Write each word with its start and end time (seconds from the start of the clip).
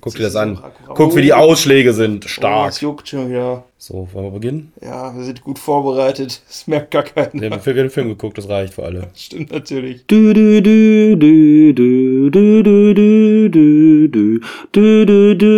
Guck 0.00 0.14
dir 0.14 0.22
das 0.22 0.36
an. 0.36 0.58
Guck, 0.94 1.14
wie 1.14 1.22
die 1.22 1.34
Ausschläge 1.34 1.92
sind. 1.92 2.24
Stark. 2.24 2.64
Oh, 2.64 2.68
es 2.68 2.80
juckt 2.80 3.08
schon 3.08 3.28
wieder. 3.28 3.64
So, 3.76 4.08
wollen 4.12 4.26
wir 4.26 4.30
beginnen? 4.30 4.72
Ja, 4.80 5.14
wir 5.14 5.24
sind 5.24 5.42
gut 5.42 5.58
vorbereitet. 5.58 6.42
Das 6.48 6.66
merkt 6.66 6.90
gar 6.92 7.02
keiner. 7.02 7.32
Wir 7.34 7.50
haben 7.50 7.62
den 7.62 7.90
Film 7.90 8.08
geguckt, 8.08 8.38
das 8.38 8.48
reicht 8.48 8.74
für 8.74 8.84
alle. 8.84 9.08
Stimmt 9.14 9.52
natürlich. 9.52 10.06
Du 10.06 10.32
du 10.32 10.62
du 10.62 11.16
du 11.16 11.72
du 11.74 12.30
du 12.30 12.62
du 12.62 12.94
du 12.94 13.48
du 13.50 14.08
du 14.08 14.40
du 14.72 15.06
du 15.06 15.36
du 15.36 15.50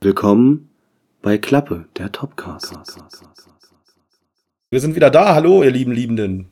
Willkommen 0.00 0.70
bei 1.22 1.38
Klappe, 1.38 1.86
der 1.96 2.12
Topcast. 2.12 2.78
Wir 4.70 4.80
sind 4.80 4.94
wieder 4.94 5.10
da. 5.10 5.34
Hallo, 5.34 5.64
ihr 5.64 5.70
lieben 5.72 5.92
Liebenden. 5.92 6.48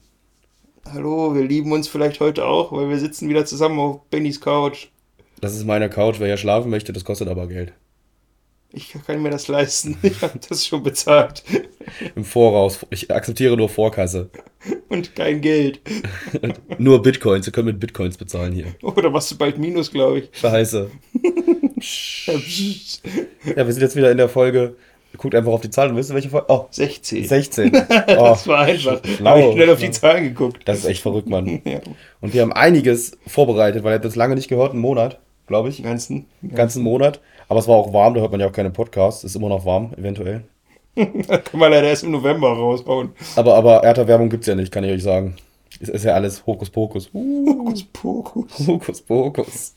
Hallo, 0.93 1.35
wir 1.35 1.43
lieben 1.45 1.73
uns 1.73 1.87
vielleicht 1.89 2.21
heute 2.21 2.47
auch, 2.47 2.73
weil 2.73 2.89
wir 2.89 2.99
sitzen 2.99 3.29
wieder 3.29 3.45
zusammen 3.45 3.79
auf 3.79 4.05
Bennys 4.09 4.41
Couch. 4.41 4.89
Das 5.41 5.55
ist 5.55 5.64
meine 5.64 5.91
Couch. 5.91 6.16
Wer 6.18 6.29
hier 6.29 6.37
schlafen 6.37 6.71
möchte, 6.71 6.93
das 6.93 7.05
kostet 7.05 7.29
aber 7.29 7.46
Geld. 7.46 7.72
Ich 8.72 8.95
kann 9.07 9.22
mir 9.22 9.31
das 9.31 9.49
leisten. 9.49 9.96
Ich 10.03 10.21
habe 10.22 10.39
das 10.49 10.67
schon 10.67 10.82
bezahlt. 10.82 11.43
Im 12.14 12.25
Voraus. 12.25 12.85
Ich 12.90 13.11
akzeptiere 13.11 13.57
nur 13.57 13.68
Vorkasse. 13.68 14.29
Und 14.89 15.14
kein 15.14 15.40
Geld. 15.40 15.81
nur 16.79 17.00
Bitcoins. 17.03 17.46
Ihr 17.46 17.53
könnt 17.53 17.67
mit 17.67 17.81
Bitcoins 17.81 18.17
bezahlen 18.17 18.53
hier. 18.53 18.67
Oder 18.82 19.11
machst 19.11 19.31
du 19.31 19.39
bald 19.39 19.59
Minus, 19.59 19.90
glaube 19.90 20.18
ich. 20.21 20.29
Scheiße. 20.32 20.90
ja, 23.57 23.67
wir 23.67 23.73
sind 23.73 23.82
jetzt 23.82 23.96
wieder 23.96 24.11
in 24.11 24.18
der 24.18 24.29
Folge. 24.29 24.76
Guckt 25.17 25.34
einfach 25.34 25.53
auf 25.53 25.62
die 25.62 25.71
Zahlen. 25.71 25.96
Wisst 25.96 26.11
ihr, 26.11 26.14
welche 26.14 26.29
Folge? 26.29 26.46
Oh, 26.48 26.67
16. 26.71 27.25
16. 27.25 27.73
Oh, 27.75 27.81
das 28.07 28.46
war 28.46 28.61
einfach. 28.61 29.00
Habe 29.25 29.40
ich 29.40 29.53
schnell 29.53 29.71
auf 29.71 29.81
die 29.81 29.90
Zahlen 29.90 30.25
geguckt. 30.25 30.62
Das 30.67 30.79
ist 30.79 30.84
echt 30.84 31.00
verrückt, 31.03 31.29
Mann. 31.29 31.62
Ja. 31.64 31.81
Und 32.20 32.34
wir 32.34 32.42
haben 32.42 32.53
einiges 32.53 33.17
vorbereitet, 33.27 33.83
weil 33.84 33.92
ihr 33.92 33.95
habt 33.95 34.05
das 34.05 34.17
lange 34.17 34.34
nicht 34.34 34.48
gehört, 34.48 34.73
einen 34.73 34.81
Monat, 34.81 35.19
glaube 35.47 35.69
ich. 35.69 35.83
Ganzen. 35.83 36.27
Ganzen 36.55 36.83
Monat. 36.83 37.20
Aber 37.48 37.61
es 37.61 37.69
war 37.69 37.77
auch 37.77 37.92
warm, 37.92 38.14
da 38.14 38.20
hört 38.20 38.33
man 38.33 38.41
ja 38.41 38.48
auch 38.48 38.53
keine 38.53 38.70
Podcasts. 38.70 39.25
Ist 39.25 39.37
immer 39.37 39.48
noch 39.48 39.65
warm, 39.65 39.93
eventuell. 39.97 40.45
Kann 40.97 41.61
man 41.61 41.70
leider 41.70 41.89
erst 41.89 42.05
im 42.05 42.11
November 42.11 42.48
raushauen. 42.48 43.11
Aber, 43.37 43.55
aber 43.55 43.85
Erderwärmung 43.85 44.31
gibt 44.31 44.45
es 44.45 44.48
ja 44.48 44.55
nicht, 44.55 44.73
kann 44.73 44.83
ich 44.83 44.93
euch 44.93 45.03
sagen. 45.03 45.37
Es 45.79 45.91
ist 45.91 46.05
ja 46.05 46.15
alles 46.15 46.47
Hokuspokus. 46.47 47.11
Hokus 47.12 47.85
Pokus. 47.85 48.67
Hokuspokus. 48.67 49.75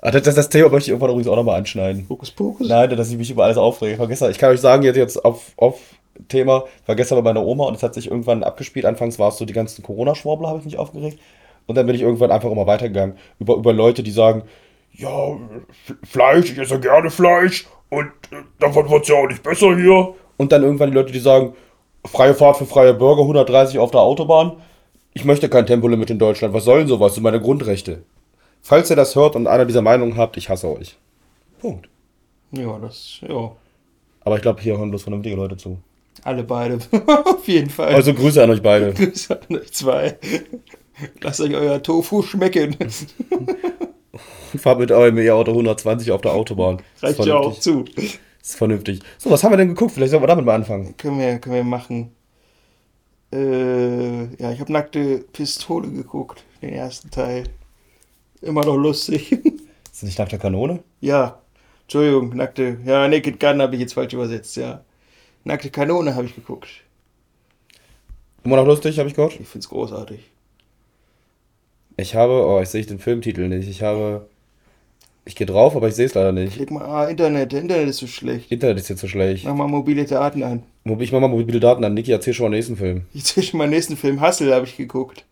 Ah, 0.00 0.10
das, 0.10 0.22
das, 0.22 0.34
das 0.34 0.48
Thema 0.48 0.68
möchte 0.68 0.88
ich 0.88 0.88
irgendwann 0.90 1.10
übrigens 1.10 1.28
auch 1.28 1.36
nochmal 1.36 1.58
anschneiden. 1.58 2.06
Hokus 2.10 2.30
Pokus? 2.30 2.68
Nein, 2.68 2.90
dass 2.90 3.10
ich 3.10 3.16
mich 3.16 3.30
über 3.30 3.44
alles 3.44 3.56
aufrege. 3.56 4.06
Gestern, 4.08 4.30
ich 4.32 4.38
kann 4.38 4.50
euch 4.50 4.60
sagen, 4.60 4.82
jetzt, 4.82 4.96
jetzt 4.96 5.24
auf, 5.24 5.52
auf 5.56 5.80
Thema, 6.28 6.64
ich 6.82 6.88
war 6.88 6.96
gestern 6.96 7.16
bei 7.18 7.32
meiner 7.32 7.46
Oma 7.46 7.64
und 7.64 7.74
es 7.76 7.82
hat 7.82 7.94
sich 7.94 8.10
irgendwann 8.10 8.42
abgespielt. 8.42 8.84
Anfangs 8.84 9.18
war 9.18 9.28
es 9.28 9.38
so, 9.38 9.44
die 9.44 9.52
ganzen 9.52 9.82
Corona-Schwurbler 9.82 10.48
habe 10.48 10.58
ich 10.58 10.64
mich 10.64 10.76
aufgeregt. 10.76 11.18
Und 11.66 11.76
dann 11.76 11.86
bin 11.86 11.94
ich 11.94 12.02
irgendwann 12.02 12.30
einfach 12.30 12.50
immer 12.50 12.66
weitergegangen. 12.66 13.16
Über, 13.38 13.56
über 13.56 13.72
Leute, 13.72 14.02
die 14.02 14.10
sagen, 14.10 14.42
ja, 14.92 15.36
Fleisch, 16.04 16.52
ich 16.52 16.58
esse 16.58 16.78
gerne 16.78 17.10
Fleisch 17.10 17.66
und 17.90 18.06
äh, 18.30 18.42
davon 18.58 18.88
wird 18.90 19.02
es 19.02 19.08
ja 19.08 19.16
auch 19.16 19.26
nicht 19.26 19.42
besser 19.42 19.76
hier. 19.76 20.14
Und 20.36 20.52
dann 20.52 20.62
irgendwann 20.62 20.90
die 20.90 20.96
Leute, 20.96 21.12
die 21.12 21.18
sagen, 21.18 21.54
freie 22.04 22.34
Fahrt 22.34 22.58
für 22.58 22.66
freie 22.66 22.94
Bürger, 22.94 23.22
130 23.22 23.78
auf 23.78 23.90
der 23.90 24.00
Autobahn. 24.00 24.52
Ich 25.14 25.24
möchte 25.24 25.48
kein 25.48 25.66
Tempolimit 25.66 26.10
in 26.10 26.18
Deutschland. 26.18 26.54
Was 26.54 26.64
soll 26.64 26.80
denn 26.80 26.88
sowas? 26.88 27.08
Das 27.08 27.14
sind 27.14 27.24
meine 27.24 27.40
Grundrechte. 27.40 28.02
Falls 28.62 28.90
ihr 28.90 28.96
das 28.96 29.14
hört 29.14 29.36
und 29.36 29.46
einer 29.46 29.64
dieser 29.64 29.82
Meinungen 29.82 30.16
habt, 30.16 30.36
ich 30.36 30.48
hasse 30.48 30.68
euch. 30.68 30.96
Punkt. 31.60 31.88
Ja, 32.52 32.78
das, 32.78 33.20
ja. 33.26 33.52
Aber 34.20 34.36
ich 34.36 34.42
glaube, 34.42 34.60
hier 34.60 34.78
hören 34.78 34.90
bloß 34.90 35.02
vernünftige 35.02 35.36
Leute 35.36 35.56
zu. 35.56 35.78
Alle 36.22 36.44
beide. 36.44 36.78
Auf 37.24 37.46
jeden 37.46 37.70
Fall. 37.70 37.94
Also 37.94 38.14
Grüße 38.14 38.42
an 38.42 38.50
euch 38.50 38.62
beide. 38.62 38.94
Grüße 38.94 39.40
an 39.40 39.56
euch 39.56 39.72
zwei. 39.72 40.18
Lasst 41.20 41.40
euch 41.40 41.54
euer 41.54 41.82
Tofu 41.82 42.22
schmecken. 42.22 42.76
Fahrt 44.56 44.78
mit 44.78 44.92
eurem 44.92 45.18
E-Auto 45.18 45.50
120 45.50 46.12
auf 46.12 46.20
der 46.20 46.32
Autobahn. 46.32 46.80
Reicht 47.02 47.24
ja 47.24 47.36
auch 47.36 47.58
zu. 47.58 47.84
Ist 47.96 48.56
vernünftig. 48.56 49.00
So, 49.18 49.30
was 49.30 49.42
haben 49.42 49.52
wir 49.52 49.56
denn 49.56 49.68
geguckt? 49.68 49.92
Vielleicht 49.92 50.10
sollen 50.10 50.22
wir 50.22 50.28
damit 50.28 50.44
mal 50.44 50.54
anfangen. 50.54 50.96
Können 50.96 51.18
wir, 51.18 51.38
können 51.38 51.56
wir 51.56 51.64
machen. 51.64 52.12
Äh, 53.32 54.24
ja, 54.40 54.52
ich 54.52 54.60
habe 54.60 54.72
nackte 54.72 55.24
Pistole 55.32 55.90
geguckt, 55.90 56.44
den 56.62 56.70
ersten 56.70 57.10
Teil. 57.10 57.48
Immer 58.42 58.64
noch 58.64 58.76
lustig. 58.76 59.32
Ist 59.94 60.02
das 60.02 60.02
nicht 60.02 60.18
nach 60.18 60.28
der 60.28 60.38
Kanone? 60.38 60.82
ja, 61.00 61.40
Entschuldigung, 61.82 62.36
nackte. 62.36 62.78
Ja, 62.84 63.06
Naked 63.08 63.38
Gun 63.38 63.60
habe 63.60 63.74
ich 63.74 63.80
jetzt 63.80 63.94
falsch 63.94 64.14
übersetzt, 64.14 64.56
ja. 64.56 64.84
Nackte 65.44 65.70
Kanone 65.70 66.14
habe 66.14 66.26
ich 66.26 66.34
geguckt. 66.34 66.68
Immer 68.42 68.56
noch 68.56 68.66
lustig, 68.66 68.98
habe 68.98 69.08
ich 69.08 69.14
gehört. 69.14 69.38
Ich 69.38 69.48
find's 69.48 69.68
großartig. 69.68 70.20
Ich 71.96 72.14
habe, 72.14 72.46
oh, 72.46 72.60
ich 72.60 72.68
sehe 72.68 72.84
den 72.84 72.98
Filmtitel 72.98 73.48
nicht. 73.48 73.68
Ich 73.68 73.82
habe, 73.82 74.28
ich 75.24 75.36
gehe 75.36 75.46
drauf, 75.46 75.76
aber 75.76 75.88
ich 75.88 75.94
sehe 75.94 76.06
es 76.06 76.14
leider 76.14 76.32
nicht. 76.32 76.54
Klick 76.54 76.70
mal, 76.70 76.84
ah, 76.84 77.08
Internet, 77.08 77.52
Internet 77.52 77.88
ist 77.88 77.98
so 77.98 78.06
schlecht. 78.06 78.50
Internet 78.50 78.78
ist 78.78 78.88
jetzt 78.88 79.00
so 79.00 79.08
schlecht. 79.08 79.44
Mach 79.44 79.54
mal 79.54 79.68
mobile 79.68 80.04
Daten 80.04 80.42
an. 80.42 80.62
Ich 80.98 81.12
mach 81.12 81.20
mal 81.20 81.28
mobile 81.28 81.60
Daten 81.60 81.84
an. 81.84 81.94
Niki, 81.94 82.12
erzähl 82.12 82.34
schon 82.34 82.44
mal 82.44 82.50
den 82.50 82.58
nächsten 82.58 82.76
Film. 82.76 83.02
Ich 83.14 83.24
zwischen 83.24 83.58
meinen 83.58 83.70
nächsten 83.70 83.96
Film 83.96 84.20
Hustle 84.20 84.54
habe 84.54 84.66
ich 84.66 84.76
geguckt. 84.76 85.24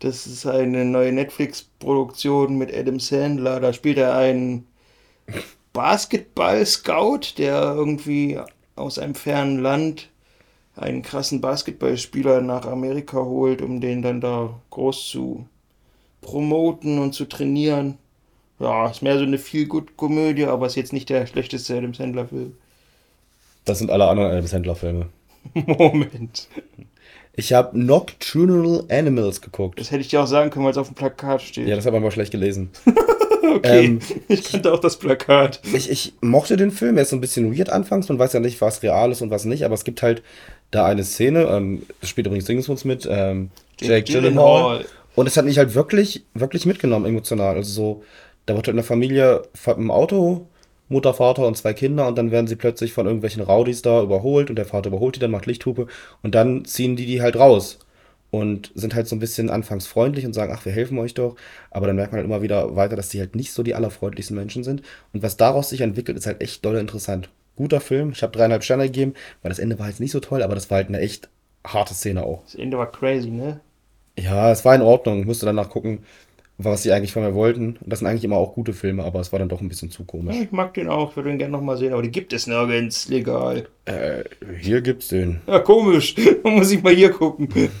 Das 0.00 0.26
ist 0.26 0.46
eine 0.46 0.84
neue 0.84 1.12
Netflix-Produktion 1.12 2.56
mit 2.56 2.74
Adam 2.74 2.98
Sandler. 2.98 3.60
Da 3.60 3.72
spielt 3.72 3.98
er 3.98 4.16
einen 4.16 4.66
Basketball-Scout, 5.72 7.38
der 7.38 7.74
irgendwie 7.76 8.38
aus 8.76 8.98
einem 8.98 9.14
fernen 9.14 9.60
Land 9.60 10.08
einen 10.74 11.02
krassen 11.02 11.40
Basketballspieler 11.40 12.40
nach 12.40 12.66
Amerika 12.66 13.18
holt, 13.18 13.62
um 13.62 13.80
den 13.80 14.02
dann 14.02 14.20
da 14.20 14.58
groß 14.70 15.08
zu 15.08 15.46
promoten 16.20 16.98
und 16.98 17.14
zu 17.14 17.24
trainieren. 17.24 17.98
Ja, 18.58 18.90
ist 18.90 19.02
mehr 19.02 19.18
so 19.18 19.24
eine 19.24 19.38
Feel-Good-Komödie, 19.38 20.44
aber 20.44 20.66
ist 20.66 20.76
jetzt 20.76 20.92
nicht 20.92 21.08
der 21.08 21.26
schlechteste 21.26 21.76
Adam 21.76 21.94
Sandler-Film. 21.94 22.54
Das 23.64 23.78
sind 23.78 23.90
alle 23.90 24.06
anderen 24.06 24.30
Adam 24.30 24.46
Sandler-Filme. 24.46 25.06
Moment. 25.54 26.48
Ich 27.34 27.54
habe 27.54 27.78
Nocturnal 27.78 28.84
Animals 28.90 29.40
geguckt. 29.40 29.80
Das 29.80 29.90
hätte 29.90 30.02
ich 30.02 30.08
dir 30.08 30.22
auch 30.22 30.26
sagen 30.26 30.50
können, 30.50 30.66
weil 30.66 30.72
es 30.72 30.78
auf 30.78 30.88
dem 30.88 30.94
Plakat 30.94 31.40
steht. 31.40 31.68
Ja, 31.68 31.76
das 31.76 31.86
hat 31.86 31.92
man 31.92 32.02
mal 32.02 32.10
schlecht 32.10 32.32
gelesen. 32.32 32.70
okay. 33.56 33.84
ähm, 33.84 34.00
ich 34.28 34.44
kannte 34.44 34.72
auch 34.72 34.80
das 34.80 34.98
Plakat. 34.98 35.60
Ich, 35.72 35.88
ich 35.88 36.12
mochte 36.20 36.58
den 36.58 36.70
Film, 36.70 36.96
er 36.96 37.04
ist 37.04 37.10
so 37.10 37.16
ein 37.16 37.20
bisschen 37.20 37.56
weird 37.56 37.70
anfangs, 37.70 38.08
man 38.10 38.18
weiß 38.18 38.34
ja 38.34 38.40
nicht, 38.40 38.60
was 38.60 38.82
real 38.82 39.10
ist 39.10 39.22
und 39.22 39.30
was 39.30 39.46
nicht, 39.46 39.64
aber 39.64 39.74
es 39.74 39.84
gibt 39.84 40.02
halt 40.02 40.22
da 40.70 40.84
eine 40.84 41.04
Szene, 41.04 41.44
ähm, 41.44 41.86
das 42.00 42.10
spielt 42.10 42.26
übrigens 42.26 42.44
Dingsbums 42.44 42.84
mit, 42.84 43.08
ähm, 43.10 43.50
Jake 43.80 44.12
Gyllenhaal. 44.12 44.84
Und 45.20 45.26
es 45.26 45.36
hat 45.36 45.44
mich 45.44 45.58
halt 45.58 45.74
wirklich, 45.74 46.24
wirklich 46.32 46.64
mitgenommen, 46.64 47.04
emotional. 47.04 47.56
Also 47.56 47.70
so, 47.70 48.02
da 48.46 48.56
wird 48.56 48.66
halt 48.66 48.74
eine 48.74 48.82
Familie 48.82 49.42
im 49.66 49.90
Auto, 49.90 50.46
Mutter, 50.88 51.12
Vater 51.12 51.46
und 51.46 51.58
zwei 51.58 51.74
Kinder 51.74 52.08
und 52.08 52.16
dann 52.16 52.30
werden 52.30 52.46
sie 52.46 52.56
plötzlich 52.56 52.94
von 52.94 53.04
irgendwelchen 53.04 53.42
Rowdies 53.42 53.82
da 53.82 54.02
überholt 54.02 54.48
und 54.48 54.56
der 54.56 54.64
Vater 54.64 54.88
überholt 54.88 55.16
die 55.16 55.20
dann, 55.20 55.30
macht 55.30 55.44
Lichthupe 55.44 55.88
und 56.22 56.34
dann 56.34 56.64
ziehen 56.64 56.96
die 56.96 57.04
die 57.04 57.20
halt 57.20 57.36
raus 57.36 57.80
und 58.30 58.72
sind 58.74 58.94
halt 58.94 59.08
so 59.08 59.14
ein 59.14 59.18
bisschen 59.18 59.50
anfangs 59.50 59.86
freundlich 59.86 60.24
und 60.24 60.32
sagen, 60.32 60.54
ach, 60.56 60.64
wir 60.64 60.72
helfen 60.72 60.98
euch 60.98 61.12
doch, 61.12 61.36
aber 61.70 61.86
dann 61.86 61.96
merkt 61.96 62.12
man 62.12 62.20
halt 62.20 62.26
immer 62.26 62.40
wieder 62.40 62.74
weiter, 62.74 62.96
dass 62.96 63.10
die 63.10 63.20
halt 63.20 63.36
nicht 63.36 63.52
so 63.52 63.62
die 63.62 63.74
allerfreundlichsten 63.74 64.34
Menschen 64.34 64.64
sind 64.64 64.80
und 65.12 65.22
was 65.22 65.36
daraus 65.36 65.68
sich 65.68 65.82
entwickelt, 65.82 66.16
ist 66.16 66.26
halt 66.26 66.40
echt 66.40 66.64
doll 66.64 66.76
interessant. 66.76 67.28
Guter 67.56 67.82
Film, 67.82 68.12
ich 68.12 68.22
habe 68.22 68.32
dreieinhalb 68.32 68.64
Sterne 68.64 68.84
gegeben, 68.84 69.12
weil 69.42 69.50
das 69.50 69.58
Ende 69.58 69.78
war 69.78 69.88
jetzt 69.88 70.00
nicht 70.00 70.12
so 70.12 70.20
toll, 70.20 70.42
aber 70.42 70.54
das 70.54 70.70
war 70.70 70.76
halt 70.76 70.88
eine 70.88 71.00
echt 71.00 71.28
harte 71.62 71.92
Szene 71.92 72.24
auch. 72.24 72.42
Das 72.44 72.54
Ende 72.54 72.78
war 72.78 72.90
crazy, 72.90 73.28
ne? 73.28 73.60
Ja, 74.18 74.50
es 74.50 74.64
war 74.64 74.74
in 74.74 74.82
Ordnung. 74.82 75.20
Ich 75.20 75.26
musste 75.26 75.46
danach 75.46 75.70
gucken, 75.70 76.00
was 76.58 76.82
sie 76.82 76.92
eigentlich 76.92 77.12
von 77.12 77.22
mir 77.22 77.34
wollten. 77.34 77.78
Und 77.80 77.86
das 77.90 78.00
sind 78.00 78.08
eigentlich 78.08 78.24
immer 78.24 78.36
auch 78.36 78.54
gute 78.54 78.72
Filme, 78.72 79.04
aber 79.04 79.20
es 79.20 79.32
war 79.32 79.38
dann 79.38 79.48
doch 79.48 79.60
ein 79.60 79.68
bisschen 79.68 79.90
zu 79.90 80.02
Ja, 80.02 80.06
komisch. 80.06 80.36
ich 80.42 80.52
mag 80.52 80.74
den 80.74 80.88
auch, 80.88 81.16
würde 81.16 81.30
den 81.30 81.38
gerne 81.38 81.52
nochmal 81.52 81.76
sehen, 81.78 81.92
aber 81.92 82.02
die 82.02 82.10
gibt 82.10 82.32
es 82.32 82.46
nirgends 82.46 83.08
legal. 83.08 83.66
Äh, 83.86 84.24
hier 84.60 84.82
gibt's 84.82 85.08
den. 85.08 85.40
Ja, 85.46 85.60
komisch. 85.60 86.14
Da 86.14 86.50
muss 86.50 86.70
ich 86.70 86.82
mal 86.82 86.94
hier 86.94 87.10
gucken. 87.10 87.48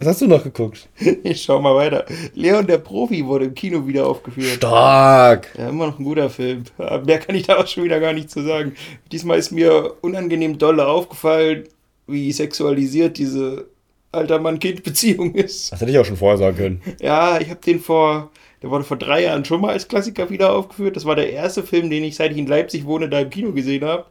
Was 0.00 0.08
hast 0.08 0.20
du 0.20 0.26
noch 0.26 0.44
geguckt? 0.44 0.86
Ich 1.22 1.42
schau 1.42 1.60
mal 1.62 1.74
weiter. 1.76 2.04
Leon 2.34 2.66
der 2.66 2.76
Profi 2.76 3.24
wurde 3.24 3.46
im 3.46 3.54
Kino 3.54 3.86
wieder 3.86 4.06
aufgeführt. 4.06 4.56
Stark! 4.56 5.48
Ja, 5.56 5.70
immer 5.70 5.86
noch 5.86 5.98
ein 5.98 6.04
guter 6.04 6.28
Film. 6.28 6.64
Mehr 7.06 7.18
kann 7.20 7.34
ich 7.34 7.46
da 7.46 7.56
auch 7.56 7.66
schon 7.66 7.84
wieder 7.84 8.00
gar 8.00 8.12
nicht 8.12 8.30
zu 8.30 8.42
sagen. 8.42 8.74
Diesmal 9.12 9.38
ist 9.38 9.50
mir 9.50 9.94
unangenehm 10.02 10.58
dolle 10.58 10.86
aufgefallen, 10.86 11.64
wie 12.06 12.30
sexualisiert 12.32 13.16
diese 13.16 13.66
alter 14.14 14.38
Mann-Kind-Beziehung 14.38 15.34
ist. 15.34 15.72
Das 15.72 15.80
hätte 15.80 15.90
ich 15.90 15.98
auch 15.98 16.04
schon 16.04 16.16
vorher 16.16 16.38
sagen 16.38 16.56
können. 16.56 16.82
Ja, 17.00 17.40
ich 17.40 17.50
habe 17.50 17.60
den 17.60 17.80
vor, 17.80 18.30
der 18.62 18.70
wurde 18.70 18.84
vor 18.84 18.96
drei 18.96 19.24
Jahren 19.24 19.44
schon 19.44 19.60
mal 19.60 19.72
als 19.72 19.88
Klassiker 19.88 20.30
wieder 20.30 20.52
aufgeführt. 20.52 20.96
Das 20.96 21.04
war 21.04 21.16
der 21.16 21.32
erste 21.32 21.62
Film, 21.62 21.90
den 21.90 22.04
ich, 22.04 22.16
seit 22.16 22.32
ich 22.32 22.38
in 22.38 22.46
Leipzig 22.46 22.86
wohne, 22.86 23.08
da 23.08 23.20
im 23.20 23.30
Kino 23.30 23.52
gesehen 23.52 23.84
habe. 23.84 24.06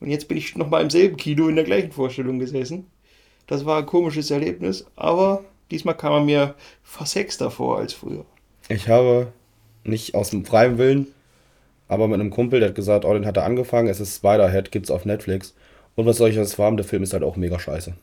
Und 0.00 0.10
jetzt 0.10 0.26
bin 0.26 0.36
ich 0.36 0.56
nochmal 0.56 0.82
im 0.82 0.90
selben 0.90 1.16
Kino 1.16 1.48
in 1.48 1.56
der 1.56 1.64
gleichen 1.64 1.92
Vorstellung 1.92 2.38
gesessen. 2.38 2.86
Das 3.46 3.64
war 3.64 3.78
ein 3.78 3.86
komisches 3.86 4.30
Erlebnis, 4.30 4.86
aber 4.96 5.44
diesmal 5.70 5.96
kam 5.96 6.12
er 6.12 6.20
mir 6.20 6.54
versexter 6.82 7.50
vor 7.50 7.78
als 7.78 7.92
früher. 7.92 8.24
Ich 8.68 8.88
habe 8.88 9.28
nicht 9.84 10.14
aus 10.14 10.30
dem 10.30 10.44
freien 10.44 10.78
Willen, 10.78 11.08
aber 11.88 12.08
mit 12.08 12.20
einem 12.20 12.30
Kumpel, 12.30 12.60
der 12.60 12.70
hat 12.70 12.76
gesagt, 12.76 13.04
oh, 13.04 13.12
den 13.12 13.26
hat 13.26 13.36
er 13.36 13.44
angefangen, 13.44 13.88
es 13.88 14.00
ist 14.00 14.16
Spider-Head, 14.16 14.72
gibt's 14.72 14.90
auf 14.90 15.04
Netflix. 15.04 15.54
Und 15.94 16.06
was 16.06 16.16
soll 16.16 16.30
ich 16.30 16.36
das 16.36 16.58
haben? 16.58 16.76
Der 16.76 16.86
Film 16.86 17.02
ist 17.02 17.12
halt 17.12 17.22
auch 17.22 17.36
mega 17.36 17.58
scheiße. 17.58 17.94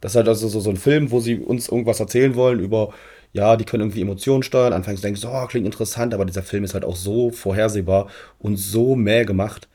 Das 0.00 0.12
ist 0.12 0.16
halt 0.16 0.28
also 0.28 0.48
so, 0.48 0.60
so 0.60 0.70
ein 0.70 0.76
Film, 0.76 1.10
wo 1.10 1.20
sie 1.20 1.38
uns 1.38 1.68
irgendwas 1.68 2.00
erzählen 2.00 2.34
wollen 2.34 2.60
über, 2.60 2.92
ja, 3.32 3.56
die 3.56 3.64
können 3.64 3.84
irgendwie 3.84 4.02
Emotionen 4.02 4.42
steuern. 4.42 4.72
Anfangs 4.72 5.00
denkst 5.00 5.20
du, 5.20 5.28
oh, 5.28 5.46
klingt 5.46 5.66
interessant, 5.66 6.14
aber 6.14 6.24
dieser 6.24 6.42
Film 6.42 6.64
ist 6.64 6.74
halt 6.74 6.84
auch 6.84 6.96
so 6.96 7.30
vorhersehbar 7.30 8.08
und 8.38 8.56
so 8.56 8.96
mäh 8.96 9.24
gemacht. 9.24 9.68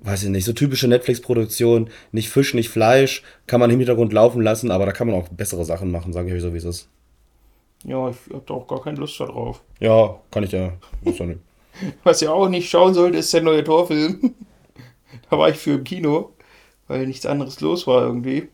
Weiß 0.00 0.22
ich 0.22 0.30
nicht, 0.30 0.44
so 0.46 0.54
typische 0.54 0.88
Netflix-Produktion, 0.88 1.90
nicht 2.12 2.30
Fisch, 2.30 2.54
nicht 2.54 2.70
Fleisch, 2.70 3.22
kann 3.46 3.60
man 3.60 3.70
im 3.70 3.78
Hintergrund 3.78 4.12
laufen 4.14 4.40
lassen, 4.40 4.70
aber 4.70 4.86
da 4.86 4.92
kann 4.92 5.06
man 5.06 5.16
auch 5.16 5.28
bessere 5.28 5.64
Sachen 5.64 5.90
machen, 5.90 6.12
sage 6.12 6.28
ich 6.28 6.34
euch 6.34 6.40
so, 6.40 6.54
wie 6.54 6.58
es 6.58 6.64
ist. 6.64 6.88
Ja, 7.84 8.10
ich 8.10 8.16
hab 8.32 8.46
da 8.46 8.54
auch 8.54 8.66
gar 8.66 8.82
keine 8.82 8.98
Lust 8.98 9.20
darauf. 9.20 9.62
Ja, 9.78 10.18
kann 10.30 10.44
ich 10.44 10.52
ja. 10.52 10.72
Was 12.04 12.22
ihr 12.22 12.32
auch 12.32 12.48
nicht 12.48 12.68
schauen 12.68 12.94
sollt, 12.94 13.14
ist 13.14 13.32
der 13.32 13.42
neue 13.42 13.64
Torfilm. 13.64 14.34
da 15.30 15.38
war 15.38 15.48
ich 15.48 15.56
für 15.56 15.72
im 15.72 15.84
Kino, 15.84 16.32
weil 16.88 17.06
nichts 17.06 17.26
anderes 17.26 17.60
los 17.60 17.86
war 17.86 18.02
irgendwie. 18.02 18.48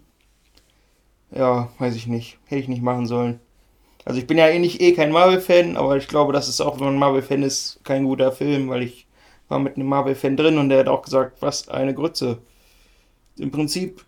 Ja, 1.37 1.69
weiß 1.79 1.95
ich 1.97 2.07
nicht. 2.07 2.39
Hätte 2.47 2.63
ich 2.63 2.69
nicht 2.69 2.83
machen 2.83 3.07
sollen. 3.07 3.41
Also 4.05 4.19
ich 4.21 4.27
bin 4.27 4.39
ja 4.39 4.49
eh 4.49 4.59
nicht 4.59 4.81
eh 4.81 4.93
kein 4.93 5.13
Marvel-Fan, 5.13 5.77
aber 5.77 5.97
ich 5.97 6.09
glaube, 6.09 6.33
das 6.33 6.49
ist 6.49 6.61
auch, 6.61 6.79
wenn 6.79 6.87
man 6.87 6.99
Marvel-Fan 6.99 7.43
ist, 7.43 7.81
kein 7.85 8.05
guter 8.05 8.33
Film, 8.33 8.69
weil 8.69 8.83
ich 8.83 9.07
war 9.49 9.59
mit 9.59 9.77
einem 9.77 9.89
Marvel-Fan 9.89 10.37
drin 10.37 10.59
und 10.59 10.69
der 10.71 10.81
hat 10.81 10.89
auch 10.89 11.03
gesagt, 11.03 11.43
was 11.43 11.69
eine 11.69 11.95
Grütze. 11.95 12.39
Im 13.39 13.51
Prinzip 13.51 14.05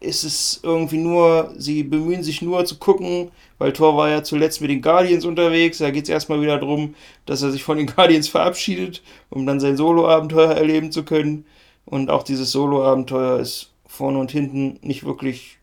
ist 0.00 0.24
es 0.24 0.60
irgendwie 0.62 0.98
nur, 0.98 1.54
sie 1.56 1.82
bemühen 1.84 2.22
sich 2.22 2.42
nur 2.42 2.64
zu 2.64 2.78
gucken, 2.78 3.30
weil 3.58 3.72
Thor 3.72 3.96
war 3.96 4.10
ja 4.10 4.22
zuletzt 4.22 4.60
mit 4.60 4.70
den 4.70 4.82
Guardians 4.82 5.24
unterwegs. 5.24 5.78
Da 5.78 5.90
geht 5.90 6.04
es 6.04 6.10
erstmal 6.10 6.42
wieder 6.42 6.58
darum, 6.58 6.94
dass 7.26 7.42
er 7.42 7.50
sich 7.50 7.62
von 7.62 7.78
den 7.78 7.86
Guardians 7.86 8.28
verabschiedet, 8.28 9.02
um 9.30 9.46
dann 9.46 9.60
sein 9.60 9.76
Solo-Abenteuer 9.76 10.52
erleben 10.52 10.92
zu 10.92 11.04
können. 11.04 11.46
Und 11.86 12.10
auch 12.10 12.24
dieses 12.24 12.52
Solo-Abenteuer 12.52 13.40
ist 13.40 13.72
vorne 13.86 14.18
und 14.18 14.30
hinten 14.30 14.78
nicht 14.82 15.04
wirklich, 15.04 15.59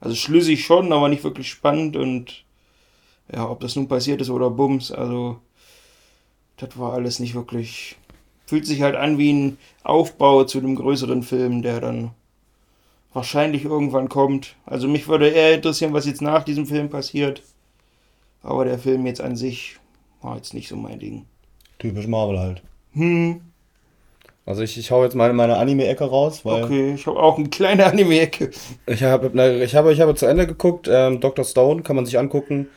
also 0.00 0.14
schlüssig 0.14 0.64
schon, 0.64 0.92
aber 0.92 1.08
nicht 1.08 1.24
wirklich 1.24 1.48
spannend. 1.48 1.96
Und 1.96 2.44
ja, 3.32 3.48
ob 3.48 3.60
das 3.60 3.76
nun 3.76 3.88
passiert 3.88 4.20
ist 4.20 4.30
oder 4.30 4.50
Bums, 4.50 4.92
also 4.92 5.40
das 6.56 6.78
war 6.78 6.92
alles 6.92 7.18
nicht 7.18 7.34
wirklich. 7.34 7.96
Fühlt 8.46 8.66
sich 8.66 8.82
halt 8.82 8.94
an 8.94 9.18
wie 9.18 9.32
ein 9.32 9.58
Aufbau 9.82 10.44
zu 10.44 10.58
einem 10.58 10.76
größeren 10.76 11.22
Film, 11.22 11.62
der 11.62 11.80
dann 11.80 12.12
wahrscheinlich 13.12 13.64
irgendwann 13.64 14.08
kommt. 14.08 14.54
Also 14.66 14.86
mich 14.86 15.08
würde 15.08 15.28
eher 15.28 15.54
interessieren, 15.54 15.92
was 15.92 16.06
jetzt 16.06 16.22
nach 16.22 16.44
diesem 16.44 16.66
Film 16.66 16.88
passiert. 16.88 17.42
Aber 18.42 18.64
der 18.64 18.78
Film 18.78 19.06
jetzt 19.06 19.20
an 19.20 19.36
sich 19.36 19.78
war 20.22 20.36
jetzt 20.36 20.54
nicht 20.54 20.68
so 20.68 20.76
mein 20.76 21.00
Ding. 21.00 21.24
Typisch 21.78 22.06
Marvel 22.06 22.38
halt. 22.38 22.62
Hm. 22.92 23.40
Also 24.46 24.62
ich, 24.62 24.78
ich 24.78 24.90
hau 24.90 25.02
jetzt 25.04 25.14
meine, 25.14 25.34
meine 25.34 25.58
Anime-Ecke 25.58 26.04
raus, 26.04 26.44
weil. 26.44 26.64
Okay, 26.64 26.94
ich 26.94 27.06
habe 27.06 27.20
auch 27.20 27.36
eine 27.36 27.48
kleine 27.48 27.84
Anime-Ecke. 27.92 28.50
Ich 28.86 29.02
habe 29.02 29.62
ich 29.62 29.74
habe, 29.74 29.92
ich 29.92 30.00
habe 30.00 30.14
zu 30.14 30.26
Ende 30.26 30.46
geguckt, 30.46 30.88
ähm, 30.90 31.20
Dr. 31.20 31.44
Stone 31.44 31.82
kann 31.82 31.96
man 31.96 32.06
sich 32.06 32.18
angucken. 32.18 32.68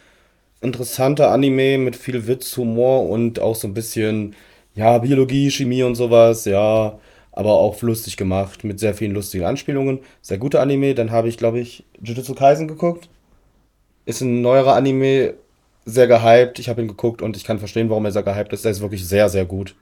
Interessanter 0.62 1.32
Anime 1.32 1.78
mit 1.78 1.96
viel 1.96 2.28
Witz, 2.28 2.58
Humor 2.58 3.08
und 3.10 3.40
auch 3.40 3.56
so 3.56 3.68
ein 3.68 3.74
bisschen, 3.74 4.36
ja, 4.76 4.98
Biologie, 4.98 5.50
Chemie 5.52 5.84
und 5.84 5.96
sowas, 5.96 6.44
ja 6.44 7.00
aber 7.40 7.54
auch 7.54 7.82
lustig 7.82 8.18
gemacht, 8.18 8.66
mit 8.66 8.82
sehr 8.82 8.94
vielen 8.94 9.14
lustigen 9.14 9.46
Anspielungen. 9.46 10.00
Sehr 10.22 10.38
guter 10.38 10.60
Anime. 10.62 10.94
Dann 10.94 11.10
habe 11.12 11.30
ich, 11.30 11.38
glaube 11.38 11.60
ich, 11.62 11.86
Jujutsu 12.02 12.36
Kaisen 12.36 12.68
geguckt. 12.68 13.08
Ist 14.06 14.20
ein 14.20 14.42
neuerer 14.42 14.76
Anime, 14.76 15.36
sehr 15.86 16.08
gehypt. 16.08 16.60
Ich 16.60 16.68
habe 16.68 16.82
ihn 16.82 16.90
geguckt 16.90 17.22
und 17.22 17.38
ich 17.38 17.46
kann 17.46 17.58
verstehen, 17.60 17.90
warum 17.90 18.04
er 18.04 18.12
sehr 18.12 18.24
gehypt 18.24 18.52
ist. 18.52 18.66
Er 18.66 18.72
ist 18.72 18.82
wirklich 18.82 19.08
sehr, 19.08 19.30
sehr 19.30 19.46
gut. 19.46 19.76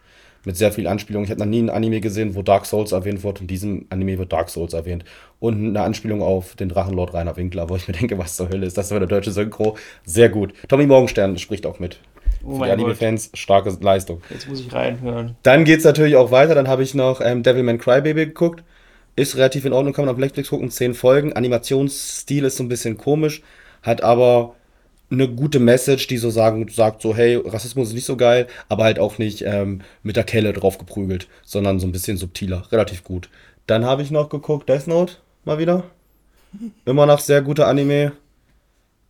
Mit 0.47 0.55
sehr 0.55 0.71
vielen 0.71 0.87
Anspielungen. 0.87 1.25
Ich 1.25 1.29
habe 1.29 1.41
noch 1.41 1.45
nie 1.45 1.61
ein 1.61 1.69
Anime 1.69 1.99
gesehen, 1.99 2.33
wo 2.33 2.41
Dark 2.41 2.65
Souls 2.65 2.93
erwähnt 2.93 3.21
wird. 3.21 3.41
In 3.41 3.47
diesem 3.47 3.85
Anime 3.89 4.17
wird 4.17 4.31
Dark 4.31 4.49
Souls 4.49 4.71
erwähnt. 4.71 5.03
Und 5.39 5.55
eine 5.57 5.81
Anspielung 5.81 6.21
auf 6.21 6.55
den 6.55 6.69
Drachenlord 6.69 7.13
Rainer 7.13 7.35
Winkler, 7.35 7.67
wo 7.67 7.75
ich 7.75 7.85
mir 7.89 7.93
denke, 7.99 8.17
was 8.17 8.37
zur 8.37 8.47
Hölle 8.47 8.65
ist 8.65 8.77
das 8.77 8.87
für 8.87 8.95
eine 8.95 9.07
deutsche 9.07 9.33
Synchro? 9.33 9.75
Sehr 10.05 10.29
gut. 10.29 10.53
Tommy 10.69 10.85
Morgenstern 10.85 11.37
spricht 11.37 11.65
auch 11.65 11.79
mit. 11.79 11.99
Oh 12.45 12.59
Für 12.59 12.63
die 12.63 12.71
Anime-Fans 12.71 13.31
starke 13.33 13.75
Leistung. 13.81 14.21
Jetzt 14.29 14.47
muss 14.47 14.61
ich 14.61 14.71
reinhören. 14.71 15.35
Dann 15.43 15.65
geht 15.65 15.79
es 15.79 15.83
natürlich 15.83 16.15
auch 16.15 16.31
weiter. 16.31 16.55
Dann 16.55 16.69
habe 16.69 16.81
ich 16.81 16.95
noch 16.95 17.19
ähm, 17.19 17.43
Devilman 17.43 17.77
Crybaby 17.77 18.27
geguckt. 18.27 18.63
Ist 19.17 19.35
relativ 19.35 19.65
in 19.65 19.73
Ordnung, 19.73 19.93
kann 19.93 20.05
man 20.05 20.13
auf 20.13 20.17
Netflix 20.17 20.47
gucken. 20.47 20.71
Zehn 20.71 20.93
Folgen. 20.93 21.33
Animationsstil 21.33 22.45
ist 22.45 22.55
so 22.55 22.63
ein 22.63 22.69
bisschen 22.69 22.95
komisch. 22.95 23.41
Hat 23.81 24.01
aber 24.01 24.55
eine 25.09 25.29
gute 25.29 25.59
Message, 25.59 26.07
die 26.07 26.17
so 26.17 26.29
sagen, 26.29 26.67
sagt 26.69 27.01
so, 27.01 27.15
hey, 27.15 27.35
Rassismus 27.35 27.89
ist 27.89 27.93
nicht 27.93 28.05
so 28.05 28.17
geil, 28.17 28.47
aber 28.67 28.83
halt 28.83 28.99
auch 28.99 29.17
nicht 29.17 29.41
ähm, 29.41 29.81
mit 30.03 30.15
der 30.15 30.23
Kelle 30.23 30.53
drauf 30.53 30.77
geprügelt, 30.77 31.27
sondern 31.43 31.79
so 31.79 31.87
ein 31.87 31.91
bisschen 31.91 32.17
subtiler. 32.17 32.69
Relativ 32.71 33.03
gut. 33.03 33.29
Dann 33.67 33.85
habe 33.85 34.01
ich 34.01 34.11
noch 34.11 34.29
geguckt 34.29 34.67
Death 34.69 34.87
Note 34.87 35.13
mal 35.45 35.59
wieder. 35.59 35.83
Immer 36.85 37.05
noch 37.05 37.19
sehr 37.19 37.41
guter 37.41 37.67
Anime. 37.67 38.13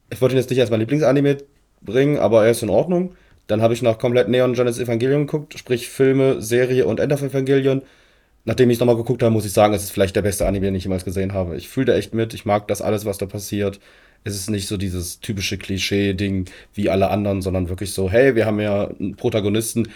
Ich 0.09 0.21
wollte 0.21 0.35
ihn 0.35 0.39
jetzt 0.39 0.49
nicht 0.49 0.59
als 0.59 0.69
mein 0.69 0.79
Lieblingsanime 0.79 1.37
bringen, 1.81 2.17
aber 2.17 2.45
er 2.45 2.51
ist 2.51 2.63
in 2.63 2.69
Ordnung. 2.69 3.15
Dann 3.47 3.61
habe 3.61 3.73
ich 3.73 3.81
noch 3.81 3.97
komplett 3.97 4.27
Neon 4.27 4.53
Genesis 4.53 4.83
Evangelion 4.83 5.25
geguckt, 5.25 5.57
sprich 5.57 5.89
Filme, 5.89 6.41
Serie 6.41 6.85
und 6.85 6.99
End 6.99 7.13
of 7.13 7.21
Evangelion. 7.21 7.81
Nachdem 8.45 8.69
ich 8.69 8.75
es 8.75 8.79
nochmal 8.79 8.97
geguckt 8.97 9.23
habe, 9.23 9.31
muss 9.31 9.45
ich 9.45 9.53
sagen, 9.53 9.73
es 9.73 9.83
ist 9.83 9.91
vielleicht 9.91 10.15
der 10.15 10.21
beste 10.21 10.47
Anime, 10.47 10.67
den 10.67 10.75
ich 10.75 10.83
jemals 10.83 11.05
gesehen 11.05 11.33
habe. 11.33 11.57
Ich 11.57 11.67
fühle 11.67 11.87
da 11.87 11.95
echt 11.95 12.13
mit, 12.13 12.33
ich 12.33 12.45
mag 12.45 12.67
das 12.67 12.81
alles, 12.81 13.05
was 13.05 13.17
da 13.17 13.25
passiert. 13.25 13.79
Es 14.27 14.35
ist 14.35 14.49
nicht 14.49 14.67
so 14.67 14.75
dieses 14.75 15.21
typische 15.21 15.57
Klischee-Ding 15.57 16.49
wie 16.73 16.89
alle 16.89 17.09
anderen, 17.09 17.41
sondern 17.41 17.69
wirklich 17.69 17.93
so, 17.93 18.09
hey, 18.09 18.35
wir 18.35 18.45
haben 18.45 18.59
ja 18.59 18.89
einen 18.99 19.15
Protagonisten, 19.15 19.87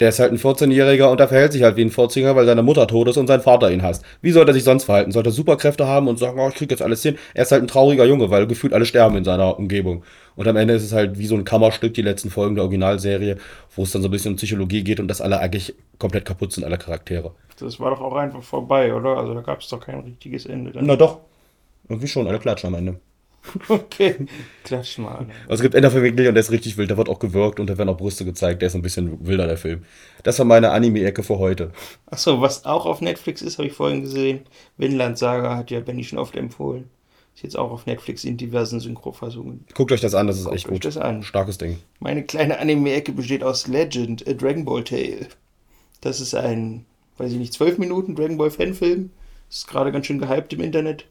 der 0.00 0.08
ist 0.08 0.18
halt 0.18 0.32
ein 0.32 0.38
14-Jähriger 0.38 1.06
und 1.12 1.20
der 1.20 1.28
verhält 1.28 1.52
sich 1.52 1.62
halt 1.62 1.76
wie 1.76 1.82
ein 1.82 1.92
14-Jähriger, 1.92 2.34
weil 2.34 2.46
seine 2.46 2.64
Mutter 2.64 2.88
tot 2.88 3.06
ist 3.06 3.18
und 3.18 3.28
sein 3.28 3.40
Vater 3.40 3.70
ihn 3.70 3.84
hasst. 3.84 4.04
Wie 4.20 4.32
soll 4.32 4.48
er 4.48 4.52
sich 4.52 4.64
sonst 4.64 4.82
verhalten? 4.82 5.12
Sollte 5.12 5.28
er 5.28 5.32
Superkräfte 5.32 5.86
haben 5.86 6.08
und 6.08 6.18
sagen, 6.18 6.40
oh, 6.40 6.48
ich 6.48 6.56
krieg 6.56 6.72
jetzt 6.72 6.82
alles 6.82 7.04
hin? 7.04 7.16
Er 7.34 7.44
ist 7.44 7.52
halt 7.52 7.62
ein 7.62 7.68
trauriger 7.68 8.04
Junge, 8.04 8.30
weil 8.30 8.48
gefühlt 8.48 8.72
alle 8.72 8.84
sterben 8.84 9.16
in 9.16 9.22
seiner 9.22 9.56
Umgebung. 9.56 10.02
Und 10.34 10.48
am 10.48 10.56
Ende 10.56 10.74
ist 10.74 10.82
es 10.82 10.92
halt 10.92 11.18
wie 11.18 11.26
so 11.26 11.36
ein 11.36 11.44
Kammerstück, 11.44 11.94
die 11.94 12.02
letzten 12.02 12.30
Folgen 12.30 12.56
der 12.56 12.64
Originalserie, 12.64 13.36
wo 13.76 13.84
es 13.84 13.92
dann 13.92 14.02
so 14.02 14.08
ein 14.08 14.10
bisschen 14.10 14.32
um 14.32 14.38
Psychologie 14.38 14.82
geht 14.82 14.98
und 14.98 15.06
dass 15.06 15.20
alle 15.20 15.38
eigentlich 15.38 15.72
komplett 16.00 16.24
kaputt 16.24 16.52
sind, 16.52 16.64
alle 16.64 16.78
Charaktere. 16.78 17.30
Das 17.60 17.78
war 17.78 17.90
doch 17.90 18.00
auch 18.00 18.16
einfach 18.16 18.42
vorbei, 18.42 18.92
oder? 18.92 19.18
Also 19.18 19.34
da 19.34 19.40
gab 19.40 19.60
es 19.60 19.68
doch 19.68 19.78
kein 19.78 20.00
richtiges 20.00 20.46
Ende. 20.46 20.72
Dann. 20.72 20.86
Na 20.86 20.96
doch. 20.96 21.20
Irgendwie 21.88 22.08
schon, 22.08 22.26
alle 22.26 22.40
klatschen 22.40 22.68
am 22.68 22.74
Ende. 22.74 22.96
Okay, 23.68 24.26
klatsch 24.64 24.98
mal. 24.98 25.26
Also 25.48 25.54
es 25.54 25.60
gibt 25.62 25.74
Ender 25.74 25.90
Family 25.90 26.28
und 26.28 26.34
der 26.34 26.40
ist 26.40 26.50
richtig 26.50 26.76
wild, 26.76 26.90
da 26.90 26.96
wird 26.96 27.08
auch 27.08 27.18
gewirkt 27.18 27.60
und 27.60 27.68
da 27.68 27.76
werden 27.76 27.88
auch 27.88 27.96
Brüste 27.96 28.24
gezeigt, 28.24 28.62
der 28.62 28.68
ist 28.68 28.74
ein 28.74 28.82
bisschen 28.82 29.26
wilder, 29.26 29.46
der 29.46 29.56
Film. 29.56 29.84
Das 30.22 30.38
war 30.38 30.46
meine 30.46 30.70
Anime-Ecke 30.70 31.22
für 31.22 31.38
heute. 31.38 31.72
Achso, 32.06 32.40
was 32.40 32.64
auch 32.64 32.86
auf 32.86 33.00
Netflix 33.00 33.42
ist, 33.42 33.58
habe 33.58 33.68
ich 33.68 33.74
vorhin 33.74 34.02
gesehen. 34.02 34.40
Vinland 34.76 35.18
Saga 35.18 35.56
hat 35.56 35.70
ja 35.70 35.80
Benny 35.80 36.04
schon 36.04 36.18
oft 36.18 36.36
empfohlen. 36.36 36.88
Ist 37.34 37.44
jetzt 37.44 37.58
auch 37.58 37.70
auf 37.70 37.86
Netflix 37.86 38.24
in 38.24 38.36
diversen 38.36 38.78
Synchrofassungen. 38.78 39.64
Guckt 39.74 39.90
euch 39.90 40.02
das 40.02 40.14
an, 40.14 40.26
das 40.26 40.36
ist 40.36 40.44
Guckt 40.44 40.56
echt 40.56 40.68
gut. 40.68 40.84
das 40.84 40.96
an. 40.98 41.22
Starkes 41.22 41.58
Ding. 41.58 41.78
Meine 41.98 42.22
kleine 42.24 42.58
Anime-Ecke 42.58 43.12
besteht 43.12 43.42
aus 43.42 43.66
Legend, 43.66 44.26
a 44.28 44.34
Dragon 44.34 44.64
Ball 44.64 44.84
Tale. 44.84 45.28
Das 46.00 46.20
ist 46.20 46.34
ein, 46.34 46.84
weiß 47.16 47.32
ich 47.32 47.38
nicht, 47.38 47.54
12 47.54 47.78
Minuten 47.78 48.14
Dragon 48.14 48.36
Ball 48.36 48.50
Fanfilm. 48.50 49.10
Ist 49.50 49.66
gerade 49.66 49.92
ganz 49.92 50.06
schön 50.06 50.18
gehypt 50.18 50.52
im 50.52 50.60
Internet. 50.60 51.06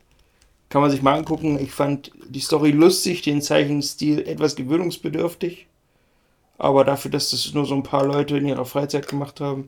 Kann 0.71 0.81
man 0.81 0.89
sich 0.89 1.01
mal 1.01 1.15
angucken. 1.15 1.59
Ich 1.59 1.71
fand 1.71 2.11
die 2.29 2.39
Story 2.39 2.71
lustig, 2.71 3.21
den 3.23 3.41
Zeichenstil 3.41 4.25
etwas 4.25 4.55
gewöhnungsbedürftig. 4.55 5.67
Aber 6.57 6.85
dafür, 6.85 7.11
dass 7.11 7.31
das 7.31 7.53
nur 7.53 7.65
so 7.65 7.75
ein 7.75 7.83
paar 7.83 8.05
Leute 8.05 8.37
in 8.37 8.47
ihrer 8.47 8.63
Freizeit 8.63 9.09
gemacht 9.09 9.41
haben, 9.41 9.67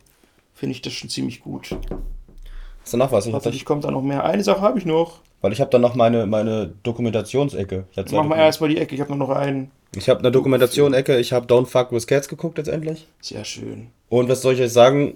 finde 0.54 0.76
ich 0.76 0.82
das 0.82 0.94
schon 0.94 1.10
ziemlich 1.10 1.42
gut. 1.42 1.76
Hast 2.82 2.94
du 2.94 2.98
noch 2.98 3.12
was? 3.12 3.26
Ich 3.26 3.34
Hoffentlich 3.34 3.66
kommt 3.66 3.84
da 3.84 3.92
noch 3.92 4.02
mehr. 4.02 4.24
Eine 4.24 4.46
Sache 4.46 4.62
habe 4.62 4.80
ich 4.80 4.86
noch. 4.86 5.20
Weil 5.42 5.52
ich 5.52 5.60
habe 5.60 5.70
dann 5.72 5.82
noch 5.82 5.94
meine, 5.94 6.26
meine 6.26 6.74
Dokumentationsecke. 6.84 7.84
Mach 8.12 8.24
mal 8.24 8.38
erstmal 8.38 8.70
die 8.70 8.78
Ecke, 8.78 8.96
ich 8.96 9.02
habe 9.02 9.14
noch 9.14 9.30
einen. 9.30 9.72
Ich 9.94 10.08
habe 10.08 10.22
eine 10.22 10.32
Dokumentation-Ecke, 10.32 11.20
ich 11.20 11.34
habe 11.34 11.48
Don't 11.48 11.66
Fuck 11.66 11.92
with 11.92 12.08
Cats 12.08 12.30
geguckt 12.30 12.58
letztendlich. 12.58 13.08
Sehr 13.20 13.44
schön. 13.44 13.88
Und 14.08 14.30
was 14.30 14.42
soll 14.42 14.54
ich 14.54 14.62
euch 14.62 14.72
sagen? 14.72 15.16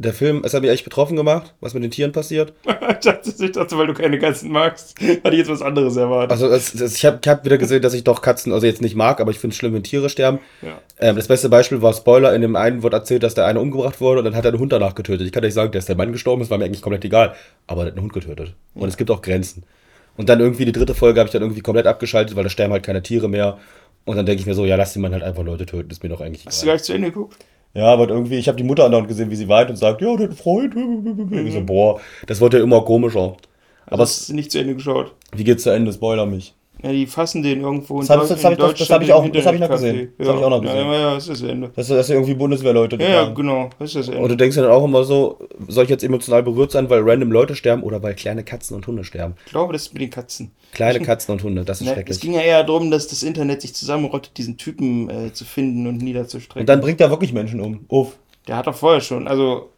Der 0.00 0.12
Film, 0.12 0.42
es 0.44 0.54
hat 0.54 0.62
mich 0.62 0.70
echt 0.70 0.84
betroffen 0.84 1.16
gemacht, 1.16 1.54
was 1.60 1.74
mit 1.74 1.82
den 1.82 1.90
Tieren 1.90 2.12
passiert. 2.12 2.52
ich, 2.64 2.98
dachte, 2.98 3.34
ich 3.36 3.52
dachte, 3.52 3.76
weil 3.76 3.88
du 3.88 3.94
keine 3.94 4.18
Katzen 4.18 4.50
magst, 4.50 4.94
hatte 5.00 5.30
ich 5.32 5.38
jetzt 5.38 5.50
was 5.50 5.60
anderes 5.60 5.96
erwartet. 5.96 6.30
Also 6.30 6.46
es, 6.48 6.72
es, 6.72 6.96
ich 6.96 7.04
habe 7.04 7.18
hab 7.26 7.44
wieder 7.44 7.58
gesehen, 7.58 7.82
dass 7.82 7.94
ich 7.94 8.04
doch 8.04 8.22
Katzen, 8.22 8.52
also 8.52 8.64
jetzt 8.64 8.80
nicht 8.80 8.94
mag, 8.94 9.20
aber 9.20 9.32
ich 9.32 9.40
finde 9.40 9.54
es 9.54 9.58
schlimm, 9.58 9.74
wenn 9.74 9.82
Tiere 9.82 10.08
sterben. 10.08 10.38
Ja. 10.62 10.80
Ähm, 11.00 11.16
das 11.16 11.26
beste 11.26 11.48
Beispiel 11.48 11.82
war 11.82 11.92
Spoiler, 11.92 12.32
in 12.32 12.42
dem 12.42 12.54
einen 12.54 12.84
wird 12.84 12.94
erzählt, 12.94 13.24
dass 13.24 13.34
der 13.34 13.46
eine 13.46 13.60
umgebracht 13.60 14.00
wurde 14.00 14.20
und 14.20 14.24
dann 14.24 14.36
hat 14.36 14.44
er 14.44 14.52
einen 14.52 14.60
Hund 14.60 14.72
danach 14.72 14.94
getötet. 14.94 15.26
Ich 15.26 15.32
kann 15.32 15.42
nicht 15.42 15.54
sagen, 15.54 15.72
dass 15.72 15.86
der 15.86 15.96
Mann 15.96 16.12
gestorben 16.12 16.42
ist, 16.42 16.50
war 16.50 16.58
mir 16.58 16.66
eigentlich 16.66 16.82
komplett 16.82 17.04
egal, 17.04 17.34
aber 17.66 17.82
er 17.82 17.86
hat 17.86 17.94
einen 17.94 18.02
Hund 18.02 18.12
getötet. 18.12 18.54
Und 18.74 18.82
ja. 18.82 18.88
es 18.88 18.96
gibt 18.96 19.10
auch 19.10 19.20
Grenzen. 19.20 19.64
Und 20.16 20.28
dann 20.28 20.38
irgendwie 20.38 20.64
die 20.64 20.72
dritte 20.72 20.94
Folge 20.94 21.18
habe 21.18 21.26
ich 21.26 21.32
dann 21.32 21.42
irgendwie 21.42 21.60
komplett 21.60 21.86
abgeschaltet, 21.86 22.36
weil 22.36 22.44
da 22.44 22.50
sterben 22.50 22.72
halt 22.72 22.84
keine 22.84 23.02
Tiere 23.02 23.28
mehr. 23.28 23.58
Und 24.04 24.16
dann 24.16 24.26
denke 24.26 24.40
ich 24.40 24.46
mir 24.46 24.54
so, 24.54 24.64
ja, 24.64 24.76
lass 24.76 24.92
die 24.92 25.00
Mann 25.00 25.12
halt 25.12 25.24
einfach 25.24 25.42
Leute 25.42 25.66
töten, 25.66 25.90
ist 25.90 26.04
mir 26.04 26.08
doch 26.08 26.20
eigentlich 26.20 26.42
egal. 26.42 26.52
Hast 26.52 26.62
du 26.62 26.66
gleich 26.66 26.82
zu 26.84 26.92
Ende 26.92 27.08
geguckt? 27.08 27.36
Ja, 27.74 27.86
aber 27.86 28.08
irgendwie, 28.08 28.36
ich 28.36 28.48
habe 28.48 28.56
die 28.56 28.64
Mutter 28.64 28.84
andauernd 28.84 29.08
gesehen, 29.08 29.30
wie 29.30 29.36
sie 29.36 29.48
weint 29.48 29.70
und 29.70 29.76
sagt, 29.76 30.00
ja, 30.00 30.16
der 30.16 30.26
einen 30.26 30.36
Freund. 30.36 30.74
Mhm. 30.74 31.46
Ich 31.46 31.54
so, 31.54 31.64
boah, 31.64 32.00
das 32.26 32.40
wird 32.40 32.54
ja 32.54 32.60
immer 32.60 32.82
komischer. 32.82 33.36
Aber 33.86 34.00
also 34.00 34.04
es 34.04 34.20
ist 34.22 34.32
nicht 34.32 34.50
zu 34.50 34.58
Ende 34.58 34.74
geschaut. 34.74 35.14
Wie 35.32 35.44
geht's 35.44 35.62
zu 35.62 35.70
Ende? 35.70 35.92
Spoiler 35.92 36.26
mich. 36.26 36.54
Ja, 36.80 36.92
die 36.92 37.06
fassen 37.06 37.42
den 37.42 37.60
irgendwo 37.60 37.98
Das 37.98 38.10
habe 38.10 38.26
das 38.28 38.44
hab 38.44 38.52
ich, 38.52 38.58
das, 38.58 38.74
das 38.74 38.90
hab 38.90 39.02
ich, 39.02 39.12
auch- 39.12 39.28
das 39.28 39.46
hab 39.46 39.54
ich 39.54 39.60
noch 39.60 39.68
gesehen. 39.68 40.12
Das 40.16 40.26
Ja. 40.28 40.32
habe 40.32 40.38
ich 40.40 40.46
auch 40.46 40.50
noch 40.50 40.62
Ja, 40.64 40.72
gesehen. 40.74 40.86
ja, 40.86 40.98
ja, 41.00 41.14
das 41.14 41.28
ist 41.28 41.42
das 41.42 41.50
Ende. 41.50 41.70
Dass, 41.74 41.88
dass 41.88 42.10
irgendwie 42.10 42.34
Bundeswehrleute 42.34 42.96
Ja, 43.02 43.08
ja, 43.08 43.28
genau, 43.30 43.68
das 43.80 43.88
ist 43.90 43.96
das 43.96 44.08
Ende. 44.08 44.20
Und 44.22 44.28
du 44.28 44.36
denkst 44.36 44.54
dann 44.56 44.66
auch 44.66 44.84
immer 44.84 45.02
so, 45.02 45.38
soll 45.66 45.84
ich 45.84 45.90
jetzt 45.90 46.04
emotional 46.04 46.42
berührt 46.44 46.70
sein, 46.70 46.88
weil 46.88 47.00
random 47.02 47.32
Leute 47.32 47.56
sterben 47.56 47.82
oder 47.82 48.00
weil 48.02 48.14
kleine 48.14 48.44
Katzen 48.44 48.76
und 48.76 48.86
Hunde 48.86 49.02
sterben? 49.02 49.34
Ich 49.46 49.50
glaube, 49.50 49.72
das 49.72 49.82
ist 49.86 49.92
mit 49.92 50.02
den 50.02 50.10
Katzen. 50.10 50.52
Kleine 50.72 51.00
Katzen 51.00 51.32
und 51.32 51.42
Hunde, 51.42 51.64
das 51.64 51.80
ist 51.80 51.86
Ne, 51.86 51.90
es 51.90 51.94
schrecklich. 51.96 52.20
ging 52.20 52.34
ja 52.34 52.42
eher 52.42 52.62
darum, 52.62 52.90
dass 52.92 53.08
das 53.08 53.24
Internet 53.24 53.60
sich 53.62 53.74
zusammenrottet, 53.74 54.36
diesen 54.38 54.56
Typen 54.56 55.10
äh, 55.10 55.32
zu 55.32 55.44
finden 55.44 55.86
und 55.88 55.98
niederzustrecken. 56.00 56.60
Und 56.60 56.68
dann 56.68 56.80
bringt 56.80 57.00
er 57.00 57.10
wirklich 57.10 57.32
Menschen 57.32 57.60
um. 57.60 57.84
Uff. 57.88 58.16
der 58.46 58.56
hat 58.56 58.66
doch 58.68 58.74
vorher 58.76 59.00
schon, 59.00 59.26
also 59.26 59.70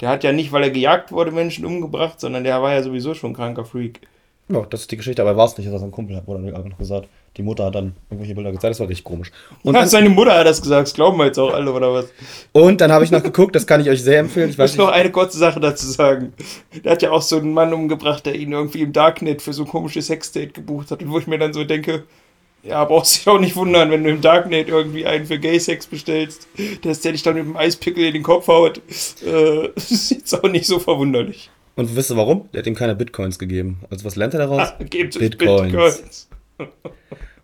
der 0.00 0.10
hat 0.10 0.22
ja 0.22 0.30
nicht, 0.30 0.52
weil 0.52 0.62
er 0.62 0.70
gejagt 0.70 1.10
wurde, 1.10 1.32
Menschen 1.32 1.64
umgebracht, 1.66 2.20
sondern 2.20 2.44
der 2.44 2.62
war 2.62 2.72
ja 2.72 2.82
sowieso 2.84 3.14
schon 3.14 3.30
ein 3.32 3.34
kranker 3.34 3.64
Freak. 3.64 4.00
Ja, 4.48 4.64
das 4.70 4.82
ist 4.82 4.92
die 4.92 4.96
Geschichte, 4.96 5.22
aber 5.22 5.36
war 5.36 5.46
es 5.46 5.58
nicht, 5.58 5.72
dass 5.72 5.82
er 5.82 5.88
ein 5.88 5.90
Kumpel 5.90 6.14
hat, 6.16 6.26
wurde 6.28 6.44
dann 6.44 6.54
einfach 6.54 6.70
noch 6.70 6.78
gesagt. 6.78 7.08
Die 7.36 7.42
Mutter 7.42 7.64
hat 7.64 7.74
dann 7.74 7.94
irgendwelche 8.08 8.34
Bilder 8.34 8.52
gezeigt, 8.52 8.72
das 8.72 8.80
war 8.80 8.88
richtig 8.88 9.04
komisch. 9.04 9.32
Und 9.64 9.74
dann, 9.74 9.88
seine 9.88 10.08
Mutter 10.08 10.38
hat 10.38 10.46
das 10.46 10.62
gesagt, 10.62 10.86
das 10.86 10.94
glauben 10.94 11.18
wir 11.18 11.26
jetzt 11.26 11.38
auch 11.38 11.52
alle, 11.52 11.72
oder 11.72 11.92
was? 11.92 12.06
und 12.52 12.80
dann 12.80 12.92
habe 12.92 13.04
ich 13.04 13.10
noch 13.10 13.22
geguckt, 13.22 13.56
das 13.56 13.66
kann 13.66 13.80
ich 13.80 13.90
euch 13.90 14.02
sehr 14.02 14.20
empfehlen. 14.20 14.48
Ich 14.48 14.54
Ich 14.54 14.58
weiß 14.58 14.76
muss 14.76 14.86
noch 14.86 14.92
eine 14.92 15.10
kurze 15.10 15.36
Sache 15.36 15.58
dazu 15.58 15.86
sagen. 15.86 16.32
Der 16.84 16.92
hat 16.92 17.02
ja 17.02 17.10
auch 17.10 17.22
so 17.22 17.38
einen 17.38 17.52
Mann 17.52 17.74
umgebracht, 17.74 18.24
der 18.24 18.36
ihn 18.36 18.52
irgendwie 18.52 18.82
im 18.82 18.92
Darknet 18.92 19.42
für 19.42 19.52
so 19.52 19.64
ein 19.64 19.68
komisches 19.68 20.06
Sexdate 20.06 20.52
gebucht 20.52 20.92
hat. 20.92 21.02
Und 21.02 21.10
wo 21.10 21.18
ich 21.18 21.26
mir 21.26 21.38
dann 21.38 21.52
so 21.52 21.64
denke, 21.64 22.04
ja, 22.62 22.84
brauchst 22.84 23.16
dich 23.16 23.28
auch 23.28 23.40
nicht 23.40 23.56
wundern, 23.56 23.90
wenn 23.90 24.04
du 24.04 24.10
im 24.10 24.20
Darknet 24.20 24.68
irgendwie 24.68 25.06
einen 25.06 25.26
für 25.26 25.38
Gay-Sex 25.38 25.86
bestellst, 25.86 26.48
dass 26.82 27.00
der 27.00 27.12
dich 27.12 27.22
dann 27.22 27.34
mit 27.34 27.44
dem 27.44 27.56
Eispickel 27.56 28.04
in 28.04 28.14
den 28.14 28.22
Kopf 28.22 28.48
haut. 28.48 28.78
Äh, 29.24 29.70
das 29.74 29.90
ist 29.90 30.10
jetzt 30.10 30.34
auch 30.34 30.48
nicht 30.48 30.66
so 30.66 30.78
verwunderlich. 30.78 31.50
Und 31.76 31.94
wisst 31.94 32.10
ihr 32.10 32.16
warum? 32.16 32.48
Der 32.52 32.60
hat 32.60 32.66
ihm 32.66 32.74
keine 32.74 32.96
Bitcoins 32.96 33.38
gegeben. 33.38 33.80
Also 33.90 34.04
was 34.04 34.16
lernt 34.16 34.34
er 34.34 34.40
daraus? 34.40 34.72
Gebt 34.90 35.14
uns 35.14 35.18
Bitcoins. 35.18 35.72
Bitcoins. 35.72 36.28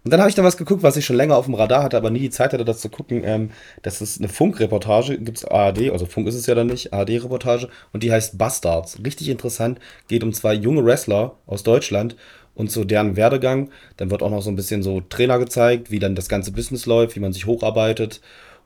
Und 0.04 0.10
dann 0.10 0.18
habe 0.18 0.28
ich 0.30 0.34
da 0.34 0.42
was 0.42 0.56
geguckt, 0.56 0.82
was 0.82 0.96
ich 0.96 1.04
schon 1.04 1.16
länger 1.16 1.36
auf 1.36 1.44
dem 1.44 1.54
Radar 1.54 1.84
hatte, 1.84 1.96
aber 1.96 2.10
nie 2.10 2.18
die 2.18 2.30
Zeit 2.30 2.52
hatte, 2.52 2.64
das 2.64 2.80
zu 2.80 2.88
gucken. 2.88 3.22
Ähm, 3.24 3.50
das 3.82 4.02
ist 4.02 4.18
eine 4.18 4.28
Funkreportage, 4.28 5.18
gibt's 5.18 5.44
ARD, 5.44 5.90
also 5.90 6.06
Funk 6.06 6.26
ist 6.26 6.34
es 6.34 6.46
ja 6.46 6.56
dann 6.56 6.66
nicht, 6.66 6.92
ARD-Reportage, 6.92 7.68
und 7.92 8.02
die 8.02 8.10
heißt 8.10 8.36
Bastards. 8.36 8.98
Richtig 9.04 9.28
interessant, 9.28 9.78
geht 10.08 10.24
um 10.24 10.32
zwei 10.32 10.54
junge 10.54 10.84
Wrestler 10.84 11.36
aus 11.46 11.62
Deutschland 11.62 12.16
und 12.54 12.72
so 12.72 12.82
deren 12.82 13.16
Werdegang. 13.16 13.70
Dann 13.96 14.10
wird 14.10 14.24
auch 14.24 14.30
noch 14.30 14.42
so 14.42 14.50
ein 14.50 14.56
bisschen 14.56 14.82
so 14.82 15.02
Trainer 15.02 15.38
gezeigt, 15.38 15.92
wie 15.92 16.00
dann 16.00 16.16
das 16.16 16.28
ganze 16.28 16.50
Business 16.50 16.86
läuft, 16.86 17.14
wie 17.14 17.20
man 17.20 17.32
sich 17.32 17.46
hocharbeitet 17.46 18.20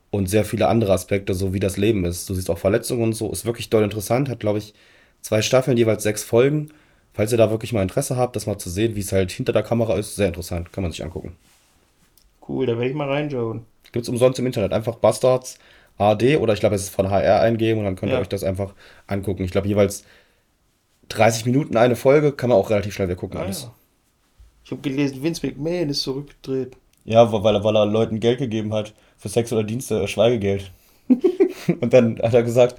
und 0.09 0.29
sehr 0.29 0.43
viele 0.43 0.67
andere 0.67 0.93
Aspekte, 0.93 1.35
so 1.35 1.53
wie 1.53 1.59
das 1.59 1.77
Leben 1.77 2.03
ist. 2.05 2.27
Du 2.29 2.33
siehst 2.33 2.49
auch 2.49 2.57
Verletzungen 2.57 3.03
und 3.03 3.13
so, 3.13 3.31
ist 3.31 3.45
wirklich 3.45 3.69
doll 3.69 3.83
interessant, 3.83 4.27
hat 4.27 4.39
glaube 4.39 4.57
ich 4.57 4.73
zwei 5.21 5.41
Staffeln, 5.41 5.77
jeweils 5.77 6.03
sechs 6.03 6.23
Folgen. 6.23 6.69
Falls 7.13 7.31
ihr 7.31 7.37
da 7.37 7.49
wirklich 7.49 7.73
mal 7.73 7.81
Interesse 7.81 8.15
habt, 8.15 8.35
das 8.35 8.45
mal 8.45 8.57
zu 8.59 8.69
sehen, 8.69 8.95
wie 8.95 8.99
es 8.99 9.11
halt 9.11 9.31
hinter 9.31 9.51
der 9.53 9.63
Kamera 9.63 9.95
ist, 9.97 10.15
sehr 10.15 10.27
interessant, 10.27 10.71
kann 10.71 10.83
man 10.83 10.91
sich 10.91 11.03
angucken. 11.03 11.35
Cool, 12.47 12.65
da 12.67 12.73
werde 12.77 12.89
ich 12.89 12.95
mal 12.95 13.09
reinschauen. 13.09 13.65
Gibt 13.91 14.03
es 14.03 14.09
umsonst 14.09 14.37
im 14.39 14.45
Internet. 14.45 14.71
Einfach 14.71 14.95
Bastards 14.95 15.57
AD 15.97 16.37
oder 16.37 16.53
ich 16.53 16.59
glaube, 16.59 16.75
es 16.75 16.83
ist 16.83 16.89
von 16.95 17.09
HR 17.09 17.41
eingeben 17.41 17.79
und 17.79 17.85
dann 17.85 17.95
könnt 17.95 18.11
ihr 18.11 18.15
Ja. 18.15 18.21
euch 18.21 18.29
das 18.29 18.43
einfach 18.43 18.75
angucken. 19.07 19.43
Ich 19.43 19.51
glaube, 19.51 19.67
jeweils 19.67 20.03
30 21.09 21.45
Minuten 21.45 21.75
eine 21.77 21.95
Folge 21.95 22.31
kann 22.33 22.49
man 22.49 22.57
auch 22.59 22.69
relativ 22.69 22.93
schnell 22.93 23.09
weggucken. 23.09 23.39
Ah, 23.39 23.43
alles. 23.43 23.63
ja. 23.63 23.73
Ich 24.65 24.71
habe 24.71 24.81
gelesen, 24.81 25.23
Vince 25.23 25.45
McMahon 25.45 25.89
ist 25.89 26.01
zurückgedreht. 26.01 26.75
Ja, 27.05 27.31
weil 27.31 27.55
er, 27.55 27.63
weil 27.63 27.75
er 27.77 27.85
Leuten 27.85 28.19
Geld 28.19 28.39
gegeben 28.39 28.73
hat 28.73 28.93
für 29.17 29.29
sexuelle 29.29 29.65
Dienste, 29.65 30.03
äh, 30.03 30.07
Schweigegeld. 30.07 30.71
und 31.79 31.93
dann 31.93 32.19
hat 32.21 32.33
er 32.33 32.43
gesagt, 32.43 32.75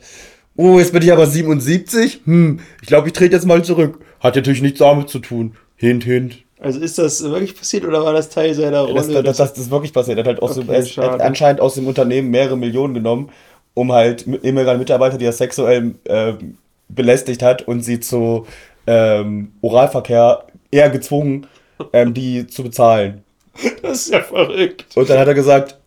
oh, 0.58 0.78
jetzt 0.78 0.92
bin 0.92 1.02
ich 1.02 1.10
aber 1.12 1.26
77. 1.26 2.20
Hm, 2.24 2.60
ich 2.82 2.88
glaube, 2.88 3.06
ich 3.06 3.14
trete 3.14 3.34
jetzt 3.34 3.46
mal 3.46 3.64
zurück. 3.64 4.00
Hat 4.20 4.36
natürlich 4.36 4.60
nichts 4.60 4.80
damit 4.80 5.08
zu 5.08 5.20
tun. 5.20 5.54
Hint, 5.76 6.04
hint. 6.04 6.38
Also 6.60 6.80
ist 6.80 6.98
das 6.98 7.22
wirklich 7.22 7.56
passiert 7.56 7.84
oder 7.84 8.04
war 8.04 8.12
das 8.12 8.28
Teil 8.28 8.52
seiner 8.52 8.80
Rolle? 8.80 8.94
Das, 8.94 9.06
das, 9.06 9.36
das, 9.36 9.52
das 9.54 9.58
ist 9.58 9.70
wirklich 9.70 9.92
passiert. 9.92 10.18
Er 10.18 10.24
hat 10.24 10.26
halt 10.26 10.42
aus 10.42 10.54
dem, 10.54 10.64
Okay, 10.64 10.78
er 10.78 10.84
schade. 10.84 11.12
hat 11.12 11.20
anscheinend 11.22 11.60
aus 11.60 11.74
dem 11.74 11.86
Unternehmen 11.86 12.30
mehrere 12.30 12.56
Millionen 12.56 12.94
genommen, 12.94 13.30
um 13.74 13.92
halt 13.92 14.26
ehemalige 14.42 14.76
Mitarbeiter, 14.76 15.18
die 15.18 15.24
er 15.24 15.32
sexuell 15.32 15.94
ähm, 16.06 16.58
belästigt 16.88 17.42
hat 17.42 17.62
und 17.62 17.82
sie 17.82 18.00
zu 18.00 18.44
ähm, 18.88 19.52
Oralverkehr 19.60 20.46
eher 20.72 20.90
gezwungen, 20.90 21.46
ähm, 21.92 22.12
die 22.12 22.48
zu 22.48 22.64
bezahlen. 22.64 23.22
das 23.82 24.06
ist 24.06 24.12
ja 24.12 24.20
verrückt. 24.20 24.84
Und 24.96 25.08
dann 25.08 25.18
hat 25.18 25.28
er 25.28 25.34
gesagt, 25.34 25.78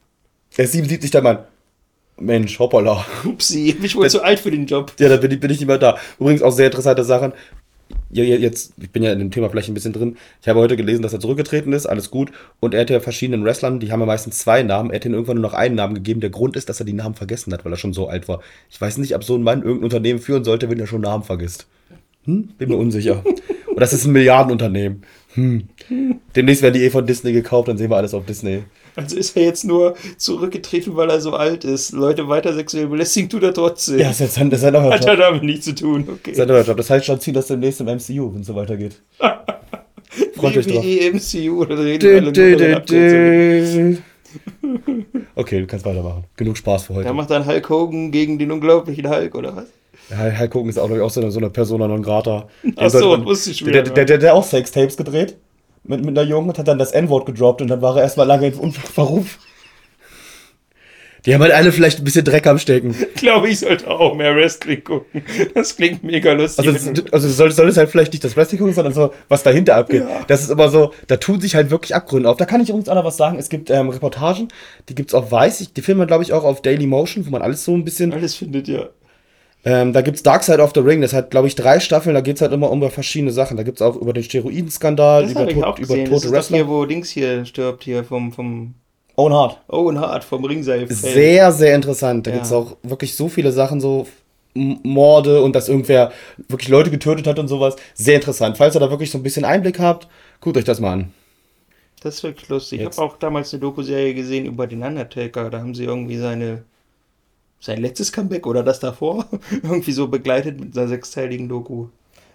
er 0.55 0.63
ist 0.63 0.71
77 0.71 1.11
der 1.11 1.21
Mann. 1.21 1.39
Mensch, 2.21 2.59
hoppala. 2.59 3.05
Upsi, 3.25 3.69
ich 3.69 3.79
bin 3.79 3.93
wohl 3.95 4.09
zu 4.09 4.23
alt 4.23 4.39
für 4.39 4.51
den 4.51 4.65
Job. 4.65 4.93
Ja, 4.99 5.09
da 5.09 5.17
bin 5.17 5.31
ich, 5.31 5.39
bin 5.39 5.51
ich 5.51 5.59
nicht 5.59 5.67
mehr 5.67 5.77
da. 5.77 5.97
Übrigens 6.19 6.41
auch 6.41 6.51
sehr 6.51 6.67
interessante 6.67 7.03
Sachen. 7.03 7.33
Ja, 8.13 8.23
jetzt, 8.23 8.73
ich 8.81 8.89
bin 8.89 9.03
ja 9.03 9.13
in 9.13 9.19
dem 9.19 9.31
Thema 9.31 9.49
vielleicht 9.49 9.69
ein 9.69 9.73
bisschen 9.73 9.93
drin. 9.93 10.17
Ich 10.41 10.47
habe 10.47 10.59
heute 10.59 10.75
gelesen, 10.75 11.01
dass 11.01 11.13
er 11.13 11.19
zurückgetreten 11.19 11.71
ist, 11.71 11.85
alles 11.85 12.11
gut. 12.11 12.31
Und 12.59 12.73
er 12.73 12.81
hat 12.81 12.89
ja 12.89 12.99
verschiedenen 12.99 13.43
Wrestlern, 13.43 13.79
die 13.79 13.91
haben 13.91 14.01
ja 14.01 14.05
meistens 14.05 14.39
zwei 14.39 14.63
Namen. 14.63 14.91
Er 14.91 14.97
hat 14.97 15.05
ihnen 15.05 15.13
irgendwann 15.13 15.37
nur 15.37 15.49
noch 15.49 15.53
einen 15.53 15.75
Namen 15.75 15.95
gegeben. 15.95 16.19
Der 16.19 16.29
Grund 16.29 16.55
ist, 16.55 16.67
dass 16.69 16.79
er 16.79 16.85
die 16.85 16.93
Namen 16.93 17.15
vergessen 17.15 17.53
hat, 17.53 17.63
weil 17.63 17.73
er 17.73 17.77
schon 17.77 17.93
so 17.93 18.07
alt 18.07 18.27
war. 18.27 18.41
Ich 18.69 18.79
weiß 18.79 18.97
nicht, 18.97 19.15
ob 19.15 19.23
so 19.23 19.35
ein 19.35 19.43
Mann 19.43 19.61
irgendein 19.61 19.85
Unternehmen 19.85 20.19
führen 20.19 20.43
sollte, 20.43 20.69
wenn 20.69 20.79
er 20.79 20.87
schon 20.87 21.01
Namen 21.01 21.23
vergisst. 21.23 21.67
Hm? 22.25 22.49
Bin 22.57 22.69
mir 22.69 22.75
unsicher. 22.75 23.23
Und 23.67 23.79
das 23.79 23.93
ist 23.93 24.05
ein 24.05 24.11
Milliardenunternehmen. 24.11 25.03
Hm. 25.33 25.69
Demnächst 26.35 26.61
werden 26.61 26.73
die 26.75 26.83
eh 26.83 26.89
von 26.89 27.07
Disney 27.07 27.31
gekauft, 27.31 27.69
dann 27.69 27.77
sehen 27.77 27.89
wir 27.89 27.97
alles 27.97 28.13
auf 28.13 28.25
Disney. 28.25 28.63
Also 29.01 29.17
ist 29.17 29.35
er 29.37 29.43
jetzt 29.43 29.63
nur 29.65 29.95
zurückgetreten, 30.17 30.95
weil 30.95 31.09
er 31.09 31.19
so 31.21 31.33
alt 31.33 31.63
ist. 31.63 31.91
Leute 31.91 32.27
weiter 32.27 32.53
sexuell 32.53 32.87
belästigen 32.87 33.29
tut 33.29 33.43
er 33.43 33.53
trotzdem. 33.53 33.99
Ja, 33.99 34.07
das 34.09 34.21
ist 34.21 34.33
sein, 34.35 34.49
das 34.49 34.59
ist 34.59 34.63
sein 34.63 34.73
neuer 34.73 34.91
Hat 34.93 35.05
er 35.05 35.15
damit 35.17 35.43
nichts 35.43 35.65
zu 35.65 35.75
tun. 35.75 36.05
Das 36.05 36.15
ist 36.15 36.21
Okay. 36.21 36.33
sein 36.35 36.47
neuer 36.47 36.63
Job. 36.63 36.77
Das 36.77 36.89
heißt, 36.89 37.05
schon 37.05 37.19
zieht 37.19 37.35
das 37.35 37.47
demnächst 37.47 37.81
im 37.81 37.87
MCU, 37.87 38.33
wenn 38.33 38.41
es 38.41 38.47
so 38.47 38.55
weitergeht. 38.55 39.01
Freut 40.35 40.57
euch 40.57 40.67
drauf. 40.67 40.83
MCU, 40.85 41.61
oder 41.61 41.77
reden 41.79 42.25
von 42.25 42.33
den 42.33 42.73
Abkürzungen. 42.75 44.03
Okay, 45.35 45.59
du 45.59 45.67
kannst 45.67 45.85
weitermachen. 45.85 46.23
Genug 46.37 46.57
Spaß 46.57 46.83
für 46.85 46.95
heute. 46.95 47.07
Da 47.07 47.13
macht 47.13 47.29
dann 47.29 47.45
Hulk 47.45 47.69
Hogan 47.69 48.11
gegen 48.11 48.39
den 48.39 48.51
unglaublichen 48.51 49.09
Hulk, 49.09 49.35
oder 49.35 49.55
was? 49.55 49.65
Ja, 50.09 50.39
Hulk 50.39 50.53
Hogan 50.55 50.69
ist 50.69 50.77
auch, 50.79 50.89
ich, 50.89 50.99
auch 50.99 51.09
so 51.09 51.21
eine, 51.21 51.31
so 51.31 51.39
eine 51.39 51.49
Persona 51.49 51.87
non 51.87 52.01
grata. 52.01 52.47
Ach 52.75 52.89
so, 52.89 53.13
Und- 53.13 53.25
wusste 53.25 53.51
ich 53.51 53.57
schon 53.59 53.71
der, 53.71 53.85
wieder, 53.85 53.93
der, 53.93 54.05
der, 54.05 54.17
der 54.17 54.33
auch 54.33 54.43
Sextapes 54.43 54.97
gedreht. 54.97 55.37
Mit, 55.83 56.05
mit 56.05 56.17
einer 56.17 56.27
Jungen 56.27 56.49
und 56.49 56.57
hat 56.59 56.67
dann 56.67 56.77
das 56.77 56.91
N-Wort 56.91 57.25
gedroppt 57.25 57.61
und 57.61 57.67
dann 57.67 57.81
war 57.81 57.97
er 57.97 58.03
erstmal 58.03 58.27
lange 58.27 58.47
in 58.47 58.53
Unverruf. 58.53 59.39
Die 61.25 61.35
haben 61.35 61.41
halt 61.41 61.53
alle 61.53 61.71
vielleicht 61.71 61.99
ein 61.99 62.03
bisschen 62.03 62.25
Dreck 62.25 62.47
am 62.47 62.57
Stecken. 62.57 62.95
Ich 63.21 63.27
glaube, 63.27 63.49
ich 63.49 63.59
sollte 63.59 63.87
auch 63.87 64.15
mehr 64.15 64.35
Wrestling 64.35 64.83
gucken. 64.83 65.23
Das 65.53 65.75
klingt 65.75 66.03
mega 66.03 66.33
lustig. 66.33 66.67
Also, 66.67 66.89
also 67.11 67.27
du 67.27 67.33
solltest, 67.33 67.57
solltest 67.57 67.77
halt 67.77 67.89
vielleicht 67.91 68.13
nicht 68.13 68.23
das 68.23 68.35
Wrestling 68.35 68.57
gucken, 68.57 68.73
sondern 68.73 68.95
so, 68.95 69.13
was 69.27 69.43
dahinter 69.43 69.75
abgeht. 69.75 70.03
Das 70.27 70.41
ist 70.41 70.49
immer 70.49 70.69
so, 70.69 70.91
da 71.05 71.17
tun 71.17 71.39
sich 71.39 71.53
halt 71.53 71.69
wirklich 71.69 71.93
Abgründe 71.93 72.27
auf. 72.27 72.37
Da 72.37 72.45
kann 72.45 72.61
ich 72.61 72.69
übrigens 72.69 72.89
auch 72.89 72.95
noch 72.95 73.05
was 73.05 73.17
sagen. 73.17 73.37
Es 73.37 73.49
gibt 73.49 73.69
ähm, 73.69 73.89
Reportagen, 73.89 74.47
die 74.89 74.95
gibt's 74.95 75.13
auf 75.13 75.31
Weiß. 75.31 75.61
Ich, 75.61 75.73
die 75.73 75.83
filmen 75.83 76.07
glaube 76.07 76.23
ich, 76.23 76.33
auch 76.33 76.43
auf 76.43 76.63
Daily 76.63 76.87
Motion, 76.87 77.27
wo 77.27 77.29
man 77.29 77.43
alles 77.43 77.63
so 77.63 77.75
ein 77.75 77.85
bisschen 77.85 78.11
Alles 78.11 78.33
findet 78.33 78.67
ja. 78.67 78.89
Ähm, 79.63 79.93
da 79.93 80.01
gibt's 80.01 80.23
Dark 80.23 80.43
Side 80.43 80.59
of 80.61 80.71
the 80.73 80.79
Ring, 80.79 81.01
das 81.01 81.13
hat, 81.13 81.29
glaube 81.29 81.47
ich, 81.47 81.55
drei 81.55 81.79
Staffeln, 81.79 82.15
da 82.15 82.21
geht's 82.21 82.41
halt 82.41 82.51
immer 82.51 82.71
um 82.71 82.89
verschiedene 82.89 83.31
Sachen. 83.31 83.57
Da 83.57 83.63
gibt's 83.63 83.81
auch 83.81 83.95
über 83.95 84.11
den 84.13 84.23
Steroidenskandal, 84.23 85.29
über, 85.29 85.47
ich 85.47 85.63
auch 85.63 85.77
über 85.77 85.95
gesehen. 85.95 86.09
Das 86.09 86.21
tote 86.23 86.35
ist 86.37 86.49
doch 86.49 86.55
hier, 86.55 86.57
Wrestler. 86.63 86.67
wo 86.67 86.85
Dings 86.85 87.09
hier 87.09 87.45
stirbt, 87.45 87.83
hier 87.83 88.03
vom, 88.03 88.31
vom 88.31 88.73
Owen 89.15 89.33
Hart. 89.33 89.59
Owen 89.67 89.99
Hart, 89.99 90.23
vom 90.23 90.43
Ringseil. 90.45 90.87
Sehr, 90.89 91.51
sehr 91.51 91.75
interessant. 91.75 92.25
Da 92.25 92.31
Ja. 92.31 92.37
gibt's 92.37 92.51
auch 92.51 92.77
wirklich 92.81 93.15
so 93.15 93.29
viele 93.29 93.51
Sachen, 93.51 93.79
so 93.79 94.07
Morde 94.53 95.41
und 95.43 95.55
dass 95.55 95.69
irgendwer 95.69 96.11
wirklich 96.49 96.69
Leute 96.69 96.89
getötet 96.89 97.27
hat 97.27 97.37
und 97.39 97.47
sowas. 97.47 97.75
Sehr 97.93 98.15
interessant. 98.15 98.57
Falls 98.57 98.75
ihr 98.75 98.79
da 98.79 98.89
wirklich 98.89 99.11
so 99.11 99.17
ein 99.17 99.23
bisschen 99.23 99.45
Einblick 99.45 99.79
habt, 99.79 100.07
guckt 100.41 100.57
euch 100.57 100.65
das 100.65 100.79
mal 100.79 100.93
an. 100.93 101.11
Das 102.01 102.15
ist 102.15 102.23
wirklich 102.23 102.49
lustig. 102.49 102.79
Ich 102.79 102.85
Jetzt. 102.85 102.97
habe 102.97 103.07
auch 103.11 103.17
damals 103.17 103.53
eine 103.53 103.61
Doku-Serie 103.61 104.13
gesehen 104.15 104.45
über 104.47 104.65
den 104.65 104.81
Undertaker. 104.81 105.49
Da 105.51 105.59
haben 105.59 105.75
sie 105.75 105.83
irgendwie 105.83 106.17
seine 106.17 106.63
sein 107.61 107.79
letztes 107.79 108.11
Comeback 108.11 108.45
oder 108.45 108.63
das 108.63 108.81
davor 108.81 109.25
irgendwie 109.51 109.93
so 109.93 110.09
begleitet 110.09 110.59
mit 110.59 110.77
einer 110.77 110.89
sechsteiligen 110.89 111.47
Doku. 111.47 111.87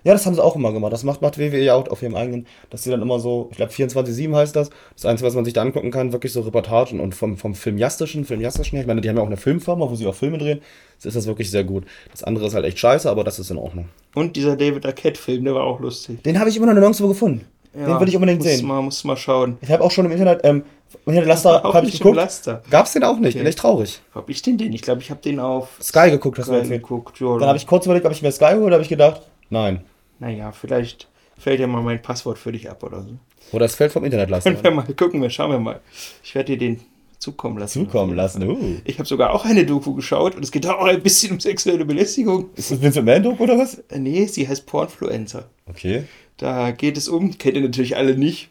Ja, 0.04 0.12
das 0.12 0.24
haben 0.24 0.36
sie 0.36 0.44
auch 0.44 0.54
immer 0.54 0.72
gemacht. 0.72 0.92
Das 0.92 1.02
macht, 1.02 1.20
macht 1.20 1.36
WWE 1.36 1.58
ja 1.58 1.74
auch 1.74 1.88
auf 1.88 2.00
ihrem 2.00 2.14
eigenen, 2.14 2.46
dass 2.70 2.84
sie 2.84 2.90
dann 2.90 3.02
immer 3.02 3.18
so, 3.18 3.48
ich 3.50 3.56
glaube 3.56 3.72
24-7 3.72 4.36
heißt 4.36 4.54
das. 4.54 4.70
Das 4.94 5.04
Einzige, 5.04 5.26
was 5.26 5.34
man 5.34 5.44
sich 5.44 5.52
da 5.52 5.62
angucken 5.62 5.90
kann, 5.90 6.12
wirklich 6.12 6.32
so 6.32 6.42
Reportagen 6.42 7.00
und 7.00 7.12
vom, 7.16 7.36
vom 7.36 7.56
Filmjastischen, 7.56 8.24
Filmjastischen 8.24 8.76
her, 8.76 8.82
ich 8.82 8.86
meine, 8.86 9.00
die 9.00 9.08
haben 9.08 9.16
ja 9.16 9.22
auch 9.24 9.26
eine 9.26 9.36
Filmfirma, 9.36 9.90
wo 9.90 9.96
sie 9.96 10.06
auch 10.06 10.14
Filme 10.14 10.38
drehen, 10.38 10.60
das 10.98 11.06
ist 11.06 11.16
das 11.16 11.26
wirklich 11.26 11.50
sehr 11.50 11.64
gut. 11.64 11.86
Das 12.12 12.22
andere 12.22 12.46
ist 12.46 12.54
halt 12.54 12.64
echt 12.66 12.78
scheiße, 12.78 13.10
aber 13.10 13.24
das 13.24 13.40
ist 13.40 13.50
in 13.50 13.58
Ordnung. 13.58 13.88
Und 14.14 14.36
dieser 14.36 14.54
David 14.54 14.86
Arquette-Film, 14.86 15.44
der 15.44 15.56
war 15.56 15.64
auch 15.64 15.80
lustig. 15.80 16.22
Den 16.22 16.38
habe 16.38 16.50
ich 16.50 16.56
immer 16.56 16.66
noch 16.66 16.74
nirgendwo 16.74 17.08
gefunden. 17.08 17.44
Den 17.74 18.00
will 18.00 18.08
ich 18.08 18.14
unbedingt 18.14 18.38
muss 18.38 18.48
sehen. 18.48 18.66
Mal, 18.66 18.80
muss 18.80 19.04
mal 19.04 19.16
schauen. 19.16 19.58
Ich 19.60 19.70
habe 19.70 19.82
auch 19.82 19.90
schon 19.90 20.06
im 20.06 20.12
Internet, 20.12 20.40
ähm, 20.44 20.62
im 21.04 21.12
Internet 21.12 21.28
Laster 21.28 21.62
habe 21.62 21.86
ich 21.86 21.98
geguckt. 21.98 22.16
Laster. 22.16 22.62
Gab's 22.70 22.92
den 22.92 23.04
auch 23.04 23.18
nicht, 23.18 23.30
Okay. 23.30 23.38
bin 23.38 23.46
echt 23.46 23.58
traurig. 23.58 24.00
Hab 24.14 24.28
ich 24.30 24.42
den 24.42 24.56
denn? 24.58 24.72
Ich 24.72 24.82
glaube, 24.82 25.00
ich 25.02 25.10
habe 25.10 25.20
den 25.20 25.38
auf 25.40 25.78
Sky 25.82 26.10
geguckt, 26.10 26.38
hast 26.38 26.48
du 26.48 26.52
erzählt. 26.52 26.72
reingeguckt. 26.72 27.20
Ja, 27.20 27.38
Dann 27.38 27.48
habe 27.48 27.58
ich 27.58 27.66
kurz 27.66 27.84
überlegt, 27.86 28.06
ob 28.06 28.12
ich 28.12 28.22
mir 28.22 28.32
Sky 28.32 28.54
hole, 28.56 28.72
habe 28.72 28.82
ich 28.82 28.88
gedacht, 28.88 29.22
nein. 29.50 29.80
Naja, 30.18 30.52
vielleicht 30.52 31.08
fällt 31.38 31.60
ja 31.60 31.66
mal 31.66 31.82
mein 31.82 32.00
Passwort 32.00 32.38
für 32.38 32.52
dich 32.52 32.70
ab 32.70 32.82
oder 32.82 33.02
so. 33.02 33.10
Oder 33.52 33.66
es 33.66 33.74
fällt 33.74 33.92
vom 33.92 34.04
Internet 34.04 34.30
Laster. 34.30 34.50
Können 34.52 34.64
wir 34.64 34.70
mal 34.70 34.86
gucken, 34.94 35.20
wir 35.22 35.30
schauen 35.30 35.50
wir 35.50 35.58
mal. 35.58 35.80
Ich 36.24 36.34
werde 36.34 36.52
dir 36.56 36.58
den 36.58 36.80
zukommen 37.18 37.58
lassen. 37.58 37.84
Zukommen 37.86 38.14
lassen. 38.16 38.48
Uh. 38.48 38.76
Ich 38.84 38.98
habe 38.98 39.08
sogar 39.08 39.32
auch 39.34 39.44
eine 39.44 39.64
Doku 39.66 39.94
geschaut 39.94 40.34
und 40.34 40.42
es 40.42 40.50
geht 40.50 40.66
auch 40.66 40.84
ein 40.84 41.02
bisschen 41.02 41.32
um 41.32 41.40
sexuelle 41.40 41.84
Belästigung. 41.84 42.50
Ist 42.56 42.70
das 42.70 42.80
Vincent 42.80 43.06
Mandoke 43.06 43.42
oder 43.42 43.58
was? 43.58 43.78
Äh, 43.90 43.98
Nee, 43.98 44.26
sie 44.26 44.46
heißt 44.48 44.66
Pornfluencer. 44.66 45.44
Okay. 45.68 46.04
Da 46.38 46.70
geht 46.72 46.96
es 46.98 47.08
um, 47.08 47.36
kennt 47.38 47.56
ihr 47.56 47.62
natürlich 47.62 47.96
alle 47.96 48.16
nicht. 48.16 48.50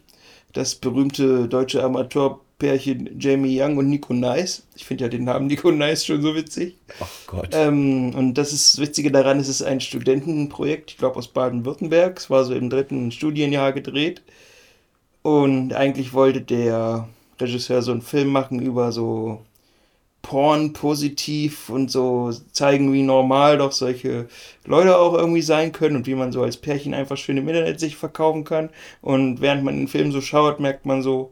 Das 0.56 0.74
berühmte 0.74 1.48
deutsche 1.48 1.82
Amateurpärchen 1.82 3.18
Jamie 3.18 3.60
Young 3.60 3.76
und 3.76 3.90
Nico 3.90 4.14
Nice. 4.14 4.62
Ich 4.74 4.84
finde 4.84 5.04
ja 5.04 5.10
den 5.10 5.24
Namen 5.24 5.46
Nico 5.46 5.70
Nice 5.70 6.06
schon 6.06 6.22
so 6.22 6.34
witzig. 6.34 6.76
Ach 7.00 7.08
Gott. 7.26 7.48
Ähm, 7.52 8.14
und 8.14 8.34
das 8.34 8.52
ist 8.52 8.74
das 8.74 8.80
Witzige 8.80 9.12
daran, 9.12 9.38
es 9.38 9.48
ist 9.48 9.62
ein 9.62 9.80
Studentenprojekt, 9.80 10.92
ich 10.92 10.98
glaube 10.98 11.16
aus 11.16 11.28
Baden-Württemberg. 11.28 12.18
Es 12.18 12.30
war 12.30 12.44
so 12.44 12.54
im 12.54 12.70
dritten 12.70 13.10
Studienjahr 13.12 13.72
gedreht. 13.72 14.22
Und 15.22 15.74
eigentlich 15.74 16.12
wollte 16.14 16.40
der 16.40 17.08
Regisseur 17.40 17.82
so 17.82 17.92
einen 17.92 18.02
Film 18.02 18.28
machen 18.28 18.60
über 18.60 18.92
so 18.92 19.42
Porn 20.26 20.72
positiv 20.72 21.70
und 21.70 21.88
so 21.88 22.32
zeigen, 22.50 22.92
wie 22.92 23.02
normal 23.02 23.58
doch 23.58 23.70
solche 23.70 24.26
Leute 24.64 24.98
auch 24.98 25.14
irgendwie 25.14 25.40
sein 25.40 25.70
können 25.70 25.94
und 25.94 26.08
wie 26.08 26.16
man 26.16 26.32
so 26.32 26.42
als 26.42 26.56
Pärchen 26.56 26.94
einfach 26.94 27.16
schön 27.16 27.36
im 27.36 27.46
Internet 27.46 27.78
sich 27.78 27.94
verkaufen 27.94 28.42
kann. 28.42 28.70
Und 29.02 29.40
während 29.40 29.62
man 29.62 29.76
den 29.76 29.86
Film 29.86 30.10
so 30.10 30.20
schaut, 30.20 30.58
merkt 30.58 30.84
man 30.84 31.00
so, 31.00 31.30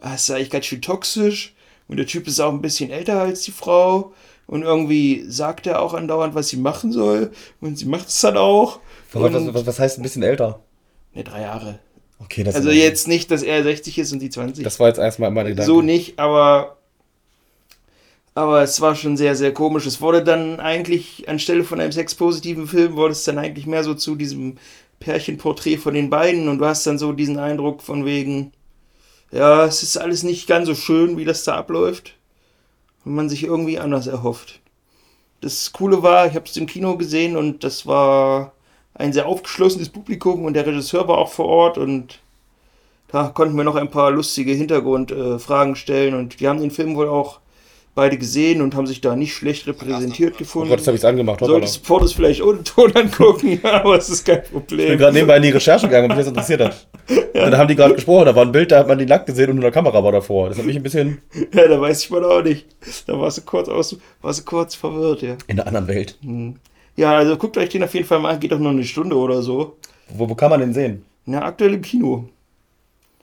ah, 0.00 0.14
ist 0.14 0.28
eigentlich 0.32 0.50
ganz 0.50 0.66
schön 0.66 0.82
toxisch 0.82 1.54
und 1.86 1.96
der 1.96 2.06
Typ 2.06 2.26
ist 2.26 2.40
auch 2.40 2.50
ein 2.50 2.60
bisschen 2.60 2.90
älter 2.90 3.20
als 3.20 3.42
die 3.42 3.52
Frau 3.52 4.12
und 4.48 4.62
irgendwie 4.62 5.24
sagt 5.28 5.68
er 5.68 5.80
auch 5.80 5.94
andauernd, 5.94 6.34
was 6.34 6.48
sie 6.48 6.56
machen 6.56 6.90
soll 6.90 7.30
und 7.60 7.78
sie 7.78 7.86
macht 7.86 8.08
es 8.08 8.20
dann 8.20 8.36
auch. 8.36 8.80
Was, 9.12 9.32
was, 9.32 9.64
was 9.64 9.78
heißt 9.78 10.00
ein 10.00 10.02
bisschen 10.02 10.24
älter? 10.24 10.58
Ne, 11.14 11.22
drei 11.22 11.42
Jahre. 11.42 11.78
Okay, 12.18 12.42
das 12.42 12.56
Also 12.56 12.70
jetzt 12.70 13.06
nicht, 13.06 13.30
dass 13.30 13.44
er 13.44 13.62
60 13.62 13.96
ist 13.96 14.12
und 14.12 14.18
die 14.18 14.30
20. 14.30 14.64
Das 14.64 14.80
war 14.80 14.88
jetzt 14.88 14.98
erstmal 14.98 15.30
meine 15.30 15.50
Gedanken. 15.50 15.70
So 15.70 15.82
nicht, 15.82 16.18
aber 16.18 16.78
aber 18.34 18.62
es 18.62 18.80
war 18.80 18.94
schon 18.96 19.16
sehr, 19.16 19.36
sehr 19.36 19.54
komisch. 19.54 19.86
Es 19.86 20.00
wurde 20.00 20.22
dann 20.22 20.58
eigentlich, 20.60 21.28
anstelle 21.28 21.64
von 21.64 21.80
einem 21.80 21.92
sexpositiven 21.92 22.66
Film, 22.66 22.96
wurde 22.96 23.12
es 23.12 23.24
dann 23.24 23.38
eigentlich 23.38 23.66
mehr 23.66 23.84
so 23.84 23.94
zu 23.94 24.16
diesem 24.16 24.56
Pärchenporträt 25.00 25.78
von 25.78 25.94
den 25.94 26.10
beiden 26.10 26.48
und 26.48 26.58
du 26.58 26.66
hast 26.66 26.86
dann 26.86 26.98
so 26.98 27.12
diesen 27.12 27.38
Eindruck 27.38 27.82
von 27.82 28.04
wegen, 28.04 28.52
ja, 29.30 29.64
es 29.64 29.82
ist 29.82 29.96
alles 29.96 30.22
nicht 30.22 30.46
ganz 30.46 30.66
so 30.66 30.74
schön, 30.74 31.16
wie 31.16 31.24
das 31.24 31.44
da 31.44 31.56
abläuft. 31.56 32.14
Und 33.04 33.14
man 33.14 33.28
sich 33.28 33.44
irgendwie 33.44 33.78
anders 33.78 34.06
erhofft. 34.06 34.60
Das 35.42 35.72
Coole 35.72 36.02
war, 36.02 36.26
ich 36.26 36.34
habe 36.34 36.46
es 36.46 36.56
im 36.56 36.66
Kino 36.66 36.96
gesehen 36.96 37.36
und 37.36 37.62
das 37.62 37.86
war 37.86 38.52
ein 38.94 39.12
sehr 39.12 39.26
aufgeschlossenes 39.26 39.90
Publikum 39.90 40.44
und 40.44 40.54
der 40.54 40.66
Regisseur 40.66 41.06
war 41.06 41.18
auch 41.18 41.30
vor 41.30 41.46
Ort 41.46 41.76
und 41.76 42.20
da 43.08 43.28
konnten 43.28 43.56
wir 43.56 43.64
noch 43.64 43.74
ein 43.74 43.90
paar 43.90 44.10
lustige 44.10 44.52
Hintergrundfragen 44.52 45.76
stellen 45.76 46.14
und 46.14 46.40
die 46.40 46.48
haben 46.48 46.60
den 46.60 46.70
Film 46.70 46.96
wohl 46.96 47.08
auch 47.08 47.40
beide 47.94 48.18
gesehen 48.18 48.60
und 48.60 48.74
haben 48.74 48.86
sich 48.86 49.00
da 49.00 49.14
nicht 49.14 49.34
schlecht 49.34 49.66
repräsentiert 49.66 50.34
Oh 50.34 50.38
gefunden. 50.38 50.68
Gott, 50.70 50.78
jetzt 50.78 50.86
habe 50.86 50.96
ich 50.96 51.00
es 51.02 51.04
angemacht. 51.04 51.40
Solltest 51.40 51.86
Fotos 51.86 52.12
vielleicht 52.12 52.42
ohne 52.42 52.64
Ton 52.64 52.92
angucken, 52.94 53.60
aber 53.64 53.96
es 53.98 54.08
ist 54.08 54.24
kein 54.24 54.38
Ich 54.38 54.50
bin 54.50 54.60
Problem. 54.60 54.98
gerade 54.98 55.12
nebenbei 55.14 55.36
in 55.36 55.42
die 55.42 55.50
Recherche 55.50 55.86
gegangen, 55.86 56.10
ob 56.10 56.16
mich 56.16 56.24
das 56.24 56.28
interessiert 56.28 56.60
hat. 56.60 56.86
Und 57.08 57.34
dann 57.34 57.56
haben 57.56 57.68
die 57.68 57.76
gerade 57.76 57.94
gesprochen, 57.94 58.26
da 58.26 58.34
war 58.34 58.44
ein 58.44 58.52
Bild, 58.52 58.72
da 58.72 58.78
hat 58.78 58.88
man 58.88 58.98
die 58.98 59.06
nackt 59.06 59.26
gesehen 59.26 59.50
und 59.50 59.56
nur 59.56 59.64
eine 59.64 59.72
Kamera 59.72 60.02
war 60.02 60.12
davor. 60.12 60.48
Das 60.48 60.56
hat 60.58 60.64
mich 60.64 60.76
ein 60.76 60.82
bisschen 60.82 61.18
Ja, 61.52 61.68
da 61.68 61.80
weiß 61.80 62.04
ich 62.04 62.10
mal 62.10 62.24
auch 62.24 62.42
nicht. 62.42 62.66
Da 63.06 63.18
warst 63.20 63.38
du 63.38 63.42
kurz 63.42 63.68
aus, 63.68 63.96
warst 64.22 64.40
du 64.40 64.44
kurz 64.44 64.74
verwirrt, 64.74 65.20
ja. 65.22 65.36
in 65.48 65.56
der 65.56 65.66
anderen 65.66 65.88
Welt. 65.88 66.16
Ja, 66.96 67.16
also 67.16 67.36
guckt 67.36 67.58
euch 67.58 67.68
den 67.70 67.82
auf 67.82 67.92
jeden 67.92 68.06
Fall 68.06 68.20
mal 68.20 68.32
an, 68.34 68.40
geht 68.40 68.52
doch 68.52 68.58
nur 68.58 68.70
eine 68.70 68.84
Stunde 68.84 69.16
oder 69.16 69.42
so. 69.42 69.76
Wo, 70.08 70.28
wo 70.28 70.34
kann 70.34 70.50
man 70.50 70.60
den 70.60 70.72
sehen? 70.72 71.04
Na, 71.26 71.42
aktuell 71.44 71.74
im 71.74 71.82
Kino. 71.82 72.28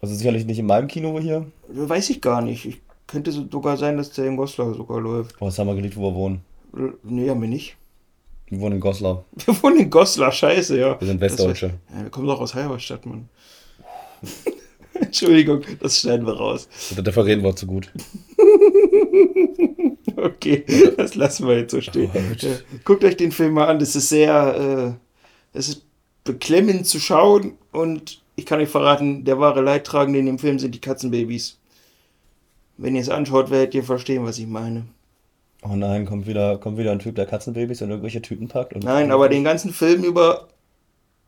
Also 0.01 0.13
sicherlich 0.16 0.46
nicht 0.46 0.60
in 0.60 0.66
meinem 0.66 0.88
Kino 0.88 1.20
hier. 1.20 1.46
Weiß 1.70 2.10
ich 2.10 2.22
gar 2.22 2.42
nicht. 2.42 2.66
Ich 2.66 2.82
könnte 3.12 3.32
so- 3.32 3.46
sogar 3.51 3.77
sein, 3.77 3.98
dass 3.98 4.12
der 4.12 4.25
in 4.25 4.38
Goslar 4.38 4.74
sogar 4.74 5.00
läuft. 5.01 5.36
Oh, 5.39 5.46
jetzt 5.46 5.60
haben 5.60 5.68
wir 5.68 5.75
gelegt, 5.75 5.96
wo 5.98 6.10
wir 6.12 6.15
wohnen. 6.15 6.41
Nee, 7.03 7.30
haben 7.30 7.41
wir 7.41 7.50
nicht. 7.50 7.75
Wir 8.48 8.60
wohnen 8.60 8.75
in 8.75 8.82
Goslar. 8.82 9.24
Wir 9.46 9.62
wohnen 9.63 9.80
in 9.80 9.89
Goslar, 9.89 10.32
scheiße, 10.32 10.80
ja. 10.80 11.00
Wir 11.00 11.08
sind 11.08 11.22
Das 11.22 11.32
Westdeutsche. 11.34 11.74
war- 11.89 11.98
Ja, 11.98 12.03
wir 12.03 12.10
kommen 12.10 12.27
doch 12.27 12.39
aus 12.41 12.53
Halberstadt, 12.56 13.06
Mann. 13.06 13.30
Entschuldigung, 14.94 15.62
das 15.80 16.00
schneiden 16.00 16.25
wir 16.27 16.34
raus. 16.34 16.68
Der 16.98 17.13
verreden 17.13 17.44
wir 17.44 17.56
zu 17.56 17.65
gut. 17.68 17.91
Okay, 20.15 20.63
das 20.98 21.15
lassen 21.15 21.48
wir 21.48 21.58
jetzt 21.60 21.72
so 21.72 21.82
stehen. 21.82 22.12
Guckt 22.84 23.03
euch 23.03 23.18
den 23.18 23.32
Film 23.32 23.53
mal 23.53 23.68
an, 23.68 23.80
das 23.80 23.96
ist 23.96 24.10
sehr, 24.10 24.98
äh, 25.53 25.58
es 25.58 25.70
ist 25.70 25.84
beklemmend 26.24 26.86
zu 26.86 27.00
schauen 27.00 27.53
und 27.72 28.22
ich 28.36 28.46
kann 28.46 28.60
euch 28.60 28.70
verraten, 28.70 29.24
der 29.25 29.39
wahre 29.39 29.62
Leidtragende 29.62 30.20
in 30.20 30.25
dem 30.27 30.38
Film 30.39 30.60
sind 30.60 30.75
die 30.75 30.82
Katzenbabys. 30.82 31.58
Wenn 32.81 32.95
ihr 32.95 33.01
es 33.01 33.09
anschaut, 33.09 33.51
werdet 33.51 33.75
ihr 33.75 33.83
verstehen, 33.83 34.25
was 34.25 34.39
ich 34.39 34.47
meine. 34.47 34.85
Oh 35.61 35.75
nein, 35.75 36.07
kommt 36.07 36.25
wieder, 36.25 36.57
kommt 36.57 36.79
wieder 36.79 36.91
ein 36.91 36.97
Typ, 36.97 37.13
der 37.13 37.27
Katzenbabys 37.27 37.81
in 37.81 37.91
irgendwelche 37.91 38.23
Tüten 38.23 38.47
packt. 38.47 38.74
Und 38.74 38.83
Nein, 38.83 39.11
aber 39.11 39.29
den 39.29 39.44
ganzen 39.44 39.72
Film 39.72 40.03
über 40.03 40.48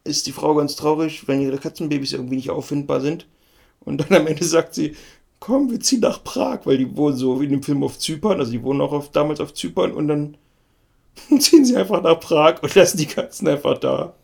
ist 0.03 0.25
die 0.25 0.31
Frau 0.31 0.55
ganz 0.55 0.75
traurig, 0.75 1.27
wenn 1.27 1.41
ihre 1.41 1.59
Katzenbabys 1.59 2.13
irgendwie 2.13 2.37
nicht 2.37 2.49
auffindbar 2.49 3.01
sind. 3.01 3.27
Und 3.81 4.01
dann 4.01 4.19
am 4.19 4.25
Ende 4.25 4.43
sagt 4.43 4.73
sie, 4.73 4.95
komm, 5.39 5.69
wir 5.69 5.79
ziehen 5.79 5.99
nach 5.99 6.23
Prag, 6.23 6.61
weil 6.63 6.79
die 6.79 6.97
wohnen 6.97 7.17
so 7.17 7.39
wie 7.39 7.45
in 7.45 7.51
dem 7.51 7.61
Film 7.61 7.83
auf 7.83 7.99
Zypern, 7.99 8.39
also 8.39 8.51
die 8.51 8.63
wohnen 8.63 8.81
auch 8.81 8.91
auf, 8.91 9.11
damals 9.11 9.39
auf 9.39 9.53
Zypern 9.53 9.91
und 9.91 10.07
dann 10.07 10.37
ziehen 11.39 11.65
sie 11.65 11.77
einfach 11.77 12.01
nach 12.01 12.19
Prag 12.19 12.63
und 12.63 12.73
lassen 12.73 12.97
die 12.97 13.05
Katzen 13.05 13.47
einfach 13.47 13.77
da. 13.77 14.15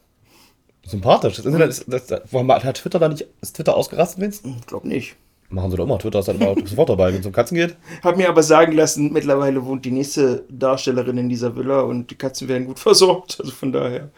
Sympathisch. 0.84 1.36
Das 1.36 1.46
Internet 1.46 1.70
ist, 1.70 1.86
das, 1.88 2.08
das, 2.08 2.22
hat 2.34 2.78
Twitter 2.78 2.98
da 2.98 3.08
nicht, 3.08 3.28
ist 3.42 3.56
Twitter 3.56 3.78
ausgerastet, 3.78 4.20
Vince? 4.20 4.42
Ich 4.60 4.66
glaube 4.66 4.88
nicht. 4.88 5.16
Machen 5.50 5.72
sie 5.72 5.78
doch 5.78 5.86
immer. 5.86 5.98
Twitter 5.98 6.20
ist 6.20 6.28
halt 6.28 6.40
immer 6.40 6.56
sofort 6.66 6.90
dabei, 6.90 7.12
wenn 7.12 7.22
es 7.22 7.26
um 7.26 7.32
Katzen 7.32 7.58
geht. 7.58 7.76
Hab 8.04 8.18
mir 8.18 8.30
aber 8.30 8.44
sagen 8.44 8.74
lassen, 8.74 9.12
mittlerweile 9.12 9.66
wohnt 9.66 9.84
die 9.84 9.92
nächste 9.92 10.46
Darstellerin 10.50 11.18
in 11.18 11.30
dieser 11.30 11.56
Villa 11.56 11.82
und 11.82 12.12
die 12.12 12.16
Katzen 12.16 12.48
werden 12.48 12.68
gut 12.68 12.80
versorgt. 12.80 13.38
Also 13.40 13.52
von 13.52 13.72
daher, 13.72 14.10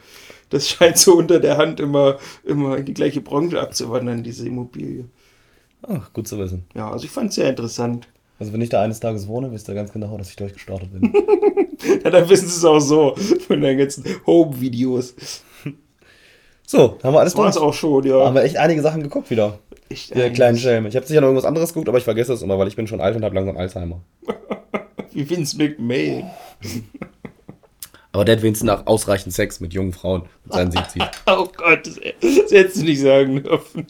das 0.50 0.67
scheint 0.67 0.98
so 0.98 1.13
unter 1.17 1.39
der 1.39 1.58
Hand 1.58 1.80
immer, 1.80 2.17
immer 2.44 2.78
in 2.78 2.86
die 2.86 2.94
gleiche 2.94 3.22
Branche 3.22 3.62
abzuwandern, 3.62 4.24
diese 4.24 4.46
Immobilie. 4.46 5.06
Ach, 5.88 6.12
gut 6.13 6.28
zu 6.28 6.38
wissen. 6.38 6.65
Ja, 6.76 6.91
also 6.91 7.06
ich 7.06 7.12
fand 7.12 7.30
es 7.30 7.36
sehr 7.36 7.50
interessant. 7.50 8.08
Also 8.38 8.54
wenn 8.54 8.62
ich 8.62 8.70
da 8.70 8.82
eines 8.82 9.00
Tages 9.00 9.28
wohne, 9.28 9.52
wisst 9.52 9.70
ihr 9.70 9.76
ganz 9.76 9.91
genau, 9.91 10.17
dass 10.17 10.30
ich 10.30 10.36
durchgestartet 10.36 10.91
bin. 10.91 11.13
Ja, 12.04 12.12
dann 12.12 12.30
wissen 12.30 12.48
sie 12.48 12.58
es 12.58 12.63
auch 12.63 12.80
so 12.80 13.15
von 13.48 13.60
den 13.60 13.76
ganzen 13.76 14.06
Home-Videos. 14.28 15.15
So, 16.72 16.98
haben 17.04 17.14
wir 17.14 17.20
alles 17.20 17.34
Das 17.34 17.42
war 17.42 17.50
es 17.50 17.56
durch. 17.56 17.66
auch 17.66 17.74
schon, 17.74 18.04
Haben 18.04 18.08
ja. 18.08 18.34
wir 18.34 18.44
echt 18.44 18.56
einige 18.58 18.82
Sachen 18.82 19.04
geguckt 19.04 19.30
wieder. 19.30 19.60
Echt, 19.90 20.16
Der 20.16 20.32
kleinen 20.32 20.58
Schelm. 20.58 20.86
Ich 20.86 20.96
habe 20.96 21.06
sicher 21.06 21.20
noch 21.20 21.28
irgendwas 21.28 21.46
anderes 21.46 21.74
geguckt, 21.74 21.90
aber 21.90 21.98
ich 21.98 22.06
vergesse 22.06 22.32
es 22.32 22.42
immer, 22.42 22.58
weil 22.58 22.70
ich 22.70 22.78
bin 22.78 22.88
schon 22.88 23.02
alt 23.02 23.16
und 23.16 23.26
habe 23.26 23.36
langsam 23.36 23.58
Alzheimer. 23.58 24.00
Wie 25.12 25.30
Vince 25.30 25.58
McMahon. 25.58 26.32
Aber 28.14 28.24
der 28.24 28.38
hat 28.38 28.42
wenigstens 28.44 28.68
nach 28.68 28.88
ausreichend 28.88 29.34
Sex 29.34 29.60
mit 29.60 29.74
jungen 29.74 29.92
Frauen 29.92 30.24
mit 30.46 30.54
seinen 30.54 30.72
70. 30.72 31.02
Oh 31.28 31.46
Gott, 31.58 31.86
das, 31.86 32.00
das 32.22 32.52
hättest 32.52 32.78
du 32.82 32.86
nicht 32.86 33.02
sagen 33.02 33.44
dürfen. 33.44 33.88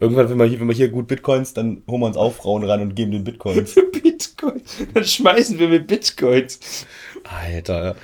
Irgendwann, 0.00 0.28
wenn 0.30 0.38
wir, 0.38 0.44
hier, 0.46 0.60
wenn 0.60 0.68
wir 0.68 0.74
hier 0.74 0.88
gut 0.88 1.08
Bitcoins, 1.08 1.54
dann 1.54 1.82
holen 1.88 2.00
wir 2.00 2.06
uns 2.06 2.16
auch 2.16 2.32
Frauen 2.32 2.64
ran 2.64 2.80
und 2.80 2.94
geben 2.94 3.12
den 3.12 3.24
Bitcoins. 3.24 3.74
Bitcoin. 3.92 4.62
Dann 4.94 5.04
schmeißen 5.04 5.58
wir 5.58 5.68
mit 5.68 5.86
Bitcoins. 5.86 6.86
Alter, 7.24 7.84
ja. 7.84 7.94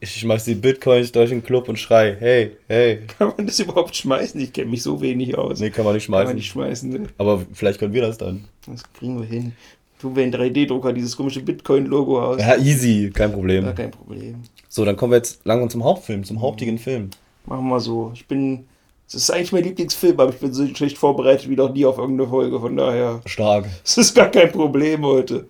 ich, 0.00 0.20
schmeiß 0.20 0.44
die 0.44 0.54
Bitcoins 0.54 1.12
durch 1.12 1.30
den 1.30 1.42
Club 1.42 1.68
und 1.68 1.78
schrei, 1.78 2.16
hey, 2.18 2.56
hey. 2.68 3.00
Kann 3.18 3.32
man 3.36 3.46
das 3.46 3.58
überhaupt 3.60 3.94
schmeißen? 3.94 4.40
Ich 4.40 4.52
kenne 4.52 4.70
mich 4.70 4.82
so 4.82 5.00
wenig 5.00 5.36
aus. 5.36 5.60
Nee, 5.60 5.70
kann 5.70 5.84
man 5.84 5.94
nicht 5.94 6.06
Kann 6.06 6.12
man 6.12 6.22
schmeißen. 6.22 6.36
nicht 6.36 6.50
schmeißen. 6.50 6.90
Ne? 6.90 7.06
Aber 7.18 7.44
vielleicht 7.52 7.78
können 7.78 7.92
wir 7.92 8.02
das 8.02 8.18
dann. 8.18 8.44
Das 8.66 8.82
kriegen 8.92 9.18
wir 9.20 9.26
hin. 9.26 9.52
Tun 10.00 10.16
wir 10.16 10.24
in 10.24 10.34
3D-Drucker 10.34 10.92
dieses 10.92 11.16
komische 11.16 11.42
Bitcoin-Logo 11.42 12.20
aus. 12.20 12.40
Ja, 12.40 12.56
easy, 12.56 13.10
kein 13.14 13.32
Problem. 13.32 13.64
Gar 13.64 13.74
kein 13.74 13.90
Problem. 13.90 14.36
So, 14.68 14.84
dann 14.84 14.96
kommen 14.96 15.12
wir 15.12 15.18
jetzt 15.18 15.44
langsam 15.44 15.70
zum 15.70 15.84
Hauptfilm, 15.84 16.24
zum 16.24 16.40
hauptigen 16.40 16.78
Film. 16.78 17.10
Machen 17.46 17.68
wir 17.68 17.78
so. 17.78 18.10
Ich 18.14 18.26
bin. 18.26 18.64
Das 19.12 19.22
ist 19.22 19.30
eigentlich 19.30 19.52
mein 19.52 19.64
Lieblingsfilm, 19.64 20.18
aber 20.18 20.32
ich 20.32 20.40
bin 20.40 20.52
so 20.52 20.66
schlecht 20.74 20.96
vorbereitet 20.96 21.48
wie 21.48 21.56
noch 21.56 21.72
nie 21.72 21.84
auf 21.84 21.98
irgendeine 21.98 22.28
Folge. 22.30 22.58
Von 22.58 22.76
daher. 22.76 23.20
Stark. 23.26 23.66
Es 23.84 23.98
ist 23.98 24.14
gar 24.14 24.30
kein 24.30 24.50
Problem 24.50 25.04
heute. 25.04 25.46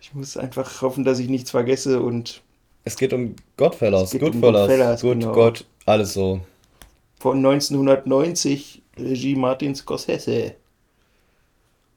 Ich 0.00 0.14
muss 0.14 0.36
einfach 0.36 0.82
hoffen, 0.82 1.04
dass 1.04 1.18
ich 1.18 1.28
nichts 1.28 1.50
vergesse 1.50 2.00
und 2.00 2.42
Es 2.84 2.96
geht 2.96 3.12
um 3.12 3.34
Godfellas, 3.56 4.10
geht 4.10 4.22
um 4.22 4.32
Goodfellas, 4.32 4.68
Goodfellas, 4.68 5.00
Good 5.00 5.20
genau. 5.20 5.32
God, 5.32 5.64
alles 5.86 6.12
so. 6.14 6.40
von 7.18 7.38
1990 7.38 8.82
Regie 8.98 9.34
Martin 9.34 9.74
Scorsese. 9.74 10.54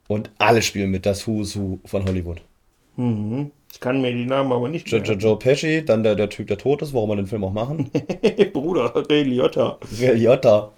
Und 0.08 0.30
alle 0.38 0.60
spielen 0.62 0.90
mit, 0.90 1.06
das 1.06 1.26
Who's 1.26 1.56
Who 1.56 1.78
von 1.84 2.04
Hollywood. 2.04 2.40
Mhm. 2.96 3.52
Ich 3.72 3.78
kann 3.78 4.00
mir 4.00 4.12
die 4.12 4.26
Namen 4.26 4.52
aber 4.52 4.68
nicht 4.68 4.88
Joe, 4.88 5.00
Joe. 5.00 5.16
Joe 5.16 5.38
Pesci, 5.38 5.84
dann 5.84 6.02
der, 6.02 6.16
der 6.16 6.28
Typ, 6.28 6.48
der 6.48 6.58
tot 6.58 6.82
ist, 6.82 6.92
warum 6.92 7.10
wir 7.10 7.16
den 7.16 7.26
Film 7.26 7.44
auch 7.44 7.52
machen. 7.52 7.90
Bruder, 8.52 8.92
Ray 9.08 9.22
Liotta. 9.22 9.78
Ray 10.00 10.16
Liotta. 10.16 10.72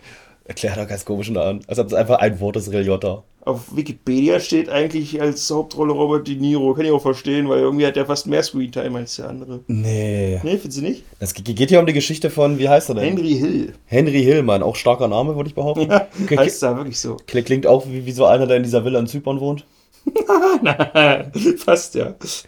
Erklär 0.45 0.75
doch 0.77 0.89
ganz 0.89 1.05
komischen 1.05 1.37
an. 1.37 1.61
Als 1.69 1.79
ob 1.79 1.87
es 1.87 1.95
einfach 1.95 2.19
ein 2.19 2.41
Wort 2.41 2.57
ist, 2.57 2.73
Ray 2.73 2.83
Liotta. 2.83 3.23
Auf 3.45 3.75
Wikipedia 3.77 4.39
steht 4.41 4.69
eigentlich 4.69 5.21
als 5.21 5.51
Hauptrolle 5.51 5.93
Robert 5.93 6.27
De 6.29 6.35
Niro. 6.37 6.75
Kann 6.75 6.85
ich 6.85 6.91
auch 6.93 7.03
verstehen, 7.03 7.49
weil 7.49 7.61
irgendwie 7.61 7.87
hat 7.87 7.97
er 7.97 8.07
fast 8.07 8.27
mehr 8.27 8.43
Screentime 8.43 8.99
als 8.99 9.17
der 9.17 9.29
andere. 9.29 9.61
Nee. 9.69 10.41
Ne, 10.43 10.59
findest 10.59 10.79
du 10.79 10.83
nicht? 10.83 11.05
Es 11.19 11.33
ge- 11.35 11.55
geht 11.55 11.69
hier 11.69 11.81
um 11.81 11.87
die 11.87 11.93
Geschichte 11.93 12.31
von, 12.31 12.59
wie 12.59 12.69
heißt 12.69 12.89
er 12.91 12.97
denn? 12.97 13.05
Henry 13.17 13.35
Hill. 13.35 13.73
Henry 13.87 14.23
Hillmann, 14.23 14.63
auch 14.63 14.77
starker 14.77 15.09
Name, 15.09 15.35
würde 15.37 15.49
ich 15.49 15.55
behaupten. 15.55 15.83
Ja, 15.91 16.07
Klingt- 16.27 16.41
heißt 16.41 16.63
da 16.63 16.77
wirklich 16.77 16.99
so. 17.01 17.17
Klingt 17.27 17.67
auch 17.67 17.87
wie, 17.89 18.05
wie 18.07 18.13
so 18.13 18.27
einer, 18.27 18.47
der 18.47 18.57
in 18.59 18.63
dieser 18.65 18.85
Villa 18.85 18.99
in 19.01 19.07
Zypern 19.07 19.41
wohnt. 19.41 19.65
Fast 21.59 21.95
ja. 21.95 22.15
Ist 22.21 22.47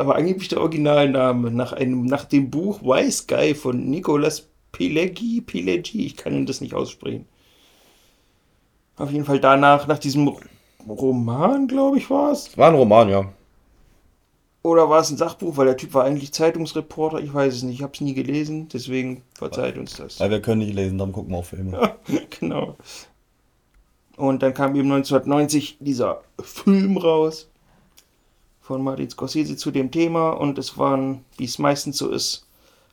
aber 0.00 0.16
angeblich 0.16 0.48
der 0.48 0.60
Originalname 0.60 1.50
nach 1.50 1.72
einem, 1.72 2.04
nach 2.06 2.24
dem 2.24 2.50
Buch 2.50 2.82
Wise 2.82 3.24
Guy 3.28 3.54
von 3.54 3.88
Nicolas 3.90 4.48
Pileggi, 4.74 5.40
Pileggi, 5.40 6.04
ich 6.04 6.16
kann 6.16 6.46
das 6.46 6.60
nicht 6.60 6.74
aussprechen. 6.74 7.26
Auf 8.96 9.10
jeden 9.12 9.24
Fall 9.24 9.38
danach, 9.38 9.86
nach 9.86 9.98
diesem 9.98 10.36
Roman, 10.88 11.68
glaube 11.68 11.98
ich, 11.98 12.10
war 12.10 12.32
es. 12.32 12.58
War 12.58 12.68
ein 12.68 12.74
Roman, 12.74 13.08
ja. 13.08 13.32
Oder 14.62 14.90
war 14.90 15.00
es 15.00 15.10
ein 15.10 15.16
Sachbuch, 15.16 15.56
weil 15.56 15.66
der 15.66 15.76
Typ 15.76 15.94
war 15.94 16.04
eigentlich 16.04 16.32
Zeitungsreporter, 16.32 17.20
ich 17.20 17.32
weiß 17.32 17.54
es 17.54 17.62
nicht, 17.62 17.76
ich 17.76 17.82
habe 17.82 17.92
es 17.94 18.00
nie 18.00 18.14
gelesen, 18.14 18.68
deswegen 18.68 19.22
verzeiht 19.34 19.78
uns 19.78 19.94
das. 19.94 20.18
Weil 20.18 20.30
wir 20.30 20.42
können 20.42 20.60
nicht 20.60 20.74
lesen, 20.74 20.98
darum 20.98 21.12
gucken 21.12 21.30
wir 21.30 21.38
auch 21.38 21.44
Filme. 21.44 21.94
genau. 22.40 22.76
Und 24.16 24.42
dann 24.42 24.54
kam 24.54 24.74
eben 24.74 24.90
1990 24.90 25.78
dieser 25.80 26.22
Film 26.40 26.96
raus 26.96 27.48
von 28.60 28.82
Martin 28.82 29.10
Scorsese 29.10 29.56
zu 29.56 29.70
dem 29.70 29.92
Thema 29.92 30.30
und 30.30 30.58
es 30.58 30.78
waren, 30.78 31.24
wie 31.36 31.44
es 31.44 31.58
meistens 31.58 31.98
so 31.98 32.10
ist, 32.10 32.43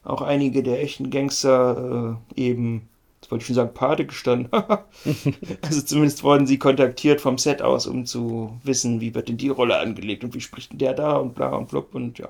auch 0.04 0.22
einige 0.22 0.64
der 0.64 0.82
echten 0.82 1.10
Gangster 1.10 2.18
äh, 2.36 2.42
eben, 2.42 2.90
das 3.22 3.30
wollte 3.30 3.44
ich 3.44 3.48
schon 3.48 3.56
sagen, 3.56 3.74
Pate 3.74 4.06
gestanden. 4.06 4.50
also 5.62 5.82
zumindest 5.82 6.24
wurden 6.24 6.48
sie 6.48 6.58
kontaktiert 6.58 7.22
vom 7.22 7.38
Set 7.38 7.62
aus, 7.62 7.88
um 7.88 8.06
zu 8.06 8.60
wissen, 8.64 9.00
wie 9.02 9.14
wird 9.14 9.30
denn 9.30 9.38
die 9.38 9.50
Rolle 9.50 9.78
angelegt 9.78 10.24
und 10.24 10.34
wie 10.34 10.42
spricht 10.42 10.72
denn 10.72 10.80
der 10.80 10.94
da 10.94 11.18
und 11.18 11.36
bla 11.36 11.56
und 11.56 11.70
blub 11.70 11.94
und 11.94 12.18
ja. 12.18 12.30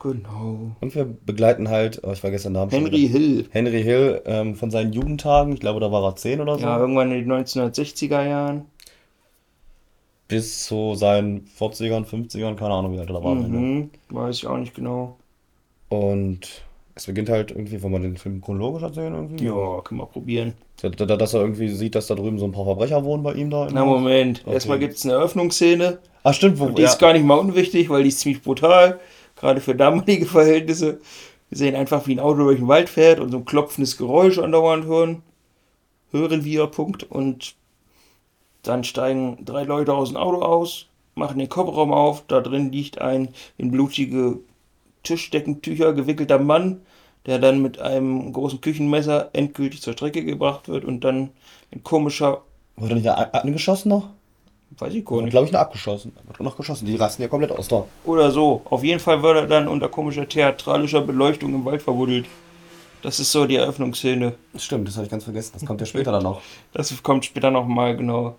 Genau. 0.00 0.74
Und 0.80 0.94
wir 0.94 1.04
begleiten 1.04 1.68
halt, 1.68 2.00
oh, 2.02 2.12
ich 2.12 2.20
vergesse 2.20 2.44
den 2.44 2.54
Namen. 2.54 2.70
Henry 2.70 3.06
Hill. 3.06 3.46
Henry 3.50 3.82
Hill 3.82 4.22
ähm, 4.24 4.54
von 4.54 4.70
seinen 4.70 4.94
Jugendtagen, 4.94 5.52
ich 5.52 5.60
glaube, 5.60 5.78
da 5.78 5.92
war 5.92 6.02
er 6.02 6.16
10 6.16 6.40
oder 6.40 6.56
so. 6.56 6.64
Ja, 6.64 6.78
irgendwann 6.78 7.12
in 7.12 7.28
den 7.28 7.44
1960er 7.44 8.26
Jahren. 8.26 8.64
Bis 10.26 10.64
zu 10.64 10.94
seinen 10.94 11.44
40ern, 11.58 12.06
50ern, 12.06 12.54
keine 12.54 12.72
Ahnung, 12.72 12.94
wie 12.94 12.98
alt 12.98 13.10
er 13.10 13.14
da 13.14 13.22
war. 13.22 13.34
Mhm, 13.34 13.90
weiß 14.08 14.36
ich 14.36 14.46
auch 14.46 14.56
nicht 14.56 14.74
genau. 14.74 15.18
Und 15.90 16.62
es 16.94 17.06
beginnt 17.06 17.28
halt 17.28 17.50
irgendwie, 17.50 17.82
wenn 17.82 17.92
man 17.92 18.02
den 18.02 18.16
Film 18.16 18.40
chronologisch 18.40 18.82
erzählen 18.82 19.14
irgendwie. 19.14 19.44
Ja, 19.44 19.80
können 19.82 20.00
wir 20.00 20.06
probieren. 20.06 20.54
Dass 20.80 21.34
er 21.34 21.40
irgendwie 21.42 21.68
sieht, 21.68 21.94
dass 21.94 22.06
da 22.06 22.14
drüben 22.14 22.38
so 22.38 22.46
ein 22.46 22.52
paar 22.52 22.64
Verbrecher 22.64 23.04
wohnen 23.04 23.22
bei 23.22 23.34
ihm 23.34 23.50
da. 23.50 23.68
Na 23.70 23.84
Moment, 23.84 24.40
okay. 24.44 24.54
erstmal 24.54 24.78
gibt 24.78 24.94
es 24.94 25.04
eine 25.04 25.14
Eröffnungsszene. 25.14 25.98
Ah, 26.22 26.32
stimmt. 26.32 26.58
Wo, 26.58 26.70
die 26.70 26.82
ja. 26.82 26.88
ist 26.88 26.98
gar 26.98 27.12
nicht 27.12 27.24
mal 27.24 27.38
unwichtig, 27.38 27.90
weil 27.90 28.02
die 28.02 28.08
ist 28.08 28.20
ziemlich 28.20 28.42
brutal 28.42 28.98
gerade 29.36 29.60
für 29.60 29.74
damalige 29.74 30.26
Verhältnisse. 30.26 31.00
Wir 31.48 31.58
sehen 31.58 31.74
einfach, 31.74 32.06
wie 32.06 32.14
ein 32.14 32.20
Auto 32.20 32.44
durch 32.44 32.58
den 32.58 32.68
Wald 32.68 32.88
fährt 32.88 33.18
und 33.18 33.30
so 33.30 33.38
ein 33.38 33.44
klopfendes 33.44 33.96
Geräusch 33.96 34.38
andauernd 34.38 34.84
hören. 34.84 35.22
Hören 36.12 36.44
wir, 36.44 36.66
Punkt. 36.66 37.04
Und 37.04 37.54
dann 38.62 38.84
steigen 38.84 39.44
drei 39.44 39.64
Leute 39.64 39.94
aus 39.94 40.10
dem 40.10 40.16
Auto 40.16 40.42
aus, 40.42 40.86
machen 41.14 41.38
den 41.38 41.48
Kofferraum 41.48 41.92
auf. 41.92 42.24
Da 42.28 42.40
drin 42.40 42.70
liegt 42.70 43.00
ein 43.00 43.28
in 43.58 43.70
blutige 43.70 44.38
Tischdeckentücher 45.02 45.92
gewickelter 45.92 46.38
Mann, 46.38 46.82
der 47.26 47.38
dann 47.38 47.62
mit 47.62 47.78
einem 47.80 48.32
großen 48.32 48.60
Küchenmesser 48.60 49.30
endgültig 49.32 49.82
zur 49.82 49.92
Strecke 49.92 50.24
gebracht 50.24 50.68
wird 50.68 50.84
und 50.84 51.04
dann 51.04 51.30
ein 51.72 51.82
komischer. 51.82 52.42
Wurde 52.76 52.94
nicht 52.94 53.08
angeschossen 53.08 53.90
noch? 53.90 54.08
Weiß 54.78 54.94
ich 54.94 55.04
gar 55.04 55.20
nicht. 55.20 55.32
glaube 55.32 55.46
ich, 55.46 55.52
noch 55.52 55.60
abgeschossen. 55.60 56.12
Wird 56.26 56.40
noch 56.40 56.56
geschossen. 56.56 56.86
Die 56.86 56.96
rasten 56.96 57.22
ja 57.22 57.28
komplett 57.28 57.50
aus 57.50 57.68
da. 57.68 57.84
Oder 58.04 58.30
so. 58.30 58.62
Auf 58.66 58.84
jeden 58.84 59.00
Fall 59.00 59.22
wird 59.22 59.36
er 59.36 59.46
dann 59.46 59.68
unter 59.68 59.88
komischer 59.88 60.28
theatralischer 60.28 61.00
Beleuchtung 61.00 61.54
im 61.54 61.64
Wald 61.64 61.82
verbuddelt. 61.82 62.26
Das 63.02 63.18
ist 63.18 63.32
so 63.32 63.46
die 63.46 63.56
Eröffnungsszene. 63.56 64.34
Stimmt, 64.56 64.86
das 64.88 64.96
habe 64.96 65.06
ich 65.06 65.10
ganz 65.10 65.24
vergessen. 65.24 65.52
Das 65.54 65.64
kommt 65.64 65.80
ja 65.80 65.86
später 65.86 66.12
dann 66.12 66.22
noch. 66.22 66.40
Das 66.72 67.02
kommt 67.02 67.24
später 67.24 67.50
nochmal, 67.50 67.96
genau. 67.96 68.36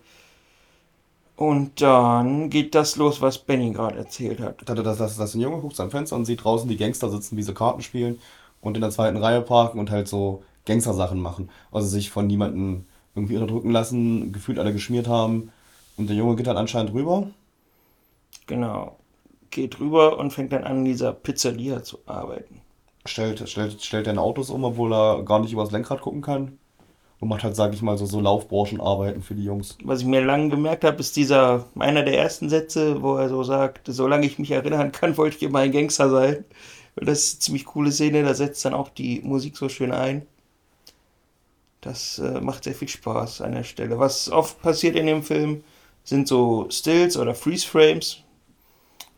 Und 1.42 1.82
dann 1.82 2.52
geht 2.52 2.76
das 2.76 2.98
los, 2.98 3.20
was 3.20 3.40
Benny 3.40 3.72
gerade 3.72 3.98
erzählt 3.98 4.40
hat. 4.40 4.62
Das, 4.64 4.76
das, 4.76 4.98
das, 5.00 5.18
das 5.18 5.34
ein 5.34 5.42
Junge 5.42 5.60
guckt 5.60 5.80
am 5.80 5.90
Fenster 5.90 6.16
und 6.16 6.26
sieht 6.26 6.44
draußen 6.44 6.70
die 6.70 6.78
Gangster 6.78 7.10
sitzen, 7.10 7.36
wie 7.36 7.42
sie 7.42 7.56
Karten 7.56 7.82
spielen 7.82 8.20
und 8.62 8.78
in 8.78 8.82
der 8.82 8.92
zweiten 8.92 9.18
Reihe 9.18 9.42
parken 9.42 9.80
und 9.80 9.90
halt 9.90 10.08
so 10.08 10.44
Gangster-Sachen 10.68 11.20
machen. 11.20 11.50
Also 11.72 11.88
sich 11.88 12.12
von 12.12 12.28
niemandem 12.28 12.86
irgendwie 13.16 13.38
unterdrücken 13.38 13.72
lassen, 13.72 14.32
gefühlt 14.32 14.60
alle 14.60 14.72
geschmiert 14.72 15.08
haben 15.08 15.52
und 15.98 16.12
der 16.12 16.16
Junge 16.16 16.36
geht 16.36 16.46
dann 16.46 16.58
anscheinend 16.58 16.94
rüber. 16.94 17.32
Genau. 18.46 19.00
Geht 19.50 19.80
rüber 19.80 20.20
und 20.20 20.34
fängt 20.34 20.52
dann 20.52 20.64
an, 20.64 20.78
in 20.78 20.86
dieser 20.86 21.12
Pizzeria 21.12 21.82
zu 21.82 21.98
arbeiten. 22.06 22.62
Stellt, 23.08 23.50
stellt, 23.50 23.82
stellt 23.82 24.06
dann 24.06 24.20
Autos 24.20 24.52
um, 24.52 24.64
obwohl 24.64 24.94
er 24.94 25.24
gar 25.24 25.40
nicht 25.40 25.54
übers 25.54 25.72
Lenkrad 25.72 26.02
gucken 26.02 26.22
kann. 26.22 26.60
Und 27.22 27.30
macht 27.30 27.44
halt, 27.44 27.56
sag 27.56 27.74
ich 27.74 27.84
mal, 27.84 27.98
so, 27.98 28.08
so 28.08 28.20
Laufbranchenarbeiten 28.20 29.22
für 29.22 29.36
die 29.36 29.44
Jungs. 29.44 29.78
Was 29.84 30.02
ich 30.02 30.08
mir 30.08 30.26
lange 30.26 30.50
gemerkt 30.50 30.84
habe, 30.84 31.00
ist 31.00 31.16
dieser, 31.16 31.68
einer 31.78 32.02
der 32.02 32.18
ersten 32.18 32.50
Sätze, 32.50 33.02
wo 33.02 33.16
er 33.16 33.30
so 33.30 33.44
sagt, 33.44 33.82
solange 33.86 34.26
ich 34.26 34.40
mich 34.40 34.52
erinnern 34.52 34.92
kann, 34.92 35.16
wollte 35.18 35.38
ich 35.38 35.44
immer 35.44 35.60
ein 35.60 35.72
Gangster 35.72 36.10
sein. 36.10 36.44
Das 36.96 37.20
ist 37.20 37.34
eine 37.34 37.40
ziemlich 37.40 37.66
coole 37.66 37.92
Szene, 37.92 38.24
da 38.24 38.34
setzt 38.34 38.66
dann 38.66 38.74
auch 38.74 38.90
die 38.90 39.22
Musik 39.22 39.56
so 39.56 39.70
schön 39.70 39.92
ein. 39.92 40.26
Das 41.80 42.20
äh, 42.20 42.42
macht 42.42 42.64
sehr 42.64 42.76
viel 42.76 42.88
Spaß 42.88 43.42
an 43.42 43.54
der 43.54 43.64
Stelle. 43.64 43.98
Was 43.98 44.30
oft 44.32 44.62
passiert 44.62 44.96
in 44.96 45.06
dem 45.06 45.24
Film, 45.24 45.64
sind 46.04 46.28
so 46.28 46.68
Stills 46.70 47.18
oder 47.18 47.36
Freeze 47.36 47.68
Frames. 47.68 48.18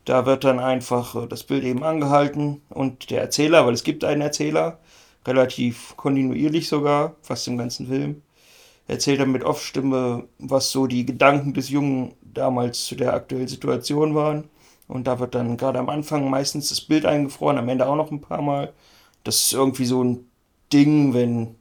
Da 0.04 0.26
wird 0.26 0.44
dann 0.44 0.60
einfach 0.60 1.14
äh, 1.14 1.26
das 1.26 1.42
Bild 1.42 1.64
eben 1.64 1.82
angehalten 1.82 2.60
und 2.68 3.10
der 3.10 3.22
Erzähler, 3.22 3.66
weil 3.66 3.74
es 3.74 3.84
gibt 3.84 4.04
einen 4.04 4.20
Erzähler, 4.20 4.78
relativ 5.26 5.94
kontinuierlich 5.96 6.68
sogar, 6.68 7.16
fast 7.22 7.48
im 7.48 7.58
ganzen 7.58 7.86
Film, 7.86 8.22
erzählt 8.86 9.20
dann 9.20 9.32
mit 9.32 9.44
Off-Stimme, 9.44 10.28
was 10.38 10.70
so 10.70 10.86
die 10.86 11.06
Gedanken 11.06 11.54
des 11.54 11.70
Jungen 11.70 12.14
damals 12.22 12.84
zu 12.84 12.94
der 12.96 13.14
aktuellen 13.14 13.48
Situation 13.48 14.14
waren. 14.14 14.44
Und 14.88 15.06
da 15.06 15.18
wird 15.18 15.34
dann 15.34 15.56
gerade 15.56 15.78
am 15.78 15.88
Anfang 15.88 16.28
meistens 16.28 16.68
das 16.68 16.80
Bild 16.82 17.06
eingefroren, 17.06 17.58
am 17.58 17.68
Ende 17.68 17.86
auch 17.86 17.96
noch 17.96 18.10
ein 18.10 18.20
paar 18.20 18.42
Mal. 18.42 18.72
Das 19.24 19.36
ist 19.36 19.52
irgendwie 19.54 19.86
so 19.86 20.04
ein 20.04 20.26
Ding, 20.72 21.14
wenn 21.14 21.54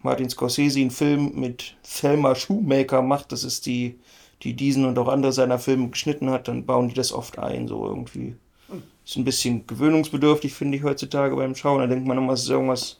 Martin 0.00 0.30
Scorsese 0.30 0.80
einen 0.80 0.92
Film 0.92 1.32
mit 1.34 1.76
Thelma 1.82 2.34
Shoemaker 2.34 3.02
macht. 3.02 3.32
Das 3.32 3.42
ist 3.42 3.66
die 3.66 3.98
die 4.42 4.54
diesen 4.54 4.84
und 4.84 4.98
auch 4.98 5.08
andere 5.08 5.32
seiner 5.32 5.58
Filme 5.58 5.88
geschnitten 5.90 6.30
hat, 6.30 6.48
dann 6.48 6.64
bauen 6.64 6.88
die 6.88 6.94
das 6.94 7.12
oft 7.12 7.38
ein, 7.38 7.68
so 7.68 7.84
irgendwie. 7.86 8.36
Ist 9.10 9.16
ein 9.16 9.24
bisschen 9.24 9.66
gewöhnungsbedürftig, 9.66 10.54
finde 10.54 10.78
ich, 10.78 10.84
heutzutage 10.84 11.34
beim 11.34 11.56
Schauen. 11.56 11.80
Da 11.80 11.88
denkt 11.88 12.06
man 12.06 12.16
immer, 12.16 12.32
es 12.32 12.44
ist 12.44 12.48
irgendwas, 12.48 12.96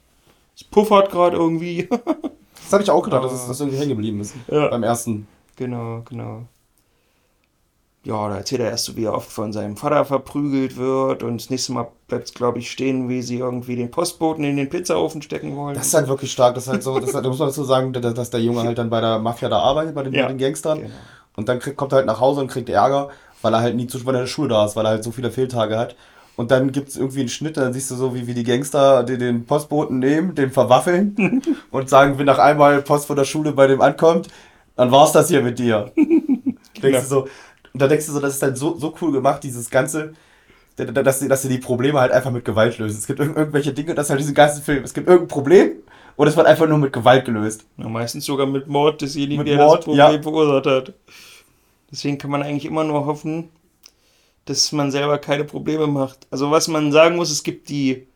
es 0.57 0.65
puffert 0.65 1.09
gerade 1.09 1.37
irgendwie. 1.37 1.89
das 2.55 2.73
habe 2.73 2.83
ich 2.83 2.91
auch 2.91 3.05
gedacht, 3.05 3.23
dass 3.23 3.33
es 3.33 3.47
das 3.47 3.61
irgendwie 3.61 3.79
hängen 3.79 3.91
geblieben 3.91 4.21
ist. 4.21 4.35
Ja. 4.51 4.67
Beim 4.67 4.83
ersten. 4.83 5.29
Genau, 5.55 6.03
genau. 6.09 6.47
Ja, 8.03 8.29
da 8.29 8.39
erzählt 8.39 8.61
er 8.61 8.71
erst 8.71 8.87
so, 8.87 8.97
wie 8.97 9.05
er 9.05 9.15
oft 9.15 9.31
von 9.31 9.53
seinem 9.53 9.77
Vater 9.77 10.05
verprügelt 10.05 10.77
wird 10.77 11.23
und 11.23 11.41
das 11.41 11.49
nächste 11.49 11.75
Mal 11.75 11.87
bleibt 12.09 12.25
es, 12.25 12.35
glaube 12.35 12.59
ich, 12.59 12.73
stehen, 12.73 13.09
wie 13.09 13.23
sie 13.23 13.39
irgendwie 13.39 13.77
den 13.77 13.93
Postboten 13.93 14.43
in 14.43 14.57
den 14.57 14.69
Pizzaofen 14.69 15.23
stecken 15.23 15.55
wollen. 15.55 15.77
Das 15.77 15.87
ist 15.87 15.95
halt 15.95 16.09
wirklich 16.09 16.33
stark. 16.33 16.57
Das 16.57 16.65
ist 16.65 16.71
halt 16.71 16.83
so, 16.83 16.99
das 16.99 17.15
halt, 17.15 17.25
da 17.25 17.29
muss 17.29 17.39
man 17.39 17.51
dazu 17.51 17.63
sagen, 17.63 17.93
dass 17.93 18.31
der 18.31 18.41
Junge 18.41 18.65
halt 18.65 18.79
dann 18.79 18.91
bei 18.91 19.01
der 19.01 19.21
Mafia 19.21 19.49
da 19.49 19.61
arbeitet, 19.61 19.95
bei 19.95 20.03
den, 20.03 20.13
ja. 20.13 20.23
bei 20.23 20.29
den 20.31 20.39
Gangstern. 20.39 20.81
Genau. 20.81 20.95
Und 21.37 21.49
dann 21.49 21.61
krieg, 21.61 21.77
kommt 21.77 21.93
er 21.93 21.99
halt 21.99 22.07
nach 22.07 22.19
Hause 22.19 22.41
und 22.41 22.49
kriegt 22.49 22.69
Ärger, 22.69 23.11
weil 23.43 23.55
er 23.55 23.61
halt 23.61 23.77
nie 23.77 23.87
zu 23.87 23.99
in 23.99 24.13
der 24.13 24.27
Schule 24.27 24.49
da 24.49 24.65
ist, 24.65 24.77
weil 24.77 24.87
er 24.87 24.91
halt 24.93 25.05
so 25.05 25.13
viele 25.13 25.31
Fehltage 25.31 25.79
hat. 25.79 25.97
Und 26.37 26.51
dann 26.51 26.73
gibt 26.73 26.89
es 26.89 26.97
irgendwie 26.97 27.21
einen 27.21 27.29
Schnitt, 27.29 27.57
dann 27.57 27.73
siehst 27.73 27.91
du 27.91 27.97
so, 27.97 28.15
wie, 28.15 28.27
wie 28.27 28.35
die 28.35 28.45
Gangster 28.45 29.03
den, 29.05 29.19
den 29.19 29.45
Postboten 29.45 29.99
nehmen, 29.99 30.35
den 30.35 30.51
verwaffeln 30.51 31.43
und 31.71 31.89
sagen, 31.91 32.19
wenn 32.19 32.27
nach 32.27 32.39
einmal 32.39 32.81
Post 32.83 33.07
von 33.07 33.17
der 33.17 33.25
Schule 33.25 33.53
bei 33.53 33.67
dem 33.67 33.81
ankommt, 33.81 34.29
dann 34.77 34.91
war's 34.91 35.13
das 35.13 35.29
hier 35.29 35.43
mit 35.43 35.59
dir. 35.59 35.93
denkst 36.83 37.01
du 37.01 37.07
so, 37.07 37.29
und 37.73 37.83
da 37.83 37.89
denkst 37.89 38.07
du 38.07 38.13
so, 38.13 38.21
das 38.21 38.35
ist 38.35 38.43
halt 38.43 38.57
so, 38.57 38.77
so 38.79 38.95
cool 39.01 39.13
gemacht, 39.13 39.43
dieses 39.43 39.71
ganze, 39.71 40.15
dass 40.77 41.21
sie, 41.21 41.29
dass 41.29 41.43
sie 41.43 41.49
die 41.49 41.59
Probleme 41.59 42.01
halt 42.01 42.13
einfach 42.13 42.31
mit 42.31 42.45
Gewalt 42.45 42.79
lösen. 42.79 42.99
Es 42.99 43.07
gibt 43.07 43.21
irgendwelche 43.21 43.73
Dinge, 43.73 43.95
das 43.95 44.07
ist 44.07 44.11
halt 44.11 44.21
diesen 44.21 44.35
ganzen 44.35 44.63
Film. 44.63 44.83
Es 44.83 44.95
gibt 44.95 45.09
irgendein 45.09 45.29
Problem 45.29 45.73
und 46.17 46.27
es 46.27 46.37
wird 46.37 46.47
einfach 46.47 46.67
nur 46.67 46.79
mit 46.79 46.93
Gewalt 46.93 47.25
gelöst. 47.25 47.65
Ja, 47.77 47.89
meistens 47.89 48.25
sogar 48.25 48.47
mit 48.47 48.67
Mord 48.67 49.01
desjenigen, 49.01 49.45
mit 49.45 49.49
der 49.49 49.59
Mord, 49.59 49.79
das 49.79 49.85
Problem 49.85 50.15
ja. 50.17 50.23
verursacht 50.23 50.67
hat. 50.67 50.95
Deswegen 51.91 52.19
kann 52.19 52.31
man 52.31 52.43
eigentlich 52.43 52.67
immer 52.67 52.85
nur 52.85 53.07
hoffen, 53.07 53.49
dass 54.45 54.73
man 54.73 54.91
selber 54.91 55.19
keine 55.19 55.45
Probleme 55.45 55.87
macht. 55.87 56.27
Also 56.31 56.51
was 56.51 56.69
man 56.69 56.93
sagen 56.93 57.17
muss, 57.17 57.31
es 57.31 57.43
gibt 57.43 57.69
die 57.69 58.07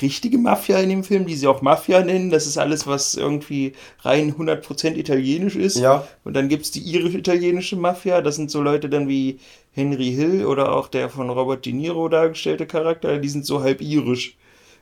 richtige 0.00 0.38
Mafia 0.38 0.78
in 0.78 0.90
dem 0.90 1.04
Film, 1.04 1.26
die 1.26 1.34
sie 1.34 1.46
auch 1.46 1.62
Mafia 1.62 2.02
nennen. 2.02 2.30
Das 2.30 2.46
ist 2.46 2.58
alles, 2.58 2.86
was 2.86 3.14
irgendwie 3.14 3.72
rein 4.00 4.34
100% 4.34 4.94
italienisch 4.94 5.56
ist. 5.56 5.78
Ja. 5.78 6.06
Und 6.24 6.34
dann 6.34 6.48
gibt 6.48 6.64
es 6.64 6.70
die 6.70 6.80
irisch-italienische 6.80 7.76
Mafia. 7.76 8.20
Das 8.20 8.36
sind 8.36 8.50
so 8.50 8.62
Leute 8.62 8.88
dann 8.88 9.08
wie 9.08 9.38
Henry 9.72 10.12
Hill 10.12 10.44
oder 10.46 10.72
auch 10.74 10.88
der 10.88 11.08
von 11.08 11.30
Robert 11.30 11.64
De 11.64 11.72
Niro 11.72 12.08
dargestellte 12.08 12.66
Charakter. 12.66 13.18
Die 13.18 13.28
sind 13.28 13.46
so 13.46 13.62
halb 13.62 13.80
irisch. 13.80 14.36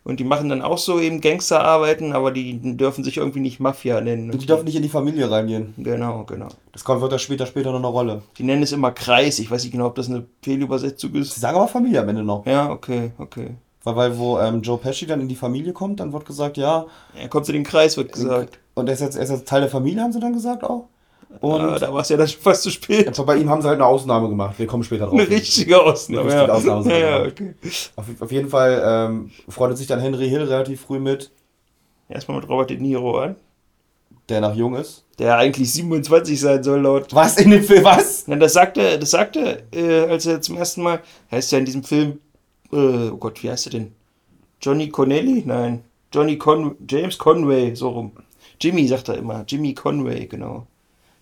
Und 0.04 0.20
die 0.20 0.24
machen 0.24 0.50
dann 0.50 0.60
auch 0.60 0.76
so 0.76 1.00
eben 1.00 1.22
Gangsterarbeiten, 1.22 2.12
aber 2.12 2.30
die 2.30 2.76
dürfen 2.76 3.02
sich 3.02 3.16
irgendwie 3.16 3.40
nicht 3.40 3.58
Mafia 3.58 4.02
nennen. 4.02 4.30
Und 4.30 4.42
die 4.42 4.46
dürfen 4.46 4.66
nicht 4.66 4.76
in 4.76 4.82
die 4.82 4.90
Familie 4.90 5.30
reingehen. 5.30 5.72
Genau, 5.78 6.24
genau. 6.24 6.48
Das 6.72 6.84
kommt, 6.84 7.00
wird 7.00 7.10
da 7.10 7.18
später, 7.18 7.46
später 7.46 7.70
noch 7.70 7.78
eine 7.78 7.86
Rolle. 7.86 8.22
Die 8.36 8.42
nennen 8.42 8.62
es 8.62 8.72
immer 8.72 8.92
Kreis. 8.92 9.38
Ich 9.38 9.50
weiß 9.50 9.62
nicht 9.62 9.72
genau, 9.72 9.86
ob 9.86 9.94
das 9.94 10.10
eine 10.10 10.26
Fehlübersetzung 10.42 11.14
ist. 11.14 11.34
Sie 11.34 11.40
sagen 11.40 11.56
aber 11.56 11.68
Familie 11.68 12.02
am 12.02 12.08
Ende 12.10 12.22
noch. 12.22 12.44
Ja, 12.44 12.70
okay, 12.70 13.12
okay. 13.16 13.52
Weil, 13.82 13.96
weil 13.96 14.18
wo 14.18 14.38
ähm, 14.38 14.60
Joe 14.60 14.76
Pesci 14.76 15.06
dann 15.06 15.22
in 15.22 15.28
die 15.28 15.36
Familie 15.36 15.72
kommt, 15.72 16.00
dann 16.00 16.12
wird 16.12 16.26
gesagt, 16.26 16.58
ja. 16.58 16.84
Er 17.18 17.28
kommt 17.28 17.46
zu 17.46 17.52
den 17.52 17.64
Kreis, 17.64 17.96
wird 17.96 18.12
gesagt. 18.12 18.58
Und 18.74 18.88
er 18.88 18.94
ist 18.94 19.00
jetzt, 19.00 19.16
er 19.16 19.22
ist 19.22 19.30
jetzt 19.30 19.48
Teil 19.48 19.62
der 19.62 19.70
Familie, 19.70 20.02
haben 20.02 20.12
sie 20.12 20.20
dann 20.20 20.34
gesagt 20.34 20.64
auch? 20.64 20.88
Und 21.40 21.60
ah, 21.60 21.78
da 21.78 21.92
war 21.92 22.00
es 22.00 22.08
ja 22.08 22.16
dann 22.16 22.28
schon 22.28 22.40
fast 22.40 22.62
zu 22.62 22.70
spät. 22.70 23.08
Also 23.08 23.24
bei 23.24 23.36
ihm 23.36 23.48
haben 23.48 23.62
sie 23.62 23.68
halt 23.68 23.78
eine 23.78 23.86
Ausnahme 23.86 24.28
gemacht. 24.28 24.58
Wir 24.58 24.66
kommen 24.66 24.84
später 24.84 25.06
drauf. 25.06 25.18
Eine 25.18 25.28
richtige 25.28 25.80
Ausnahme. 25.82 26.30
Eine 26.30 26.42
richtige 26.42 26.48
ja. 26.48 26.54
Ausnahme. 26.54 26.90
ja, 26.90 26.98
ja, 26.98 27.26
okay. 27.26 27.54
auf, 27.96 28.06
auf, 28.20 28.32
jeden 28.32 28.48
Fall 28.48 28.82
ähm, 28.84 29.30
freundet 29.48 29.78
sich 29.78 29.86
dann 29.86 30.00
Henry 30.00 30.28
Hill 30.28 30.42
relativ 30.42 30.82
früh 30.82 30.98
mit. 30.98 31.30
Erstmal 32.08 32.38
mit 32.38 32.48
Robert 32.48 32.70
De 32.70 32.78
Niro 32.78 33.18
an. 33.18 33.36
Der 34.28 34.40
noch 34.40 34.54
jung 34.54 34.74
ist. 34.74 35.04
Der 35.18 35.36
eigentlich 35.36 35.72
27 35.72 36.40
sein 36.40 36.62
soll, 36.62 36.80
laut. 36.80 37.14
Was 37.14 37.36
in 37.36 37.50
dem 37.50 37.62
Film? 37.62 37.84
Was? 37.84 38.24
Na, 38.26 38.36
das 38.36 38.54
sagt 38.54 38.78
er, 38.78 38.96
das 38.98 39.10
sagt 39.10 39.36
er, 39.36 39.62
äh, 39.72 40.08
als 40.08 40.26
er 40.26 40.40
zum 40.40 40.56
ersten 40.56 40.82
Mal, 40.82 41.00
heißt 41.30 41.52
ja 41.52 41.58
in 41.58 41.64
diesem 41.64 41.84
Film, 41.84 42.20
äh, 42.72 43.10
oh 43.10 43.16
Gott, 43.16 43.42
wie 43.42 43.50
heißt 43.50 43.66
er 43.66 43.72
denn? 43.72 43.92
Johnny 44.60 44.88
Connelly? 44.88 45.42
Nein. 45.44 45.84
Johnny 46.12 46.38
Con 46.38 46.76
James 46.88 47.18
Conway, 47.18 47.74
so 47.74 47.90
rum. 47.90 48.12
Jimmy 48.60 48.86
sagt 48.86 49.08
er 49.08 49.18
immer. 49.18 49.44
Jimmy 49.46 49.74
Conway, 49.74 50.26
genau. 50.26 50.66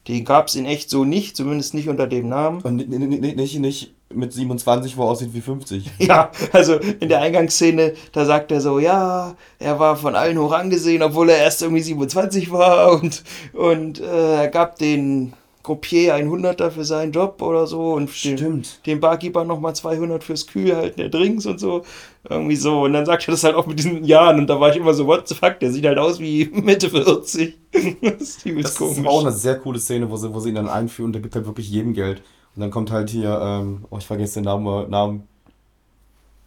Den 0.08 0.24
gab 0.24 0.48
es 0.48 0.56
in 0.56 0.64
echt 0.64 0.90
so 0.90 1.04
nicht, 1.04 1.36
zumindest 1.36 1.74
nicht 1.74 1.88
unter 1.88 2.06
dem 2.06 2.28
Namen. 2.28 2.60
Und 2.62 2.76
nicht, 2.76 3.36
nicht, 3.36 3.58
nicht 3.60 3.94
mit 4.10 4.32
27, 4.32 4.96
wo 4.96 5.04
er 5.04 5.10
aussieht 5.10 5.32
wie 5.32 5.40
50. 5.40 5.90
Ja, 5.98 6.30
also 6.52 6.74
in 6.74 7.08
der 7.08 7.20
Eingangsszene, 7.20 7.94
da 8.12 8.24
sagt 8.24 8.52
er 8.52 8.60
so, 8.60 8.78
ja, 8.78 9.36
er 9.58 9.78
war 9.78 9.96
von 9.96 10.14
allen 10.14 10.38
hoch 10.38 10.52
angesehen, 10.52 11.02
obwohl 11.02 11.30
er 11.30 11.38
erst 11.38 11.62
irgendwie 11.62 11.82
27 11.82 12.50
war 12.50 13.00
und, 13.00 13.22
und 13.52 14.00
äh, 14.00 14.42
er 14.42 14.48
gab 14.48 14.78
den 14.78 15.32
Gruppier 15.62 16.16
100er 16.16 16.70
für 16.70 16.84
seinen 16.84 17.12
Job 17.12 17.40
oder 17.40 17.66
so 17.66 17.92
und 17.92 18.10
Stimmt. 18.10 18.40
den, 18.40 18.62
den 18.86 19.00
Barkeeper 19.00 19.44
nochmal 19.44 19.76
200 19.76 20.24
fürs 20.24 20.46
Kühl 20.46 20.74
halten 20.74 21.00
der 21.00 21.08
Drinks 21.08 21.46
und 21.46 21.60
so. 21.60 21.82
Irgendwie 22.28 22.56
so. 22.56 22.82
Und 22.82 22.92
dann 22.92 23.06
sagt 23.06 23.28
er 23.28 23.32
das 23.32 23.44
halt 23.44 23.54
auch 23.54 23.66
mit 23.66 23.78
diesen 23.78 24.04
Jahren 24.04 24.38
und 24.40 24.48
da 24.48 24.58
war 24.58 24.70
ich 24.70 24.76
immer 24.76 24.94
so, 24.94 25.06
what 25.06 25.28
the 25.28 25.34
fuck, 25.34 25.60
der 25.60 25.70
sieht 25.70 25.86
halt 25.86 25.98
aus 25.98 26.18
wie 26.18 26.46
Mitte 26.52 26.90
40. 26.90 27.56
das 28.02 28.20
ist, 28.20 28.46
das 28.46 28.80
ist 28.80 29.06
auch 29.06 29.20
eine 29.20 29.32
sehr 29.32 29.58
coole 29.58 29.78
Szene, 29.78 30.10
wo 30.10 30.16
sie, 30.16 30.32
wo 30.34 30.40
sie 30.40 30.48
ihn 30.48 30.56
dann 30.56 30.68
einführen 30.68 31.06
und 31.06 31.12
der 31.12 31.22
gibt 31.22 31.34
halt 31.36 31.46
wirklich 31.46 31.70
jedem 31.70 31.94
Geld. 31.94 32.22
Und 32.54 32.60
dann 32.60 32.70
kommt 32.70 32.90
halt 32.90 33.10
hier, 33.10 33.40
ähm, 33.40 33.84
oh, 33.90 33.98
ich 33.98 34.06
vergesse 34.06 34.34
den 34.34 34.44
Namen, 34.44 34.90
Namen. 34.90 35.28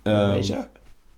Ähm, 0.05 0.33
Welcher? 0.33 0.67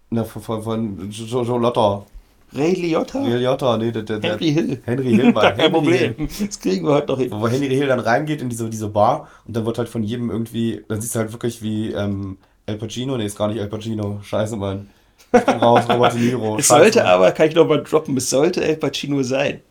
Na, 0.09 0.23
von, 0.23 0.41
von, 0.41 0.63
von 0.63 1.09
Joe, 1.09 1.59
Lotta. 1.59 2.05
Ray 2.53 2.73
Liotta? 2.73 3.21
Ray 3.21 3.37
Liotta, 3.37 3.77
nee, 3.77 3.91
der, 3.91 4.03
der, 4.03 4.21
Henry 4.21 4.53
Hill. 4.53 4.81
Henry 4.85 5.15
Hill 5.15 5.35
war 5.35 5.51
Kein 5.55 5.71
Problem. 5.71 6.15
Das 6.17 6.59
kriegen 6.59 6.85
wir 6.85 6.93
heute 6.93 7.07
noch 7.07 7.19
hin. 7.19 7.31
Wo 7.31 7.47
Henry 7.47 7.67
Hill 7.67 7.87
dann 7.87 7.99
reingeht 7.99 8.41
in 8.41 8.49
diese, 8.49 8.69
diese 8.69 8.87
Bar 8.87 9.27
und 9.45 9.55
dann 9.55 9.65
wird 9.65 9.77
halt 9.77 9.89
von 9.89 10.03
jedem 10.03 10.29
irgendwie, 10.29 10.83
dann 10.87 11.01
siehst 11.01 11.15
du 11.15 11.19
halt 11.19 11.31
wirklich 11.33 11.61
wie 11.61 11.91
ähm, 11.91 12.37
El 12.65 12.77
Pacino, 12.77 13.17
nee, 13.17 13.25
ist 13.25 13.37
gar 13.37 13.47
nicht 13.47 13.59
El 13.59 13.67
Pacino, 13.67 14.19
scheiße, 14.21 14.55
Mann. 14.55 14.89
Ich 15.33 15.43
bin 15.43 15.55
raus, 15.55 15.83
Robert 15.89 16.13
De 16.13 16.21
Niro. 16.21 16.57
Es 16.57 16.67
sollte 16.69 16.99
Mann. 16.99 17.07
aber, 17.07 17.31
kann 17.31 17.49
ich 17.49 17.55
noch 17.55 17.67
mal 17.67 17.83
droppen, 17.83 18.15
es 18.17 18.29
sollte 18.29 18.63
El 18.63 18.77
Pacino 18.77 19.23
sein. 19.23 19.61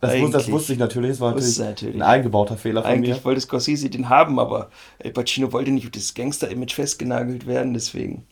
Das, 0.00 0.16
wusste, 0.20 0.38
das 0.38 0.50
wusste 0.50 0.72
ich 0.74 0.78
natürlich, 0.78 1.10
das 1.10 1.20
war 1.20 1.32
natürlich, 1.32 1.58
natürlich, 1.58 1.94
ein 1.96 2.02
eingebauter 2.02 2.56
Fehler 2.56 2.82
von 2.82 2.90
Eigentlich 2.90 3.16
mir. 3.16 3.24
wollte 3.24 3.40
Scorsese 3.40 3.90
den 3.90 4.08
haben, 4.08 4.38
aber 4.38 4.70
El 4.98 5.12
Pacino 5.12 5.52
wollte 5.52 5.72
nicht 5.72 5.86
auf 5.86 5.90
das 5.90 6.14
Gangster-Image 6.14 6.74
festgenagelt 6.74 7.46
werden, 7.46 7.74
deswegen. 7.74 8.24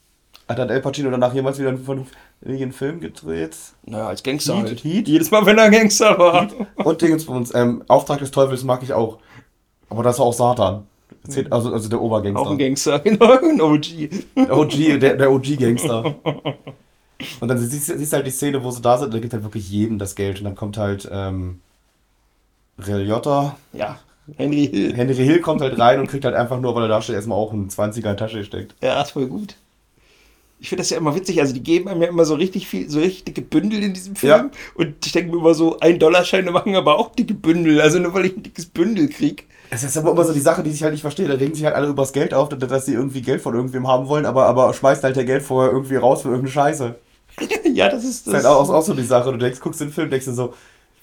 Hat 0.49 0.61
dann 0.61 0.71
El 0.71 0.81
Pacino 0.81 1.11
danach 1.11 1.35
jemals 1.35 1.59
wieder 1.59 1.71
einen 1.71 2.07
vernünftigen 2.41 2.73
Film 2.73 3.01
gedreht? 3.01 3.57
Naja, 3.85 4.09
als 4.09 4.23
Gangster 4.23 4.57
Heat, 4.57 4.67
halt. 4.67 4.85
Heat. 4.85 5.09
Jedes 5.09 5.31
Mal, 5.31 5.45
wenn 5.47 5.59
er 5.59 5.71
Gangster 5.71 6.19
war. 6.19 6.43
Heat. 6.43 6.55
Und 6.77 7.03
Dingensbums, 7.03 7.55
ähm, 7.55 7.83
Auftrag 7.89 8.19
des 8.19 8.31
Teufels 8.31 8.65
mag 8.65 8.83
ich 8.83 8.93
auch. 8.93 9.19
Aber 9.89 10.03
das 10.03 10.17
ist 10.17 10.21
auch 10.21 10.33
Satan. 10.33 10.87
Also, 11.51 11.73
also 11.73 11.89
der 11.89 12.01
Obergangster. 12.01 12.41
Auch 12.41 12.51
ein 12.51 12.59
Gangster, 12.59 12.99
genau, 13.05 13.33
ein 13.39 13.61
OG. 13.61 14.11
Der 14.37 14.57
OG, 14.57 15.01
der, 15.01 15.17
der 15.17 15.31
OG-Gangster. 15.31 16.15
Und 17.41 17.49
dann 17.49 17.59
siehst 17.59 17.89
du 17.89 18.17
halt 18.17 18.27
die 18.27 18.31
Szene, 18.31 18.63
wo 18.63 18.71
sie 18.71 18.83
da 18.83 18.99
sind, 18.99 19.13
da 19.13 19.19
gibt 19.19 19.33
halt 19.33 19.43
wirklich 19.43 19.69
jedem 19.71 19.99
das 19.99 20.15
Geld. 20.15 20.39
Und 20.39 20.45
dann 20.45 20.55
kommt 20.55 20.77
halt 20.77 21.09
ähm, 21.11 21.61
Reliotta. 22.79 23.57
Ja, 23.73 23.99
Henry 24.37 24.69
Hill. 24.69 24.95
Henry 24.95 25.15
Hill 25.15 25.41
kommt 25.41 25.61
halt 25.61 25.79
rein 25.79 26.01
und 26.01 26.09
kriegt 26.09 26.25
halt 26.25 26.35
einfach 26.35 26.61
nur, 26.61 26.75
weil 26.75 26.83
er 26.85 26.89
da 26.89 27.03
steht, 27.03 27.15
erstmal 27.15 27.39
auch 27.39 27.53
einen 27.53 27.69
20er 27.69 27.97
in 27.97 28.03
die 28.03 28.17
Tasche 28.17 28.39
gesteckt. 28.39 28.75
Ja, 28.83 29.01
ist 29.01 29.13
voll 29.13 29.27
gut. 29.27 29.57
Ich 30.67 30.71
finde 30.71 30.81
das 30.81 30.91
ja 30.91 30.97
immer 30.97 31.15
witzig. 31.15 31.41
Also, 31.41 31.55
die 31.55 31.63
geben 31.63 31.89
einem 31.89 32.03
ja 32.03 32.09
immer 32.09 32.25
so 32.25 32.35
richtig 32.35 32.67
viel, 32.67 32.91
so 32.91 32.99
richtig 32.99 33.23
dicke 33.27 33.41
Bündel 33.41 33.85
in 33.85 33.95
diesem 33.95 34.17
Film. 34.17 34.33
Ja. 34.33 34.51
Und 34.75 35.07
ich 35.07 35.13
denke 35.13 35.31
mir 35.31 35.39
immer 35.39 35.55
so, 35.55 35.79
ein 35.79 36.01
Dollarscheine 36.01 36.51
machen 36.51 36.75
aber 36.75 36.99
auch 36.99 37.15
dicke 37.15 37.35
Bündel. 37.35 37.81
Also, 37.81 38.01
nur 38.01 38.13
weil 38.15 38.27
ich 38.27 38.37
ein 38.37 38.43
dickes 38.43 38.67
Bündel 38.67 39.09
kriege. 39.09 39.45
Es 39.71 39.85
ist 39.85 39.97
aber 39.97 40.11
immer 40.11 40.25
so 40.25 40.33
die 40.33 40.41
Sache, 40.41 40.65
die 40.65 40.71
ich 40.71 40.83
halt 40.83 40.91
nicht 40.91 41.03
verstehe. 41.03 41.29
Da 41.29 41.35
regen 41.35 41.55
sich 41.55 41.65
halt 41.65 41.77
alle 41.77 41.87
übers 41.87 42.13
Geld 42.13 42.35
auf, 42.35 42.49
dass 42.49 42.85
sie 42.85 42.95
irgendwie 42.95 43.23
Geld 43.23 43.43
von 43.43 43.55
irgendwem 43.55 43.87
haben 43.87 44.09
wollen, 44.09 44.27
aber, 44.27 44.47
aber 44.47 44.75
schmeißt 44.75 45.05
halt 45.05 45.15
der 45.15 45.25
Geld 45.25 45.45
vorher 45.45 45.71
irgendwie 45.71 45.95
raus 45.95 46.23
für 46.23 46.31
irgendeine 46.31 46.53
Scheiße. 46.53 46.97
ja, 47.73 47.89
das 47.89 48.03
ist 48.03 48.27
das. 48.27 48.33
Das 48.33 48.43
ist 48.43 48.49
halt 48.49 48.57
auch, 48.57 48.69
auch 48.69 48.83
so 48.83 48.95
die 48.95 49.05
Sache. 49.05 49.31
Du 49.31 49.39
denkst, 49.39 49.61
guckst 49.61 49.81
den 49.81 49.93
Film, 49.93 50.11
denkst 50.11 50.27
du 50.27 50.33
so, 50.33 50.55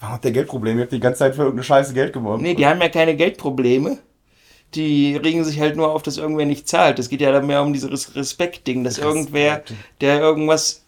warum 0.02 0.16
hat 0.16 0.26
der 0.26 0.34
Geldprobleme? 0.34 0.80
Ihr 0.80 0.84
habt 0.84 0.92
die 0.92 1.00
ganze 1.00 1.20
Zeit 1.20 1.36
für 1.36 1.44
irgendeine 1.44 1.64
Scheiße 1.64 1.94
Geld 1.94 2.12
gewonnen. 2.12 2.44
Nee, 2.44 2.54
die 2.54 2.68
haben 2.68 2.82
ja 2.82 2.90
keine 2.90 3.16
Geldprobleme. 3.16 4.00
Die 4.76 5.16
regen 5.16 5.44
sich 5.44 5.60
halt 5.60 5.76
nur 5.76 5.92
auf, 5.92 6.02
dass 6.04 6.18
irgendwer 6.18 6.46
nicht 6.46 6.68
zahlt. 6.68 7.00
Das 7.00 7.10
geht 7.10 7.22
ja 7.22 7.32
dann 7.32 7.46
mehr 7.48 7.62
um 7.62 7.74
dieses 7.74 8.16
Respekt-Ding, 8.16 8.84
dass 8.84 8.98
irgendwer, 8.98 9.64
der 10.02 10.20
irgendwas, 10.20 10.84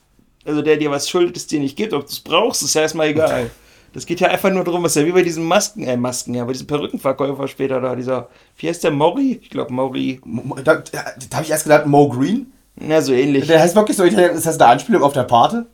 also 0.45 0.61
der 0.61 0.77
dir 0.77 0.91
was 0.91 1.09
schuldet, 1.09 1.37
es 1.37 1.47
dir 1.47 1.59
nicht 1.59 1.75
gibt, 1.75 1.93
ob 1.93 2.01
du 2.01 2.11
es 2.11 2.19
brauchst, 2.19 2.63
ist 2.63 2.73
ja 2.75 2.81
erstmal 2.81 3.07
egal. 3.07 3.49
Das 3.93 4.05
geht 4.05 4.19
ja 4.19 4.27
einfach 4.27 4.51
nur 4.51 4.65
darum, 4.65 4.83
was 4.83 4.95
ja 4.95 5.05
wie 5.05 5.13
bei 5.13 5.23
diesen 5.23 5.45
Masken, 5.45 5.83
äh, 5.87 5.95
Masken, 5.95 6.33
ja, 6.33 6.43
bei 6.43 6.51
diesem 6.51 6.67
Perückenverkäufer 6.67 7.47
später 7.47 7.79
da, 7.79 7.95
dieser, 7.95 8.27
wie 8.57 8.67
heißt 8.67 8.83
der, 8.83 8.91
Maury? 8.91 9.39
Ich 9.41 9.49
glaube, 9.49 9.71
Maury. 9.71 10.19
Da, 10.65 10.75
da, 10.75 10.81
da 10.81 11.35
habe 11.37 11.45
ich 11.45 11.51
erst 11.51 11.63
gedacht, 11.63 11.85
Mo 11.85 12.09
Green. 12.09 12.51
Na, 12.75 12.99
so 12.99 13.13
ähnlich. 13.13 13.47
Der 13.47 13.61
heißt 13.61 13.73
wirklich 13.73 13.95
so, 13.95 14.03
ist 14.03 14.45
das 14.45 14.59
eine 14.59 14.69
Anspielung 14.69 15.01
auf 15.01 15.13
der 15.13 15.23
Pate? 15.23 15.67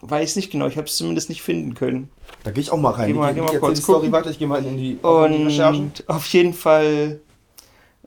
Weiß 0.00 0.36
nicht 0.36 0.52
genau, 0.52 0.68
ich 0.68 0.76
habe 0.76 0.86
es 0.86 0.96
zumindest 0.96 1.28
nicht 1.28 1.42
finden 1.42 1.74
können. 1.74 2.08
Da 2.44 2.52
gehe 2.52 2.60
ich 2.60 2.70
auch 2.70 2.76
mal 2.76 2.90
rein. 2.90 3.08
Geh 3.08 3.14
mal, 3.14 3.34
geh 3.34 3.40
mal 3.40 3.58
kurz 3.58 3.78
die 3.78 3.82
Story 3.82 4.12
weiter, 4.12 4.30
ich 4.30 4.38
gehe 4.38 4.46
mal 4.46 4.64
in 4.64 4.76
die, 4.76 4.98
Und 5.02 5.32
in 5.32 5.38
die 5.38 5.44
Recherchen. 5.46 5.92
auf 6.06 6.26
jeden 6.28 6.54
Fall, 6.54 7.18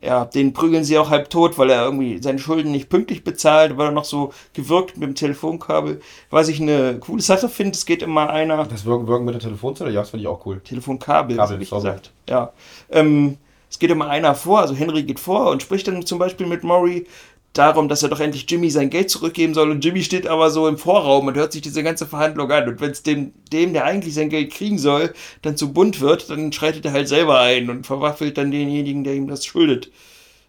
ja, 0.02 0.26
den 0.26 0.54
prügeln 0.54 0.84
sie 0.84 0.98
auch 0.98 1.10
halb 1.10 1.30
tot, 1.30 1.58
weil 1.58 1.70
er 1.70 1.84
irgendwie 1.84 2.22
seine 2.22 2.40
Schulden 2.40 2.72
nicht 2.72 2.90
pünktlich 2.90 3.24
bezahlt, 3.24 3.78
weil 3.78 3.88
er 3.88 3.92
noch 3.92 4.06
so 4.06 4.32
gewirkt 4.54 4.98
mit 4.98 5.08
dem 5.08 5.16
Telefonkabel. 5.16 6.02
Was 6.30 6.48
ich 6.48 6.62
eine 6.62 7.00
coole 7.00 7.22
Sache 7.22 7.50
finde, 7.50 7.76
es 7.76 7.86
geht 7.86 8.02
immer 8.02 8.30
einer. 8.30 8.66
Das 8.66 8.86
Wirken, 8.86 9.08
Wirken 9.08 9.26
mit 9.26 9.36
der 9.36 9.42
Telefonzelle, 9.42 9.92
ja, 9.92 10.02
das 10.02 10.12
finde 10.12 10.24
ich 10.24 10.28
auch 10.28 10.46
cool. 10.46 10.62
Telefonkabel, 10.62 11.36
Kabel, 11.36 11.62
ich 11.62 11.70
gesagt. 11.70 12.12
Ja. 12.30 12.54
Ähm, 12.90 13.38
es 13.70 13.78
geht 13.78 13.92
immer 13.92 14.10
einer 14.10 14.34
vor, 14.34 14.62
also 14.62 14.74
Henry 14.74 15.04
geht 15.04 15.20
vor 15.20 15.52
und 15.52 15.62
spricht 15.62 15.88
dann 15.88 16.04
zum 16.06 16.18
Beispiel 16.18 16.48
mit 16.48 16.64
Maury 16.64 17.06
darum, 17.54 17.90
dass 17.90 18.04
er 18.04 18.10
doch 18.10 18.20
endlich 18.20 18.50
Jimmy 18.50 18.70
sein 18.70 18.90
Geld 18.90 19.10
zurückgeben 19.10 19.54
soll 19.54 19.72
und 19.72 19.84
Jimmy 19.84 20.04
steht 20.04 20.28
aber 20.28 20.52
so 20.52 20.68
im 20.68 20.78
Vorraum 20.78 21.28
und 21.28 21.36
hört 21.36 21.52
sich 21.52 21.62
diese 21.62 21.84
ganze 21.84 22.06
Verhandlung 22.06 22.52
an 22.52 22.70
und 22.70 22.82
wenn 22.82 22.92
es 22.92 23.04
dem, 23.04 23.34
dem, 23.52 23.74
der 23.74 23.86
eigentlich 23.86 24.14
sein 24.14 24.30
Geld 24.30 24.52
kriegen 24.52 24.78
soll, 24.78 25.14
dann 25.42 25.58
zu 25.58 25.74
bunt 25.74 26.00
wird, 26.00 26.30
dann 26.30 26.52
schreitet 26.54 26.86
er 26.86 26.94
halt 26.94 27.08
selber 27.08 27.40
ein 27.40 27.70
und 27.70 27.86
verwaffelt 27.86 28.38
dann 28.38 28.52
denjenigen, 28.52 29.04
der 29.04 29.16
ihm 29.16 29.28
das 29.28 29.46
schuldet. 29.46 29.92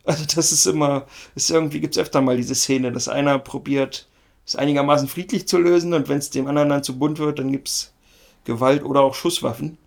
Also 0.04 0.24
das 0.34 0.52
ist 0.52 0.66
immer, 0.66 1.06
ist 1.34 1.50
irgendwie 1.50 1.80
gibt 1.80 1.96
es 1.96 2.02
öfter 2.02 2.20
mal 2.20 2.36
diese 2.36 2.54
Szene, 2.54 2.92
dass 2.92 3.08
einer 3.08 3.38
probiert, 3.38 4.08
es 4.46 4.56
einigermaßen 4.56 5.08
friedlich 5.08 5.46
zu 5.46 5.58
lösen 5.58 5.94
und 5.94 6.08
wenn 6.08 6.18
es 6.18 6.30
dem 6.30 6.46
anderen 6.46 6.70
dann 6.70 6.82
zu 6.82 6.98
bunt 6.98 7.18
wird, 7.18 7.38
dann 7.38 7.52
gibt 7.52 7.68
es 7.68 7.92
Gewalt 8.44 8.82
oder 8.82 9.00
auch 9.02 9.14
Schusswaffen. 9.14 9.78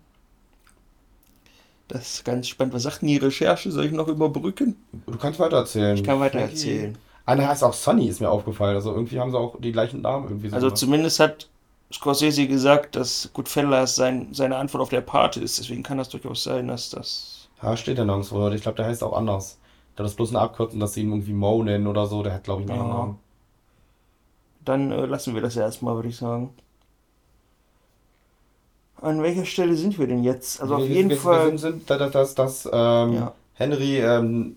Das 1.88 2.14
ist 2.14 2.24
ganz 2.24 2.48
spannend. 2.48 2.74
Was 2.74 2.82
sagt 2.84 3.02
denn 3.02 3.08
die 3.08 3.18
Recherche? 3.18 3.70
Soll 3.70 3.84
ich 3.86 3.92
noch 3.92 4.08
überbrücken? 4.08 4.76
Du 5.06 5.18
kannst 5.18 5.38
weiter 5.38 5.58
erzählen. 5.58 5.96
Ich 5.96 6.04
kann 6.04 6.18
weiter 6.20 6.38
erzählen. 6.40 6.96
Einer 7.26 7.48
heißt 7.48 7.62
auch 7.64 7.72
Sunny, 7.74 8.08
ist 8.08 8.20
mir 8.20 8.30
aufgefallen. 8.30 8.74
Also 8.74 8.92
irgendwie 8.92 9.20
haben 9.20 9.30
sie 9.30 9.38
auch 9.38 9.56
die 9.60 9.72
gleichen 9.72 10.02
Namen 10.02 10.28
irgendwie 10.28 10.48
so 10.48 10.54
Also 10.56 10.66
gemacht. 10.68 10.78
zumindest 10.78 11.20
hat 11.20 11.48
Scorsese 11.92 12.46
gesagt, 12.48 12.96
dass 12.96 13.30
Goodfellas 13.34 13.96
sein, 13.96 14.28
seine 14.32 14.56
Antwort 14.56 14.82
auf 14.82 14.88
der 14.88 15.02
Pate 15.02 15.40
ist. 15.40 15.58
Deswegen 15.58 15.82
kann 15.82 15.98
das 15.98 16.08
durchaus 16.08 16.42
sein, 16.44 16.68
dass 16.68 16.90
das. 16.90 17.48
Ja, 17.62 17.76
steht 17.76 17.98
ja 17.98 18.04
nirgendwo. 18.04 18.48
Ich 18.50 18.62
glaube, 18.62 18.76
der 18.76 18.86
heißt 18.86 19.02
auch 19.02 19.16
anders. 19.16 19.58
Da 19.96 20.04
ist 20.04 20.16
bloß 20.16 20.30
eine 20.30 20.40
Abkürzung, 20.40 20.80
dass 20.80 20.94
sie 20.94 21.02
ihn 21.02 21.10
irgendwie 21.10 21.32
Mo 21.32 21.62
nennen 21.62 21.86
oder 21.86 22.06
so. 22.06 22.22
Der 22.22 22.34
hat, 22.34 22.44
glaube 22.44 22.62
ich, 22.62 22.70
einen 22.70 22.80
anderen 22.80 22.98
Namen. 22.98 23.18
Dann 24.64 24.90
äh, 24.90 25.06
lassen 25.06 25.34
wir 25.34 25.42
das 25.42 25.56
erstmal, 25.56 25.94
würde 25.94 26.08
ich 26.08 26.16
sagen. 26.16 26.50
An 29.00 29.22
welcher 29.22 29.44
Stelle 29.44 29.74
sind 29.74 29.98
wir 29.98 30.06
denn 30.06 30.22
jetzt? 30.22 30.60
Also 30.60 30.76
wir, 30.76 30.84
auf 30.84 30.88
jeden 30.88 31.10
wir, 31.10 31.16
Fall. 31.16 31.52
Wir 31.52 31.58
sind, 31.58 31.88
dass, 31.90 32.10
dass, 32.12 32.34
dass 32.34 32.66
ähm, 32.66 33.14
ja. 33.14 33.32
Henry 33.54 33.98
ähm, 33.98 34.56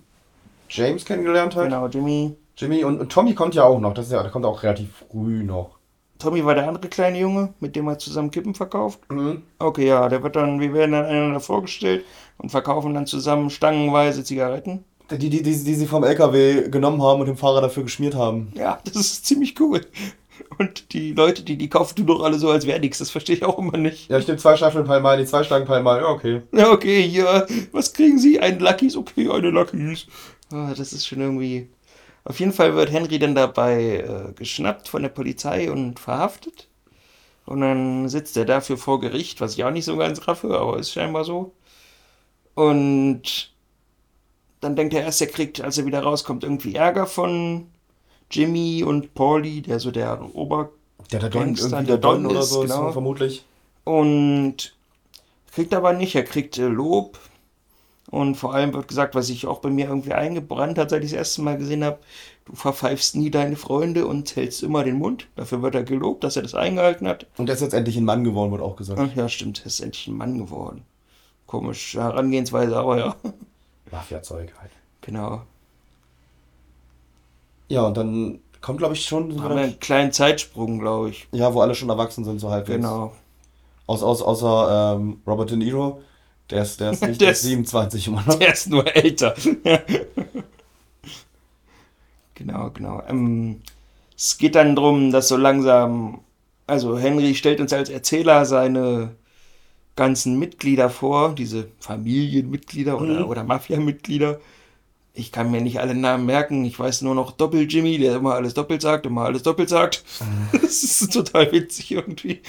James 0.70 1.06
kennengelernt 1.06 1.56
hat. 1.56 1.66
Genau, 1.66 1.88
Jimmy. 1.88 2.36
Jimmy 2.58 2.84
und, 2.84 3.00
und, 3.00 3.12
Tommy 3.12 3.34
kommt 3.34 3.56
ja 3.56 3.64
auch 3.64 3.80
noch. 3.80 3.94
Das 3.94 4.08
ist 4.08 4.12
ja, 4.12 4.22
der 4.22 4.32
kommt 4.32 4.46
auch 4.46 4.64
relativ 4.64 5.04
früh 5.10 5.44
noch. 5.44 5.78
Tommy 6.18 6.44
war 6.44 6.56
der 6.56 6.68
andere 6.68 6.88
kleine 6.88 7.20
Junge, 7.20 7.54
mit 7.60 7.76
dem 7.76 7.88
er 7.88 8.00
zusammen 8.00 8.32
Kippen 8.32 8.56
verkauft. 8.56 9.00
Mhm. 9.12 9.44
Okay, 9.60 9.88
ja, 9.88 10.10
der 10.10 10.24
wird 10.24 10.36
dann, 10.36 10.60
wir 10.60 10.74
werden 10.74 10.94
dann 10.94 11.06
einander 11.06 11.40
vorgestellt 11.40 12.06
und 12.40 12.50
verkaufen 12.50 12.96
dann 12.96 13.06
zusammen 13.06 13.52
stangenweise 13.52 14.24
Zigaretten. 14.24 14.84
Die, 15.12 15.18
die, 15.18 15.30
die, 15.30 15.44
die 15.44 15.54
sie 15.54 15.86
vom 15.86 16.04
LKW 16.04 16.70
genommen 16.70 17.02
haben 17.02 17.22
und 17.22 17.28
dem 17.28 17.38
Fahrer 17.38 17.62
dafür 17.62 17.84
geschmiert 17.84 18.16
haben. 18.16 18.52
Ja, 18.56 18.80
das 18.84 18.96
ist 18.96 19.26
ziemlich 19.26 19.60
cool. 19.60 19.82
Und 20.58 20.94
die 20.94 21.14
Leute, 21.14 21.44
die 21.44 21.58
die 21.58 21.70
kaufen, 21.70 21.96
tun 21.96 22.08
doch 22.08 22.24
alle 22.24 22.40
so, 22.40 22.50
als 22.50 22.66
wäre 22.66 22.80
nichts. 22.80 22.98
Das 22.98 23.10
verstehe 23.10 23.36
ich 23.36 23.44
auch 23.44 23.58
immer 23.58 23.78
nicht. 23.78 24.10
Ja, 24.10 24.18
ich 24.18 24.28
nehme 24.28 24.40
zwei 24.40 24.56
Staffeln 24.58 24.86
die 24.86 25.26
zwei 25.26 25.44
Stangen 25.44 25.68
Palmal. 25.68 26.02
Ja, 26.02 26.08
okay. 26.08 26.42
Ja, 26.52 26.72
okay, 26.72 27.08
hier. 27.08 27.48
Was 27.72 27.94
kriegen 27.94 28.20
Sie? 28.20 28.40
Ein 28.40 28.60
Luckys? 28.60 28.96
Okay, 28.96 29.30
eine 29.30 29.50
Luckys. 29.50 30.08
Oh, 30.52 30.70
das 30.76 30.94
ist 30.94 31.08
schon 31.08 31.22
irgendwie. 31.22 31.70
Auf 32.24 32.40
jeden 32.40 32.54
Fall 32.54 32.76
wird 32.76 32.92
Henry 32.92 33.20
dann 33.20 33.36
dabei 33.36 33.98
äh, 33.98 34.34
geschnappt 34.34 34.88
von 34.90 35.02
der 35.02 35.10
Polizei 35.10 35.72
und 35.72 36.00
verhaftet. 36.00 36.68
Und 37.46 37.62
dann 37.62 38.10
sitzt 38.10 38.36
er 38.36 38.44
dafür 38.44 38.78
vor 38.78 39.00
Gericht, 39.00 39.40
was 39.40 39.54
ich 39.54 39.64
auch 39.64 39.72
nicht 39.72 39.86
so 39.86 39.96
ganz 39.96 40.28
raffe, 40.28 40.60
aber 40.60 40.78
ist 40.78 40.92
scheinbar 40.92 41.24
so. 41.24 41.54
Und 42.56 43.54
dann 44.60 44.76
denkt 44.76 44.94
er 44.94 45.04
erst, 45.04 45.22
er 45.22 45.28
kriegt, 45.28 45.62
als 45.62 45.78
er 45.78 45.86
wieder 45.86 46.02
rauskommt, 46.02 46.44
irgendwie 46.44 46.76
Ärger 46.76 47.08
von 47.08 47.68
Jimmy 48.30 48.84
und 48.84 49.14
Paulie, 49.14 49.62
der 49.62 49.80
so 49.80 49.92
der 49.92 50.36
Ober... 50.36 50.72
Der, 51.12 51.20
der 51.20 51.30
Don, 51.30 51.56
irgendwie 51.56 51.86
der 51.86 51.98
Don, 51.98 52.24
Don 52.24 52.32
oder 52.32 52.44
so, 52.44 52.62
genau. 52.62 52.88
ist 52.88 52.94
vermutlich. 52.94 53.46
Und 53.84 54.78
Kriegt 55.58 55.74
aber 55.74 55.94
nicht, 55.94 56.14
er 56.14 56.24
kriegt 56.24 56.60
äh, 56.60 56.68
Lob. 56.68 57.18
Und 58.12 58.36
vor 58.36 58.54
allem 58.54 58.76
wird 58.76 58.88
gesagt, 58.88 59.16
was 59.16 59.26
sich 59.26 59.48
auch 59.48 59.58
bei 59.58 59.72
mir 59.72 59.88
irgendwie 59.88 60.14
eingebrannt 60.14 60.78
hat, 60.78 60.92
seit 60.92 61.04
ich 61.04 61.10
das 61.10 61.18
erste 61.18 61.42
Mal 61.42 61.58
gesehen 61.58 61.84
habe, 61.84 61.98
du 62.46 62.54
verpfeifst 62.54 63.16
nie 63.16 63.32
deine 63.32 63.56
Freunde 63.56 64.06
und 64.06 64.36
hältst 64.36 64.62
immer 64.62 64.84
den 64.84 65.00
Mund. 65.00 65.28
Dafür 65.36 65.64
wird 65.64 65.74
er 65.74 65.82
gelobt, 65.82 66.24
dass 66.24 66.36
er 66.36 66.44
das 66.44 66.54
eingehalten 66.54 67.08
hat. 67.08 67.26
Und 67.38 67.50
er 67.50 67.56
ist 67.56 67.62
jetzt 67.62 67.74
endlich 67.74 67.98
ein 67.98 68.06
Mann 68.06 68.24
geworden, 68.24 68.52
wird 68.52 68.62
auch 68.62 68.76
gesagt. 68.76 69.02
Ach 69.02 69.16
ja, 69.16 69.28
stimmt, 69.28 69.62
er 69.62 69.66
ist 69.66 69.80
endlich 69.80 70.06
ein 70.06 70.16
Mann 70.16 70.38
geworden. 70.38 70.86
Komische 71.48 72.04
Herangehensweise, 72.04 72.78
aber 72.78 73.00
ja. 73.00 73.16
Mafia-Zeug 73.92 74.54
halt. 74.60 74.72
Genau. 75.02 75.42
Ja, 77.70 77.82
und 77.84 77.98
dann 77.98 78.40
kommt, 78.62 78.78
glaube 78.80 78.94
ich, 78.96 79.04
schon. 79.06 79.42
Haben 79.42 79.56
wir 79.56 79.64
einen 79.64 79.80
kleinen 79.80 80.12
Zeitsprung, 80.12 80.80
glaube 80.80 81.10
ich. 81.10 81.28
Ja, 81.32 81.54
wo 81.54 81.62
alle 81.62 81.76
schon 81.76 81.90
erwachsen 81.90 82.24
sind, 82.24 82.40
so 82.40 82.50
halbwegs. 82.50 82.78
Genau. 82.78 83.14
Aus, 83.88 84.04
aus, 84.04 84.22
außer 84.22 84.96
ähm, 84.98 85.22
Robert 85.28 85.50
De 85.52 85.58
Niro. 85.58 86.02
Der 86.50 86.62
ist, 86.64 86.80
der 86.80 86.92
ist 86.92 87.02
nicht 87.08 87.20
Der 87.22 87.28
der 87.28 87.32
ist- 87.34 87.42
27 87.42 88.08
immer 88.08 88.24
noch. 88.26 88.36
Der 88.40 88.54
ist 88.54 88.70
nur 88.70 88.88
älter. 88.96 89.34
genau, 92.36 92.70
genau. 92.72 93.02
Ähm, 93.08 93.62
es 94.16 94.38
geht 94.38 94.56
dann 94.56 94.76
darum, 94.76 95.12
dass 95.12 95.28
so 95.28 95.38
langsam, 95.38 96.22
also 96.66 96.98
Henry 96.98 97.36
stellt 97.36 97.60
uns 97.60 97.74
als 97.74 97.90
Erzähler 97.90 98.46
seine 98.46 99.16
ganzen 99.96 100.38
Mitglieder 100.40 100.90
vor, 100.90 101.34
diese 101.36 101.68
Familienmitglieder 101.80 103.00
oder, 103.02 103.22
Mhm. 103.22 103.26
oder 103.30 103.44
Mafia-Mitglieder. 103.44 104.40
Ich 105.18 105.32
kann 105.32 105.50
mir 105.52 105.62
nicht 105.62 105.80
alle 105.80 105.96
Namen 105.96 106.26
merken. 106.26 106.64
Ich 106.66 106.80
weiß 106.80 107.02
nur 107.02 107.16
noch 107.16 107.32
Doppel-Jimmy, 107.32 107.98
der 107.98 108.16
immer 108.18 108.36
alles 108.36 108.54
doppelt 108.54 108.82
sagt, 108.82 109.06
immer 109.06 109.24
alles 109.26 109.44
doppelt 109.44 109.70
sagt. 109.70 110.04
Das 110.52 110.84
ist 110.84 111.12
total 111.12 111.52
witzig 111.52 111.92
irgendwie. 111.92 112.42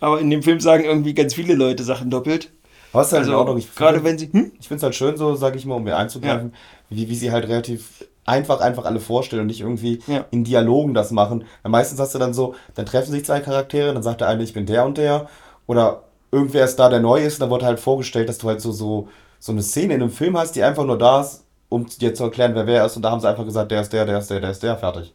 Aber 0.00 0.20
in 0.20 0.30
dem 0.30 0.42
Film 0.42 0.60
sagen 0.60 0.84
irgendwie 0.84 1.14
ganz 1.14 1.34
viele 1.34 1.54
Leute 1.54 1.82
Sachen 1.84 2.10
doppelt. 2.10 2.50
Aber 2.92 3.02
es 3.02 3.08
ist 3.08 3.12
halt 3.14 3.24
in 3.24 3.28
Also, 3.30 3.38
Ordnung. 3.38 3.58
Ich 3.58 3.74
gerade 3.74 3.94
finde- 3.98 4.10
wenn 4.10 4.18
sie. 4.18 4.32
Hm? 4.32 4.52
Ich 4.60 4.68
finde 4.68 4.76
es 4.78 4.82
halt 4.84 4.94
schön 4.94 5.16
so, 5.16 5.34
sag 5.34 5.56
ich 5.56 5.64
mal, 5.66 5.74
um 5.76 5.84
mir 5.84 5.96
einzugreifen, 5.96 6.52
wie, 6.90 7.08
wie 7.08 7.14
sie 7.16 7.30
halt 7.32 7.48
relativ 7.48 8.04
einfach 8.24 8.60
einfach 8.60 8.84
alle 8.84 9.00
vorstellen 9.00 9.42
und 9.42 9.46
nicht 9.48 9.60
irgendwie 9.60 10.00
Ja. 10.06 10.24
in 10.32 10.44
Dialogen 10.44 10.92
das 10.94 11.10
machen. 11.12 11.44
Weil 11.62 11.70
meistens 11.72 11.98
hast 12.00 12.14
du 12.14 12.18
dann 12.18 12.34
so, 12.34 12.54
dann 12.74 12.84
treffen 12.86 13.12
sich 13.12 13.24
zwei 13.24 13.40
Charaktere, 13.40 13.94
dann 13.94 14.02
sagt 14.02 14.20
der 14.20 14.28
eine, 14.28 14.42
ich 14.42 14.52
bin 14.52 14.66
der 14.66 14.84
und 14.84 14.98
der. 14.98 15.28
Oder 15.66 16.02
irgendwer 16.32 16.64
ist 16.64 16.76
da, 16.76 16.88
der 16.88 17.00
neu 17.00 17.24
ist, 17.24 17.34
und 17.34 17.40
dann 17.40 17.50
wird 17.50 17.62
halt 17.62 17.80
vorgestellt, 17.80 18.28
dass 18.28 18.38
du 18.38 18.48
halt 18.48 18.60
so, 18.60 18.72
so, 18.72 19.08
so 19.38 19.52
eine 19.52 19.62
Szene 19.62 19.94
in 19.94 20.02
einem 20.02 20.10
Film 20.10 20.36
hast, 20.36 20.52
die 20.56 20.62
einfach 20.62 20.84
nur 20.84 20.98
da 20.98 21.20
ist, 21.22 21.44
um 21.68 21.86
dir 21.86 22.14
zu 22.14 22.24
erklären, 22.24 22.54
wer 22.54 22.66
wer 22.66 22.84
ist. 22.84 22.96
Und 22.96 23.02
da 23.02 23.10
haben 23.10 23.20
sie 23.20 23.28
einfach 23.28 23.44
gesagt, 23.44 23.70
der 23.70 23.80
ist 23.80 23.92
der, 23.92 24.04
der 24.04 24.18
ist 24.18 24.30
der, 24.30 24.40
der 24.40 24.50
ist 24.50 24.62
der, 24.62 24.76
fertig. 24.76 25.12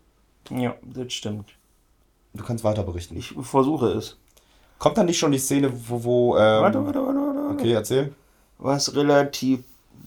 Ja, 0.50 0.76
das 0.82 1.14
stimmt. 1.14 1.50
Du 2.34 2.44
kannst 2.44 2.64
weiter 2.64 2.84
berichten. 2.84 3.18
Ich 3.18 3.34
versuche 3.42 3.88
es. 3.88 4.18
Kommt 4.80 4.98
dann 4.98 5.06
nicht 5.06 5.20
schon 5.20 5.32
die 5.32 5.38
Szene, 5.38 5.72
wo, 5.88 6.04
wo 6.04 6.38
ähm, 6.38 6.64
Warte, 6.64 6.86
warte, 6.86 7.00
warte, 7.06 7.20
warte. 7.20 7.40
warte. 7.40 7.54
Okay, 7.54 7.74
erzähl. 7.74 8.14
Was 8.58 8.96
relativ 8.96 9.62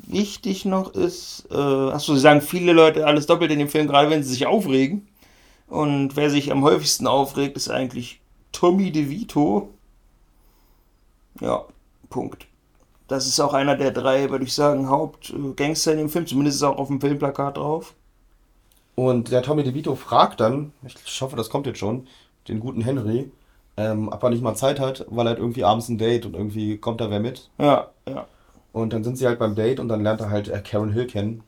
wichtig 0.06 0.64
noch 0.64 0.94
ist, 0.94 1.46
äh, 1.50 1.54
achso, 1.54 2.14
sie 2.14 2.20
sagen 2.20 2.40
viele 2.40 2.72
Leute 2.72 3.06
alles 3.06 3.26
doppelt 3.26 3.50
in 3.50 3.58
dem 3.58 3.68
Film, 3.68 3.86
gerade 3.86 4.10
wenn 4.10 4.22
sie 4.22 4.30
sich 4.30 4.46
aufregen. 4.46 5.06
Und 5.68 6.16
wer 6.16 6.30
sich 6.30 6.52
am 6.52 6.62
häufigsten 6.62 7.06
aufregt, 7.06 7.56
ist 7.56 7.70
eigentlich 7.70 8.20
Tommy 8.52 8.92
DeVito. 8.92 9.70
Ja, 11.40 11.64
Punkt. 12.10 12.46
Das 13.14 13.26
ist 13.28 13.38
auch 13.38 13.54
einer 13.54 13.76
der 13.76 13.92
drei, 13.92 14.28
würde 14.30 14.44
ich 14.44 14.52
sagen, 14.52 14.88
Hauptgangster 14.88 15.92
in 15.92 15.98
dem 15.98 16.08
Film. 16.08 16.26
Zumindest 16.26 16.56
ist 16.56 16.62
er 16.62 16.70
auch 16.70 16.78
auf 16.78 16.88
dem 16.88 17.00
Filmplakat 17.00 17.56
drauf. 17.56 17.94
Und 18.96 19.30
der 19.30 19.42
Tommy 19.42 19.62
DeVito 19.62 19.94
fragt 19.94 20.40
dann, 20.40 20.72
ich 20.84 21.20
hoffe, 21.20 21.36
das 21.36 21.48
kommt 21.48 21.66
jetzt 21.66 21.78
schon, 21.78 22.08
den 22.48 22.58
guten 22.58 22.80
Henry, 22.80 23.30
ähm, 23.76 24.08
ob 24.08 24.20
er 24.22 24.30
nicht 24.30 24.42
mal 24.42 24.56
Zeit 24.56 24.80
hat, 24.80 25.06
weil 25.08 25.28
er 25.28 25.30
hat 25.30 25.38
irgendwie 25.38 25.62
abends 25.62 25.88
ein 25.88 25.98
Date 25.98 26.26
und 26.26 26.34
irgendwie 26.34 26.76
kommt 26.76 27.00
da 27.00 27.08
wer 27.08 27.20
mit. 27.20 27.50
Ja, 27.58 27.88
ja. 28.08 28.26
Und 28.72 28.92
dann 28.92 29.04
sind 29.04 29.16
sie 29.16 29.26
halt 29.28 29.38
beim 29.38 29.54
Date 29.54 29.78
und 29.78 29.88
dann 29.88 30.02
lernt 30.02 30.20
er 30.20 30.30
halt 30.30 30.48
äh, 30.48 30.60
Karen 30.60 30.92
Hill 30.92 31.06
kennen, 31.06 31.44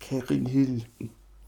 Karen 0.00 0.46
Hill. 0.46 0.82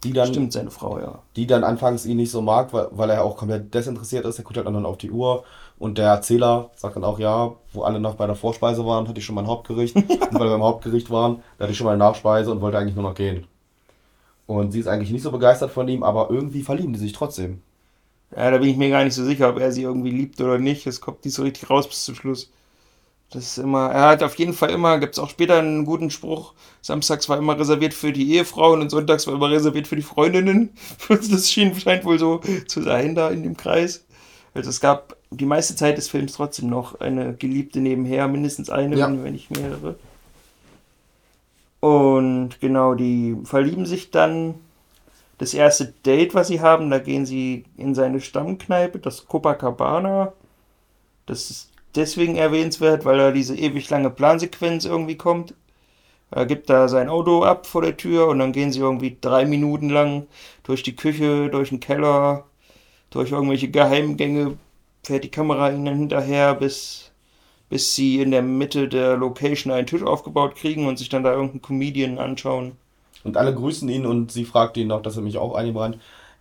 Die 0.04 0.12
dann, 0.12 0.28
Stimmt, 0.28 0.52
seine 0.52 0.70
Frau, 0.70 0.98
ja. 0.98 1.20
die 1.36 1.46
dann 1.46 1.64
anfangs 1.64 2.06
ihn 2.06 2.18
nicht 2.18 2.30
so 2.30 2.42
mag, 2.42 2.72
weil, 2.72 2.88
weil 2.92 3.10
er 3.10 3.24
auch 3.24 3.36
komplett 3.36 3.74
desinteressiert 3.74 4.24
ist. 4.24 4.38
Er 4.38 4.44
guckt 4.44 4.56
halt 4.56 4.66
dann 4.66 4.86
auf 4.86 4.98
die 4.98 5.10
Uhr 5.10 5.44
und 5.78 5.98
der 5.98 6.08
Erzähler 6.08 6.70
sagt 6.76 6.96
dann 6.96 7.04
auch, 7.04 7.18
ja, 7.18 7.52
wo 7.72 7.82
alle 7.82 7.98
noch 8.00 8.14
bei 8.14 8.26
der 8.26 8.36
Vorspeise 8.36 8.86
waren, 8.86 9.08
hatte 9.08 9.18
ich 9.18 9.24
schon 9.24 9.34
mein 9.34 9.46
Hauptgericht. 9.46 9.96
und 9.96 10.08
weil 10.08 10.46
wir 10.46 10.50
beim 10.50 10.62
Hauptgericht 10.62 11.10
waren, 11.10 11.42
da 11.58 11.64
hatte 11.64 11.72
ich 11.72 11.78
schon 11.78 11.86
meine 11.86 11.98
Nachspeise 11.98 12.50
und 12.52 12.60
wollte 12.60 12.78
eigentlich 12.78 12.94
nur 12.94 13.04
noch 13.04 13.14
gehen. 13.14 13.46
Und 14.46 14.72
sie 14.72 14.80
ist 14.80 14.86
eigentlich 14.86 15.10
nicht 15.10 15.22
so 15.22 15.32
begeistert 15.32 15.70
von 15.70 15.88
ihm, 15.88 16.02
aber 16.02 16.30
irgendwie 16.30 16.62
verlieben 16.62 16.92
die 16.92 16.98
sich 16.98 17.12
trotzdem. 17.12 17.62
Ja, 18.36 18.50
da 18.50 18.58
bin 18.58 18.68
ich 18.68 18.76
mir 18.76 18.90
gar 18.90 19.04
nicht 19.04 19.14
so 19.14 19.24
sicher, 19.24 19.48
ob 19.48 19.58
er 19.58 19.72
sie 19.72 19.82
irgendwie 19.82 20.10
liebt 20.10 20.40
oder 20.40 20.58
nicht. 20.58 20.86
Es 20.86 21.00
kommt 21.00 21.24
nicht 21.24 21.34
so 21.34 21.42
richtig 21.42 21.70
raus 21.70 21.88
bis 21.88 22.04
zum 22.04 22.14
Schluss. 22.14 22.50
Das 23.30 23.44
ist 23.44 23.58
immer, 23.58 23.90
er 23.90 24.08
hat 24.10 24.22
auf 24.22 24.36
jeden 24.36 24.52
Fall 24.52 24.70
immer, 24.70 24.98
gibt 24.98 25.14
es 25.14 25.18
auch 25.18 25.28
später 25.28 25.58
einen 25.58 25.84
guten 25.84 26.10
Spruch, 26.10 26.54
samstags 26.82 27.28
war 27.28 27.36
immer 27.36 27.58
reserviert 27.58 27.92
für 27.92 28.12
die 28.12 28.32
Ehefrauen 28.34 28.80
und 28.80 28.90
sonntags 28.90 29.26
war 29.26 29.34
immer 29.34 29.50
reserviert 29.50 29.88
für 29.88 29.96
die 29.96 30.02
Freundinnen. 30.02 30.70
Das 31.08 31.50
schien, 31.50 31.74
scheint 31.74 32.04
wohl 32.04 32.18
so 32.18 32.40
zu 32.68 32.82
sein 32.82 33.14
da 33.16 33.30
in 33.30 33.42
dem 33.42 33.56
Kreis. 33.56 34.04
Also 34.54 34.70
es 34.70 34.80
gab 34.80 35.16
die 35.30 35.46
meiste 35.46 35.74
Zeit 35.74 35.98
des 35.98 36.08
Films 36.08 36.34
trotzdem 36.34 36.68
noch 36.68 37.00
eine 37.00 37.34
Geliebte 37.34 37.80
nebenher, 37.80 38.28
mindestens 38.28 38.70
eine, 38.70 38.96
Ja. 38.96 39.08
wenn 39.08 39.32
nicht 39.32 39.50
mehrere. 39.50 39.96
Und 41.80 42.60
genau, 42.60 42.94
die 42.94 43.36
verlieben 43.44 43.86
sich 43.86 44.10
dann. 44.10 44.54
Das 45.38 45.52
erste 45.52 45.92
Date, 46.06 46.34
was 46.34 46.46
sie 46.48 46.60
haben, 46.60 46.90
da 46.90 46.98
gehen 47.00 47.26
sie 47.26 47.64
in 47.76 47.94
seine 47.96 48.20
Stammkneipe, 48.20 49.00
das 49.00 49.26
Copacabana. 49.26 50.32
Das 51.26 51.50
ist 51.50 51.70
deswegen 51.96 52.36
erwähnenswert, 52.36 53.04
weil 53.04 53.18
da 53.18 53.30
diese 53.30 53.56
ewig 53.56 53.88
lange 53.90 54.10
Plansequenz 54.10 54.84
irgendwie 54.84 55.16
kommt. 55.16 55.54
Er 56.30 56.46
gibt 56.46 56.68
da 56.68 56.88
sein 56.88 57.08
Auto 57.08 57.44
ab 57.44 57.66
vor 57.66 57.82
der 57.82 57.96
Tür 57.96 58.28
und 58.28 58.40
dann 58.40 58.52
gehen 58.52 58.72
sie 58.72 58.80
irgendwie 58.80 59.16
drei 59.20 59.44
Minuten 59.44 59.88
lang 59.90 60.26
durch 60.64 60.82
die 60.82 60.96
Küche, 60.96 61.48
durch 61.48 61.68
den 61.68 61.80
Keller, 61.80 62.44
durch 63.10 63.30
irgendwelche 63.30 63.70
Geheimgänge, 63.70 64.58
fährt 65.04 65.24
die 65.24 65.30
Kamera 65.30 65.70
ihnen 65.70 65.96
hinterher, 65.96 66.54
bis, 66.54 67.12
bis 67.68 67.94
sie 67.94 68.20
in 68.20 68.30
der 68.32 68.42
Mitte 68.42 68.88
der 68.88 69.16
Location 69.16 69.72
einen 69.72 69.86
Tisch 69.86 70.02
aufgebaut 70.02 70.56
kriegen 70.56 70.86
und 70.86 70.98
sich 70.98 71.08
dann 71.08 71.22
da 71.22 71.32
irgendeinen 71.32 71.62
Comedian 71.62 72.18
anschauen. 72.18 72.72
Und 73.22 73.36
alle 73.36 73.54
grüßen 73.54 73.88
ihn 73.88 74.04
und 74.04 74.32
sie 74.32 74.44
fragt 74.44 74.76
ihn 74.76 74.88
noch, 74.88 75.02
dass 75.02 75.16
er 75.16 75.22
mich 75.22 75.38
auch 75.38 75.54
eingebrannt. 75.54 75.98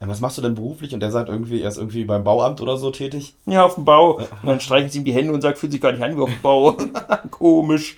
Was 0.08 0.22
machst 0.22 0.38
du 0.38 0.42
denn 0.42 0.56
beruflich? 0.56 0.94
Und 0.94 1.02
er 1.04 1.12
sagt 1.12 1.30
irgendwie, 1.30 1.62
er 1.62 1.70
ist 1.70 1.78
irgendwie 1.78 2.06
beim 2.06 2.24
Bauamt 2.24 2.62
oder 2.62 2.78
so 2.78 2.92
tätig. 2.92 3.36
Ja, 3.46 3.66
auf 3.66 3.76
dem 3.76 3.86
Bau. 3.86 4.18
Und 4.18 4.28
dann 4.44 4.60
streichen 4.60 4.90
sie 4.90 5.00
ihm 5.00 5.06
die 5.06 5.14
Hände 5.14 5.34
und 5.34 5.42
sagt, 5.42 5.58
fühlt 5.58 5.72
sich 5.72 5.82
gar 5.82 5.92
nicht 5.92 6.02
an 6.04 6.18
wie 6.18 6.22
auf 6.22 6.30
dem 6.30 6.42
Bau. 6.42 6.76
Komisch. 7.32 7.96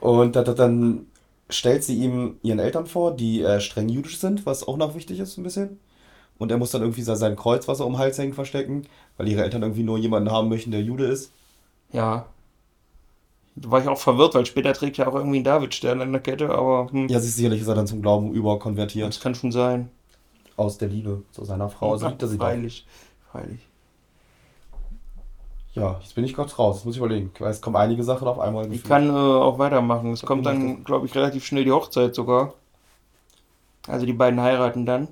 Und 0.00 0.36
da- 0.36 0.42
da- 0.42 0.54
dann 0.54 1.06
stellt 1.48 1.84
sie 1.84 1.96
ihm 1.96 2.36
ihren 2.42 2.58
Eltern 2.58 2.86
vor, 2.86 3.14
die 3.14 3.42
äh, 3.42 3.60
streng 3.60 3.88
jüdisch 3.88 4.18
sind, 4.18 4.46
was 4.46 4.66
auch 4.66 4.76
noch 4.76 4.94
wichtig 4.94 5.18
ist 5.20 5.36
ein 5.36 5.42
bisschen. 5.42 5.78
Und 6.38 6.50
er 6.50 6.58
muss 6.58 6.70
dann 6.70 6.82
irgendwie 6.82 7.02
sein- 7.02 7.36
Kreuz, 7.36 7.68
was 7.68 7.80
er 7.80 7.86
um 7.86 7.92
den 7.94 7.98
Hals 7.98 8.18
hängt, 8.18 8.34
verstecken, 8.34 8.86
weil 9.16 9.28
ihre 9.28 9.42
Eltern 9.42 9.62
irgendwie 9.62 9.82
nur 9.82 9.98
jemanden 9.98 10.30
haben 10.30 10.48
möchten, 10.48 10.70
der 10.70 10.82
Jude 10.82 11.04
ist. 11.06 11.32
Ja. 11.92 12.26
Da 13.56 13.70
war 13.70 13.82
ich 13.82 13.88
auch 13.88 13.98
verwirrt, 13.98 14.34
weil 14.34 14.46
später 14.46 14.72
trägt 14.72 14.98
er 14.98 15.08
auch 15.08 15.14
irgendwie 15.14 15.36
einen 15.38 15.44
Davidstern 15.44 16.00
an 16.00 16.12
der 16.12 16.20
Kette, 16.22 16.48
aber 16.50 16.88
hm, 16.92 17.08
Ja, 17.08 17.20
sie 17.20 17.28
sicherlich 17.28 17.60
ist 17.60 17.68
er 17.68 17.74
dann 17.74 17.86
zum 17.86 18.00
Glauben 18.00 18.32
überkonvertiert 18.32 19.08
das 19.08 19.20
kann 19.20 19.34
schon 19.34 19.52
sein. 19.52 19.90
Aus 20.60 20.78
der 20.78 20.88
Liebe 20.88 21.22
zu 21.32 21.44
seiner 21.44 21.68
Frau. 21.68 21.92
Also 21.92 22.08
liebt 22.08 22.22
er 22.22 22.28
sie 22.28 22.38
doch. 22.38 22.44
freilich. 22.46 22.86
Freilich. 23.30 23.60
Ja, 25.74 25.98
jetzt 26.02 26.14
bin 26.14 26.24
ich 26.24 26.34
kurz 26.34 26.58
raus. 26.58 26.76
Jetzt 26.76 26.84
muss 26.86 26.94
ich 26.96 26.98
überlegen. 27.00 27.30
Ich 27.34 27.40
weiß, 27.40 27.56
es 27.56 27.62
kommen 27.62 27.76
einige 27.76 28.02
Sachen 28.02 28.26
auf 28.26 28.40
einmal. 28.40 28.64
Ich 28.66 28.70
gefühlt. 28.82 28.88
kann 28.88 29.08
äh, 29.08 29.12
auch 29.12 29.58
weitermachen. 29.58 30.12
Es 30.12 30.22
kommt 30.22 30.44
dann, 30.44 30.82
glaube 30.84 31.06
ich, 31.06 31.14
relativ 31.14 31.44
schnell 31.44 31.64
die 31.64 31.70
Hochzeit 31.72 32.14
sogar. 32.14 32.54
Also 33.86 34.04
die 34.04 34.12
beiden 34.12 34.40
heiraten 34.40 34.84
dann. 34.84 35.08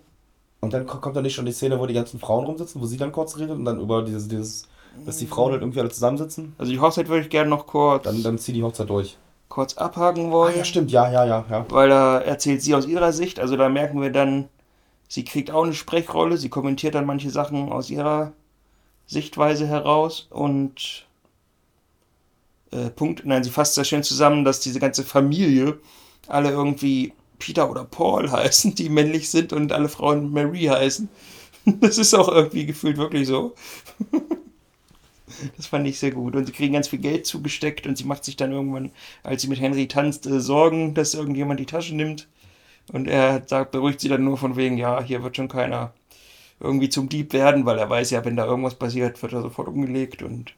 Und 0.61 0.73
dann 0.73 0.87
ko- 0.87 0.99
kommt 0.99 1.15
da 1.17 1.23
nicht 1.23 1.35
schon 1.35 1.47
die 1.47 1.53
Szene, 1.53 1.79
wo 1.79 1.87
die 1.87 1.95
ganzen 1.95 2.19
Frauen 2.19 2.45
rumsitzen, 2.45 2.81
wo 2.83 2.87
sie 2.87 2.97
dann 2.97 3.13
kurz 3.13 3.37
redet 3.39 3.57
und 3.57 3.65
dann 3.65 3.81
über 3.81 4.03
dieses, 4.03 4.27
dieses, 4.27 4.69
dass 5.07 5.19
die 5.19 5.27
Frauen 5.29 5.53
halt 5.53 5.63
irgendwie 5.63 5.79
alle 5.81 5.91
zusammensitzen. 5.91 6.55
Also 6.59 6.73
die 6.73 6.81
Hochzeit 6.81 7.09
würde 7.09 7.23
ich 7.23 7.31
gerne 7.31 7.49
noch 7.49 7.67
kurz, 7.69 8.03
Dann, 8.03 8.23
dann 8.25 8.39
zieh 8.39 8.53
die 8.53 8.65
Hochzeit 8.65 8.91
durch. 8.91 9.17
kurz 9.49 9.75
abhaken 9.79 10.27
Ah, 10.29 10.33
wollen. 10.33 10.57
ja, 10.59 10.65
stimmt. 10.65 10.91
Ja, 10.91 11.11
ja, 11.13 11.25
ja, 11.25 11.45
ja. 11.49 11.67
weil 11.71 11.89
da 11.89 12.19
erzählt 12.19 12.63
sie 12.63 12.75
aus 12.75 12.87
ihrer 12.87 13.13
Sicht. 13.13 13.39
Also 13.39 13.57
da 13.57 13.69
merken 13.69 14.03
wir 14.03 14.11
dann, 14.11 14.49
sie 15.09 15.25
kriegt 15.25 15.51
auch 15.51 15.65
eine 15.65 15.75
Sprechrolle, 15.75 16.37
sie 16.37 16.49
kommentiert 16.49 16.95
dann 16.95 17.07
manche 17.07 17.31
Sachen 17.31 17.73
aus 17.73 17.91
ihrer 17.91 18.33
Sichtweise 19.07 19.67
heraus 19.67 20.29
und 20.31 21.07
äh, 22.71 22.91
Punkt, 22.91 23.25
nein, 23.25 23.43
sie 23.43 23.51
fasst 23.51 23.75
sehr 23.75 23.85
schön 23.85 24.03
zusammen, 24.03 24.45
dass 24.45 24.61
diese 24.61 24.81
ganze 24.81 25.03
Familie 25.03 25.79
alle 26.29 26.51
irgendwie 26.51 27.13
Peter 27.39 27.71
oder 27.71 27.85
Paul 27.85 28.31
heißen, 28.33 28.75
die 28.75 28.89
männlich 28.91 29.31
sind 29.31 29.53
und 29.53 29.73
alle 29.73 29.89
Frauen 29.89 30.33
Mary 30.33 30.65
heißen. 30.65 31.09
Das 31.81 31.99
ist 31.99 32.15
auch 32.15 32.29
irgendwie 32.29 32.65
gefühlt 32.65 32.97
wirklich 32.97 33.27
so. 33.27 33.55
Das 35.57 35.67
fand 35.67 35.87
ich 35.87 35.99
sehr 35.99 36.11
gut. 36.11 36.35
Und 36.35 36.47
sie 36.47 36.53
kriegen 36.53 36.73
ganz 36.73 36.89
viel 36.89 36.99
Geld 36.99 37.27
zugesteckt 37.27 37.87
und 37.87 37.97
sie 37.99 38.05
macht 38.05 38.25
sich 38.25 38.37
dann 38.37 38.51
irgendwann, 38.51 38.91
als 39.23 39.43
sie 39.43 39.49
mit 39.49 39.61
Henry 39.61 39.87
tanzt, 39.87 40.27
äh, 40.27 40.41
Sorgen, 40.41 40.95
dass 40.95 41.15
irgendjemand 41.15 41.61
die 41.61 41.67
Tasche 41.67 41.95
nimmt. 41.95 42.27
Und 42.93 43.07
er 43.09 43.43
sagt, 43.47 43.71
beruhigt 43.73 44.01
sie 44.01 44.09
dann 44.09 44.25
nur 44.25 44.39
von 44.39 44.57
wegen, 44.57 44.79
ja, 44.79 45.03
hier 45.03 45.23
wird 45.23 45.37
schon 45.37 45.49
keiner 45.49 45.93
irgendwie 46.61 46.89
zum 46.89 47.09
Dieb 47.09 47.33
werden, 47.33 47.67
weil 47.67 47.79
er 47.79 47.89
weiß 47.89 48.11
ja, 48.11 48.25
wenn 48.25 48.37
da 48.37 48.47
irgendwas 48.47 48.75
passiert, 48.75 49.21
wird 49.23 49.33
er 49.33 49.43
sofort 49.43 49.69
umgelegt 49.69 50.23
und 50.23 50.55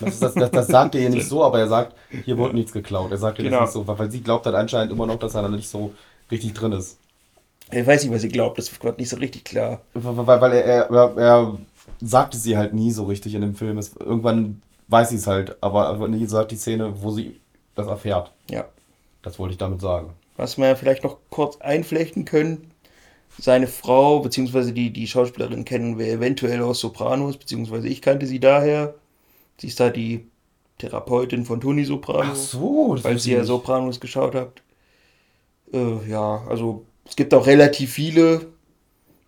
Das, 0.00 0.20
das, 0.20 0.34
das, 0.34 0.50
das 0.50 0.66
sagt 0.68 0.94
er 0.94 1.00
ihr 1.02 1.10
nicht 1.10 1.28
so, 1.28 1.42
aber 1.44 1.58
er 1.58 1.68
sagt, 1.68 1.94
hier 2.24 2.36
wurde 2.38 2.54
nichts 2.54 2.72
geklaut. 2.72 3.10
Er 3.10 3.18
sagt 3.18 3.38
ihr 3.38 3.44
Genau. 3.44 3.60
das 3.60 3.74
nicht 3.74 3.86
so, 3.86 3.98
weil 3.98 4.10
sie 4.10 4.20
glaubt 4.22 4.46
halt 4.46 4.54
anscheinend 4.56 4.92
immer 4.92 5.06
noch, 5.06 5.18
dass 5.18 5.34
er 5.34 5.42
da 5.42 5.48
nicht 5.48 5.68
so 5.68 5.92
richtig 6.30 6.52
drin 6.54 6.72
ist. 6.72 6.98
Ich 7.72 7.86
weiß 7.86 8.04
nicht, 8.04 8.12
was 8.12 8.22
sie 8.22 8.28
glaubt, 8.28 8.58
das 8.58 8.70
wird 8.82 8.98
nicht 8.98 9.08
so 9.08 9.16
richtig 9.16 9.44
klar. 9.44 9.80
Weil, 9.94 10.40
weil 10.40 10.52
er, 10.52 10.90
er, 10.90 11.16
er 11.16 11.58
sagte 12.00 12.36
sie 12.36 12.56
halt 12.56 12.74
nie 12.74 12.90
so 12.90 13.04
richtig 13.04 13.34
in 13.34 13.40
dem 13.40 13.54
Film. 13.54 13.78
Es, 13.78 13.96
irgendwann 13.96 14.60
weiß 14.88 15.08
sie 15.08 15.16
es 15.16 15.26
halt, 15.26 15.56
aber, 15.62 15.88
aber 15.88 16.08
nie 16.08 16.26
sagt 16.26 16.50
die 16.52 16.56
Szene, 16.56 16.92
wo 17.02 17.10
sie 17.10 17.40
das 17.74 17.86
erfährt. 17.86 18.30
Ja. 18.50 18.66
Das 19.22 19.38
wollte 19.38 19.52
ich 19.52 19.58
damit 19.58 19.80
sagen. 19.80 20.10
Was 20.36 20.58
wir 20.58 20.76
vielleicht 20.76 21.04
noch 21.04 21.18
kurz 21.30 21.58
einflechten 21.60 22.24
können, 22.24 22.70
seine 23.38 23.66
Frau, 23.66 24.20
beziehungsweise 24.20 24.72
die, 24.72 24.92
die 24.92 25.06
Schauspielerin 25.06 25.64
kennen 25.64 25.98
wir 25.98 26.06
eventuell 26.06 26.62
aus 26.62 26.80
Sopranos, 26.80 27.36
beziehungsweise 27.36 27.88
ich 27.88 28.00
kannte 28.00 28.26
sie 28.26 28.40
daher. 28.40 28.94
Sie 29.58 29.68
ist 29.68 29.80
da 29.80 29.90
die 29.90 30.26
Therapeutin 30.78 31.44
von 31.44 31.60
Toni 31.60 31.84
Soprano, 31.84 32.30
Ach 32.32 32.36
so, 32.36 32.94
das 32.94 33.04
weil 33.04 33.18
sie 33.18 33.32
ja. 33.32 33.44
Sopranos 33.44 34.00
geschaut 34.00 34.34
habt. 34.34 34.62
Äh, 35.72 36.08
ja, 36.08 36.42
also 36.48 36.84
es 37.04 37.16
gibt 37.16 37.34
auch 37.34 37.46
relativ 37.46 37.92
viele 37.92 38.46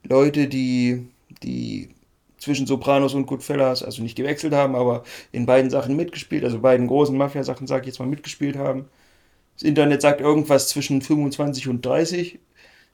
Leute, 0.03 0.49
die, 0.49 1.09
die 1.43 1.91
zwischen 2.39 2.67
Sopranos 2.67 3.15
und 3.15 3.27
Goodfellas, 3.27 3.83
also 3.83 4.03
nicht 4.03 4.17
gewechselt 4.17 4.55
haben, 4.55 4.77
aber 4.77 5.05
in 5.33 5.47
beiden 5.47 5.71
Sachen 5.71 5.97
mitgespielt, 5.97 6.45
also 6.45 6.61
beiden 6.61 6.87
großen 6.87 7.17
Mafia-Sachen, 7.17 7.67
sag 7.67 7.83
ich 7.83 7.89
jetzt 7.89 7.99
mal, 7.99 8.07
mitgespielt 8.07 8.57
haben. 8.57 8.87
Das 9.57 9.63
Internet 9.63 10.03
sagt 10.03 10.21
irgendwas 10.21 10.69
zwischen 10.69 11.03
25 11.03 11.69
und 11.69 11.85
30. 11.85 12.39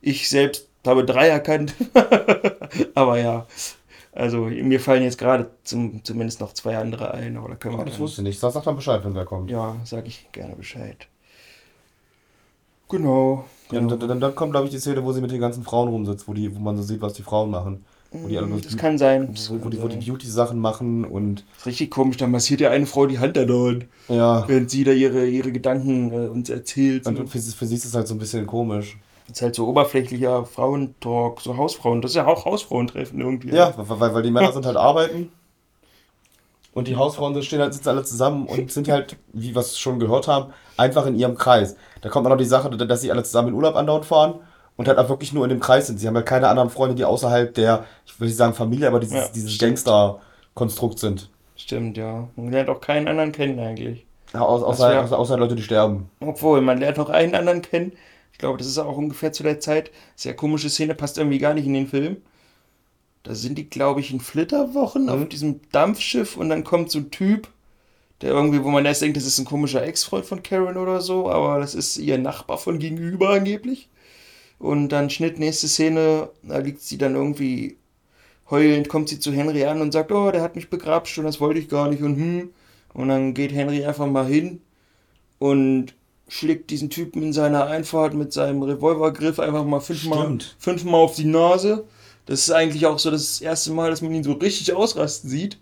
Ich 0.00 0.28
selbst 0.28 0.68
habe 0.86 1.04
drei 1.04 1.28
erkannt. 1.28 1.74
aber 2.94 3.18
ja, 3.18 3.46
also 4.12 4.42
mir 4.46 4.80
fallen 4.80 5.02
jetzt 5.04 5.18
gerade 5.18 5.50
zum, 5.64 6.04
zumindest 6.04 6.40
noch 6.40 6.52
zwei 6.54 6.76
andere 6.76 7.14
ein, 7.14 7.36
aber 7.36 7.48
da 7.50 7.54
können 7.56 7.74
wir 7.76 7.80
Oh, 7.82 7.84
das 7.84 7.94
dann- 7.94 8.02
wusste 8.02 8.22
ich 8.22 8.28
nicht. 8.28 8.40
Sag, 8.40 8.52
sag 8.52 8.64
dann 8.64 8.76
Bescheid, 8.76 9.04
wenn 9.04 9.14
wer 9.14 9.24
kommt. 9.24 9.50
ja, 9.50 9.76
sage 9.84 10.06
ich 10.08 10.28
gerne 10.32 10.54
Bescheid. 10.56 11.06
Genau. 12.88 13.44
Ja, 13.70 13.78
genau. 13.80 13.96
dann, 13.96 14.08
dann, 14.08 14.20
dann 14.20 14.34
kommt, 14.34 14.52
glaube 14.52 14.66
ich, 14.66 14.72
die 14.72 14.78
Szene, 14.78 15.02
wo 15.04 15.12
sie 15.12 15.20
mit 15.20 15.30
den 15.30 15.40
ganzen 15.40 15.62
Frauen 15.64 15.88
rumsitzt, 15.88 16.28
wo, 16.28 16.34
die, 16.34 16.54
wo 16.54 16.60
man 16.60 16.76
so 16.76 16.82
sieht, 16.82 17.00
was 17.00 17.14
die 17.14 17.22
Frauen 17.22 17.50
machen. 17.50 17.84
Wo 18.12 18.28
die 18.28 18.36
alle 18.36 18.46
bloß 18.46 18.62
das 18.62 18.76
kann 18.76 18.98
sein. 18.98 19.32
Das 19.32 19.50
wo, 19.50 19.64
wo 19.64 19.68
die, 19.70 19.80
wo 19.82 19.88
die. 19.88 19.96
Beauty-Sachen 19.96 20.58
machen 20.58 21.04
und 21.04 21.44
ist 21.56 21.66
richtig 21.66 21.90
komisch, 21.90 22.18
da 22.18 22.26
massiert 22.26 22.60
ja 22.60 22.70
eine 22.70 22.84
Frau 22.86 23.06
die 23.06 23.18
Hand 23.18 23.38
andauernd, 23.38 23.86
ja. 24.08 24.46
während 24.46 24.70
sie 24.70 24.84
da 24.84 24.92
ihre, 24.92 25.26
ihre 25.26 25.50
Gedanken 25.50 26.12
äh, 26.12 26.28
uns 26.28 26.50
erzählt. 26.50 27.06
Und 27.06 27.16
So. 27.16 27.26
für, 27.26 27.38
sie- 27.38 27.52
für 27.56 27.66
sie 27.66 27.74
ist 27.76 27.84
es 27.86 27.94
halt 27.94 28.06
so 28.06 28.14
ein 28.14 28.18
bisschen 28.18 28.46
komisch. 28.46 28.98
Das 29.28 29.38
ist 29.38 29.42
halt 29.42 29.54
so 29.54 29.66
oberflächlicher 29.66 30.44
Frauentalk, 30.44 31.40
so 31.40 31.56
Hausfrauen. 31.56 32.02
Das 32.02 32.10
ist 32.10 32.16
ja 32.16 32.26
auch 32.26 32.44
Hausfrauentreffen 32.44 33.18
irgendwie. 33.20 33.48
Ja, 33.50 33.72
weil, 33.78 33.98
weil, 34.00 34.14
weil 34.14 34.22
die 34.22 34.30
Männer 34.30 34.52
sind 34.52 34.66
halt 34.66 34.76
arbeiten 34.76 35.30
und 36.74 36.88
die 36.88 36.96
Hausfrauen 36.96 37.40
stehen 37.42 37.60
halt, 37.60 37.74
sitzen 37.74 37.88
alle 37.90 38.02
zusammen 38.04 38.46
und 38.46 38.70
sind 38.72 38.88
halt, 38.88 39.16
wie 39.32 39.54
wir 39.54 39.60
es 39.60 39.78
schon 39.78 39.98
gehört 39.98 40.26
haben, 40.28 40.52
einfach 40.76 41.06
in 41.06 41.16
ihrem 41.16 41.34
Kreis. 41.36 41.76
Da 42.00 42.08
kommt 42.08 42.24
dann 42.26 42.32
noch 42.32 42.38
die 42.38 42.44
Sache, 42.44 42.70
dass 42.70 43.00
sie 43.00 43.10
alle 43.10 43.22
zusammen 43.24 43.48
in 43.48 43.54
Urlaub 43.54 43.76
andauernd 43.76 44.04
fahren 44.06 44.34
und 44.76 44.88
halt 44.88 44.98
auch 44.98 45.08
wirklich 45.08 45.32
nur 45.32 45.44
in 45.44 45.50
dem 45.50 45.60
Kreis 45.60 45.86
sind. 45.86 45.98
Sie 45.98 46.06
haben 46.08 46.16
halt 46.16 46.26
keine 46.26 46.48
anderen 46.48 46.70
Freunde, 46.70 46.94
die 46.96 47.04
außerhalb 47.04 47.54
der, 47.54 47.84
ich 48.06 48.18
will 48.20 48.28
nicht 48.28 48.36
sagen 48.36 48.54
Familie, 48.54 48.88
aber 48.88 49.00
dieses, 49.00 49.14
Ja, 49.14 49.28
dieses. 49.32 49.58
Gangster-Konstrukt 49.58 50.98
sind. 50.98 51.30
Stimmt, 51.56 51.96
ja. 51.96 52.28
Man 52.36 52.50
lernt 52.50 52.68
auch 52.68 52.80
keinen 52.82 53.08
anderen 53.08 53.32
kennen 53.32 53.58
eigentlich. 53.58 54.06
Ja, 54.34 54.40
außer, 54.42 54.88
wär- 54.90 55.02
außer, 55.04 55.18
außer 55.18 55.36
Leute, 55.38 55.54
die 55.54 55.62
sterben. 55.62 56.10
Obwohl, 56.20 56.62
man 56.62 56.78
lernt 56.78 56.96
noch 56.96 57.10
einen 57.10 57.34
anderen 57.34 57.60
kennen. 57.62 57.92
Ich 58.32 58.38
glaube, 58.38 58.56
das 58.58 58.66
ist 58.66 58.78
auch 58.78 58.96
ungefähr 58.96 59.32
zu 59.32 59.42
der 59.42 59.60
Zeit. 59.60 59.90
Sehr 60.16 60.34
komische 60.34 60.70
Szene, 60.70 60.94
passt 60.94 61.18
irgendwie 61.18 61.38
gar 61.38 61.52
nicht 61.54 61.66
in 61.66 61.74
den 61.74 61.86
Film. 61.86 62.22
Da 63.24 63.34
sind 63.34 63.56
die, 63.58 63.68
glaube 63.70 64.00
ich, 64.00 64.12
in 64.12 64.20
Flitterwochen 64.20 65.08
auf 65.08 65.28
diesem 65.28 65.60
Dampfschiff 65.70 66.36
und 66.36 66.48
dann 66.48 66.64
kommt 66.64 66.90
so 66.90 66.98
ein 66.98 67.10
Typ, 67.10 67.48
der 68.22 68.30
irgendwie, 68.32 68.64
wo 68.64 68.70
man 68.70 68.86
erst 68.86 69.02
denkt, 69.02 69.16
das 69.18 69.26
ist 69.26 69.38
ein 69.38 69.46
komischer 69.46 69.84
Ex-Freund 69.84 70.26
von 70.26 70.42
Karen 70.42 70.76
oder 70.78 71.00
so, 71.02 71.30
aber 71.30 71.60
das 71.60 71.74
ist 71.74 71.98
ihr 71.98 72.18
Nachbar 72.18 72.58
von 72.58 72.78
gegenüber 72.80 73.30
angeblich. 73.30 73.90
Und 74.62 74.90
dann 74.90 75.10
Schnitt, 75.10 75.40
nächste 75.40 75.66
Szene, 75.66 76.30
da 76.44 76.58
liegt 76.58 76.80
sie 76.82 76.96
dann 76.96 77.16
irgendwie 77.16 77.78
heulend, 78.48 78.88
kommt 78.88 79.08
sie 79.08 79.18
zu 79.18 79.32
Henry 79.32 79.64
an 79.64 79.80
und 79.80 79.90
sagt, 79.90 80.12
oh, 80.12 80.30
der 80.30 80.40
hat 80.40 80.54
mich 80.54 80.70
begrapscht 80.70 81.18
und 81.18 81.24
das 81.24 81.40
wollte 81.40 81.58
ich 81.58 81.68
gar 81.68 81.88
nicht 81.90 82.00
und 82.02 82.14
hm. 82.14 82.50
Und 82.94 83.08
dann 83.08 83.34
geht 83.34 83.52
Henry 83.52 83.84
einfach 83.84 84.06
mal 84.06 84.24
hin 84.24 84.60
und 85.40 85.94
schlägt 86.28 86.70
diesen 86.70 86.90
Typen 86.90 87.24
in 87.24 87.32
seiner 87.32 87.66
Einfahrt 87.66 88.14
mit 88.14 88.32
seinem 88.32 88.62
Revolvergriff 88.62 89.40
einfach 89.40 89.64
mal 89.64 89.80
fünfmal, 89.80 90.20
Stimmt. 90.26 90.56
fünfmal 90.60 91.00
auf 91.00 91.16
die 91.16 91.24
Nase. 91.24 91.84
Das 92.26 92.38
ist 92.38 92.52
eigentlich 92.52 92.86
auch 92.86 93.00
so 93.00 93.10
das 93.10 93.40
erste 93.40 93.72
Mal, 93.72 93.90
dass 93.90 94.00
man 94.00 94.14
ihn 94.14 94.22
so 94.22 94.34
richtig 94.34 94.72
ausrasten 94.72 95.28
sieht. 95.28 95.58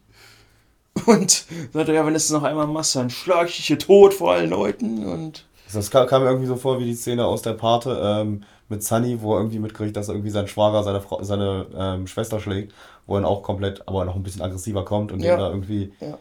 Und 1.07 1.47
sagt 1.73 1.89
er, 1.89 1.95
ja, 1.95 2.05
wenn 2.05 2.13
du 2.13 2.19
es 2.19 2.29
noch 2.29 2.43
einmal 2.43 2.67
machst, 2.67 2.97
dann 2.97 3.09
schlag 3.09 3.49
ich 3.49 3.57
dich 3.57 3.67
hier 3.69 3.79
tot 3.79 4.13
vor 4.13 4.33
allen 4.33 4.51
Leuten. 4.51 5.07
Und 5.07 5.47
Das 5.73 5.91
kam, 5.91 6.07
kam 6.07 6.23
mir 6.23 6.29
irgendwie 6.29 6.49
so 6.49 6.57
vor 6.57 6.79
wie 6.81 6.85
die 6.85 6.95
Szene 6.95 7.25
aus 7.25 7.41
der 7.41 7.55
Pate 7.55 7.99
ähm, 8.05 8.43
mit 8.71 8.83
Sunny, 8.85 9.21
wo 9.23 9.35
er 9.35 9.41
irgendwie 9.41 9.59
mitkriegt, 9.59 9.97
dass 9.97 10.09
er 10.09 10.15
irgendwie 10.15 10.31
sein 10.31 10.49
Schwager 10.49 10.83
seine, 10.85 11.01
Frau, 11.01 11.23
seine 11.23 11.67
ähm, 11.75 12.07
Schwester 12.07 12.41
schlägt, 12.41 12.75
wo 13.07 13.15
er 13.17 13.21
dann 13.23 13.31
auch 13.31 13.43
komplett, 13.43 13.87
aber 13.89 14.05
noch 14.05 14.17
ein 14.17 14.23
bisschen 14.23 14.43
aggressiver 14.43 14.85
kommt 14.85 15.13
und 15.13 15.21
Ja. 15.21 15.37
den 15.37 15.39
da 15.39 15.49
irgendwie 15.51 15.93
Ja. 16.01 16.19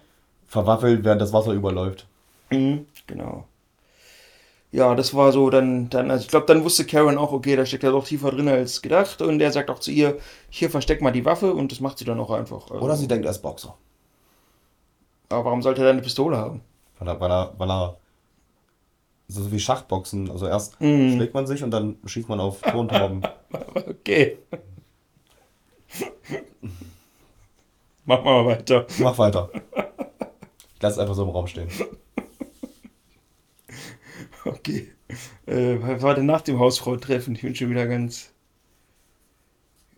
verwaffelt, 0.48 1.04
während 1.06 1.22
das 1.22 1.34
Wasser 1.34 1.54
überläuft. 1.54 2.08
Mhm, 2.52 2.86
genau. 3.08 3.48
Ja, 4.72 4.94
das 4.96 5.16
war 5.16 5.32
so 5.32 5.50
dann, 5.50 5.90
dann 5.90 6.12
also 6.12 6.22
ich 6.24 6.28
glaube, 6.30 6.46
dann 6.46 6.64
wusste 6.64 6.86
Karen 6.86 7.18
auch, 7.18 7.32
okay, 7.32 7.56
da 7.56 7.66
steckt 7.66 7.84
er 7.84 7.92
doch 7.92 8.06
tiefer 8.06 8.30
drin 8.32 8.48
als 8.48 8.82
gedacht. 8.82 9.22
Und 9.22 9.42
er 9.42 9.52
sagt 9.52 9.70
auch 9.72 9.80
zu 9.80 9.90
ihr, 9.92 10.20
hier 10.50 10.70
versteck 10.70 11.02
mal 11.02 11.12
die 11.12 11.26
Waffe 11.26 11.54
und 11.54 11.72
das 11.72 11.80
macht 11.80 11.98
sie 11.98 12.06
dann 12.06 12.20
auch 12.20 12.30
einfach. 12.32 12.70
Also, 12.70 12.78
Oder 12.86 12.96
sie 12.96 13.08
denkt, 13.08 13.26
er 13.26 13.32
ist 13.32 13.42
Boxer. 13.42 13.76
aber 15.30 15.46
warum 15.46 15.62
sollte 15.64 15.82
er 15.82 15.86
dann 15.88 15.96
eine 15.96 16.04
Pistole 16.04 16.38
haben? 16.38 16.62
Weil 17.00 17.08
er, 17.08 17.20
weil 17.20 17.32
er, 17.32 17.54
weil 17.58 17.72
er 17.72 17.98
so 19.32 19.52
wie 19.52 19.60
Schachboxen, 19.60 20.30
also 20.32 20.48
erst 20.48 20.82
Mhm. 20.82 21.14
schlägt 21.16 21.34
man 21.34 21.48
sich 21.48 21.64
und 21.64 21.72
dann 21.72 21.98
schießt 22.06 22.28
man 22.28 22.40
auf 22.40 22.62
Tontauben. 22.62 23.22
Okay. 23.88 24.38
Mach 28.06 28.24
mal 28.24 28.46
weiter. 28.46 28.86
Mach 29.00 29.18
weiter. 29.18 29.50
Ich 30.76 30.82
lass 30.82 30.94
es 30.94 31.00
einfach 31.00 31.16
so 31.16 31.24
im 31.24 31.30
Raum 31.30 31.48
stehen. 31.48 31.68
Okay. 34.46 34.92
Äh, 35.46 35.78
war 36.02 36.14
denn 36.16 36.26
nach 36.26 36.42
dem 36.42 36.60
Hausfrau-Treffen? 36.60 37.36
Ich 37.36 37.42
bin 37.42 37.56
schon 37.56 37.70
wieder 37.70 37.88
ganz. 37.88 38.32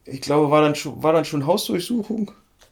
Ich 0.06 0.22
glaube, 0.22 0.50
war 0.50 0.62
dann 0.62 0.76
schon, 0.76 1.02
war 1.04 1.14
dann 1.14 1.26
schon 1.26 1.46
Hausdurchsuchung? 1.46 2.32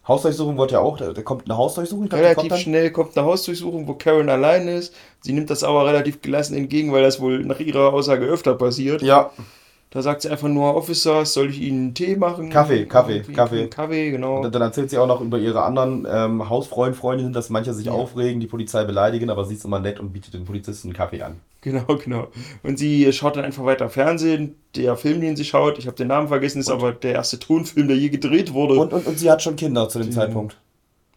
Hausdurchsuchung 0.10 0.58
wird 0.58 0.72
ja 0.72 0.80
auch, 0.80 0.98
da, 0.98 1.14
kommt 1.22 1.46
eine 1.46 1.58
Hausdurchsuchung, 1.58 2.10
glaub, 2.10 2.20
kommt 2.22 2.32
Relativ 2.32 2.50
dann. 2.50 2.60
schnell 2.60 2.92
kommt 2.92 3.18
eine 3.18 3.26
Hausdurchsuchung, 3.26 3.88
wo 3.88 3.94
Karen 3.94 4.28
allein 4.30 4.68
ist. 4.68 4.94
Sie 5.22 5.32
nimmt 5.32 5.50
das 5.50 5.64
aber 5.64 5.86
relativ 5.86 6.22
gelassen 6.22 6.56
entgegen, 6.58 6.92
weil 6.92 7.04
das 7.04 7.22
wohl 7.22 7.46
nach 7.46 7.60
ihrer 7.60 7.94
Aussage 7.94 8.26
öfter 8.26 8.56
passiert. 8.56 9.02
Ja, 9.02 9.32
Da 9.92 10.04
sagt 10.04 10.22
sie 10.22 10.30
einfach 10.30 10.48
nur, 10.48 10.76
Officers, 10.76 11.34
soll 11.34 11.50
ich 11.50 11.60
Ihnen 11.62 11.96
Tee 11.96 12.16
machen? 12.16 12.52
Kaffee, 12.52 12.86
Kaffee, 12.86 13.14
Irgendwie 13.18 13.34
Kaffee. 13.34 13.68
Kaffee, 13.70 14.12
genau. 14.12 14.42
Und 14.42 14.54
dann 14.54 14.62
erzählt 14.62 14.92
sie 14.92 15.00
auch 15.00 15.08
noch 15.08 15.20
über 15.20 15.40
ihre 15.40 15.64
anderen 15.64 16.06
ähm, 16.08 16.48
Hausfreund, 16.48 16.96
Freundinnen, 16.96 17.34
dass 17.34 17.50
manche 17.50 17.74
sich 17.74 17.88
Ja. 17.88 17.94
aufregen, 17.94 18.40
die 18.40 18.46
Polizei 18.46 18.84
beleidigen, 18.84 19.32
aber 19.32 19.46
sie 19.46 19.56
ist 19.56 19.66
immer 19.66 19.80
nett 19.80 20.00
und 20.00 20.14
bietet 20.14 20.36
den 20.36 20.46
Polizisten 20.46 20.90
einen 20.90 20.96
Kaffee 20.96 21.24
an. 21.24 21.38
Genau, 21.62 21.86
genau. 22.04 22.28
Und 22.62 22.78
sie 22.78 23.12
schaut 23.12 23.36
dann 23.36 23.46
einfach 23.46 23.66
weiter 23.66 23.90
Fernsehen. 23.90 24.56
Der 24.76 24.96
Film, 24.96 25.22
den 25.22 25.36
sie 25.36 25.44
schaut, 25.44 25.80
ich 25.80 25.88
habe 25.88 25.98
den 25.98 26.08
Namen 26.08 26.28
vergessen, 26.28 26.60
ist 26.60 26.70
aber 26.70 26.92
der 26.92 27.14
erste 27.14 27.40
Tonfilm, 27.40 27.88
der 27.88 27.98
je 27.98 28.10
gedreht 28.10 28.54
wurde. 28.54 28.76
Und, 28.76 28.94
und, 28.94 29.08
und 29.08 29.18
sie 29.18 29.32
hat 29.32 29.42
schon 29.42 29.56
Kinder 29.56 29.90
zu 29.90 29.98
dem 29.98 30.10
Die- 30.10 30.16
Zeitpunkt. 30.16 30.56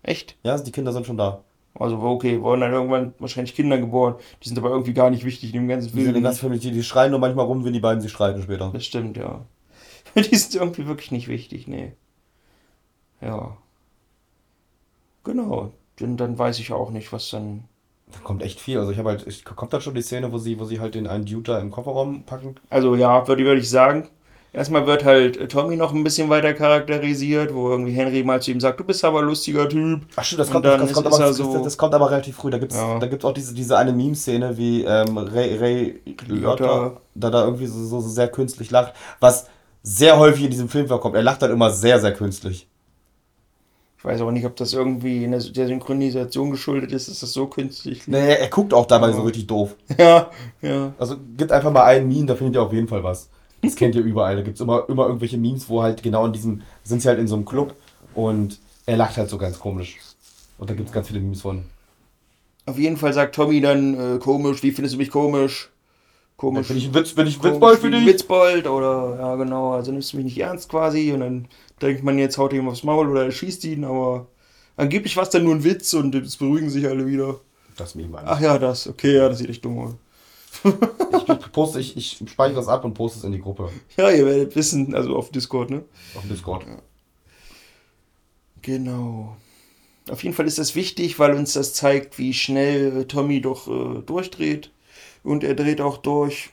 Echt? 0.02 0.36
Ja, 0.42 0.56
die 0.58 0.72
Kinder 0.72 0.92
sind 0.92 1.06
schon 1.06 1.18
da. 1.18 1.42
Also, 1.74 1.98
okay, 2.00 2.40
wurden 2.42 2.60
dann 2.60 2.72
irgendwann 2.72 3.14
wahrscheinlich 3.18 3.54
Kinder 3.54 3.78
geboren. 3.78 4.16
Die 4.42 4.48
sind 4.48 4.58
aber 4.58 4.70
irgendwie 4.70 4.92
gar 4.92 5.10
nicht 5.10 5.24
wichtig 5.24 5.54
in 5.54 5.60
dem 5.62 5.68
ganzen 5.68 5.88
Die, 5.88 5.94
sind 5.94 6.02
Film. 6.02 6.14
den 6.14 6.22
ganzen 6.22 6.40
Film 6.40 6.52
nicht- 6.52 6.64
die, 6.64 6.70
die 6.70 6.82
schreien 6.82 7.10
nur 7.10 7.20
manchmal 7.20 7.46
rum, 7.46 7.64
wenn 7.64 7.72
die 7.72 7.80
beiden 7.80 8.00
sich 8.00 8.12
streiten 8.12 8.42
später. 8.42 8.70
Das 8.72 8.84
stimmt, 8.84 9.16
ja. 9.16 9.44
Die 10.14 10.36
sind 10.36 10.54
irgendwie 10.54 10.86
wirklich 10.86 11.10
nicht 11.10 11.28
wichtig, 11.28 11.66
nee. 11.66 11.92
Ja. 13.22 13.56
Genau. 15.24 15.72
Dann, 15.96 16.16
dann 16.16 16.38
weiß 16.38 16.58
ich 16.58 16.72
auch 16.72 16.90
nicht, 16.90 17.12
was 17.12 17.30
dann. 17.30 17.64
Da 18.12 18.18
kommt 18.18 18.42
echt 18.42 18.60
viel. 18.60 18.78
Also 18.78 18.90
ich 18.92 18.98
habe 18.98 19.10
halt, 19.10 19.26
ich, 19.26 19.44
kommt 19.44 19.72
da 19.72 19.80
schon 19.80 19.94
die 19.94 20.02
Szene, 20.02 20.32
wo 20.32 20.38
sie, 20.38 20.58
wo 20.58 20.64
sie 20.64 20.80
halt 20.80 20.94
den 20.94 21.06
einen 21.06 21.24
Dude 21.24 21.52
da 21.52 21.58
im 21.58 21.70
Kofferraum 21.70 22.24
packen? 22.24 22.56
Also 22.68 22.94
ja, 22.94 23.26
würde, 23.26 23.44
würde 23.44 23.60
ich 23.60 23.70
sagen. 23.70 24.08
Erstmal 24.54 24.86
wird 24.86 25.04
halt 25.04 25.38
äh, 25.38 25.48
Tommy 25.48 25.76
noch 25.76 25.94
ein 25.94 26.04
bisschen 26.04 26.28
weiter 26.28 26.52
charakterisiert, 26.52 27.54
wo 27.54 27.70
irgendwie 27.70 27.92
Henry 27.92 28.22
mal 28.22 28.42
zu 28.42 28.50
ihm 28.50 28.60
sagt, 28.60 28.78
du 28.80 28.84
bist 28.84 29.02
aber 29.02 29.20
ein 29.20 29.24
lustiger 29.24 29.66
Typ. 29.66 30.02
Ach 30.14 30.22
stimmt, 30.24 30.40
das 30.40 30.50
kommt, 30.50 30.66
das, 30.66 30.82
ist- 30.82 30.92
kommt 30.92 31.06
aber, 31.06 31.18
er 31.20 31.26
das, 31.28 31.36
so- 31.38 31.52
das, 31.54 31.62
das 31.62 31.78
kommt 31.78 31.94
aber 31.94 32.10
relativ 32.10 32.36
früh. 32.36 32.50
Da 32.50 32.58
gibt 32.58 32.72
es 32.72 32.78
Ja. 32.78 32.98
da 32.98 33.06
gibt's 33.06 33.24
auch 33.24 33.32
diese, 33.32 33.54
diese 33.54 33.78
eine 33.78 33.92
Meme-Szene, 33.94 34.58
wie 34.58 34.84
ähm, 34.84 35.16
Ray, 35.16 35.56
Ray 35.56 36.00
Liotta 36.28 37.00
da, 37.14 37.30
da 37.30 37.44
irgendwie 37.44 37.66
so, 37.66 37.82
so, 37.82 38.00
so 38.00 38.08
sehr 38.10 38.28
künstlich 38.28 38.70
lacht, 38.70 38.92
was 39.20 39.46
sehr 39.82 40.18
häufig 40.18 40.44
in 40.44 40.50
diesem 40.50 40.68
Film 40.68 40.86
vorkommt. 40.86 41.14
Er 41.16 41.22
lacht 41.22 41.40
dann 41.40 41.50
immer 41.50 41.70
sehr, 41.70 41.98
sehr 41.98 42.12
künstlich. 42.12 42.68
Ich 43.96 44.04
weiß 44.04 44.20
aber 44.20 44.32
nicht, 44.32 44.44
ob 44.44 44.56
das 44.56 44.72
irgendwie 44.74 45.24
in 45.24 45.30
der, 45.30 45.40
Synchronisation 45.40 46.50
geschuldet 46.50 46.90
ist, 46.92 47.08
dass 47.08 47.20
das 47.20 47.32
so 47.32 47.46
künstlich 47.46 48.06
Nee, 48.08 48.18
er, 48.18 48.40
er 48.40 48.48
guckt 48.48 48.74
auch 48.74 48.86
dabei 48.86 49.06
Ja. 49.08 49.12
so 49.14 49.22
richtig 49.22 49.46
doof. 49.46 49.76
Ja, 49.98 50.28
ja. 50.60 50.92
Also 50.98 51.16
gibt 51.38 51.52
einfach 51.52 51.70
mal 51.72 51.84
einen 51.84 52.08
Meme, 52.08 52.26
da 52.26 52.34
findet 52.34 52.56
ihr 52.56 52.62
auf 52.62 52.72
jeden 52.72 52.88
Fall 52.88 53.02
was. 53.02 53.30
Das 53.62 53.76
kennt 53.76 53.94
ihr 53.94 54.02
überall. 54.02 54.36
Da 54.36 54.42
gibt 54.42 54.56
es 54.56 54.60
immer, 54.60 54.88
immer 54.88 55.06
irgendwelche 55.06 55.38
Memes, 55.38 55.68
wo 55.68 55.82
halt 55.82 56.02
genau 56.02 56.26
in 56.26 56.32
diesem, 56.32 56.62
sind 56.84 57.00
sie 57.00 57.08
halt 57.08 57.18
in 57.18 57.28
so 57.28 57.36
einem 57.36 57.44
Club 57.44 57.74
und 58.14 58.58
er 58.86 58.96
lacht 58.96 59.16
halt 59.16 59.30
so 59.30 59.38
ganz 59.38 59.58
komisch. 59.58 59.98
Und 60.58 60.68
da 60.68 60.74
gibt 60.74 60.88
es 60.88 60.92
ganz 60.94 61.08
viele 61.08 61.20
Memes 61.20 61.40
von. 61.42 61.64
auf 62.66 62.78
jeden 62.78 62.96
Fall 62.96 63.12
sagt 63.12 63.34
Tommy 63.34 63.60
dann, 63.60 64.16
äh, 64.16 64.18
komisch, 64.18 64.62
wie 64.62 64.72
findest 64.72 64.94
du 64.94 64.98
mich 64.98 65.10
komisch? 65.10 65.70
Komisch. 66.36 66.68
Bin 66.68 66.76
ich 66.76 66.88
ein 66.88 66.94
Witz, 66.94 67.12
bin 67.12 67.26
ich 67.26 67.42
Witzbold 67.42 67.78
für 67.78 67.90
dich? 67.90 68.04
Witzbold 68.06 68.66
oder, 68.66 69.16
ja 69.18 69.36
genau, 69.36 69.72
also 69.72 69.92
nimmst 69.92 70.12
du 70.12 70.16
mich 70.16 70.24
nicht 70.24 70.38
ernst 70.40 70.68
quasi 70.68 71.12
und 71.12 71.20
dann 71.20 71.48
denkt 71.80 72.02
man 72.02 72.18
jetzt, 72.18 72.38
haut 72.38 72.52
ihm 72.52 72.68
aufs 72.68 72.82
Maul 72.82 73.08
oder 73.10 73.24
er 73.24 73.30
schießt 73.30 73.64
ihn, 73.64 73.84
aber 73.84 74.26
angeblich 74.76 75.16
war 75.16 75.22
es 75.22 75.30
dann 75.30 75.44
nur 75.44 75.54
ein 75.54 75.62
Witz 75.64 75.94
und 75.94 76.14
es 76.14 76.36
beruhigen 76.36 76.70
sich 76.70 76.86
alle 76.88 77.06
wieder. 77.06 77.38
Das 77.76 77.94
Meme 77.94 78.18
Ach 78.24 78.40
ja, 78.40 78.58
das, 78.58 78.88
okay, 78.88 79.16
ja, 79.16 79.28
das 79.28 79.38
sieht 79.38 79.50
echt 79.50 79.64
dumm 79.64 79.78
aus. 79.78 79.94
ich, 81.28 81.52
poste, 81.52 81.80
ich, 81.80 81.96
ich 81.96 82.30
speichere 82.30 82.56
das 82.56 82.68
ab 82.68 82.84
und 82.84 82.94
poste 82.94 83.18
es 83.18 83.24
in 83.24 83.32
die 83.32 83.40
Gruppe. 83.40 83.70
Ja, 83.96 84.10
ihr 84.10 84.24
werdet 84.26 84.54
wissen, 84.56 84.94
also 84.94 85.16
auf 85.16 85.30
Discord, 85.30 85.70
ne? 85.70 85.84
Auf 86.14 86.26
Discord. 86.28 86.66
Ja. 86.66 86.78
Genau. 88.62 89.36
Auf 90.10 90.22
jeden 90.22 90.34
Fall 90.34 90.46
ist 90.46 90.58
das 90.58 90.74
wichtig, 90.74 91.18
weil 91.18 91.34
uns 91.34 91.52
das 91.52 91.74
zeigt, 91.74 92.18
wie 92.18 92.34
schnell 92.34 93.06
Tommy 93.06 93.40
doch 93.40 93.68
äh, 93.68 94.02
durchdreht. 94.02 94.70
Und 95.22 95.44
er 95.44 95.54
dreht 95.54 95.80
auch 95.80 95.96
durch 95.96 96.50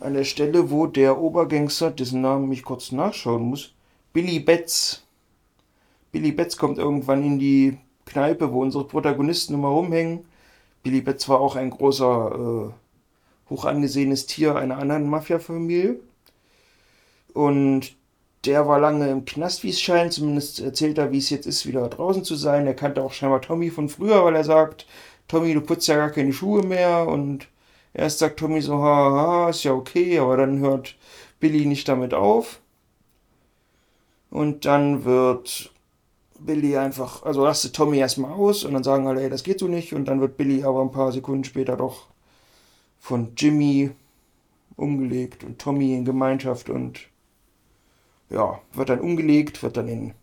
an 0.00 0.14
der 0.14 0.24
Stelle, 0.24 0.70
wo 0.70 0.86
der 0.86 1.18
Obergangster, 1.18 1.90
dessen 1.90 2.20
Namen 2.20 2.52
ich 2.52 2.62
kurz 2.62 2.92
nachschauen 2.92 3.42
muss, 3.42 3.72
Billy 4.12 4.38
Betts. 4.38 5.02
Billy 6.12 6.32
Betts 6.32 6.56
kommt 6.56 6.78
irgendwann 6.78 7.24
in 7.24 7.38
die 7.38 7.78
Kneipe, 8.04 8.52
wo 8.52 8.60
unsere 8.60 8.84
Protagonisten 8.84 9.54
immer 9.54 9.68
rumhängen. 9.68 10.26
Billy 10.82 11.00
Betts 11.00 11.28
war 11.28 11.40
auch 11.40 11.56
ein 11.56 11.70
großer, 11.70 12.70
äh, 12.70 12.72
hoch 13.50 13.64
angesehenes 13.64 14.26
Tier 14.26 14.56
einer 14.56 14.78
anderen 14.78 15.08
Mafia-Familie. 15.08 16.00
Und 17.32 17.96
der 18.44 18.66
war 18.66 18.78
lange 18.78 19.10
im 19.10 19.24
Knast, 19.24 19.62
wie 19.64 19.70
es 19.70 19.80
scheint. 19.80 20.12
Zumindest 20.12 20.60
erzählt 20.60 20.98
er, 20.98 21.12
wie 21.12 21.18
es 21.18 21.30
jetzt 21.30 21.46
ist, 21.46 21.66
wieder 21.66 21.88
draußen 21.88 22.24
zu 22.24 22.34
sein. 22.36 22.66
Er 22.66 22.74
kannte 22.74 23.02
auch 23.02 23.12
scheinbar 23.12 23.40
Tommy 23.40 23.70
von 23.70 23.88
früher, 23.88 24.24
weil 24.24 24.36
er 24.36 24.44
sagt, 24.44 24.86
Tommy, 25.28 25.54
du 25.54 25.60
putzt 25.60 25.88
ja 25.88 25.96
gar 25.96 26.10
keine 26.10 26.32
Schuhe 26.32 26.62
mehr. 26.62 27.06
Und 27.06 27.48
erst 27.92 28.18
sagt 28.18 28.38
Tommy 28.38 28.60
so, 28.60 28.78
haha, 28.78 29.50
ist 29.50 29.64
ja 29.64 29.72
okay, 29.72 30.18
aber 30.18 30.36
dann 30.36 30.58
hört 30.60 30.96
Billy 31.40 31.66
nicht 31.66 31.88
damit 31.88 32.14
auf. 32.14 32.60
Und 34.30 34.64
dann 34.64 35.04
wird 35.04 35.70
Billy 36.40 36.76
einfach, 36.76 37.22
also 37.22 37.44
rastet 37.44 37.74
Tommy 37.74 37.98
erstmal 37.98 38.32
aus 38.32 38.64
und 38.64 38.74
dann 38.74 38.84
sagen 38.84 39.06
alle, 39.06 39.22
ey, 39.22 39.30
das 39.30 39.44
geht 39.44 39.60
so 39.60 39.68
nicht. 39.68 39.94
Und 39.94 40.06
dann 40.06 40.20
wird 40.20 40.36
Billy 40.36 40.64
aber 40.64 40.82
ein 40.82 40.90
paar 40.90 41.12
Sekunden 41.12 41.44
später 41.44 41.76
doch 41.76 42.08
von 43.04 43.32
Jimmy 43.36 43.90
umgelegt 44.76 45.44
und 45.44 45.58
Tommy 45.58 45.92
in 45.92 46.06
Gemeinschaft 46.06 46.70
und 46.70 47.00
ja, 48.30 48.60
wird 48.72 48.88
dann 48.88 49.00
umgelegt, 49.00 49.62
wird 49.62 49.76
dann 49.76 49.88
in 49.88 50.14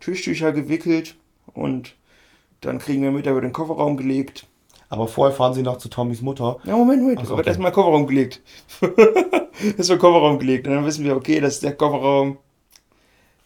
Tischtücher 0.00 0.52
gewickelt 0.52 1.16
und 1.54 1.96
dann 2.60 2.78
kriegen 2.78 3.02
wir 3.02 3.10
mit, 3.10 3.26
er 3.26 3.32
wird 3.32 3.44
in 3.44 3.48
den 3.48 3.54
Kofferraum 3.54 3.96
gelegt. 3.96 4.46
Aber 4.90 5.08
vorher 5.08 5.34
fahren 5.34 5.54
sie 5.54 5.62
noch 5.62 5.78
zu 5.78 5.88
Tommys 5.88 6.20
Mutter. 6.20 6.58
Ja, 6.64 6.76
Moment, 6.76 7.00
Moment. 7.00 7.20
So, 7.20 7.30
wird 7.30 7.40
okay. 7.40 7.48
erstmal 7.48 7.72
Kofferraum 7.72 8.06
gelegt. 8.06 8.42
das 9.78 9.88
wird 9.88 9.98
Kofferraum 9.98 10.38
gelegt. 10.38 10.66
Und 10.66 10.74
dann 10.74 10.84
wissen 10.84 11.06
wir, 11.06 11.16
okay, 11.16 11.40
das 11.40 11.54
ist 11.54 11.62
der 11.62 11.74
Kofferraum, 11.74 12.36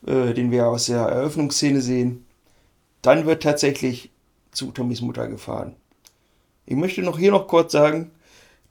äh, 0.05 0.35
den 0.35 0.51
wir 0.51 0.67
aus 0.67 0.87
der 0.87 0.99
Eröffnungsszene 0.99 1.81
sehen. 1.81 2.27
Dann 3.03 3.25
wird 3.25 3.45
tatsächlich 3.45 4.11
zu 4.51 4.73
Tommys 4.73 5.01
Mutter 5.01 5.29
gefahren. 5.29 5.77
Ich 6.67 6.75
möchte 6.75 7.03
noch 7.03 7.21
hier 7.21 7.31
noch 7.31 7.47
kurz 7.47 7.71
sagen, 7.71 8.11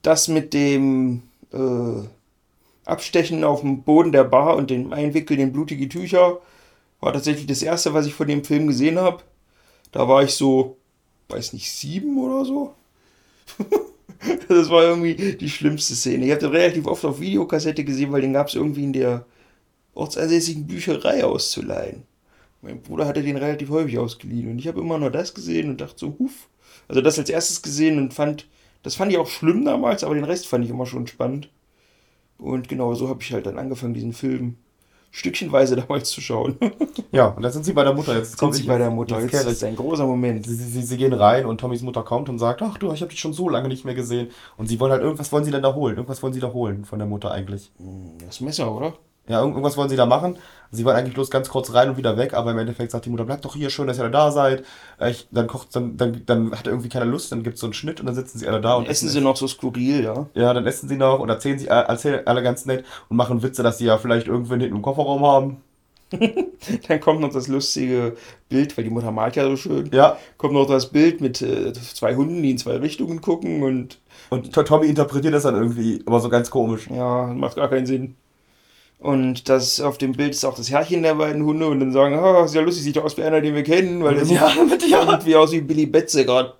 dass 0.03 0.27
mit 0.27 0.53
dem 0.53 1.23
äh, 1.51 2.07
Abstechen 2.85 3.43
auf 3.43 3.61
dem 3.61 3.83
Boden 3.83 4.11
der 4.11 4.25
Bar 4.25 4.55
und 4.55 4.69
dem 4.69 4.93
Einwickeln 4.93 5.39
in 5.39 5.53
blutige 5.53 5.89
Tücher 5.89 6.39
war 6.99 7.13
tatsächlich 7.13 7.47
das 7.47 7.63
erste, 7.63 7.93
was 7.93 8.05
ich 8.05 8.13
von 8.13 8.27
dem 8.27 8.43
Film 8.43 8.67
gesehen 8.67 8.99
habe. 8.99 9.23
Da 9.91 10.07
war 10.07 10.23
ich 10.23 10.31
so, 10.31 10.77
weiß 11.29 11.53
nicht, 11.53 11.71
sieben 11.71 12.17
oder 12.17 12.45
so. 12.45 12.73
das 14.47 14.69
war 14.69 14.83
irgendwie 14.83 15.35
die 15.35 15.49
schlimmste 15.49 15.95
Szene. 15.95 16.25
Ich 16.25 16.31
habe 16.31 16.41
den 16.41 16.51
relativ 16.51 16.85
oft 16.85 17.03
auf 17.05 17.19
Videokassette 17.19 17.83
gesehen, 17.83 18.11
weil 18.11 18.21
den 18.21 18.33
gab 18.33 18.47
es 18.47 18.55
irgendwie 18.55 18.83
in 18.83 18.93
der 18.93 19.25
ortsansässigen 19.93 20.67
Bücherei 20.67 21.23
auszuleihen. 21.23 22.03
Mein 22.61 22.81
Bruder 22.81 23.05
hatte 23.05 23.21
den 23.21 23.37
relativ 23.37 23.69
häufig 23.69 23.99
ausgeliehen 23.99 24.49
und 24.49 24.59
ich 24.59 24.67
habe 24.67 24.79
immer 24.79 24.97
nur 24.97 25.11
das 25.11 25.33
gesehen 25.33 25.69
und 25.69 25.81
dachte 25.81 25.99
so, 25.99 26.15
huf. 26.19 26.49
Also 26.87 27.01
das 27.01 27.19
als 27.19 27.29
erstes 27.29 27.61
gesehen 27.61 27.97
und 27.97 28.13
fand, 28.13 28.47
das 28.83 28.95
fand 28.95 29.11
ich 29.11 29.17
auch 29.17 29.27
schlimm 29.27 29.65
damals, 29.65 30.03
aber 30.03 30.15
den 30.15 30.25
Rest 30.25 30.47
fand 30.47 30.63
ich 30.63 30.69
immer 30.69 30.85
schon 30.85 31.07
spannend. 31.07 31.49
Und 32.37 32.67
genau 32.67 32.93
so 32.93 33.07
habe 33.09 33.21
ich 33.21 33.31
halt 33.33 33.45
dann 33.45 33.57
angefangen, 33.57 33.93
diesen 33.93 34.13
Film 34.13 34.57
stückchenweise 35.11 35.75
damals 35.77 36.09
zu 36.09 36.19
schauen. 36.19 36.57
ja, 37.11 37.27
und 37.27 37.41
dann 37.41 37.51
sind 37.51 37.63
sie 37.63 37.73
bei 37.73 37.83
der 37.83 37.93
Mutter. 37.93 38.17
Jetzt 38.17 38.37
kommt 38.37 38.55
sie 38.55 38.63
bei 38.63 38.77
der 38.77 38.89
Mutter. 38.89 39.21
Jetzt, 39.21 39.33
jetzt 39.33 39.45
ist 39.45 39.63
ein 39.63 39.75
großer 39.75 40.05
Moment. 40.05 40.45
Sie, 40.45 40.55
sie, 40.55 40.81
sie, 40.81 40.97
gehen 40.97 41.13
rein 41.13 41.45
und 41.45 41.59
Tommys 41.59 41.81
Mutter 41.81 42.03
kommt 42.03 42.27
und 42.29 42.39
sagt, 42.39 42.61
ach 42.61 42.77
du, 42.77 42.91
ich 42.91 43.01
habe 43.01 43.11
dich 43.11 43.19
schon 43.19 43.33
so 43.33 43.47
lange 43.47 43.69
nicht 43.69 43.85
mehr 43.85 43.95
gesehen. 43.95 44.29
Und 44.57 44.67
sie 44.67 44.79
wollen 44.79 44.91
halt, 44.91 45.01
irgendwas 45.01 45.31
wollen 45.31 45.45
sie 45.45 45.51
denn 45.51 45.63
da 45.63 45.73
holen? 45.73 45.95
Irgendwas 45.95 46.21
wollen 46.21 46.33
sie 46.33 46.41
da 46.41 46.51
holen 46.51 46.83
von 46.83 46.99
der 46.99 47.07
Mutter 47.07 47.31
eigentlich. 47.31 47.71
Hm, 47.77 48.17
das 48.25 48.41
Messer, 48.41 48.75
oder? 48.75 48.93
Ja, 49.27 49.41
irgendwas 49.41 49.77
wollen 49.77 49.89
sie 49.89 49.95
da 49.95 50.05
machen. 50.05 50.37
Sie 50.71 50.83
wollen 50.83 50.97
eigentlich 50.97 51.13
bloß 51.13 51.29
ganz 51.29 51.49
kurz 51.49 51.73
rein 51.73 51.89
und 51.89 51.97
wieder 51.97 52.17
weg, 52.17 52.33
aber 52.33 52.51
im 52.51 52.57
Endeffekt 52.57 52.91
sagt 52.91 53.05
die 53.05 53.09
Mutter, 53.09 53.25
bleibt 53.25 53.45
doch 53.45 53.55
hier, 53.55 53.69
schön, 53.69 53.87
dass 53.87 53.97
ihr 53.99 54.03
alle 54.03 54.11
da 54.11 54.31
seid. 54.31 54.65
Äh, 54.99 55.11
ich, 55.11 55.27
dann 55.31 55.47
kocht, 55.47 55.75
dann, 55.75 55.97
dann, 55.97 56.23
dann 56.25 56.51
hat 56.51 56.65
er 56.65 56.71
irgendwie 56.71 56.89
keine 56.89 57.05
Lust, 57.05 57.31
dann 57.31 57.43
gibt 57.43 57.55
es 57.55 57.61
so 57.61 57.67
einen 57.67 57.73
Schnitt 57.73 57.99
und 57.99 58.07
dann 58.07 58.15
sitzen 58.15 58.39
sie 58.39 58.47
alle 58.47 58.59
da 58.59 58.73
und 58.73 58.83
essen. 58.83 59.07
Essen 59.07 59.09
sie 59.09 59.21
noch 59.21 59.37
so 59.37 59.47
skurril, 59.47 60.03
ja. 60.03 60.27
Ja, 60.33 60.53
dann 60.53 60.65
essen 60.65 60.89
sie 60.89 60.97
noch 60.97 61.19
und 61.19 61.29
erzählen 61.29 61.59
sie 61.59 61.67
erzählen 61.67 62.25
alle 62.25 62.43
ganz 62.43 62.65
nett 62.65 62.83
und 63.07 63.17
machen 63.17 63.43
Witze, 63.43 63.63
dass 63.63 63.77
sie 63.77 63.85
ja 63.85 63.97
vielleicht 63.97 64.27
irgendwo 64.27 64.55
hinten 64.55 64.75
im 64.75 64.81
Kofferraum 64.81 65.25
haben. 65.25 65.61
dann 66.87 66.99
kommt 66.99 67.21
noch 67.21 67.31
das 67.31 67.47
lustige 67.47 68.15
Bild, 68.49 68.75
weil 68.77 68.83
die 68.83 68.89
Mutter 68.89 69.11
malt 69.11 69.35
ja 69.35 69.45
so 69.45 69.55
schön. 69.55 69.89
Ja. 69.93 70.17
Kommt 70.37 70.53
noch 70.53 70.67
das 70.67 70.91
Bild 70.91 71.21
mit 71.21 71.41
äh, 71.41 71.73
zwei 71.73 72.15
Hunden, 72.15 72.41
die 72.41 72.51
in 72.51 72.57
zwei 72.57 72.77
Richtungen 72.77 73.21
gucken 73.21 73.63
und. 73.63 73.99
Und 74.29 74.51
Tommy 74.53 74.87
interpretiert 74.87 75.33
das 75.33 75.43
dann 75.43 75.55
irgendwie, 75.55 76.01
aber 76.05 76.19
so 76.19 76.29
ganz 76.29 76.49
komisch. 76.49 76.89
Ja, 76.89 77.27
macht 77.27 77.55
gar 77.55 77.69
keinen 77.69 77.85
Sinn. 77.85 78.15
Und 79.03 79.49
das 79.49 79.81
auf 79.81 79.97
dem 79.97 80.13
Bild 80.13 80.31
ist 80.31 80.45
auch 80.45 80.55
das 80.55 80.71
Herrchen 80.71 81.03
der 81.03 81.15
beiden 81.15 81.43
Hunde 81.43 81.67
und 81.67 81.81
dann 81.81 81.91
sagen, 81.91 82.17
oh, 82.17 82.45
ist 82.45 82.55
ja 82.55 82.61
lustig, 82.61 82.85
sieht 82.85 82.97
aus 82.97 83.17
wie 83.17 83.23
einer, 83.23 83.41
den 83.41 83.53
wir 83.53 83.63
kennen, 83.63 84.01
weil 84.01 84.15
der 84.15 84.23
ja, 84.27 84.49
sieht 84.49 84.89
ja. 84.89 85.03
irgendwie 85.03 85.35
aus 85.35 85.51
wie 85.51 85.59
Billy 85.59 85.85
Betze, 85.85 86.23
gerade 86.23 86.53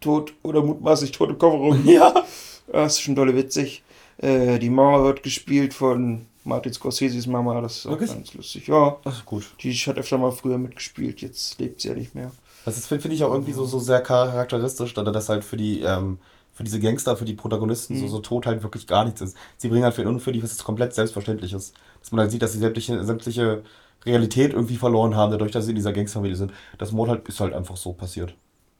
tot 0.00 0.32
oder 0.42 0.62
mutmaßlich 0.62 1.12
tot 1.12 1.28
im 1.28 1.38
Kofferraum. 1.38 1.86
Ja. 1.86 2.24
Das 2.72 2.94
ist 2.94 3.02
schon 3.02 3.14
dolle 3.14 3.36
witzig. 3.36 3.82
Äh, 4.16 4.58
die 4.60 4.70
Mama 4.70 5.04
wird 5.04 5.22
gespielt 5.22 5.74
von 5.74 6.24
Martin 6.44 6.72
Scorseses 6.72 7.26
Mama, 7.26 7.60
das 7.60 7.76
ist 7.76 7.86
auch 7.86 7.98
ganz 7.98 8.32
lustig. 8.32 8.66
Ja. 8.66 8.96
Das 9.04 9.16
ist 9.16 9.26
gut. 9.26 9.44
Die 9.60 9.74
hat 9.74 9.98
öfter 9.98 10.16
mal 10.16 10.32
früher 10.32 10.56
mitgespielt, 10.56 11.20
jetzt 11.20 11.60
lebt 11.60 11.82
sie 11.82 11.88
ja 11.88 11.94
nicht 11.94 12.14
mehr. 12.14 12.30
Das 12.64 12.86
finde 12.86 13.02
find 13.02 13.12
ich 13.12 13.24
auch 13.24 13.32
irgendwie 13.32 13.52
so, 13.52 13.66
so 13.66 13.78
sehr 13.78 14.00
charakteristisch, 14.00 14.94
dass 14.94 15.12
das 15.12 15.28
halt 15.28 15.44
für 15.44 15.58
die 15.58 15.82
ähm, 15.82 16.16
für 16.54 16.64
diese 16.64 16.80
Gangster, 16.80 17.16
für 17.16 17.24
die 17.24 17.34
Protagonisten 17.34 17.94
mhm. 17.94 18.00
so, 18.00 18.08
so 18.08 18.18
tot 18.20 18.46
halt 18.46 18.62
wirklich 18.62 18.86
gar 18.86 19.04
nichts 19.04 19.20
ist. 19.20 19.36
Sie 19.58 19.68
bringen 19.68 19.84
halt 19.84 19.94
für 19.94 20.02
ihn 20.02 20.20
für 20.20 20.32
die, 20.32 20.42
was 20.42 20.52
ist 20.52 20.64
komplett 20.64 20.94
selbstverständlich 20.94 21.52
ist. 21.52 21.74
Dass 22.00 22.12
man 22.12 22.20
halt 22.20 22.30
sieht, 22.30 22.42
dass 22.42 22.52
sie 22.52 22.60
sämtliche, 22.60 23.04
sämtliche 23.04 23.64
Realität 24.06 24.52
irgendwie 24.52 24.76
verloren 24.76 25.16
haben, 25.16 25.32
dadurch, 25.32 25.52
dass 25.52 25.64
sie 25.64 25.72
in 25.72 25.76
dieser 25.76 25.92
Gangsterfamilie 25.92 26.36
sind. 26.36 26.52
Das 26.78 26.92
Mord 26.92 27.10
halt 27.10 27.28
ist 27.28 27.40
halt 27.40 27.52
einfach 27.52 27.76
so 27.76 27.92
passiert. 27.92 28.34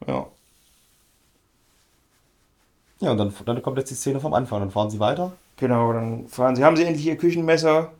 Ja. 0.07 0.27
Ja, 3.01 3.11
und 3.11 3.19
dann, 3.19 3.35
dann 3.45 3.63
kommt 3.63 3.77
jetzt 3.79 3.91
die 3.91 3.95
Szene 3.95 4.21
vom 4.21 4.35
Anfang. 4.35 4.61
Dann 4.61 4.71
fahren 4.71 4.91
sie 4.91 5.01
weiter. 5.01 5.33
Genau, 5.57 5.93
dann 5.93 6.29
fahren 6.29 6.57
sie, 6.57 6.65
haben 6.65 6.77
sie 6.77 6.85
endlich 6.85 7.07
ihr 7.07 7.17
Küchenmesser. 7.17 7.93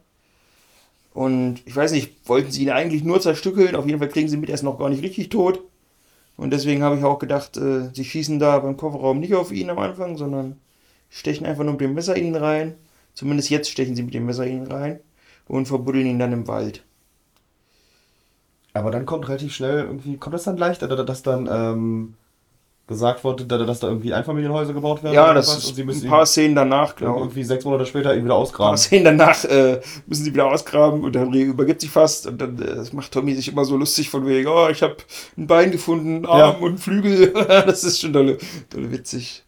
Und 1.13 1.63
ich 1.65 1.75
weiß 1.75 1.93
nicht, 1.93 2.29
wollten 2.29 2.51
sie 2.51 2.63
ihn 2.63 2.71
eigentlich 2.71 3.05
nur 3.05 3.21
zerstückeln? 3.21 3.77
Auf 3.77 3.87
jeden 3.87 3.99
Fall 3.99 4.09
kriegen 4.09 4.29
sie 4.29 4.37
mit, 4.37 4.49
er 4.49 4.57
ist 4.57 4.63
noch 4.63 4.79
gar 4.79 4.89
nicht 4.89 5.03
richtig 5.03 5.29
tot. 5.29 5.61
Und 6.37 6.51
deswegen 6.51 6.83
habe 6.83 6.97
ich 6.97 7.05
auch 7.05 7.19
gedacht, 7.19 7.57
äh, 7.57 7.91
sie 7.93 8.05
schießen 8.05 8.39
da 8.39 8.59
beim 8.59 8.77
Kofferraum 8.77 9.21
nicht 9.21 9.35
auf 9.35 9.53
ihn 9.53 9.71
am 9.71 9.79
Anfang, 9.79 10.17
sondern 10.17 10.61
stechen 11.11 11.47
einfach 11.47 11.65
nur 11.65 11.75
mit 11.75 11.81
dem 11.81 11.95
Messer 11.95 12.17
ihn 12.17 12.35
rein. 12.35 12.75
Zumindest 13.15 13.51
jetzt 13.51 13.71
stechen 13.71 13.95
sie 13.95 14.03
mit 14.03 14.15
dem 14.15 14.27
Messer 14.27 14.47
ihn 14.47 14.67
rein 14.67 15.01
und 15.47 15.67
verbuddeln 15.67 16.07
ihn 16.07 16.19
dann 16.19 16.33
im 16.33 16.49
Wald. 16.49 16.83
Aber 18.73 18.91
dann 18.91 19.07
kommt 19.07 19.29
relativ 19.29 19.55
schnell 19.55 19.85
irgendwie, 19.85 20.17
kommt 20.17 20.35
das 20.35 20.45
dann 20.45 20.57
leichter, 20.57 20.89
dass 20.89 21.23
dann 21.23 21.49
ähm, 21.51 22.15
gesagt 22.87 23.25
wurde, 23.25 23.47
dass 23.47 23.81
da 23.81 23.89
irgendwie 23.89 24.13
Einfamilienhäuser 24.13 24.75
gebaut 24.75 25.03
werden. 25.03 25.15
Ja, 25.15 25.33
das 25.33 25.57
ist 25.57 25.79
ein 25.79 26.09
paar 26.09 26.27
Szenen 26.27 26.55
danach, 26.55 26.95
glaube 26.95 27.15
ich. 27.15 27.21
Irgendwie 27.23 27.45
sechs 27.45 27.65
Monate 27.65 27.87
später 27.87 28.15
ihn 28.15 28.25
wieder 28.25 28.35
ausgraben. 28.35 28.69
Ein 28.69 28.73
paar 28.73 28.79
Szenen 28.79 29.05
danach 29.05 29.45
äh, 29.45 29.81
müssen 30.07 30.25
sie 30.25 30.35
wieder 30.35 30.47
ausgraben 30.47 31.03
und 31.03 31.15
dann 31.15 31.33
übergibt 31.33 31.81
sich 31.81 31.91
fast 31.91 32.27
und 32.27 32.39
dann 32.41 32.61
äh, 32.61 32.85
macht 32.93 33.11
Tommy 33.11 33.35
sich 33.35 33.49
immer 33.49 33.65
so 33.65 33.77
lustig 33.77 34.11
von 34.11 34.27
wegen, 34.27 34.49
oh, 34.49 34.69
ich 34.69 34.83
habe 34.83 34.97
ein 35.39 35.47
Bein 35.47 35.71
gefunden, 35.71 36.27
Arm 36.27 36.39
ja. 36.39 36.67
und 36.67 36.79
Flügel. 36.79 37.33
das 37.49 37.85
ist 37.85 38.01
schon 38.01 38.13
dolle, 38.13 38.37
dolle 38.69 38.93
witzig. 38.93 39.45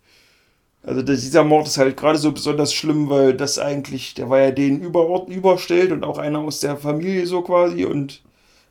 Also 0.83 1.03
dieser 1.03 1.45
Mord 1.45 1.67
ist 1.67 1.79
halt 1.79 1.97
gerade 1.97 2.17
so 2.17 2.33
besonders 2.33 2.73
schlimm, 2.73 3.11
weil 3.11 3.35
das 3.35 3.59
eigentlich, 3.59 4.15
der 4.15 4.31
war 4.31 4.41
ja 4.41 4.51
den 4.53 4.81
Überort 4.81 5.29
überstellt 5.29 5.93
und 5.93 6.05
auch 6.05 6.17
einer 6.17 6.39
aus 6.39 6.61
der 6.61 6.77
Familie 6.77 7.27
so 7.27 7.43
quasi 7.43 7.85
und 7.85 8.23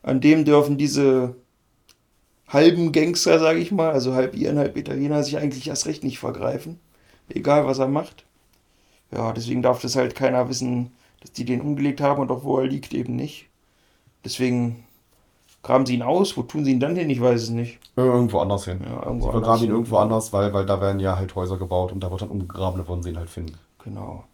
an 0.01 0.21
dem 0.21 0.45
dürfen 0.45 0.77
diese 0.77 1.35
halben 2.47 2.91
Gangster, 2.91 3.39
sage 3.39 3.59
ich 3.59 3.71
mal, 3.71 3.91
also 3.91 4.13
halb 4.13 4.35
Iren, 4.35 4.57
halb 4.57 4.77
Italiener, 4.77 5.23
sich 5.23 5.37
eigentlich 5.37 5.67
erst 5.67 5.85
recht 5.87 6.03
nicht 6.03 6.19
vergreifen. 6.19 6.79
Egal, 7.29 7.65
was 7.65 7.79
er 7.79 7.87
macht. 7.87 8.25
Ja, 9.11 9.33
deswegen 9.33 9.61
darf 9.61 9.81
das 9.81 9.95
halt 9.95 10.15
keiner 10.15 10.49
wissen, 10.49 10.91
dass 11.21 11.31
die 11.31 11.45
den 11.45 11.61
umgelegt 11.61 12.01
haben 12.01 12.21
und 12.21 12.31
auch 12.31 12.43
wo 12.43 12.57
er 12.59 12.67
liegt 12.67 12.93
eben 12.93 13.15
nicht. 13.15 13.47
Deswegen 14.23 14.83
graben 15.63 15.85
sie 15.85 15.95
ihn 15.95 16.01
aus. 16.01 16.37
Wo 16.37 16.43
tun 16.43 16.65
sie 16.65 16.71
ihn 16.71 16.79
dann 16.79 16.95
hin? 16.95 17.09
Ich 17.09 17.21
weiß 17.21 17.43
es 17.43 17.49
nicht. 17.49 17.79
Irgendwo 17.95 18.39
anders 18.39 18.65
hin. 18.65 18.81
Ja, 18.83 19.01
Sie 19.03 19.05
irgendwo 19.05 19.31
vergraben 19.31 19.61
anders. 19.61 19.61
ihn 19.63 19.69
irgendwo 19.71 19.97
anders, 19.97 20.33
weil, 20.33 20.53
weil 20.53 20.65
da 20.65 20.81
werden 20.81 20.99
ja 20.99 21.15
halt 21.17 21.35
Häuser 21.35 21.57
gebaut 21.57 21.91
und 21.91 22.01
da 22.01 22.11
wird 22.11 22.21
dann 22.21 22.29
umgegraben, 22.29 22.79
da 22.81 22.87
wollen 22.87 23.03
sie 23.03 23.09
ihn 23.09 23.17
halt 23.17 23.29
finden. 23.29 23.57
Genau. 23.83 24.25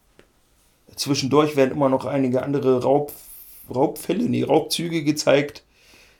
Zwischendurch 0.96 1.56
werden 1.56 1.72
immer 1.72 1.90
noch 1.90 2.06
einige 2.06 2.44
andere 2.44 2.84
Raub, 2.84 3.14
Raubfälle, 3.74 4.26
nee, 4.26 4.44
Raubzüge 4.44 5.04
gezeigt. 5.04 5.64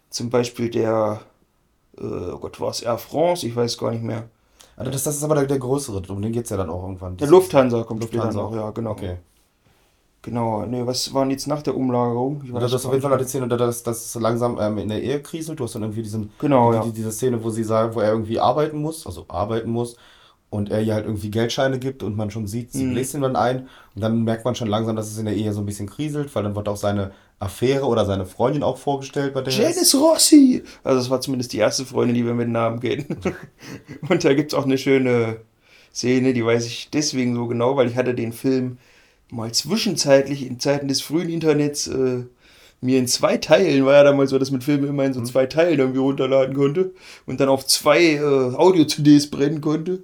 Zum 0.10 0.30
Beispiel 0.30 0.70
der, 0.70 1.22
oh 2.04 2.38
Gott, 2.40 2.60
war 2.60 2.70
es 2.70 2.82
Air 2.82 2.98
France? 2.98 3.46
Ich 3.48 3.56
weiß 3.56 3.78
gar 3.78 3.92
nicht 3.92 4.04
mehr. 4.04 4.30
Also 4.76 4.92
das, 4.92 5.04
das 5.04 5.18
ist 5.18 5.24
aber 5.24 5.36
der, 5.36 5.46
der 5.46 5.60
größere, 5.60 6.02
um 6.10 6.22
den 6.22 6.32
geht 6.32 6.46
es 6.46 6.50
ja 6.50 6.58
dann 6.58 6.70
auch 6.70 6.84
irgendwann. 6.84 7.18
Der 7.18 7.28
Lufthansa 7.28 7.84
kommt 7.84 8.02
Lufthansa. 8.02 8.32
später 8.32 8.44
noch, 8.44 8.56
ja, 8.56 8.72
genau. 8.72 8.92
Okay. 8.92 9.18
Genau, 10.24 10.66
ne, 10.68 10.86
was 10.86 11.12
waren 11.16 11.32
jetzt 11.32 11.48
nach 11.48 11.64
der 11.64 11.76
Umlagerung? 11.76 12.42
Ich 12.46 12.54
Und 12.54 12.62
das 12.62 12.72
ist 12.74 12.86
auf 12.86 12.92
jeden 12.94 13.02
Fall 13.02 13.18
die 13.18 13.24
Szene, 13.26 13.48
da 13.48 13.58
das, 13.58 14.14
langsam 14.16 14.60
ähm, 14.62 14.78
in 14.78 14.90
der 14.90 15.02
Ehe 15.02 15.20
kriselt. 15.22 15.60
Du 15.60 15.64
hast 15.64 15.74
dann 15.74 15.82
irgendwie 15.82 16.04
diesen, 16.04 16.32
Genau, 16.38 16.72
die, 16.72 16.78
ja. 16.78 16.84
die, 16.84 16.92
diese 16.92 17.12
Szene, 17.12 17.44
wo 17.44 17.50
sie 17.50 17.64
sagen, 17.64 17.96
wo 17.96 18.02
er 18.02 18.12
irgendwie 18.12 18.40
arbeiten 18.40 18.78
muss, 18.80 19.08
also 19.08 19.26
arbeiten 19.30 19.72
muss 19.72 19.96
und 20.52 20.70
er 20.70 20.82
ihr 20.84 20.94
halt 20.94 21.06
irgendwie 21.06 21.32
Geldscheine 21.32 21.80
gibt 21.80 22.04
und 22.04 22.16
man 22.16 22.30
schon 22.30 22.46
sieht, 22.46 22.72
sie 22.72 22.84
Mhm. 22.86 22.94
bläst 22.94 23.16
ihn 23.16 23.22
dann 23.22 23.36
ein 23.36 23.68
und 23.96 24.02
dann 24.04 24.24
merkt 24.24 24.46
man 24.46 24.54
schon 24.54 24.68
langsam, 24.68 24.96
dass 24.96 25.10
es 25.10 25.18
in 25.18 25.26
der 25.26 25.36
Ehe 25.36 25.54
so 25.54 25.60
ein 25.62 25.66
bisschen 25.66 25.90
kriselt, 25.90 26.36
weil 26.36 26.44
dann 26.44 26.56
wird 26.56 26.70
auch 26.70 26.78
seine 26.78 27.12
Affäre 27.42 27.86
oder 27.86 28.06
seine 28.06 28.26
Freundin 28.26 28.62
auch 28.62 28.78
vorgestellt, 28.78 29.34
bei 29.34 29.42
der 29.42 29.52
er. 29.52 29.70
Janice 29.72 29.96
Rossi! 29.96 30.64
Also 30.84 31.00
das 31.00 31.10
war 31.10 31.22
zumindest 31.22 31.54
die 31.54 31.58
erste 31.58 31.86
Freundin, 31.86 32.16
die 32.16 32.26
wir 32.26 32.34
mit 32.34 32.50
Namen 32.50 32.80
kennen. 32.80 33.18
Und 34.10 34.24
da 34.24 34.34
gibt 34.34 34.54
es 34.54 34.58
auch 34.58 34.66
eine 34.66 34.78
schöne 34.78 35.38
Szene, 35.94 36.34
die 36.34 36.46
weiß 36.46 36.66
ich 36.68 36.90
deswegen 36.92 37.36
so 37.36 37.48
genau, 37.48 37.76
weil 37.76 37.88
ich 37.88 37.96
hatte 37.96 38.14
den 38.14 38.32
Film 38.32 38.78
mal 39.30 39.52
zwischenzeitlich 39.52 40.46
in 40.46 40.60
Zeiten 40.60 40.88
des 40.88 41.02
frühen 41.02 41.30
Internets 41.30 41.88
äh, 41.88 42.24
mir 42.82 43.00
in 43.00 43.08
zwei 43.08 43.38
Teilen, 43.38 43.86
war 43.86 43.94
ja 43.94 44.04
damals 44.04 44.32
so, 44.32 44.40
dass 44.40 44.52
man 44.52 44.62
Filme 44.62 44.88
immer 44.88 45.06
in 45.06 45.14
so 45.14 45.22
zwei 45.22 45.46
Teilen 45.46 45.80
irgendwie 45.80 46.00
runterladen 46.00 46.56
konnte 46.56 46.94
und 47.26 47.40
dann 47.40 47.50
auf 47.50 47.66
zwei 47.66 48.16
äh, 48.16 48.20
Audio-CDs 48.20 49.30
brennen 49.30 49.62
konnte. 49.62 50.04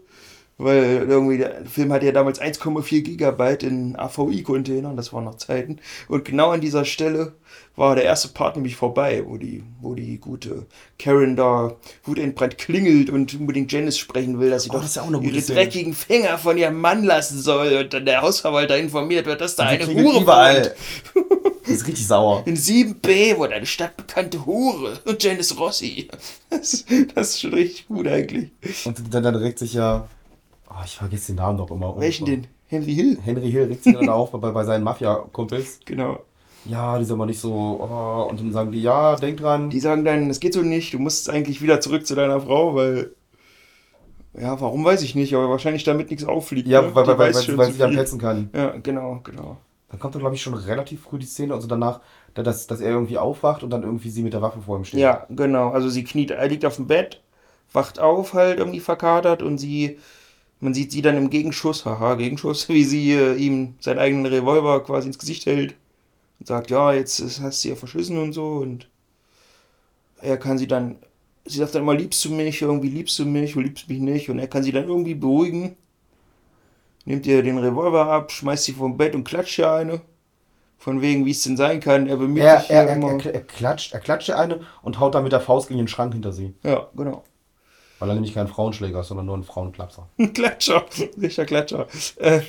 Weil 0.59 1.05
irgendwie 1.07 1.37
der 1.37 1.65
Film 1.65 1.93
hatte 1.93 2.07
ja 2.07 2.11
damals 2.11 2.41
1,4 2.41 3.01
Gigabyte 3.01 3.61
in 3.61 3.95
AVI-Containern, 3.95 4.97
das 4.97 5.13
waren 5.13 5.25
noch 5.25 5.35
Zeiten. 5.35 5.77
Und 6.07 6.25
genau 6.25 6.49
an 6.49 6.61
dieser 6.61 6.83
Stelle 6.83 7.33
war 7.75 7.93
der 7.93 8.05
erste 8.05 8.29
Part 8.29 8.55
nämlich 8.55 8.75
vorbei, 8.75 9.23
wo 9.27 9.37
die, 9.37 9.63
wo 9.81 9.93
die 9.93 10.17
gute 10.17 10.65
Karen 10.97 11.35
da 11.35 11.75
wutentbrannt 12.05 12.57
klingelt 12.57 13.11
und 13.11 13.35
unbedingt 13.35 13.71
Janice 13.71 13.99
sprechen 13.99 14.39
will, 14.39 14.49
dass 14.49 14.63
sie 14.63 14.69
Oh, 14.71 14.73
doch 14.73 14.81
das 14.81 14.95
ihre 14.97 15.41
Szene. 15.41 15.59
dreckigen 15.59 15.93
Finger 15.93 16.39
von 16.39 16.57
ihrem 16.57 16.81
Mann 16.81 17.03
lassen 17.03 17.39
soll 17.39 17.73
und 17.77 17.93
dann 17.93 18.05
der 18.05 18.23
Hausverwalter 18.23 18.77
informiert 18.79 19.27
wird, 19.27 19.41
dass 19.41 19.55
da 19.55 19.69
Sie 19.69 19.75
eine 19.75 19.85
Hure 19.85 20.21
überall. 20.21 20.75
Das 21.61 21.69
ist 21.75 21.87
richtig 21.87 22.07
sauer. 22.07 22.41
In 22.47 22.57
7b 22.57 23.37
wohnt 23.37 23.53
eine 23.53 23.67
stadtbekannte 23.67 24.43
Hure 24.47 24.99
und 25.05 25.21
Janice 25.21 25.59
Rossi. 25.59 26.07
Das, 26.49 26.83
das 27.13 27.29
ist 27.29 27.41
schon 27.41 27.53
richtig 27.53 27.87
gut 27.87 28.07
eigentlich. 28.07 28.49
Und 28.85 29.13
dann, 29.13 29.21
dann 29.21 29.35
regt 29.35 29.59
sich 29.59 29.73
ja, 29.73 30.07
oh, 30.77 30.81
ich 30.85 30.97
vergesse 30.97 31.27
den 31.33 31.37
Namen 31.37 31.57
doch 31.57 31.71
immer. 31.71 31.97
Welchen 31.99 32.25
denn? 32.25 32.47
Henry 32.67 32.93
Hill? 32.93 33.17
Henry 33.23 33.51
Hill 33.51 33.65
regt 33.65 33.83
sich 33.83 33.93
dann 33.93 34.09
auf 34.09 34.31
bei, 34.31 34.51
bei 34.51 34.63
seinen 34.63 34.83
Mafia-Kumpels. 34.83 35.79
Genau. 35.85 36.19
Ja, 36.65 36.99
die 36.99 37.05
sind 37.05 37.17
mal 37.17 37.25
nicht 37.25 37.39
so, 37.39 37.51
oh, 37.53 38.27
und 38.29 38.39
dann 38.39 38.51
sagen 38.51 38.71
die, 38.71 38.81
ja, 38.81 39.15
denk 39.15 39.37
dran. 39.37 39.69
Die 39.69 39.79
sagen 39.79 40.03
dann, 40.03 40.29
es 40.29 40.39
geht 40.41 40.53
so 40.53 40.61
nicht, 40.61 40.93
du 40.93 40.99
musst 40.99 41.29
eigentlich 41.29 41.61
wieder 41.61 41.79
zurück 41.79 42.05
zu 42.05 42.15
deiner 42.15 42.41
Frau, 42.41 42.75
weil. 42.75 43.11
Ja, 44.33 44.59
warum 44.61 44.83
weiß 44.85 45.01
ich 45.01 45.15
nicht, 45.15 45.33
aber 45.33 45.49
wahrscheinlich 45.49 45.83
damit 45.83 46.09
nichts 46.11 46.25
auffliegt. 46.25 46.67
ja, 46.67 46.81
ne? 46.81 46.93
weil, 46.93 47.07
weil, 47.07 47.17
weil, 47.17 47.33
weil, 47.33 47.57
weil 47.57 47.71
sie 47.71 47.79
dann 47.79 47.95
petzen 47.95 48.19
kann. 48.19 48.49
Ja, 48.53 48.75
genau, 48.83 49.21
genau. 49.23 49.57
Dann 49.89 49.99
kommt 49.99 50.13
dann, 50.15 50.19
glaube 50.19 50.35
ich, 50.35 50.41
schon 50.41 50.53
relativ 50.53 51.03
früh 51.03 51.17
die 51.17 51.25
Szene, 51.25 51.53
also 51.53 51.67
danach, 51.67 52.01
da- 52.33 52.43
dass, 52.43 52.67
dass 52.67 52.81
er 52.81 52.91
irgendwie 52.91 53.17
aufwacht 53.17 53.63
und 53.63 53.69
dann 53.69 53.83
irgendwie 53.83 54.09
sie 54.09 54.21
mit 54.21 54.33
der 54.33 54.41
Waffe 54.41 54.59
vor 54.61 54.77
ihm 54.77 54.83
steht. 54.83 54.99
Ja, 54.99 55.25
genau. 55.29 55.69
Also 55.69 55.89
sie 55.89 56.03
kniet, 56.03 56.31
er 56.31 56.47
liegt 56.49 56.65
auf 56.65 56.75
dem 56.75 56.87
Bett, 56.87 57.23
wacht 57.71 57.99
auf, 57.99 58.33
halt 58.33 58.59
irgendwie 58.59 58.81
verkatert 58.81 59.41
und 59.41 59.57
sie. 59.57 59.97
Man 60.59 60.73
sieht 60.73 60.91
sie 60.91 61.01
dann 61.01 61.17
im 61.17 61.29
Gegenschuss, 61.29 61.85
haha, 61.85 62.15
Gegenschuss, 62.15 62.69
wie 62.69 62.83
sie 62.83 63.11
äh, 63.13 63.35
ihm 63.35 63.75
seinen 63.79 63.99
eigenen 63.99 64.25
Revolver 64.27 64.83
quasi 64.83 65.07
ins 65.07 65.19
Gesicht 65.19 65.45
hält 65.45 65.75
und 66.39 66.47
sagt, 66.47 66.69
ja, 66.71 66.93
jetzt 66.93 67.21
hast 67.41 67.63
du 67.65 67.69
ja 67.69 67.75
verschissen 67.75 68.17
und 68.19 68.33
so 68.33 68.57
und 68.57 68.89
er 70.21 70.37
kann 70.37 70.57
sie 70.57 70.67
dann, 70.67 70.97
sie 71.45 71.59
sagt 71.59 71.75
dann 71.75 71.83
immer, 71.83 71.95
liebst 71.95 72.23
du 72.25 72.31
mich, 72.31 72.61
irgendwie 72.61 72.89
liebst 72.89 73.17
du 73.19 73.25
mich, 73.25 73.53
du 73.53 73.59
liebst 73.61 73.89
mich 73.89 73.99
nicht 73.99 74.29
und 74.29 74.39
er 74.39 74.47
kann 74.47 74.63
sie 74.63 74.71
dann 74.71 74.85
irgendwie 74.87 75.15
beruhigen, 75.15 75.75
nimmt 77.05 77.25
ihr 77.25 77.41
den 77.43 77.57
Revolver 77.57 78.07
ab, 78.07 78.31
schmeißt 78.31 78.65
sie 78.65 78.73
vom 78.73 78.97
Bett 78.97 79.15
und 79.15 79.23
klatscht 79.23 79.59
ihr 79.59 79.71
eine, 79.71 80.01
von 80.77 81.01
wegen, 81.01 81.25
wie 81.25 81.31
es 81.31 81.43
denn 81.43 81.57
sein 81.57 81.79
kann, 81.79 82.07
er 82.07 82.17
bemüht 82.17 82.43
Er, 82.43 82.59
sich 82.59 82.69
er, 82.69 82.83
ja 82.83 82.85
er, 82.85 82.95
immer. 82.95 83.19
er, 83.25 83.33
er 83.35 83.41
klatscht, 83.43 83.93
er 83.93 83.99
klatscht 83.99 84.29
ihr 84.29 84.37
eine 84.39 84.61
und 84.83 84.99
haut 84.99 85.15
dann 85.15 85.23
mit 85.23 85.31
der 85.33 85.41
Faust 85.41 85.67
gegen 85.69 85.79
den 85.79 85.87
Schrank 85.87 86.13
hinter 86.13 86.31
sie. 86.33 86.53
ja, 86.63 86.89
genau. 86.95 87.23
Weil 87.99 88.09
er 88.09 88.15
nämlich 88.15 88.33
kein 88.33 88.47
Frauenschläger 88.47 88.99
ist, 88.99 89.07
sondern 89.07 89.25
nur 89.25 89.37
ein 89.37 89.43
Frauenklapser. 89.43 90.07
Ein 90.19 90.31
Klatscher, 90.33 90.85
richtiger 91.19 91.45
Klatscher. 91.45 91.87
Äh, 92.17 92.41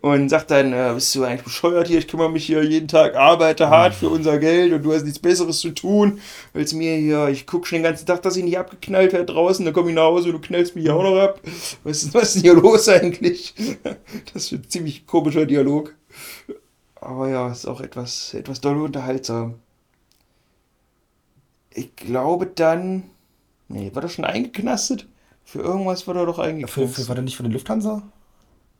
und 0.00 0.30
sagt 0.30 0.50
dann, 0.50 0.72
äh, 0.72 0.92
bist 0.94 1.14
du 1.14 1.24
eigentlich 1.24 1.42
bescheuert 1.42 1.88
hier? 1.88 1.98
Ich 1.98 2.08
kümmere 2.08 2.30
mich 2.30 2.46
hier 2.46 2.64
jeden 2.64 2.88
Tag, 2.88 3.14
arbeite 3.14 3.68
hart 3.68 3.94
für 3.94 4.08
unser 4.08 4.38
Geld 4.38 4.72
und 4.72 4.82
du 4.82 4.92
hast 4.92 5.04
nichts 5.04 5.18
Besseres 5.18 5.60
zu 5.60 5.70
tun, 5.70 6.20
als 6.54 6.72
mir 6.72 6.96
hier, 6.96 7.28
ich 7.28 7.46
gucke 7.46 7.66
schon 7.66 7.78
den 7.78 7.82
ganzen 7.82 8.06
Tag, 8.06 8.22
dass 8.22 8.36
ich 8.36 8.44
nicht 8.44 8.58
abgeknallt 8.58 9.12
werde 9.12 9.32
draußen, 9.32 9.64
dann 9.64 9.74
komme 9.74 9.90
ich 9.90 9.94
nach 9.94 10.04
Hause 10.04 10.28
und 10.28 10.34
du 10.34 10.40
knallst 10.40 10.74
mich 10.74 10.84
hier 10.84 10.96
auch 10.96 11.02
noch 11.02 11.18
ab. 11.18 11.40
Was 11.84 12.04
ist, 12.04 12.14
was 12.14 12.22
ist 12.22 12.34
denn 12.36 12.42
hier 12.42 12.54
los 12.54 12.88
eigentlich? 12.88 13.54
Das 14.32 14.44
ist 14.44 14.52
ein 14.52 14.68
ziemlich 14.68 15.06
komischer 15.06 15.44
Dialog. 15.44 15.94
Aber 16.94 17.28
ja, 17.28 17.50
ist 17.50 17.66
auch 17.66 17.80
etwas, 17.80 18.32
etwas 18.32 18.60
doll 18.60 18.80
unterhaltsam. 18.80 19.56
Ich 21.74 21.96
glaube 21.96 22.46
dann, 22.46 23.10
nee, 23.72 23.90
war 23.94 24.02
das 24.02 24.12
schon 24.12 24.24
eingeknastet? 24.24 25.08
Für 25.44 25.60
irgendwas 25.60 26.06
war 26.06 26.16
er 26.16 26.26
doch 26.26 26.36
Für, 26.36 26.42
eingeknastet. 26.42 26.90
für, 26.90 27.08
war 27.08 27.14
der 27.14 27.24
nicht 27.24 27.36
für 27.36 27.42
den 27.42 27.52
Lufthansa? 27.52 28.02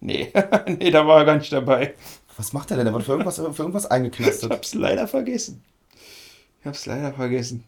Nee, 0.00 0.32
nee, 0.66 0.90
da 0.90 1.06
war 1.06 1.18
er 1.20 1.24
gar 1.24 1.36
nicht 1.36 1.52
dabei. 1.52 1.94
Was 2.36 2.52
macht 2.52 2.70
er 2.70 2.76
denn? 2.76 2.86
Der 2.86 2.94
wird 2.94 3.04
für 3.04 3.12
irgendwas, 3.12 3.36
für 3.36 3.44
irgendwas 3.62 3.84
Ich 3.84 3.90
eingeknastet. 3.90 4.50
hab's 4.50 4.74
leider 4.74 5.06
vergessen. 5.06 5.62
Ich 6.60 6.66
hab's 6.66 6.86
leider 6.86 7.12
vergessen. 7.12 7.64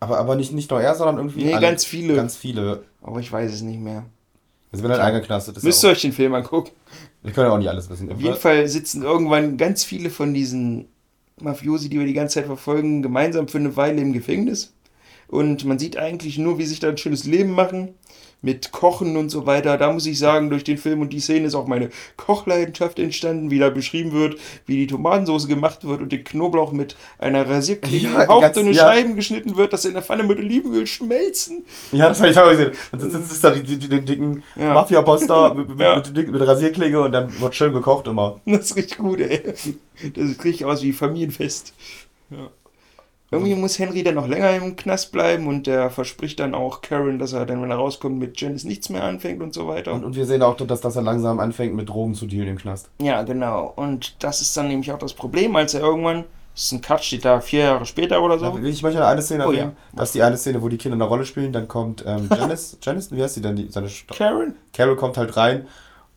Aber, 0.00 0.18
aber 0.18 0.34
nicht, 0.34 0.52
nicht 0.52 0.70
nur 0.70 0.80
er, 0.80 0.94
sondern 0.94 1.18
irgendwie. 1.18 1.44
Nee, 1.44 1.60
ganz 1.60 1.84
viele. 1.84 2.16
Ganz 2.16 2.36
viele. 2.36 2.84
Aber 3.02 3.20
ich 3.20 3.30
weiß 3.30 3.52
es 3.52 3.62
nicht 3.62 3.78
mehr. 3.80 4.04
Also 4.72 4.84
wenn 4.84 4.90
er 4.90 5.02
eingeknastet 5.02 5.56
ist. 5.56 5.62
Müsst 5.62 5.82
ihr 5.84 5.88
auch, 5.88 5.92
euch 5.92 6.00
den 6.00 6.12
Film 6.12 6.34
angucken. 6.34 6.70
wir 7.22 7.32
können 7.32 7.46
ja 7.48 7.52
auch 7.52 7.58
nicht 7.58 7.68
alles 7.68 7.90
wissen. 7.90 8.10
Auf 8.10 8.20
jeden 8.20 8.36
Fall 8.36 8.66
sitzen 8.68 9.02
irgendwann 9.02 9.56
ganz 9.56 9.84
viele 9.84 10.10
von 10.10 10.32
diesen 10.32 10.88
Mafiosi, 11.40 11.88
die 11.88 11.98
wir 11.98 12.06
die 12.06 12.12
ganze 12.12 12.34
Zeit 12.34 12.46
verfolgen, 12.46 13.02
gemeinsam 13.02 13.48
für 13.48 13.58
eine 13.58 13.76
Weile 13.76 14.00
im 14.00 14.12
Gefängnis. 14.12 14.72
Und 15.30 15.64
man 15.64 15.78
sieht 15.78 15.96
eigentlich 15.96 16.38
nur, 16.38 16.58
wie 16.58 16.64
sich 16.66 16.80
da 16.80 16.88
ein 16.88 16.98
schönes 16.98 17.24
Leben 17.24 17.52
machen. 17.52 17.94
Mit 18.42 18.72
Kochen 18.72 19.18
und 19.18 19.28
so 19.28 19.44
weiter. 19.44 19.76
Da 19.76 19.92
muss 19.92 20.06
ich 20.06 20.18
sagen, 20.18 20.48
durch 20.48 20.64
den 20.64 20.78
Film 20.78 21.02
und 21.02 21.12
die 21.12 21.20
Szene 21.20 21.46
ist 21.46 21.54
auch 21.54 21.66
meine 21.66 21.90
Kochleidenschaft 22.16 22.98
entstanden, 22.98 23.50
wie 23.50 23.58
da 23.58 23.68
beschrieben 23.68 24.12
wird, 24.12 24.36
wie 24.64 24.76
die 24.78 24.86
Tomatensauce 24.86 25.46
gemacht 25.46 25.84
wird 25.86 26.00
und 26.00 26.10
den 26.10 26.24
Knoblauch 26.24 26.72
mit 26.72 26.96
einer 27.18 27.46
Rasierklinge 27.46 28.08
Ja, 28.14 28.22
in 28.22 28.28
hauchdünne 28.28 28.64
ganz- 28.70 28.76
ja. 28.78 28.82
Scheiben 28.94 29.14
geschnitten 29.14 29.56
wird, 29.58 29.74
dass 29.74 29.84
in 29.84 29.92
der 29.92 30.00
Pfanne 30.00 30.22
mit 30.22 30.38
Olivenöl 30.38 30.86
schmelzen. 30.86 31.66
Ja, 31.92 32.08
das 32.08 32.20
habe 32.20 32.30
ich 32.30 32.38
auch 32.38 32.48
gesehen. 32.48 32.70
Und 32.92 33.02
dann 33.02 33.10
sitzt 33.10 33.44
da 33.44 33.50
die, 33.50 33.62
die, 33.76 33.88
den 33.90 34.06
dicken 34.06 34.42
Ja. 34.56 34.72
Mafia-Boss 34.72 35.26
da 35.26 35.52
mit, 35.52 35.78
Ja. 35.78 35.96
mit, 35.96 36.16
mit, 36.16 36.30
mit 36.32 36.40
Rasierklinge 36.40 36.98
und 36.98 37.12
dann 37.12 37.38
wird 37.40 37.54
schön 37.54 37.74
gekocht 37.74 38.06
immer. 38.06 38.40
Das 38.46 38.70
ist 38.70 38.76
richtig 38.76 38.96
gut, 38.96 39.20
ey. 39.20 39.42
Das 40.14 40.44
richtig 40.44 40.64
aus 40.64 40.82
wie 40.82 40.94
Familienfest. 40.94 41.74
Ja. 42.30 42.48
Irgendwie 43.32 43.54
muss 43.54 43.78
Henry 43.78 44.02
dann 44.02 44.16
noch 44.16 44.26
länger 44.26 44.50
im 44.56 44.74
Knast 44.74 45.12
bleiben 45.12 45.46
und 45.46 45.66
der 45.68 45.90
verspricht 45.90 46.40
dann 46.40 46.52
auch 46.54 46.80
Karen, 46.80 47.18
dass 47.20 47.32
er 47.32 47.46
dann, 47.46 47.62
wenn 47.62 47.70
er 47.70 47.76
rauskommt, 47.76 48.18
mit 48.18 48.40
Janice 48.40 48.64
nichts 48.64 48.88
mehr 48.88 49.04
anfängt 49.04 49.40
und 49.40 49.54
so 49.54 49.68
weiter. 49.68 49.92
Und, 49.92 50.04
und 50.04 50.16
wir 50.16 50.26
sehen 50.26 50.42
auch, 50.42 50.56
dass, 50.56 50.80
dass 50.80 50.96
er 50.96 51.02
langsam 51.02 51.38
anfängt 51.38 51.74
mit 51.74 51.88
Drogen 51.88 52.14
zu 52.14 52.26
dealen 52.26 52.48
im 52.48 52.58
Knast. 52.58 52.88
ja, 53.00 53.22
genau. 53.22 53.72
Und 53.76 54.16
das 54.24 54.40
ist 54.40 54.56
dann 54.56 54.66
nämlich 54.68 54.90
auch 54.90 54.98
das 54.98 55.14
Problem, 55.14 55.54
als 55.54 55.74
er 55.74 55.80
irgendwann, 55.82 56.24
das 56.54 56.64
ist 56.64 56.72
ein 56.72 56.80
Cut, 56.80 57.04
steht 57.04 57.24
da 57.24 57.40
vier 57.40 57.60
Jahre 57.60 57.86
später 57.86 58.20
oder 58.20 58.36
so. 58.36 58.58
Ich 58.64 58.82
möchte 58.82 59.06
eine 59.06 59.22
Szene 59.22 59.46
Oh, 59.46 59.52
erwähnen. 59.52 59.76
Das 59.94 60.08
ist 60.08 60.16
die 60.16 60.22
eine 60.24 60.36
Szene, 60.36 60.60
wo 60.60 60.68
die 60.68 60.76
Kinder 60.78 60.96
eine 60.96 61.04
Rolle 61.04 61.24
spielen. 61.24 61.52
Dann 61.52 61.68
kommt 61.68 62.02
ähm, 62.04 62.28
Janice, 62.36 62.78
Janice, 62.82 63.12
wie 63.12 63.22
heißt 63.22 63.34
sie 63.36 63.42
denn? 63.42 63.54
Die, 63.54 63.68
seine 63.70 63.88
Sto- 63.88 64.12
Karen? 64.14 64.56
Carol 64.72 64.96
kommt 64.96 65.16
halt 65.16 65.36
rein 65.36 65.68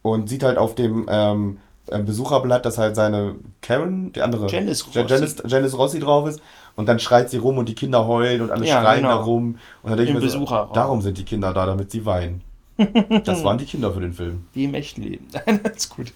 und 0.01 0.29
sieht 0.29 0.41
halt 0.41 0.57
auf 0.57 0.73
dem 0.73 1.05
ähm, 1.09 1.59
ähm, 1.91 2.05
Besucherblatt, 2.05 2.65
dass 2.65 2.77
halt 2.79 2.95
seine 2.95 3.35
Karen, 3.61 4.11
die 4.13 4.21
andere, 4.21 4.47
Janice 4.49 4.85
Ja- 4.93 5.03
Rossi. 5.03 5.13
Janice, 5.13 5.43
Janice 5.45 5.77
Rossi 5.77 5.99
drauf 5.99 6.27
ist. 6.27 6.41
Und 6.75 6.87
dann 6.87 6.99
schreit 6.99 7.29
sie 7.29 7.37
rum 7.37 7.57
und 7.57 7.69
die 7.69 7.75
Kinder 7.75 8.07
heulen 8.07 8.41
und 8.41 8.51
alle 8.51 8.65
Ja, 8.65 8.81
schreien 8.81 9.03
genau. 9.03 9.17
da 9.17 9.23
rum. 9.23 9.57
Und 9.83 9.89
dann 9.89 9.97
denke 9.97 10.03
ich 10.03 10.09
Im 10.09 10.21
mir 10.23 10.29
so, 10.29 10.39
Besucherraum. 10.39 10.73
darum 10.73 11.01
sind 11.01 11.17
die 11.17 11.23
Kinder 11.25 11.53
da, 11.53 11.65
damit 11.65 11.91
sie 11.91 12.05
weinen. 12.05 12.41
das 13.23 13.43
waren 13.43 13.59
die 13.59 13.65
Kinder 13.65 13.91
für 13.93 13.99
den 14.01 14.13
Film. 14.13 14.45
Wie 14.53 14.63
im 14.63 14.73
echten 14.73 15.03
Leben. 15.03 15.27
das 15.63 15.75
ist 15.75 15.89
gut. 15.89 16.11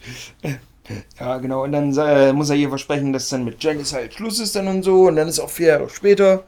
Ja, 1.20 1.38
genau. 1.38 1.64
Und 1.64 1.74
dann 1.74 1.96
äh, 1.98 2.34
muss 2.34 2.50
er 2.50 2.56
ihr 2.56 2.70
versprechen, 2.70 3.14
dass 3.14 3.30
dann 3.30 3.44
mit 3.46 3.64
Janice 3.64 3.94
halt 3.94 4.14
Schluss 4.16 4.40
ist 4.40 4.56
dann 4.56 4.68
und 4.68 4.84
so. 4.84 5.08
Und 5.08 5.18
dann 5.18 5.28
ist 5.28 5.40
auch 5.40 5.50
vier 5.50 5.68
Jahre 5.68 5.90
später. 5.90 6.44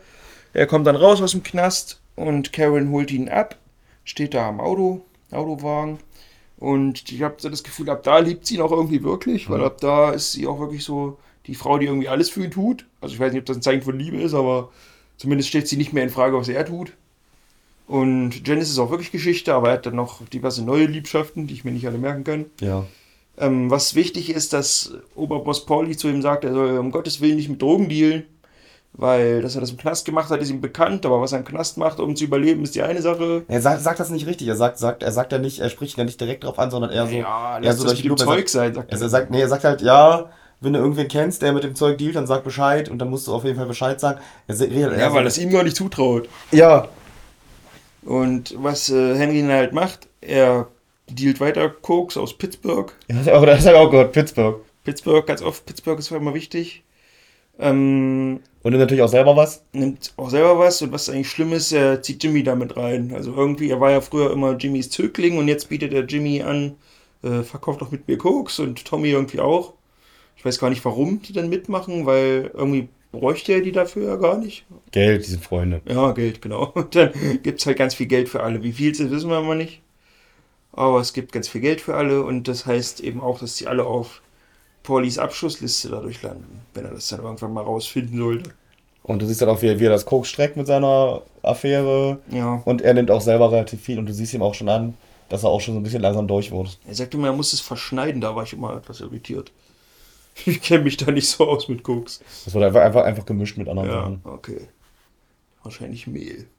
Er 0.53 0.65
kommt 0.65 0.87
dann 0.87 0.95
raus 0.95 1.21
aus 1.21 1.31
dem 1.31 1.43
Knast 1.43 1.99
und 2.15 2.51
Karen 2.51 2.89
holt 2.89 3.11
ihn 3.11 3.29
ab. 3.29 3.55
Steht 4.03 4.33
da 4.33 4.47
am 4.47 4.59
Auto, 4.59 5.01
Autowagen. 5.31 5.99
Und 6.57 7.11
ich 7.11 7.21
habe 7.21 7.35
so 7.37 7.49
das 7.49 7.63
Gefühl, 7.63 7.89
ab 7.89 8.03
da 8.03 8.17
liebt 8.19 8.45
sie 8.45 8.55
ihn 8.55 8.61
auch 8.61 8.71
irgendwie 8.71 9.03
wirklich, 9.03 9.49
weil 9.49 9.63
ab 9.63 9.77
da 9.79 10.11
ist 10.11 10.31
sie 10.33 10.47
auch 10.47 10.59
wirklich 10.59 10.83
so 10.83 11.17
die 11.49 11.55
Frau, 11.55 11.77
die 11.77 11.87
irgendwie 11.87 12.09
alles 12.09 12.29
für 12.29 12.43
ihn 12.43 12.51
tut. 12.51 12.85
Also 13.01 13.13
ich 13.13 13.19
weiß 13.19 13.33
nicht, 13.33 13.41
ob 13.41 13.45
das 13.45 13.57
ein 13.57 13.61
Zeichen 13.61 13.81
von 13.81 13.99
Liebe 13.99 14.17
ist, 14.21 14.33
aber 14.33 14.69
Zumindest 15.19 15.49
stellt 15.49 15.67
sie 15.67 15.75
nicht 15.75 15.91
mehr 15.91 16.03
in 16.03 16.09
Frage, 16.09 16.37
was 16.37 16.47
er 16.47 16.65
tut. 16.65 16.93
Und 17.87 18.47
Janice 18.47 18.69
ist 18.69 18.79
auch 18.79 18.89
wirklich 18.89 19.11
Geschichte, 19.11 19.53
aber 19.53 19.67
er 19.67 19.73
hat 19.73 19.85
dann 19.85 19.95
noch 19.95 20.25
diverse 20.29 20.63
neue 20.63 20.85
Liebschaften, 20.85 21.45
die 21.45 21.53
ich 21.53 21.65
mir 21.65 21.71
nicht 21.71 21.85
alle 21.87 21.97
merken 21.97 22.23
kann. 22.23 22.45
Ja. 22.61 22.85
Ähm, 23.37 23.69
was 23.69 23.95
wichtig 23.95 24.29
ist, 24.29 24.53
dass 24.53 24.93
Oberboss 25.15 25.65
Pauli 25.65 25.97
zu 25.97 26.07
ihm 26.07 26.21
sagt, 26.21 26.45
er 26.45 26.53
soll 26.53 26.77
um 26.77 26.91
Gottes 26.91 27.19
Willen 27.19 27.35
nicht 27.35 27.49
mit 27.49 27.61
Drogen 27.61 27.89
dealen, 27.89 28.23
weil 28.93 29.41
dass 29.41 29.55
er 29.55 29.61
das 29.61 29.71
im 29.71 29.77
Knast 29.77 30.05
gemacht 30.05 30.29
hat, 30.29 30.39
ist 30.39 30.51
ihm 30.51 30.61
bekannt, 30.61 31.05
aber 31.05 31.19
was 31.19 31.33
er 31.33 31.39
im 31.39 31.45
Knast 31.45 31.77
macht, 31.77 31.99
um 31.99 32.15
zu 32.15 32.23
überleben, 32.23 32.63
ist 32.63 32.75
die 32.75 32.83
eine 32.83 33.01
Sache. 33.01 33.43
Er 33.49 33.61
sagt, 33.61 33.81
sagt 33.81 33.99
das 33.99 34.09
nicht 34.11 34.25
richtig. 34.25 34.47
Er 34.47 34.55
sagt, 34.55 34.77
sagt, 34.77 35.03
er 35.03 35.11
sagt 35.11 35.33
ja 35.33 35.37
nicht, 35.37 35.59
er 35.59 35.69
spricht 35.69 35.97
ja 35.97 36.05
nicht 36.05 36.21
direkt 36.21 36.45
drauf 36.45 36.59
an, 36.59 36.71
sondern 36.71 36.91
eher 36.91 37.07
so. 37.07 37.15
Ja, 37.15 37.57
lass 37.57 37.77
so 37.77 37.83
das 37.83 37.93
durch 37.93 38.05
mit 38.05 38.19
dem. 38.19 38.25
Zeug 38.25 38.47
sein, 38.47 38.73
sagt 38.73 38.89
er. 38.89 38.97
er. 38.97 39.01
Er 39.01 39.09
sagt, 39.09 39.31
nee, 39.31 39.41
er 39.41 39.49
sagt 39.49 39.65
halt, 39.65 39.81
ja, 39.81 40.29
wenn 40.61 40.73
du 40.73 40.79
irgendwen 40.79 41.07
kennst, 41.07 41.41
der 41.41 41.53
mit 41.53 41.63
dem 41.63 41.75
Zeug 41.75 41.97
dealt, 41.97 42.15
dann 42.15 42.27
sag 42.27 42.43
Bescheid 42.43 42.89
und 42.89 42.99
dann 42.99 43.09
musst 43.09 43.27
du 43.27 43.33
auf 43.33 43.43
jeden 43.45 43.55
Fall 43.55 43.65
Bescheid 43.65 43.99
sagen. 43.99 44.19
Er 44.47 44.55
eher 44.71 44.97
Ja, 44.97 45.13
weil 45.13 45.23
das 45.23 45.37
ihm 45.37 45.51
gar 45.51 45.63
nicht 45.63 45.75
zutraut. 45.75 46.27
Ja. 46.51 46.87
Und 48.03 48.55
was 48.57 48.89
äh, 48.89 49.15
Henry 49.15 49.41
dann 49.41 49.51
halt 49.51 49.73
macht, 49.73 50.07
er 50.21 50.67
dealt 51.07 51.39
weiter 51.39 51.69
Koks 51.69 52.17
aus 52.17 52.37
Pittsburgh. 52.37 52.91
Ja, 53.07 53.45
das 53.45 53.65
hat 53.65 53.73
er 53.73 53.79
auch 53.79 53.89
gehört, 53.91 54.11
Pittsburgh. 54.11 54.61
Pittsburgh, 54.83 55.25
ganz 55.25 55.41
oft, 55.41 55.65
Pittsburgh 55.65 55.99
ist 55.99 56.11
immer 56.11 56.33
wichtig. 56.33 56.83
Ähm, 57.59 58.39
Und 58.63 58.71
nimmt 58.71 58.79
natürlich 58.79 59.03
auch 59.03 59.09
selber 59.09 59.35
was. 59.35 59.63
nimmt 59.73 60.13
auch 60.17 60.29
selber 60.29 60.57
was 60.59 60.81
und 60.81 60.91
was 60.91 61.09
eigentlich 61.09 61.29
schlimm 61.29 61.51
ist, 61.53 61.71
er 61.71 62.01
zieht 62.01 62.23
Jimmy 62.23 62.43
damit 62.43 62.77
rein. 62.77 63.11
Also 63.13 63.33
irgendwie, 63.33 63.69
er 63.69 63.81
war 63.81 63.91
ja 63.91 64.01
früher 64.01 64.31
immer 64.31 64.55
Jimmys 64.55 64.89
Zögling 64.89 65.37
und 65.37 65.47
jetzt 65.47 65.69
bietet 65.69 65.93
er 65.93 66.05
Jimmy 66.05 66.41
an, 66.41 66.75
äh, 67.21 67.43
verkauft 67.43 67.81
doch 67.81 67.91
mit 67.91 68.07
mir 68.07 68.17
Koks 68.17 68.59
und 68.59 68.85
Tommy 68.85 69.09
irgendwie 69.09 69.41
auch. 69.41 69.73
Ich 70.39 70.45
weiß 70.45 70.57
gar 70.57 70.69
nicht, 70.69 70.85
warum 70.85 71.21
die 71.21 71.33
dann 71.33 71.49
mitmachen, 71.49 72.05
weil 72.05 72.49
irgendwie 72.53 72.87
bräuchte 73.11 73.51
er 73.51 73.59
die 73.59 73.73
dafür 73.73 74.07
ja 74.07 74.15
gar 74.15 74.37
nicht. 74.37 74.65
Geld, 74.91 75.25
diese 75.25 75.37
Freunde. 75.37 75.81
Ja, 75.85 76.13
Geld, 76.13 76.41
genau. 76.41 76.67
Und 76.73 76.95
dann 76.95 77.11
gibt 77.43 77.59
es 77.59 77.65
halt 77.65 77.77
ganz 77.77 77.93
viel 77.93 78.07
Geld 78.07 78.29
für 78.29 78.41
alle. 78.41 78.63
Wie 78.63 78.71
viel 78.71 78.91
es 78.91 79.01
ist, 79.01 79.11
wissen 79.11 79.29
wir 79.29 79.39
immer 79.39 79.55
nicht. 79.55 79.81
Aber 80.71 81.01
es 81.01 81.11
gibt 81.11 81.33
ganz 81.33 81.49
viel 81.49 81.59
Geld 81.59 81.81
für 81.81 81.95
alle 81.95 82.23
und 82.23 82.47
das 82.47 82.65
heißt 82.65 83.01
eben 83.01 83.19
auch, 83.21 83.39
dass 83.39 83.57
sie 83.57 83.67
alle 83.67 83.85
auf 83.85 84.21
Paulis 84.83 85.17
Abschussliste 85.17 85.89
dadurch 85.89 86.21
landen, 86.21 86.61
wenn 86.73 86.85
er 86.85 86.91
das 86.91 87.09
dann 87.09 87.21
irgendwann 87.21 87.53
mal 87.53 87.63
rausfinden 87.63 88.17
sollte. 88.17 88.51
Und 89.03 89.21
du 89.21 89.25
siehst 89.25 89.41
dann 89.41 89.49
auch, 89.49 89.61
wie 89.61 89.67
er, 89.67 89.79
wie 89.79 89.85
er 89.85 89.89
das 89.89 90.05
Koks 90.05 90.29
streckt 90.29 90.55
mit 90.55 90.67
seiner 90.67 91.23
Affäre. 91.41 92.19
Ja. 92.29 92.61
Und 92.63 92.81
er 92.81 92.93
nimmt 92.93 93.11
auch 93.11 93.19
selber 93.19 93.51
relativ 93.51 93.81
viel 93.81 93.97
und 93.97 94.05
du 94.05 94.13
siehst 94.13 94.33
ihm 94.33 94.43
auch 94.43 94.53
schon 94.53 94.69
an, 94.69 94.93
dass 95.27 95.43
er 95.43 95.49
auch 95.49 95.59
schon 95.59 95.73
so 95.73 95.79
ein 95.79 95.83
bisschen 95.83 96.01
langsam 96.01 96.27
durch 96.27 96.51
wurde. 96.51 96.69
Er 96.87 96.95
sagte 96.95 97.17
immer, 97.17 97.27
er 97.27 97.33
muss 97.33 97.51
es 97.51 97.59
verschneiden, 97.59 98.21
da 98.21 98.35
war 98.35 98.43
ich 98.43 98.53
immer 98.53 98.77
etwas 98.77 99.01
irritiert. 99.01 99.51
Ich 100.45 100.61
kenne 100.61 100.83
mich 100.83 100.97
da 100.97 101.11
nicht 101.11 101.27
so 101.27 101.47
aus 101.47 101.67
mit 101.67 101.83
Koks. 101.83 102.21
Das 102.45 102.53
wurde 102.53 102.67
einfach, 102.67 102.81
einfach, 102.81 103.03
einfach 103.03 103.25
gemischt 103.25 103.57
mit 103.57 103.67
anderen 103.69 103.89
Ja, 103.89 103.93
Sachen. 103.93 104.21
okay. 104.23 104.69
Wahrscheinlich 105.63 106.07
Mehl. 106.07 106.49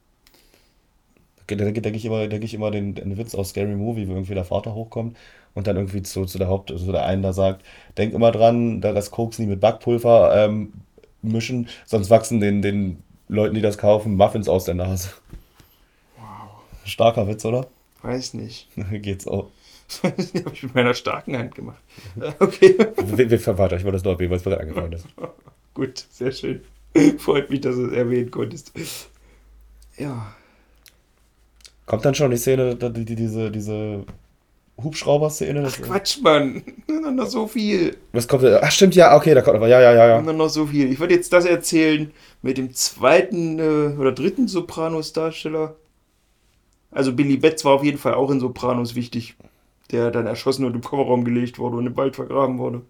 Da 1.46 1.56
denke 1.56 1.82
denk 1.82 1.96
ich 1.96 2.04
immer, 2.04 2.28
denk 2.28 2.44
ich 2.44 2.54
immer 2.54 2.70
den, 2.70 2.94
den 2.94 3.16
Witz 3.18 3.34
aus 3.34 3.50
Scary 3.50 3.74
Movie, 3.74 4.06
wo 4.06 4.12
irgendwie 4.12 4.34
der 4.34 4.44
Vater 4.44 4.74
hochkommt 4.74 5.16
und 5.54 5.66
dann 5.66 5.76
irgendwie 5.76 6.02
zu, 6.02 6.24
zu 6.24 6.38
der 6.38 6.46
Haupt, 6.48 6.70
also 6.70 6.92
der 6.92 7.04
einen 7.06 7.22
da 7.22 7.32
sagt, 7.32 7.64
denk 7.98 8.14
immer 8.14 8.30
dran, 8.30 8.80
da 8.80 8.92
das 8.92 9.10
Koks 9.10 9.38
nie 9.40 9.46
mit 9.46 9.60
Backpulver 9.60 10.32
ähm, 10.44 10.72
mischen, 11.22 11.68
sonst 11.86 12.08
wachsen 12.08 12.38
den, 12.40 12.62
den 12.62 13.02
Leuten, 13.28 13.54
die 13.56 13.62
das 13.62 13.78
kaufen, 13.78 14.14
Muffins 14.16 14.48
aus 14.48 14.64
der 14.64 14.74
Nase. 14.76 15.10
Wow. 16.16 16.62
Starker 16.84 17.26
Witz, 17.26 17.44
oder? 17.44 17.66
Weiß 18.02 18.34
nicht. 18.34 18.68
Geht's 18.90 19.26
auch. 19.26 19.50
Das 20.02 20.34
habe 20.44 20.54
ich 20.54 20.62
mit 20.62 20.74
meiner 20.74 20.94
starken 20.94 21.36
Hand 21.36 21.54
gemacht. 21.54 21.82
Okay. 22.38 22.76
Wir, 22.96 23.30
wir 23.30 23.58
weiter, 23.58 23.76
ich 23.76 23.84
wollte 23.84 23.96
das 23.96 24.04
nur 24.04 24.14
erwähnen, 24.14 24.30
weil 24.30 24.38
es 24.38 24.44
gerade 24.44 24.60
eingefallen 24.60 24.92
ist. 24.92 25.06
Gut, 25.74 26.06
sehr 26.10 26.32
schön. 26.32 26.62
Freut 27.18 27.50
mich, 27.50 27.60
dass 27.60 27.76
du 27.76 27.86
es 27.86 27.92
erwähnen 27.92 28.30
konntest. 28.30 28.72
Ja. 29.96 30.34
Kommt 31.86 32.04
dann 32.04 32.14
schon 32.14 32.30
die 32.30 32.36
Szene, 32.36 32.76
die, 32.76 33.04
die, 33.04 33.14
diese, 33.14 33.50
diese 33.50 34.04
Hubschrauber-Szene? 34.82 35.64
Ach 35.66 35.82
Quatsch, 35.82 36.20
Mann. 36.22 36.62
Nur 36.88 37.10
noch 37.12 37.26
so 37.26 37.46
viel. 37.46 37.96
Was 38.12 38.26
kommt 38.26 38.42
da? 38.42 38.60
Ach, 38.62 38.70
stimmt, 38.70 38.94
ja, 38.94 39.16
okay, 39.16 39.34
da 39.34 39.42
kommt 39.42 39.56
aber, 39.56 39.68
ja, 39.68 39.80
ja, 39.80 39.92
ja, 39.92 40.08
ja. 40.08 40.22
Nur 40.22 40.32
noch 40.32 40.48
so 40.48 40.66
viel. 40.66 40.90
Ich 40.90 40.98
würde 40.98 41.14
jetzt 41.14 41.32
das 41.32 41.44
erzählen 41.44 42.12
mit 42.42 42.58
dem 42.58 42.74
zweiten 42.74 43.58
äh, 43.58 43.96
oder 43.98 44.12
dritten 44.12 44.48
Sopranos-Darsteller. 44.48 45.76
Also 46.90 47.12
Billy 47.12 47.36
Betts 47.36 47.64
war 47.64 47.74
auf 47.74 47.84
jeden 47.84 47.98
Fall 47.98 48.14
auch 48.14 48.30
in 48.30 48.40
Sopranos 48.40 48.94
wichtig. 48.94 49.36
Der 49.90 50.10
dann 50.10 50.26
erschossen 50.26 50.64
und 50.64 50.74
im 50.74 50.82
Kofferraum 50.82 51.24
gelegt 51.24 51.58
wurde 51.58 51.76
und 51.76 51.86
im 51.86 51.96
Wald 51.96 52.16
vergraben 52.16 52.58
wurde 52.58 52.82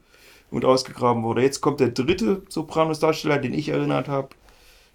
und 0.51 0.65
ausgegraben 0.65 1.23
wurde. 1.23 1.43
Jetzt 1.43 1.61
kommt 1.61 1.81
der 1.81 1.89
dritte 1.89 2.43
Sopranos-Darsteller, 2.49 3.39
den 3.39 3.55
ich 3.55 3.69
erinnert 3.69 4.09
habe. 4.09 4.29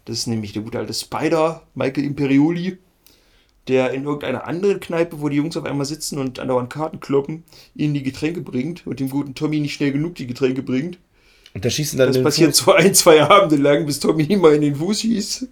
Das 0.05 0.19
ist 0.19 0.27
nämlich 0.27 0.53
der 0.53 0.61
gute 0.61 0.77
alte 0.77 0.93
Spider, 0.93 1.63
Michael 1.73 2.05
Imperioli, 2.05 2.77
der 3.67 3.91
in 3.91 4.03
irgendeiner 4.03 4.45
anderen 4.45 4.79
Kneipe, 4.79 5.19
wo 5.21 5.29
die 5.29 5.37
Jungs 5.37 5.57
auf 5.57 5.65
einmal 5.65 5.85
sitzen 5.85 6.19
und 6.19 6.39
andauernd 6.39 6.69
Karten 6.69 6.99
kloppen, 6.99 7.43
ihnen 7.73 7.95
die 7.95 8.03
Getränke 8.03 8.41
bringt 8.41 8.85
und 8.85 8.99
dem 8.99 9.09
guten 9.09 9.33
Tommy 9.33 9.59
nicht 9.59 9.73
schnell 9.73 9.91
genug 9.91 10.15
die 10.15 10.27
Getränke 10.27 10.61
bringt. 10.61 10.99
Und 11.55 11.63
der 11.63 11.69
schießt 11.71 11.93
ihn 11.93 11.97
dann 11.97 12.09
Das 12.09 12.21
passiert 12.21 12.55
Fuß, 12.55 12.65
so 12.65 12.73
ein, 12.73 12.93
zwei 12.93 13.23
Abende 13.23 13.55
lang, 13.55 13.85
bis 13.85 13.99
Tommy 13.99 14.23
immer 14.29 14.51
in 14.51 14.61
den 14.61 14.75
Fuß 14.75 15.01
schießt. 15.01 15.47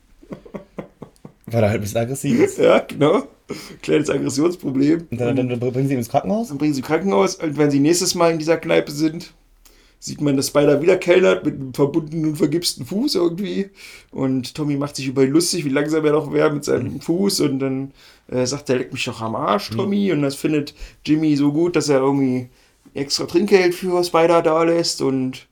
Weil 1.54 1.64
er 1.64 1.70
halt 1.70 1.80
ein 1.80 1.82
bisschen 1.82 2.02
aggressiv 2.02 2.40
ist. 2.40 2.58
Ja, 2.58 2.80
genau. 2.80 3.24
Kleines 3.82 4.10
Aggressionsproblem. 4.10 5.08
Und 5.12 5.22
dann, 5.22 5.36
dann, 5.36 5.50
dann 5.50 5.60
bringen 5.60 5.88
sie 5.88 5.94
ihn 5.94 6.00
ins 6.00 6.10
Krankenhaus? 6.10 6.50
Dann 6.50 6.58
bringen 6.58 6.74
sie 6.74 6.82
Krankenhaus 6.82 7.36
und 7.36 7.58
wenn 7.58 7.72
sie 7.72 7.80
nächstes 7.80 8.16
Mal 8.16 8.32
in 8.32 8.40
dieser 8.40 8.58
Kneipe 8.58 8.92
sind, 8.92 9.34
sieht 10.04 10.20
man, 10.20 10.36
dass 10.36 10.48
Spider 10.48 10.82
wieder 10.82 10.98
kellnert 10.98 11.46
mit 11.46 11.56
einem 11.56 11.74
verbundenen 11.74 12.32
und 12.32 12.36
vergipsten 12.36 12.86
Fuß 12.86 13.16
irgendwie. 13.16 13.70
Und 14.12 14.54
Tommy 14.54 14.76
macht 14.76 14.98
sich 14.98 15.08
über 15.08 15.24
ihn 15.24 15.32
lustig, 15.32 15.64
wie 15.64 15.70
langsam 15.70 16.04
er 16.04 16.12
doch 16.12 16.34
wäre 16.34 16.54
mit 16.54 16.66
seinem 16.66 17.00
Fuß. 17.00 17.40
Und 17.40 17.60
dann 17.60 17.92
äh, 18.28 18.46
sagt 18.46 18.70
er, 18.70 18.80
leck 18.80 18.92
mich 18.92 19.06
doch 19.06 19.22
am 19.22 19.36
Arsch, 19.36 19.70
Tommy. 19.70 20.12
Und 20.12 20.22
das 20.22 20.36
findet 20.36 20.74
Jimmy 21.06 21.38
so 21.38 21.54
gut, 21.54 21.78
dass 21.78 21.88
er 21.88 22.00
irgendwie 22.00 22.50
extra 22.94 23.26
Trinkgeld 23.26 23.74
für 23.74 24.04
Spider 24.04 24.42
da 24.42 24.64
lässt. 24.64 25.02
Und, 25.02 25.48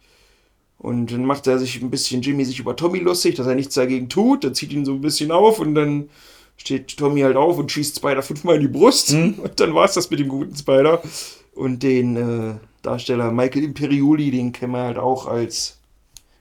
und 0.82 1.12
dann 1.12 1.26
macht 1.26 1.46
er 1.46 1.60
sich 1.60 1.80
ein 1.80 1.92
bisschen, 1.92 2.24
Jimmy 2.24 2.44
sich 2.44 2.60
über 2.60 2.76
Tommy 2.76 2.98
lustig, 2.98 3.36
dass 3.36 3.46
er 3.46 3.54
nichts 3.54 3.76
dagegen 3.76 4.10
tut. 4.10 4.44
Er 4.44 4.54
zieht 4.54 4.74
ihn 4.74 4.84
so 4.84 4.94
ein 4.94 5.02
bisschen 5.02 5.32
auf 5.32 5.60
und 5.60 5.76
dann 5.76 6.10
steht 6.58 6.98
Tommy 6.98 7.22
halt 7.22 7.36
auf 7.36 7.60
und 7.60 7.72
schießt 7.72 7.98
Spider 7.98 8.24
fünfmal 8.24 8.56
in 8.56 8.62
die 8.62 8.68
Brust. 8.68 9.14
Und 9.14 9.60
dann 9.60 9.76
war 9.76 9.86
es 9.86 9.94
das 9.94 10.10
mit 10.10 10.20
dem 10.20 10.28
guten 10.28 10.56
Spider. 10.56 11.04
Und 11.54 11.84
den 11.84 12.16
äh, 12.16 12.56
Darsteller 12.82 13.32
Michael 13.32 13.64
Imperioli, 13.64 14.32
den 14.32 14.52
kennen 14.54 14.74
wir 14.74 14.82
halt 14.82 14.98
auch 14.98 15.28
als 15.28 15.78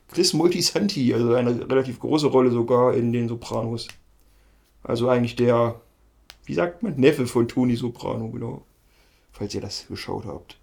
Chris 0.09 0.33
Multisanti, 0.33 1.13
also 1.13 1.35
eine 1.35 1.69
relativ 1.71 2.01
große 2.01 2.29
Rolle 2.29 2.51
sogar 2.51 2.95
in 2.95 3.13
den 3.13 3.29
Sopranos. 3.29 3.89
Also 4.83 5.11
eigentlich 5.11 5.37
der, 5.37 5.83
wie 6.47 6.55
sagt 6.55 6.83
man, 6.83 6.97
Neffe 6.97 7.27
von 7.27 7.47
Tony 7.47 7.77
Soprano, 7.77 8.31
genau. 8.31 8.63
Falls 9.33 9.55
ihr 9.55 9.61
das 9.61 9.87
geschaut 9.87 10.25
habt. 10.25 10.60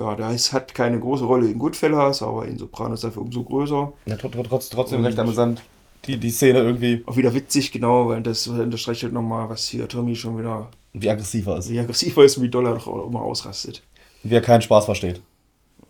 Ja, 0.00 0.14
da 0.16 0.32
ist, 0.32 0.54
hat 0.54 0.74
keine 0.74 0.98
große 0.98 1.24
Rolle 1.24 1.46
in 1.46 1.58
Goodfellas, 1.58 2.22
aber 2.22 2.46
in 2.46 2.56
Sopranos 2.56 3.02
dafür 3.02 3.20
umso 3.20 3.42
größer. 3.42 3.92
Ja, 4.06 4.16
tr 4.16 4.30
tr 4.30 4.42
trotz, 4.42 4.70
trotzdem 4.70 5.04
recht 5.04 5.18
amüsant. 5.18 5.62
Die, 6.06 6.16
die 6.16 6.30
Szene 6.30 6.60
irgendwie, 6.60 7.02
Auch 7.04 7.18
wieder 7.18 7.34
witzig, 7.34 7.70
genau, 7.70 8.08
weil 8.08 8.22
das 8.22 8.46
unterstreicht 8.46 9.02
halt 9.02 9.12
nochmal, 9.12 9.50
was 9.50 9.66
hier 9.68 9.86
Tommy 9.86 10.16
schon 10.16 10.38
wieder, 10.38 10.70
wie 10.94 11.10
aggressiver 11.10 11.58
ist. 11.58 11.68
wie 11.68 11.78
aggressiver 11.78 12.24
ist 12.24 12.38
und 12.38 12.44
wie 12.44 12.48
doll 12.48 12.64
er 12.66 12.76
doch 12.76 12.86
auch 12.86 13.06
immer 13.06 13.20
ausrastet. 13.20 13.82
Wie 14.22 14.34
er 14.34 14.40
keinen 14.40 14.62
Spaß 14.62 14.86
versteht. 14.86 15.20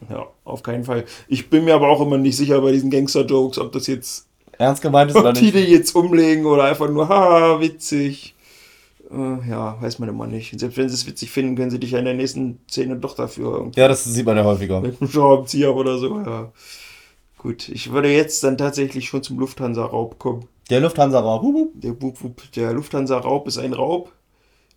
Ja, 0.08 0.26
auf 0.44 0.64
keinen 0.64 0.82
Fall. 0.82 1.04
Ich 1.28 1.48
bin 1.48 1.64
mir 1.64 1.76
aber 1.76 1.88
auch 1.88 2.00
immer 2.00 2.18
nicht 2.18 2.36
sicher 2.36 2.60
bei 2.60 2.72
diesen 2.72 2.90
Gangster-Jokes, 2.90 3.58
ob 3.58 3.70
das 3.70 3.86
jetzt, 3.86 4.26
Ernst 4.58 4.82
gemeint 4.82 5.12
ist 5.12 5.16
oder 5.16 5.28
ob 5.28 5.34
die 5.36 5.42
nicht? 5.42 5.54
die 5.54 5.72
jetzt 5.72 5.94
umlegen 5.94 6.46
oder 6.46 6.64
einfach 6.64 6.90
nur, 6.90 7.08
haha, 7.08 7.60
witzig. 7.60 8.34
Äh, 9.12 9.48
ja, 9.48 9.80
weiß 9.80 9.98
man 9.98 10.08
immer 10.08 10.26
nicht. 10.26 10.58
Selbst 10.58 10.76
wenn 10.76 10.88
sie 10.88 10.94
es 10.94 11.06
witzig 11.06 11.30
finden, 11.30 11.56
können 11.56 11.70
sie 11.70 11.80
dich 11.80 11.90
ja 11.92 11.98
in 11.98 12.04
der 12.04 12.14
nächsten 12.14 12.60
Szene 12.70 12.96
doch 12.96 13.14
dafür 13.16 13.54
irgendwie 13.56 13.80
Ja, 13.80 13.88
das 13.88 14.04
sieht 14.04 14.26
man 14.26 14.36
ja 14.36 14.44
häufiger. 14.44 14.80
mit 14.80 15.00
einem 15.00 15.10
Schraubenzieher 15.10 15.74
oder 15.74 15.98
so, 15.98 16.18
ja. 16.20 16.52
Gut, 17.38 17.68
ich 17.70 17.90
würde 17.92 18.12
jetzt 18.12 18.44
dann 18.44 18.58
tatsächlich 18.58 19.08
schon 19.08 19.22
zum 19.22 19.38
Lufthansa-Raub 19.38 20.18
kommen. 20.18 20.44
Der 20.68 20.80
Lufthansa-Raub. 20.80 21.68
Der, 21.74 21.96
der 22.54 22.72
Lufthansa-Raub 22.74 23.48
ist 23.48 23.58
ein 23.58 23.72
Raub, 23.72 24.12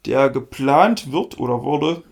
der 0.05 0.29
geplant 0.29 1.11
wird 1.11 1.39
oder 1.39 1.61
wurde 1.63 2.03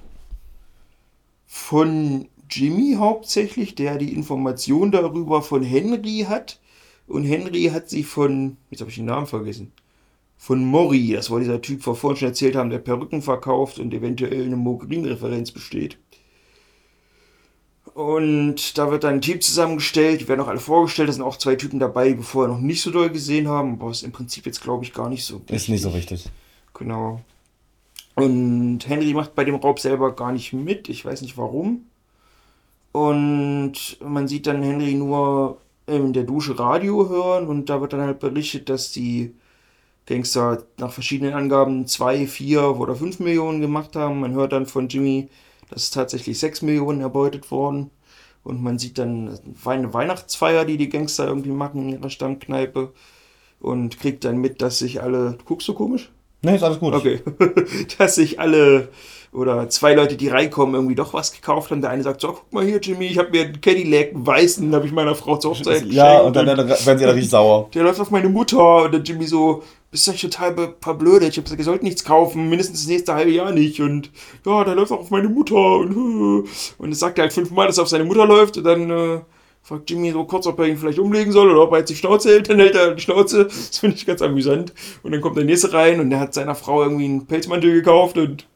von 1.48 2.28
Jimmy 2.50 2.96
hauptsächlich, 2.98 3.76
der 3.76 3.98
die 3.98 4.14
Information 4.14 4.92
darüber 4.92 5.42
von 5.42 5.64
Henry 5.64 6.26
hat. 6.28 6.60
Und 7.08 7.24
Henry 7.24 7.72
hat 7.74 7.90
sie 7.90 8.04
von, 8.04 8.58
jetzt 8.70 8.82
habe 8.82 8.90
ich 8.90 8.98
den 8.98 9.06
Namen 9.06 9.28
vergessen, 9.28 9.72
von 10.42 10.66
Mori, 10.66 11.12
das 11.14 11.30
war 11.30 11.40
dieser 11.40 11.62
Typ, 11.62 11.86
wir 11.86 11.94
vorhin 11.94 12.18
schon 12.18 12.28
erzählt 12.30 12.56
haben, 12.56 12.72
der 12.72 12.80
Perücken 12.80 13.22
verkauft 13.22 13.78
und 13.78 13.94
eventuell 13.94 14.44
eine 14.44 14.56
Mogrin-Referenz 14.56 15.52
besteht. 15.52 16.00
Und 17.94 18.76
da 18.76 18.90
wird 18.90 19.04
dann 19.04 19.16
ein 19.16 19.22
Team 19.22 19.40
zusammengestellt, 19.40 20.20
die 20.20 20.28
werden 20.28 20.42
auch 20.42 20.48
alle 20.48 20.60
vorgestellt, 20.60 21.10
da 21.10 21.14
sind 21.14 21.22
auch 21.22 21.38
zwei 21.38 21.58
Typen 21.58 21.78
dabei, 21.78 22.10
die 22.10 22.18
wir 22.18 22.24
vorher 22.24 22.52
noch 22.52 22.60
nicht 22.60 22.82
so 22.82 22.90
doll 22.90 23.12
gesehen 23.12 23.50
haben, 23.50 23.74
aber 23.74 23.92
ist 23.92 24.02
im 24.02 24.12
Prinzip 24.12 24.48
jetzt 24.48 24.64
glaube 24.64 24.84
ich 24.84 24.94
gar 24.94 25.10
nicht 25.10 25.26
so. 25.26 25.42
Ist 25.48 25.70
nicht 25.70 25.84
so 25.84 25.94
wichtig. 25.94 26.26
Genau. 26.74 27.22
Und 28.16 28.80
Henry 28.88 29.14
macht 29.14 29.36
bei 29.36 29.44
dem 29.44 29.56
Raub 29.56 29.80
selber 29.80 30.16
gar 30.16 30.32
nicht 30.32 30.54
mit. 30.54 30.90
Ich 30.90 31.06
weiß 31.06 31.22
nicht 31.22 31.38
warum. 31.38 31.86
Und 32.94 34.00
man 34.04 34.28
sieht 34.28 34.48
dann 34.48 34.64
Henry 34.64 34.96
nur 34.96 35.60
in 35.86 36.14
der 36.14 36.24
Dusche 36.24 36.58
Radio 36.58 37.08
hören 37.10 37.46
und 37.46 37.70
da 37.70 37.80
wird 37.80 37.94
dann 37.94 38.02
halt 38.02 38.20
berichtet, 38.20 38.70
dass 38.70 38.92
die 38.92 39.36
Gangster 40.06 40.64
nach 40.78 40.92
verschiedenen 40.92 41.34
Angaben 41.34 41.88
zwei, 41.88 42.28
vier 42.28 42.80
oder 42.80 42.96
fünf 42.96 43.20
Millionen 43.20 43.62
gemacht 43.62 43.96
haben. 43.96 44.20
Man 44.20 44.34
hört 44.34 44.54
dann 44.54 44.66
von 44.66 44.88
Jimmy, 44.88 45.30
dass 45.70 45.84
es 45.84 45.92
tatsächlich 45.92 46.40
sechs 46.40 46.62
Millionen 46.62 47.02
erbeutet 47.02 47.52
worden. 47.52 47.92
Und 48.44 48.64
man 48.64 48.80
sieht 48.80 48.98
dann 48.98 49.40
eine 49.64 49.94
Weihnachtsfeier, 49.94 50.66
die 50.66 50.78
die 50.78 50.90
Gangster 50.90 51.28
irgendwie 51.28 51.52
machen 51.52 51.84
in 51.84 52.00
ihrer 52.00 52.10
Stammkneipe. 52.10 52.92
Und 53.60 54.00
kriegt 54.00 54.26
dann 54.26 54.38
mit, 54.38 54.62
dass 54.62 54.80
sich 54.80 55.04
alle. 55.04 55.38
Guckst 55.46 55.68
du 55.68 55.76
komisch? 55.76 56.12
Nee, 56.42 56.56
ist 56.56 56.64
alles 56.64 56.80
gut. 56.80 56.96
Okay. 56.96 57.22
dass 58.00 58.16
sich 58.16 58.40
alle 58.40 58.90
oder 59.34 59.70
zwei 59.70 59.94
Leute, 59.94 60.18
die 60.18 60.28
reinkommen, 60.28 60.76
irgendwie 60.76 60.96
doch 60.96 61.14
was 61.14 61.32
gekauft 61.32 61.72
haben. 61.72 61.82
Der 61.82 61.90
eine 61.90 62.04
sagt, 62.04 62.22
so, 62.22 62.30
guck 62.30 62.52
mal 62.52 62.66
hier, 62.66 62.80
Jimmy, 62.82 63.06
ich 63.06 63.18
habe 63.18 63.30
mir 63.30 63.46
einen 63.46 63.62
Cadillac, 63.62 64.14
einen 64.14 64.28
weißen, 64.28 64.74
habe 64.76 64.86
ich 64.86 64.92
meiner 64.92 65.16
Frau 65.16 65.38
zur 65.38 65.52
Hochzeit 65.52 65.76
geschenkt. 65.76 65.94
Ja, 65.94 66.20
und 66.20 66.36
dann, 66.36 66.46
dann 66.48 66.68
werden 66.68 66.98
sie 66.98 67.04
ja 67.06 67.12
richtig 67.12 67.30
sauer. 67.30 67.70
Der 67.74 67.84
läuft 67.84 68.00
auf 68.00 68.12
meine 68.12 68.28
Mutter 68.28 68.84
und 68.84 68.94
der 68.94 69.02
Jimmy 69.02 69.26
so, 69.26 69.64
bist 69.92 70.08
du 70.08 70.14
total 70.14 70.76
verblödet. 70.80 71.30
Ich 71.30 71.38
habe 71.38 71.44
gesagt, 71.44 71.60
ihr 71.60 71.66
sollt 71.66 71.84
nichts 71.84 72.06
kaufen, 72.06 72.50
mindestens 72.50 72.80
das 72.80 72.88
nächste 72.88 73.14
halbe 73.14 73.32
Jahr 73.32 73.52
nicht. 73.52 73.82
Und 73.82 74.10
ja, 74.46 74.64
der 74.64 74.76
läuft 74.76 74.94
auch 74.94 75.02
auf 75.02 75.10
meine 75.10 75.28
Mutter. 75.28 75.56
Und, 75.56 76.48
und 76.78 76.90
das 76.90 77.00
sagt 77.00 77.20
er 77.20 77.24
halt 77.24 77.34
fünfmal, 77.34 77.68
dass 77.68 77.78
er 77.78 77.84
auf 77.84 77.90
seine 77.90 78.06
Mutter 78.06 78.26
läuft. 78.26 78.58
Und 78.58 78.64
dann 78.64 78.90
äh, 78.90 79.22
fragt 79.62 79.90
Jimmy 79.90 80.12
so 80.12 80.24
kurz, 80.24 80.48
ob 80.48 80.58
er 80.60 80.68
ihn 80.68 80.78
vielleicht 80.78 81.00
umlegen 81.00 81.34
soll 81.34 81.52
oder 81.52 81.64
ob 81.64 81.74
er 81.74 81.80
jetzt 81.80 81.90
die 81.90 81.96
Schnauze 81.96 82.30
hält. 82.30 82.50
Dann 82.50 82.60
hält 82.60 82.76
er 82.76 82.96
die 82.96 83.02
Schnauze. 83.02 83.46
Das 83.46 83.78
finde 83.80 83.98
ich 83.98 84.06
ganz 84.06 84.22
amüsant. 84.22 84.74
Und 85.04 85.12
dann 85.12 85.20
kommt 85.20 85.36
der 85.36 85.44
nächste 85.44 85.74
rein 85.74 86.00
und 86.00 86.10
der 86.10 86.22
hat 86.22 86.34
seiner 86.34 86.56
Frau 86.56 86.84
irgendwie 86.84 87.06
einen 87.06 87.28
Pelzmantel 87.28 87.74
gekauft 87.74 88.18
und 88.18 88.48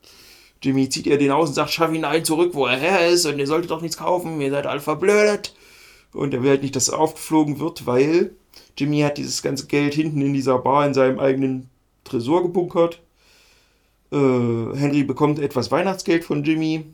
Jimmy 0.64 0.88
zieht 0.90 1.06
ihr 1.06 1.18
den 1.18 1.32
aus 1.32 1.50
und 1.50 1.56
sagt, 1.56 1.72
schaff 1.72 1.94
ihn 1.94 2.06
allen 2.06 2.24
zurück, 2.24 2.52
wo 2.54 2.66
er 2.66 2.78
her 2.78 3.08
ist 3.10 3.26
und 3.26 3.38
ihr 3.38 3.46
solltet 3.46 3.70
doch 3.72 3.82
nichts 3.82 3.98
kaufen, 3.98 4.40
ihr 4.42 4.50
seid 4.50 4.66
alle 4.66 4.80
verblödet. 4.80 5.54
Und 6.14 6.34
er 6.34 6.42
will 6.42 6.50
halt 6.50 6.64
nicht, 6.64 6.76
dass 6.76 6.90
aufgeflogen 6.90 7.60
wird, 7.60 7.86
weil 7.86 8.32
Jimmy 8.78 9.02
hat 9.02 9.18
dieses 9.18 9.42
ganze 9.42 9.68
Geld 9.68 9.94
hinten 9.94 10.22
in 10.22 10.34
dieser 10.34 10.58
Bar 10.60 10.86
in 10.86 10.94
seinem 10.94 11.20
eigenen 11.20 11.70
Tresor 12.04 12.44
gebunkert. 12.44 13.02
Äh, 14.12 14.18
Henry 14.18 15.04
bekommt 15.04 15.40
etwas 15.40 15.72
Weihnachtsgeld 15.72 16.24
von 16.24 16.44
Jimmy. 16.44 16.86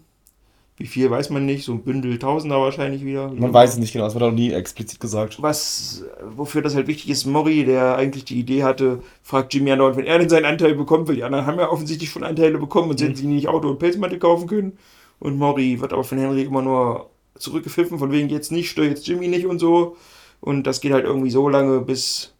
Wie 0.77 0.87
viel 0.87 1.11
weiß 1.11 1.29
man 1.29 1.45
nicht, 1.45 1.63
so 1.63 1.73
ein 1.73 1.83
Bündel 1.83 2.17
Tausender 2.17 2.59
wahrscheinlich 2.59 3.05
wieder. 3.05 3.31
Man 3.31 3.53
weiß 3.53 3.73
es 3.73 3.77
nicht 3.77 3.93
genau, 3.93 4.05
das 4.05 4.15
wird 4.15 4.23
auch 4.23 4.31
nie 4.31 4.51
explizit 4.51 4.99
gesagt. 4.99 5.39
Was, 5.39 6.03
wofür 6.35 6.63
das 6.63 6.73
halt 6.73 6.87
wichtig 6.87 7.11
ist, 7.11 7.25
Mori, 7.25 7.65
der 7.65 7.97
eigentlich 7.97 8.25
die 8.25 8.39
Idee 8.39 8.63
hatte, 8.63 9.03
fragt 9.21 9.53
Jimmy 9.53 9.71
andauernd, 9.71 9.97
wenn 9.97 10.07
er 10.07 10.17
denn 10.17 10.29
seinen 10.29 10.45
Anteil 10.45 10.73
bekommt, 10.73 11.07
weil 11.07 11.17
die 11.17 11.23
anderen 11.23 11.45
haben 11.45 11.59
ja 11.59 11.69
offensichtlich 11.69 12.09
schon 12.09 12.23
Anteile 12.23 12.57
bekommen 12.57 12.89
und 12.89 12.99
mhm. 12.99 13.15
sie 13.15 13.27
nicht 13.27 13.47
Auto 13.47 13.69
und 13.69 13.77
Pelzmatte 13.77 14.17
kaufen 14.17 14.47
können. 14.47 14.77
Und 15.19 15.37
Mori 15.37 15.79
wird 15.79 15.93
aber 15.93 16.03
von 16.03 16.17
Henry 16.17 16.41
immer 16.41 16.63
nur 16.63 17.11
zurückgepfiffen, 17.37 17.99
von 17.99 18.11
wegen 18.11 18.29
jetzt 18.29 18.51
nicht, 18.51 18.71
stör 18.71 18.85
jetzt 18.85 19.07
Jimmy 19.07 19.27
nicht 19.27 19.45
und 19.45 19.59
so. 19.59 19.97
Und 20.41 20.67
das 20.67 20.81
geht 20.81 20.91
halt 20.91 21.05
irgendwie 21.05 21.31
so 21.31 21.47
lange, 21.47 21.79
bis 21.81 22.33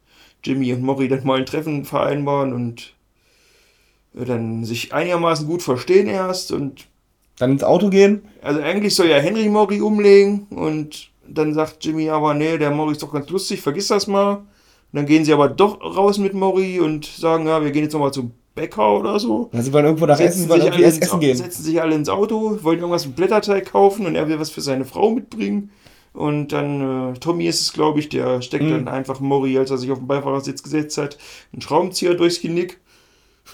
Jimmy 0.43 0.73
und 0.73 0.81
Mori 0.81 1.07
dann 1.07 1.23
mal 1.23 1.39
ein 1.39 1.45
Treffen 1.45 1.85
vereinbaren 1.85 2.51
und 2.53 2.93
dann 4.13 4.65
sich 4.65 4.93
einigermaßen 4.93 5.47
gut 5.47 5.61
verstehen 5.61 6.07
erst 6.07 6.51
und 6.51 6.87
dann 7.37 7.51
ins 7.51 7.63
Auto 7.63 7.89
gehen? 7.89 8.23
Also 8.41 8.61
eigentlich 8.61 8.95
soll 8.95 9.07
ja 9.07 9.17
Henry 9.17 9.49
Mori 9.49 9.81
umlegen 9.81 10.47
und 10.49 11.09
dann 11.27 11.53
sagt 11.53 11.83
Jimmy 11.85 12.09
aber, 12.09 12.33
nee, 12.33 12.57
der 12.57 12.71
Mori 12.71 12.91
ist 12.91 13.03
doch 13.03 13.13
ganz 13.13 13.29
lustig, 13.29 13.61
vergiss 13.61 13.87
das 13.87 14.07
mal. 14.07 14.33
Und 14.33 14.45
dann 14.93 15.05
gehen 15.05 15.23
sie 15.23 15.31
aber 15.31 15.47
doch 15.47 15.79
raus 15.81 16.17
mit 16.17 16.33
Mori 16.33 16.79
und 16.79 17.05
sagen, 17.05 17.47
ja, 17.47 17.63
wir 17.63 17.71
gehen 17.71 17.83
jetzt 17.83 17.93
nochmal 17.93 18.11
zum 18.11 18.31
Bäcker 18.53 18.99
oder 18.99 19.17
so. 19.19 19.49
Also 19.53 19.65
sie 19.65 19.73
wollen 19.73 19.85
irgendwo 19.85 20.05
nach 20.05 20.17
setzen 20.17 20.41
Essen, 20.41 20.49
wollen 20.49 20.61
irgendwie 20.61 20.83
essen, 20.83 21.01
essen 21.01 21.19
gehen. 21.21 21.37
Setzen 21.37 21.63
sich 21.63 21.81
alle 21.81 21.95
ins 21.95 22.09
Auto, 22.09 22.59
wollen 22.61 22.79
irgendwas 22.79 23.05
mit 23.05 23.15
Blätterteig 23.15 23.71
kaufen 23.71 24.05
und 24.05 24.15
er 24.15 24.27
will 24.27 24.39
was 24.39 24.49
für 24.49 24.61
seine 24.61 24.83
Frau 24.83 25.11
mitbringen. 25.11 25.71
Und 26.14 26.49
dann, 26.49 27.14
äh, 27.14 27.20
Tommy 27.20 27.45
ist 27.45 27.62
es, 27.62 27.74
glaube 27.74 27.99
ich, 27.99 28.09
der 28.09 28.41
steckt 28.41 28.66
mhm. 28.66 28.72
dann 28.72 28.88
einfach 28.88 29.20
Mori, 29.20 29.57
als 29.57 29.72
er 29.72 29.78
sich 29.78 29.91
auf 29.91 29.99
den 29.99 30.07
Beifahrersitz 30.07 30.62
gesetzt 30.62 30.97
hat, 30.97 31.18
einen 31.53 31.62
Schraubenzieher 31.62 32.16
durchs 32.16 32.41
Genick. 32.41 32.80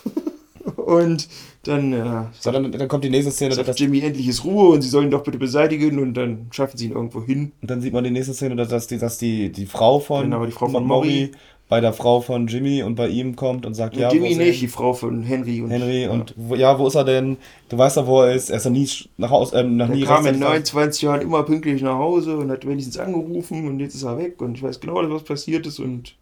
und 0.76 1.28
dann, 1.64 1.94
äh, 1.94 2.26
so, 2.40 2.52
dann, 2.52 2.72
dann 2.72 2.88
kommt 2.88 3.04
die 3.04 3.10
nächste 3.10 3.32
Szene. 3.32 3.54
Sagt 3.54 3.80
Jimmy 3.80 4.00
endlich 4.00 4.28
ist 4.28 4.44
Ruhe 4.44 4.70
und 4.70 4.82
sie 4.82 4.90
sollen 4.90 5.06
ihn 5.06 5.12
doch 5.12 5.24
bitte 5.24 5.38
beseitigen 5.38 6.00
und 6.00 6.14
dann 6.16 6.48
schaffen 6.52 6.78
sie 6.78 6.86
ihn 6.86 6.94
irgendwo 6.94 7.24
hin. 7.24 7.52
Und 7.62 7.70
dann 7.70 7.82
sieht 7.82 7.94
man 7.94 8.04
die 8.04 8.12
nächste 8.12 8.34
Szene, 8.34 8.56
dass 8.56 8.88
die, 8.88 8.98
dass 8.98 9.18
die, 9.18 9.52
die 9.52 9.66
Frau 9.66 10.00
von, 10.00 10.24
genau, 10.24 10.46
die 10.46 10.52
Frau 10.52 10.66
von, 10.66 10.74
von 10.74 10.86
Mori 10.86 11.32
bei 11.70 11.82
der 11.82 11.92
Frau 11.92 12.22
von 12.22 12.48
Jimmy 12.48 12.82
und 12.82 12.96
bei 12.96 13.10
ihm 13.10 13.36
kommt 13.36 13.66
und 13.66 13.74
sagt, 13.74 13.98
ja, 13.98 14.12
Jimmy 14.12 14.36
nicht, 14.36 14.62
die 14.62 14.68
Frau 14.68 14.94
von 14.94 15.24
Henry 15.24 15.62
und 15.62 15.70
Henry 15.70 16.04
ja. 16.04 16.12
und 16.12 16.34
wo, 16.38 16.56
ja, 16.56 16.80
wo 16.80 16.88
ist 16.88 16.96
er 16.96 17.04
denn? 17.04 17.38
Du 17.68 17.78
weißt 17.78 17.98
ja, 17.98 18.08
wo 18.08 18.22
er 18.22 18.34
ist. 18.34 18.50
Er 18.50 18.58
ist 18.58 18.64
ja 18.64 18.72
nie 18.72 18.90
nach 19.18 19.30
Hause, 19.30 19.60
ähm, 19.60 19.76
nach 19.76 19.90
nie 19.90 20.04
kam 20.04 20.26
in 20.26 20.40
29 20.40 21.02
Jahren 21.02 21.22
immer 21.22 21.44
pünktlich 21.44 21.82
nach 21.82 21.98
Hause 21.98 22.38
und 22.38 22.50
hat 22.52 22.66
wenigstens 22.66 22.98
angerufen 22.98 23.68
und 23.68 23.80
jetzt 23.80 23.96
ist 23.96 24.04
er 24.04 24.18
weg 24.18 24.42
und 24.42 24.56
ich 24.56 24.64
weiß 24.64 24.80
genau, 24.80 24.96
was 25.10 25.24
passiert 25.24 25.68
ist 25.68 25.80
und 25.80 26.16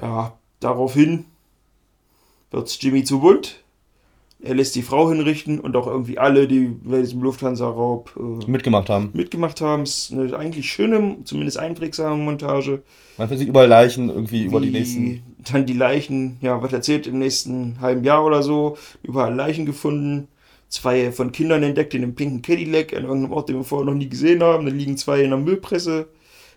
ja, 0.00 0.32
daraufhin 0.60 1.24
wird's 2.52 2.78
Jimmy 2.80 3.02
zu 3.02 3.20
bunt 3.20 3.64
er 4.42 4.54
lässt 4.54 4.74
die 4.74 4.82
Frau 4.82 5.08
hinrichten 5.08 5.58
und 5.60 5.76
auch 5.76 5.86
irgendwie 5.86 6.18
alle, 6.18 6.46
die 6.46 6.66
bei 6.66 7.00
diesem 7.00 7.22
Lufthansa-Raub 7.22 8.10
äh, 8.16 8.50
mitgemacht 8.50 8.90
haben. 8.90 9.10
Mitgemacht 9.14 9.60
haben. 9.60 9.82
Es 9.82 10.10
ist 10.10 10.12
eine 10.12 10.36
eigentlich 10.36 10.70
schöne, 10.70 11.16
zumindest 11.24 11.58
einprägsame 11.58 12.22
Montage. 12.22 12.82
Man 13.16 13.28
sieht 13.28 13.48
überall 13.48 13.68
Leichen 13.68 14.10
irgendwie 14.10 14.44
über 14.44 14.60
die 14.60 14.70
nächsten. 14.70 15.22
Dann 15.50 15.64
die 15.64 15.74
Leichen, 15.74 16.38
ja, 16.40 16.60
was 16.62 16.72
erzählt 16.72 17.06
im 17.06 17.18
nächsten 17.18 17.80
halben 17.80 18.04
Jahr 18.04 18.24
oder 18.24 18.42
so, 18.42 18.76
überall 19.02 19.34
Leichen 19.34 19.64
gefunden. 19.64 20.28
Zwei 20.68 21.12
von 21.12 21.30
Kindern 21.30 21.62
entdeckt 21.62 21.94
in 21.94 22.02
einem 22.02 22.16
pinken 22.16 22.42
Cadillac 22.42 22.92
an 22.92 23.04
irgendeinem 23.04 23.32
Ort, 23.32 23.48
den 23.48 23.56
wir 23.56 23.64
vorher 23.64 23.86
noch 23.86 23.94
nie 23.94 24.08
gesehen 24.08 24.42
haben. 24.42 24.66
Dann 24.66 24.76
liegen 24.76 24.96
zwei 24.96 25.22
in 25.22 25.30
der 25.30 25.38
Müllpresse. 25.38 26.08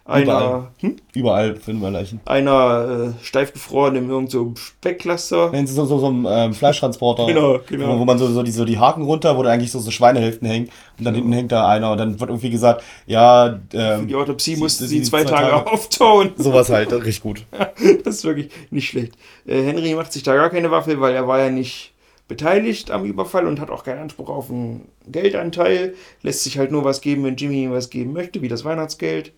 Einer, 0.10 0.24
Überall, 0.24 0.68
hm? 0.80 0.95
Überall 1.14 1.55
finden 1.55 1.82
wir 1.84 1.91
Leichen. 1.91 2.20
Einer 2.26 3.14
äh, 3.20 3.24
steif 3.24 3.53
gefroren 3.53 3.95
in 3.95 4.10
irgendeinem 4.10 4.28
so 4.28 4.53
Speckcluster. 4.55 5.51
Wenn 5.51 5.68
so, 5.68 5.86
so, 5.86 5.99
so 5.99 6.10
ein 6.10 6.26
ähm, 6.28 6.53
Fleischtransporter. 6.53 7.28
genau, 7.28 7.60
genau. 7.68 7.95
Wo, 7.95 7.99
wo 7.99 8.05
man 8.05 8.18
so, 8.18 8.28
so, 8.28 8.41
die, 8.41 8.51
so 8.51 8.66
die 8.66 8.80
Haken 8.80 9.03
runter, 9.03 9.38
wo 9.38 9.43
da 9.43 9.51
eigentlich 9.51 9.72
so, 9.72 9.80
so 9.80 9.91
Schweinehälften 9.91 10.47
hängen. 10.47 10.70
Und 10.97 11.05
dann 11.05 11.14
ja. 11.14 11.20
hinten 11.20 11.34
hängt 11.34 11.51
da 11.51 11.68
einer. 11.68 11.91
Und 11.91 11.99
dann 11.99 12.20
wird 12.20 12.30
irgendwie 12.30 12.49
gesagt, 12.49 12.84
ja. 13.05 13.60
Ähm, 13.74 14.01
Für 14.01 14.05
die 14.07 14.16
Autopsie 14.16 14.55
mussten 14.55 14.88
sie 14.88 15.03
zwei, 15.03 15.24
zwei 15.24 15.32
Tage, 15.32 15.49
Tage 15.51 15.72
auftauen. 15.72 16.32
Sowas 16.38 16.70
halt, 16.70 16.91
richtig 16.91 17.22
gut. 17.22 17.45
das 18.03 18.16
ist 18.16 18.24
wirklich 18.26 18.49
nicht 18.72 18.89
schlecht. 18.89 19.14
Äh, 19.45 19.62
Henry 19.62 19.93
macht 19.93 20.12
sich 20.12 20.24
da 20.24 20.34
gar 20.34 20.49
keine 20.49 20.72
Waffe, 20.72 20.99
weil 20.99 21.14
er 21.14 21.28
war 21.28 21.39
ja 21.39 21.51
nicht 21.51 21.93
beteiligt 22.28 22.89
am 22.91 23.05
Überfall 23.05 23.45
und 23.45 23.60
hat 23.60 23.70
auch 23.70 23.84
keinen 23.84 23.99
Anspruch 23.99 24.30
auf 24.30 24.49
einen 24.49 24.88
Geldanteil. 25.07 25.93
Lässt 26.24 26.43
sich 26.43 26.57
halt 26.57 26.72
nur 26.72 26.84
was 26.84 27.01
geben, 27.01 27.24
wenn 27.26 27.36
Jimmy 27.36 27.64
ihm 27.64 27.72
was 27.72 27.89
geben 27.89 28.14
möchte, 28.14 28.41
wie 28.41 28.47
das 28.47 28.64
Weihnachtsgeld. 28.64 29.34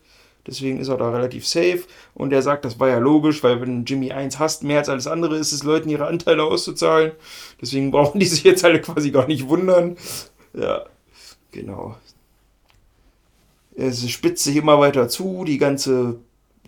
Deswegen 0.48 0.80
ist 0.80 0.88
er 0.88 0.98
da 0.98 1.10
relativ 1.12 1.48
safe. 1.48 1.84
Und 2.14 2.34
er 2.34 2.42
sagt, 2.42 2.66
das 2.66 2.80
war 2.80 2.89
ja 2.89 2.98
logisch, 2.98 3.44
weil 3.44 3.62
wenn 3.62 3.86
Jimmy 3.86 4.12
1 4.12 4.39
hasst, 4.39 4.64
mehr 4.64 4.80
als 4.80 4.89
alles 4.89 5.08
andere 5.08 5.38
ist 5.38 5.52
es, 5.52 5.64
Leuten 5.64 5.89
ihre 5.89 6.08
Anteile 6.08 6.44
auszuzahlen. 6.44 7.12
Deswegen 7.62 7.92
brauchen 7.92 8.20
die 8.20 8.26
sich 8.26 8.44
jetzt 8.44 8.66
alle 8.66 8.82
quasi 8.82 9.12
gar 9.12 9.28
nicht 9.28 9.48
wundern. 9.48 9.98
Ja, 10.54 10.86
genau. 11.52 11.96
Es 13.76 14.10
spitzt 14.10 14.44
sich 14.44 14.56
immer 14.56 14.80
weiter 14.80 15.08
zu, 15.08 15.44
die 15.46 15.58
ganze 15.58 16.20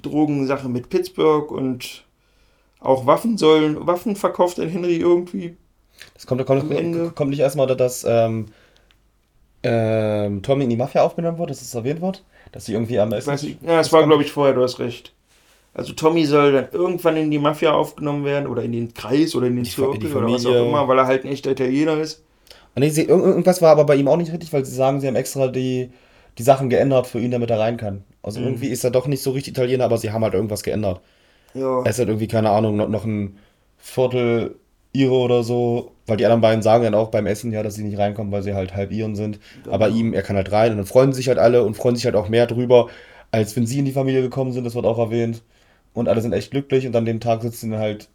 Drogensache 0.01 0.69
mit 0.69 0.89
Pittsburgh 0.89 1.51
und 1.51 2.05
auch 2.79 3.05
Waffen 3.05 3.37
sollen, 3.37 3.87
Waffen 3.87 4.15
verkauft 4.15 4.59
an 4.59 4.69
Henry 4.69 4.97
irgendwie. 4.97 5.55
Das 6.13 6.27
kommt, 6.27 6.45
kommt, 6.45 7.15
kommt 7.15 7.29
nicht 7.29 7.39
erstmal, 7.39 7.67
dass 7.67 8.05
ähm, 8.07 8.47
ähm, 9.63 10.41
Tommy 10.43 10.65
in 10.65 10.69
die 10.69 10.77
Mafia 10.77 11.03
aufgenommen 11.03 11.37
wird, 11.39 11.49
dass 11.49 11.61
es 11.61 11.73
erwähnt 11.73 12.01
wird? 12.01 12.23
Dass 12.53 12.65
sie 12.65 12.73
irgendwie 12.73 12.99
am 12.99 13.09
besten. 13.09 13.31
Weiß 13.31 13.45
ja, 13.61 13.81
es 13.81 13.91
war, 13.91 14.05
glaube 14.05 14.23
ich, 14.23 14.31
vorher, 14.31 14.53
du 14.53 14.63
hast 14.63 14.79
recht. 14.79 15.11
Also 15.73 15.91
Tommy 15.93 16.25
soll 16.25 16.51
dann 16.53 16.67
irgendwann 16.71 17.17
in 17.17 17.31
die 17.31 17.39
Mafia 17.39 17.73
aufgenommen 17.73 18.23
werden 18.23 18.47
oder 18.47 18.61
in 18.61 18.71
den 18.71 18.93
Kreis 18.93 19.35
oder 19.35 19.47
in 19.47 19.55
den 19.55 19.65
Zirkel 19.65 20.15
oder 20.15 20.31
was 20.31 20.45
auch 20.45 20.67
immer, 20.67 20.87
weil 20.87 20.99
er 20.99 21.07
halt 21.07 21.25
ein 21.25 21.31
echter 21.31 21.51
Italiener 21.51 21.99
ist. 21.99 22.23
Nee, 22.75 22.89
sie, 22.89 23.03
irgendwas 23.03 23.61
war 23.61 23.71
aber 23.71 23.83
bei 23.83 23.95
ihm 23.95 24.07
auch 24.07 24.17
nicht 24.17 24.31
richtig, 24.31 24.53
weil 24.53 24.63
sie 24.65 24.75
sagen, 24.75 25.01
sie 25.01 25.07
haben 25.07 25.15
extra 25.15 25.47
die, 25.47 25.89
die 26.37 26.43
Sachen 26.43 26.69
geändert 26.69 27.07
für 27.07 27.19
ihn, 27.19 27.31
damit 27.31 27.49
er 27.49 27.59
rein 27.59 27.77
kann. 27.77 28.03
Also 28.21 28.39
mhm. 28.39 28.47
irgendwie 28.47 28.67
ist 28.67 28.83
er 28.83 28.91
doch 28.91 29.07
nicht 29.07 29.23
so 29.23 29.31
richtig 29.31 29.53
Italiener, 29.53 29.85
aber 29.85 29.97
sie 29.97 30.11
haben 30.11 30.23
halt 30.23 30.35
irgendwas 30.35 30.63
geändert. 30.63 31.01
Ja. 31.55 31.81
Er 31.81 31.89
ist 31.89 31.97
halt 31.99 32.09
irgendwie, 32.09 32.27
keine 32.27 32.51
Ahnung, 32.51 32.75
noch, 32.75 32.87
noch 32.87 33.05
ein 33.05 33.37
Viertel 33.77 34.55
Ire 34.95 35.11
oder 35.11 35.43
so, 35.43 35.91
weil 36.05 36.17
die 36.17 36.25
anderen 36.25 36.41
beiden 36.41 36.61
sagen 36.61 36.83
dann 36.83 36.93
auch 36.93 37.09
beim 37.09 37.25
Essen 37.25 37.51
ja, 37.51 37.63
dass 37.63 37.75
sie 37.75 37.83
nicht 37.83 37.97
reinkommen, 37.97 38.31
weil 38.31 38.43
sie 38.43 38.53
halt 38.53 38.75
halb 38.75 38.91
Iren 38.91 39.15
sind. 39.15 39.39
Genau. 39.63 39.75
Aber 39.75 39.89
ihm, 39.89 40.13
er 40.13 40.21
kann 40.21 40.35
halt 40.35 40.51
rein 40.51 40.71
und 40.71 40.77
dann 40.77 40.85
freuen 40.85 41.13
sich 41.13 41.27
halt 41.27 41.39
alle 41.39 41.63
und 41.63 41.75
freuen 41.75 41.95
sich 41.95 42.05
halt 42.05 42.15
auch 42.15 42.29
mehr 42.29 42.45
drüber, 42.45 42.89
als 43.31 43.55
wenn 43.55 43.65
sie 43.65 43.79
in 43.79 43.85
die 43.85 43.91
Familie 43.91 44.21
gekommen 44.21 44.51
sind, 44.51 44.63
das 44.63 44.75
wird 44.75 44.85
auch 44.85 44.99
erwähnt. 44.99 45.41
Und 45.93 46.07
alle 46.07 46.21
sind 46.21 46.33
echt 46.33 46.51
glücklich 46.51 46.85
und 46.85 46.95
an 46.95 47.05
dem 47.05 47.19
Tag 47.19 47.41
sitzen 47.41 47.71
sie 47.71 47.77
halt 47.77 48.09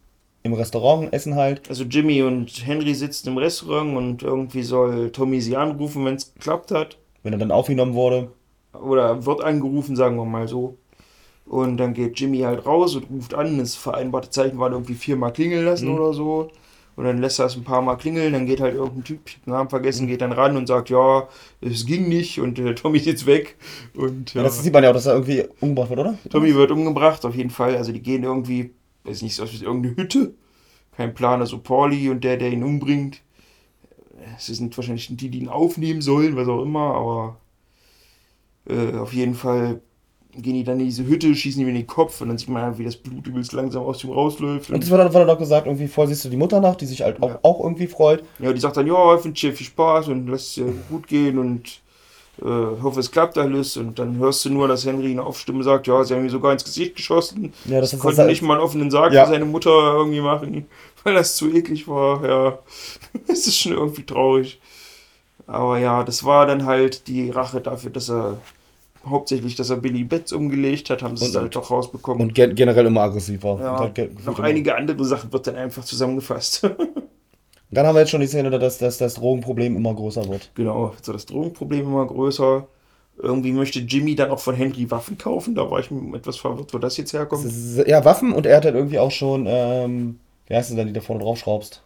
im 0.44 0.52
Restaurant, 0.52 1.12
essen 1.12 1.34
halt. 1.34 1.68
Also 1.68 1.84
Jimmy 1.84 2.22
und 2.22 2.66
Henry 2.66 2.94
sitzen 2.94 3.28
im 3.28 3.38
Restaurant 3.38 3.96
und 3.96 4.22
irgendwie 4.22 4.62
soll 4.62 5.10
Tommy 5.10 5.40
sie 5.40 5.56
anrufen, 5.56 6.04
wenn 6.04 6.14
es 6.14 6.32
geklappt 6.34 6.70
hat. 6.70 6.98
Wenn 7.22 7.32
er 7.32 7.38
dann 7.38 7.50
aufgenommen 7.50 7.94
wurde. 7.94 8.30
Oder 8.72 9.26
wird 9.26 9.42
angerufen, 9.42 9.96
sagen 9.96 10.16
wir 10.16 10.24
mal 10.24 10.46
so. 10.46 10.76
Und 11.46 11.78
dann 11.78 11.94
geht 11.94 12.20
Jimmy 12.20 12.40
halt 12.40 12.66
raus 12.66 12.94
und 12.94 13.10
ruft 13.10 13.34
an. 13.34 13.58
Das 13.58 13.74
vereinbarte 13.74 14.30
Zeichen 14.30 14.58
war 14.58 14.70
irgendwie 14.70 14.94
viermal 14.94 15.32
klingeln 15.32 15.64
lassen 15.64 15.88
mhm. 15.88 15.94
oder 15.94 16.12
so. 16.12 16.50
Und 16.98 17.04
dann 17.04 17.18
lässt 17.18 17.38
er 17.38 17.46
es 17.46 17.54
ein 17.54 17.62
paar 17.62 17.80
Mal 17.80 17.94
klingeln, 17.94 18.32
dann 18.32 18.44
geht 18.44 18.60
halt 18.60 18.74
irgendein 18.74 19.04
Typ, 19.04 19.20
ich 19.26 19.40
den 19.40 19.52
Namen 19.52 19.70
vergessen, 19.70 20.08
geht 20.08 20.20
dann 20.20 20.32
ran 20.32 20.56
und 20.56 20.66
sagt, 20.66 20.90
ja, 20.90 21.28
es 21.60 21.86
ging 21.86 22.08
nicht 22.08 22.40
und 22.40 22.58
äh, 22.58 22.74
Tommy 22.74 22.98
ist 22.98 23.06
jetzt 23.06 23.24
weg. 23.24 23.54
Und, 23.94 24.34
ja. 24.34 24.42
Das 24.42 24.60
sieht 24.60 24.72
man 24.72 24.82
ja 24.82 24.90
auch, 24.90 24.94
dass 24.94 25.06
er 25.06 25.12
irgendwie 25.12 25.44
umgebracht 25.60 25.90
wird, 25.90 26.00
oder? 26.00 26.18
Tommy 26.28 26.52
wird 26.56 26.72
umgebracht, 26.72 27.24
auf 27.24 27.36
jeden 27.36 27.50
Fall. 27.50 27.76
Also 27.76 27.92
die 27.92 28.02
gehen 28.02 28.24
irgendwie, 28.24 28.72
weiß 29.04 29.22
nicht, 29.22 29.36
so 29.36 29.44
aus 29.44 29.62
irgendeine 29.62 29.94
Hütte. 29.94 30.34
Kein 30.96 31.14
Plan, 31.14 31.38
also 31.38 31.58
Pauli 31.58 32.10
und 32.10 32.24
der, 32.24 32.36
der 32.36 32.50
ihn 32.50 32.64
umbringt. 32.64 33.22
Es 34.36 34.46
sind 34.46 34.76
wahrscheinlich 34.76 35.06
die, 35.08 35.28
die 35.28 35.38
ihn 35.38 35.48
aufnehmen 35.48 36.02
sollen, 36.02 36.34
was 36.34 36.48
auch 36.48 36.62
immer, 36.62 36.94
aber 36.94 37.36
äh, 38.68 38.96
auf 38.96 39.12
jeden 39.12 39.36
Fall 39.36 39.82
gehen 40.34 40.54
die 40.54 40.64
dann 40.64 40.78
in 40.78 40.86
diese 40.86 41.06
Hütte, 41.06 41.34
schießen 41.34 41.60
ihm 41.62 41.68
in 41.68 41.74
den 41.74 41.86
Kopf 41.86 42.20
und 42.20 42.28
dann 42.28 42.38
sieht 42.38 42.48
man, 42.48 42.78
wie 42.78 42.84
das 42.84 42.96
Blut 42.96 43.26
übelst 43.26 43.52
langsam 43.52 43.82
aus 43.82 44.04
ihm 44.04 44.10
rausläuft. 44.10 44.68
Und, 44.68 44.74
und 44.74 44.84
das 44.84 44.90
wird 44.90 45.14
dann, 45.14 45.30
auch 45.30 45.38
gesagt, 45.38 45.66
irgendwie 45.66 45.88
vorher 45.88 46.14
siehst 46.14 46.24
du 46.24 46.28
die 46.28 46.36
Mutter 46.36 46.60
nach, 46.60 46.76
die 46.76 46.86
sich 46.86 47.02
halt 47.02 47.22
auch, 47.22 47.30
ja. 47.30 47.38
auch 47.42 47.64
irgendwie 47.64 47.86
freut. 47.86 48.22
Ja, 48.38 48.52
die 48.52 48.60
sagt 48.60 48.76
dann, 48.76 48.86
ja, 48.86 49.16
ich 49.16 49.24
wünsche 49.24 49.48
dir 49.48 49.56
viel 49.56 49.66
Spaß 49.66 50.08
und 50.08 50.28
lass 50.28 50.42
es 50.42 50.54
dir 50.54 50.72
gut 50.90 51.06
gehen 51.06 51.38
und 51.38 51.80
äh, 52.42 52.82
hoffe, 52.82 53.00
es 53.00 53.10
klappt 53.10 53.38
alles. 53.38 53.76
Und 53.76 53.98
dann 53.98 54.18
hörst 54.18 54.44
du 54.44 54.50
nur, 54.50 54.68
dass 54.68 54.84
Henry 54.84 55.10
eine 55.10 55.24
Aufstimme 55.24 55.64
sagt, 55.64 55.86
ja, 55.86 56.04
sie 56.04 56.14
haben 56.14 56.22
mir 56.22 56.30
sogar 56.30 56.52
ins 56.52 56.64
Gesicht 56.64 56.96
geschossen. 56.96 57.52
Ja, 57.64 57.80
das 57.80 57.98
konnte 57.98 58.24
nicht 58.26 58.42
mal 58.42 58.54
einen 58.54 58.62
offenen 58.62 58.90
Sarg 58.90 59.12
ja. 59.12 59.24
für 59.24 59.32
seine 59.32 59.44
Mutter 59.44 59.70
irgendwie 59.70 60.20
machen, 60.20 60.66
weil 61.04 61.14
das 61.14 61.36
zu 61.36 61.50
eklig 61.50 61.88
war. 61.88 62.24
Ja, 62.24 62.58
es 63.28 63.46
ist 63.46 63.58
schon 63.58 63.72
irgendwie 63.72 64.04
traurig. 64.04 64.60
Aber 65.46 65.78
ja, 65.78 66.04
das 66.04 66.24
war 66.24 66.46
dann 66.46 66.66
halt 66.66 67.08
die 67.08 67.30
Rache 67.30 67.62
dafür, 67.62 67.90
dass 67.90 68.10
er 68.10 68.36
hauptsächlich, 69.06 69.54
dass 69.56 69.70
er 69.70 69.76
Billy 69.76 70.04
Betts 70.04 70.32
umgelegt 70.32 70.90
hat, 70.90 71.02
haben 71.02 71.16
sie 71.16 71.26
es 71.26 71.36
halt 71.36 71.54
doch 71.54 71.70
rausbekommen. 71.70 72.22
Und 72.22 72.34
gen 72.34 72.54
generell 72.54 72.86
immer 72.86 73.02
aggressiv 73.02 73.42
war. 73.42 73.60
Ja, 73.60 73.78
halt 73.78 74.24
noch 74.24 74.38
einige 74.40 74.76
andere 74.76 75.04
Sachen 75.04 75.32
wird 75.32 75.46
dann 75.46 75.56
einfach 75.56 75.84
zusammengefasst. 75.84 76.62
dann 77.70 77.86
haben 77.86 77.94
wir 77.94 78.00
jetzt 78.00 78.10
schon 78.10 78.20
die 78.20 78.26
Szene, 78.26 78.50
dass, 78.50 78.78
dass 78.78 78.98
das 78.98 79.14
Drogenproblem 79.14 79.76
immer 79.76 79.94
größer 79.94 80.28
wird. 80.28 80.50
Genau, 80.54 80.94
so 81.02 81.12
das 81.12 81.26
Drogenproblem 81.26 81.86
immer 81.86 82.06
größer. 82.06 82.66
Irgendwie 83.20 83.52
möchte 83.52 83.80
Jimmy 83.80 84.14
dann 84.14 84.30
auch 84.30 84.38
von 84.38 84.54
Henry 84.54 84.88
Waffen 84.90 85.18
kaufen. 85.18 85.54
Da 85.54 85.68
war 85.68 85.80
ich 85.80 85.90
etwas 86.14 86.36
verwirrt, 86.36 86.72
wo 86.72 86.78
das 86.78 86.96
jetzt 86.96 87.12
herkommt. 87.12 87.44
Ja, 87.86 88.04
Waffen 88.04 88.32
und 88.32 88.46
er 88.46 88.58
hat 88.58 88.64
halt 88.64 88.76
irgendwie 88.76 89.00
auch 89.00 89.10
schon, 89.10 89.46
ähm, 89.48 90.20
wie 90.46 90.54
heißt 90.54 90.70
es 90.70 90.76
denn, 90.76 90.86
die 90.86 90.92
da 90.92 91.00
vorne 91.00 91.24
drauf 91.24 91.38
schraubst? 91.38 91.82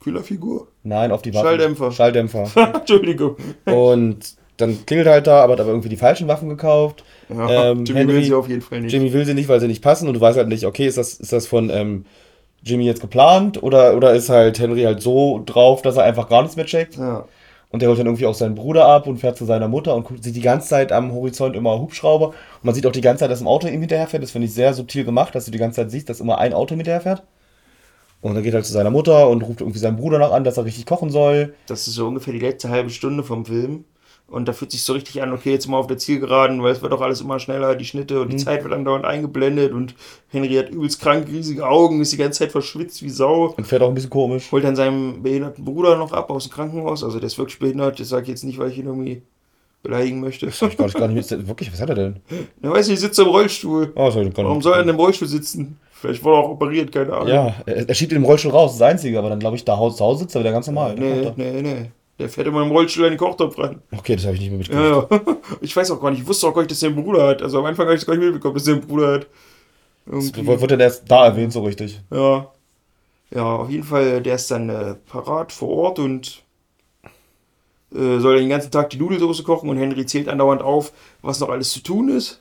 Kühlerfigur? 0.00 0.68
Nein, 0.82 1.10
auf 1.10 1.22
die 1.22 1.34
Waffen. 1.34 1.46
Schalldämpfer. 1.46 1.92
Schalldämpfer. 1.92 2.74
Entschuldigung. 2.74 3.36
Und 3.66 4.36
dann 4.62 4.86
klingelt 4.86 5.08
halt 5.08 5.26
da, 5.26 5.42
aber 5.42 5.54
hat 5.54 5.60
aber 5.60 5.70
irgendwie 5.70 5.88
die 5.88 5.96
falschen 5.96 6.28
Waffen 6.28 6.48
gekauft. 6.48 7.04
Ja, 7.28 7.70
ähm, 7.70 7.84
Jimmy 7.84 8.00
Henry, 8.00 8.14
will 8.14 8.24
sie 8.24 8.34
auf 8.34 8.48
jeden 8.48 8.62
Fall 8.62 8.80
nicht. 8.80 8.92
Jimmy 8.92 9.12
will 9.12 9.24
sie 9.26 9.34
nicht, 9.34 9.48
weil 9.48 9.60
sie 9.60 9.68
nicht 9.68 9.82
passen 9.82 10.08
und 10.08 10.14
du 10.14 10.20
weißt 10.20 10.38
halt 10.38 10.48
nicht, 10.48 10.64
okay, 10.64 10.86
ist 10.86 10.98
das, 10.98 11.14
ist 11.14 11.32
das 11.32 11.46
von 11.46 11.70
ähm, 11.70 12.04
Jimmy 12.62 12.84
jetzt 12.84 13.00
geplant 13.00 13.62
oder, 13.62 13.96
oder 13.96 14.14
ist 14.14 14.28
halt 14.28 14.58
Henry 14.58 14.82
halt 14.82 15.02
so 15.02 15.42
drauf, 15.44 15.82
dass 15.82 15.96
er 15.96 16.04
einfach 16.04 16.28
gar 16.28 16.42
nichts 16.42 16.56
mehr 16.56 16.66
checkt. 16.66 16.96
Ja. 16.96 17.26
Und 17.70 17.80
der 17.80 17.88
holt 17.88 17.98
dann 17.98 18.06
irgendwie 18.06 18.26
auch 18.26 18.34
seinen 18.34 18.54
Bruder 18.54 18.86
ab 18.86 19.06
und 19.06 19.16
fährt 19.16 19.38
zu 19.38 19.46
seiner 19.46 19.66
Mutter 19.66 19.94
und 19.94 20.22
sieht 20.22 20.36
die 20.36 20.42
ganze 20.42 20.68
Zeit 20.68 20.92
am 20.92 21.12
Horizont 21.12 21.56
immer 21.56 21.80
Hubschrauber. 21.80 22.28
Und 22.28 22.64
man 22.64 22.74
sieht 22.74 22.86
auch 22.86 22.92
die 22.92 23.00
ganze 23.00 23.20
Zeit, 23.20 23.30
dass 23.30 23.40
ein 23.40 23.46
Auto 23.46 23.66
ihm 23.66 23.80
hinterherfährt. 23.80 24.22
Das 24.22 24.30
finde 24.30 24.46
ich 24.46 24.52
sehr 24.52 24.74
subtil 24.74 25.04
gemacht, 25.04 25.34
dass 25.34 25.46
du 25.46 25.50
die 25.50 25.58
ganze 25.58 25.76
Zeit 25.76 25.90
siehst, 25.90 26.10
dass 26.10 26.20
immer 26.20 26.36
ein 26.36 26.52
Auto 26.52 26.74
hinterherfährt. 26.74 27.22
Und 28.20 28.34
dann 28.34 28.42
geht 28.44 28.52
er 28.52 28.58
halt 28.58 28.66
zu 28.66 28.72
seiner 28.72 28.90
Mutter 28.90 29.28
und 29.28 29.42
ruft 29.42 29.62
irgendwie 29.62 29.78
seinen 29.80 29.96
Bruder 29.96 30.18
noch 30.18 30.32
an, 30.32 30.44
dass 30.44 30.58
er 30.58 30.66
richtig 30.66 30.84
kochen 30.84 31.10
soll. 31.10 31.54
Das 31.66 31.88
ist 31.88 31.94
so 31.94 32.06
ungefähr 32.06 32.34
die 32.34 32.40
letzte 32.40 32.68
halbe 32.68 32.90
Stunde 32.90 33.24
vom 33.24 33.46
Film. 33.46 33.84
Und 34.32 34.48
da 34.48 34.54
fühlt 34.54 34.70
sich 34.70 34.82
so 34.82 34.94
richtig 34.94 35.22
an, 35.22 35.30
okay, 35.32 35.52
jetzt 35.52 35.68
mal 35.68 35.76
auf 35.76 35.86
der 35.86 35.98
Zielgeraden, 35.98 36.62
weil 36.62 36.72
es 36.72 36.80
wird 36.80 36.92
auch 36.94 37.02
alles 37.02 37.20
immer 37.20 37.38
schneller, 37.38 37.76
die 37.76 37.84
Schnitte 37.84 38.22
und 38.22 38.30
die 38.30 38.36
mhm. 38.36 38.40
Zeit 38.40 38.64
wird 38.64 38.72
andauernd 38.72 39.04
eingeblendet 39.04 39.72
und 39.72 39.94
Henry 40.28 40.54
hat 40.54 40.70
übelst 40.70 41.00
krank, 41.02 41.28
riesige 41.28 41.68
Augen, 41.68 42.00
ist 42.00 42.12
die 42.12 42.16
ganze 42.16 42.38
Zeit 42.38 42.50
verschwitzt 42.50 43.02
wie 43.02 43.10
Sau. 43.10 43.52
Und 43.54 43.66
fährt 43.66 43.82
auch 43.82 43.88
ein 43.88 43.94
bisschen 43.94 44.08
komisch. 44.08 44.50
Holt 44.50 44.64
dann 44.64 44.74
seinen 44.74 45.22
behinderten 45.22 45.66
Bruder 45.66 45.96
noch 45.96 46.12
ab 46.12 46.30
aus 46.30 46.48
dem 46.48 46.52
Krankenhaus, 46.52 47.04
also 47.04 47.18
der 47.18 47.26
ist 47.26 47.36
wirklich 47.36 47.58
behindert, 47.58 48.00
das 48.00 48.08
sage 48.08 48.22
ich 48.22 48.28
jetzt 48.30 48.44
nicht, 48.44 48.58
weil 48.58 48.70
ich 48.70 48.78
ihn 48.78 48.86
irgendwie 48.86 49.20
beleidigen 49.82 50.20
möchte. 50.20 50.46
Das 50.46 50.62
ich 50.62 50.78
gar 50.78 50.86
nicht, 50.86 50.96
gar 50.96 51.08
nicht 51.08 51.30
wirklich, 51.46 51.70
was 51.70 51.82
hat 51.82 51.90
er 51.90 51.94
denn? 51.94 52.16
Na, 52.60 52.70
weiß 52.70 52.88
nicht, 52.88 53.00
sitzt 53.00 53.18
im 53.18 53.26
Rollstuhl. 53.26 53.92
Oh, 53.94 54.10
sorry, 54.10 54.30
Warum 54.34 54.62
soll 54.62 54.74
er 54.74 54.82
in 54.82 54.88
einem 54.88 54.98
Rollstuhl 54.98 55.28
sitzen? 55.28 55.78
Vielleicht 55.90 56.24
wurde 56.24 56.38
er 56.38 56.40
auch 56.40 56.50
operiert, 56.50 56.90
keine 56.90 57.12
Ahnung. 57.12 57.28
Ja, 57.28 57.54
er, 57.66 57.94
schiebt 57.94 58.12
im 58.12 58.24
Rollstuhl 58.24 58.50
raus, 58.50 58.70
das 58.70 58.74
ist 58.74 58.80
das 58.80 58.90
Einzige, 58.90 59.18
aber 59.18 59.28
dann 59.28 59.38
glaube 59.38 59.56
ich, 59.56 59.64
da 59.64 59.74
zu 59.74 60.00
Hause 60.00 60.20
sitzt 60.20 60.34
er 60.34 60.40
wieder 60.40 60.52
ganz 60.52 60.66
normal. 60.66 60.94
Nee, 60.94 61.32
nee, 61.36 61.62
nee. 61.62 61.90
Der 62.22 62.28
fährt 62.28 62.46
immer 62.46 62.62
im 62.62 62.70
Rollstuhl 62.70 63.06
in 63.06 63.14
den 63.14 63.18
Kochtopf 63.18 63.58
rein. 63.58 63.82
Okay, 63.90 64.14
das 64.14 64.24
habe 64.26 64.36
ich 64.36 64.42
nicht 64.42 64.50
mehr 64.50 64.58
mitgekriegt. 64.58 65.10
Ja, 65.10 65.34
ja. 65.34 65.36
Ich 65.60 65.74
weiß 65.74 65.90
auch 65.90 66.00
gar 66.00 66.12
nicht, 66.12 66.20
ich 66.20 66.26
wusste 66.28 66.46
auch 66.46 66.54
gar 66.54 66.62
nicht, 66.62 66.70
dass 66.70 66.80
er 66.80 66.90
einen 66.90 67.02
Bruder 67.02 67.26
hat. 67.26 67.42
Also 67.42 67.58
am 67.58 67.64
Anfang 67.64 67.86
habe 67.86 67.96
ich 67.96 68.00
das 68.02 68.06
gar 68.06 68.14
nicht 68.14 68.24
mitbekommen, 68.24 68.54
dass 68.54 68.68
er 68.68 68.74
einen 68.74 68.86
Bruder 68.86 69.14
hat. 69.14 69.26
Irgendwie. 70.06 70.44
Das 70.44 70.60
wird 70.60 70.70
er 70.70 70.78
erst 70.78 71.10
da 71.10 71.26
erwähnt, 71.26 71.52
so 71.52 71.64
richtig. 71.64 72.00
Ja. 72.12 72.46
Ja, 73.34 73.56
auf 73.56 73.70
jeden 73.70 73.82
Fall, 73.82 74.22
der 74.22 74.36
ist 74.36 74.52
dann 74.52 74.68
äh, 74.68 74.94
parat 74.94 75.50
vor 75.50 75.68
Ort 75.70 75.98
und 75.98 76.44
äh, 77.92 78.20
soll 78.20 78.38
den 78.38 78.50
ganzen 78.50 78.70
Tag 78.70 78.90
die 78.90 78.98
Nudelsauce 78.98 79.42
kochen 79.42 79.68
und 79.68 79.78
Henry 79.78 80.06
zählt 80.06 80.28
andauernd 80.28 80.62
auf, 80.62 80.92
was 81.22 81.40
noch 81.40 81.48
alles 81.48 81.72
zu 81.72 81.82
tun 81.82 82.08
ist. 82.08 82.40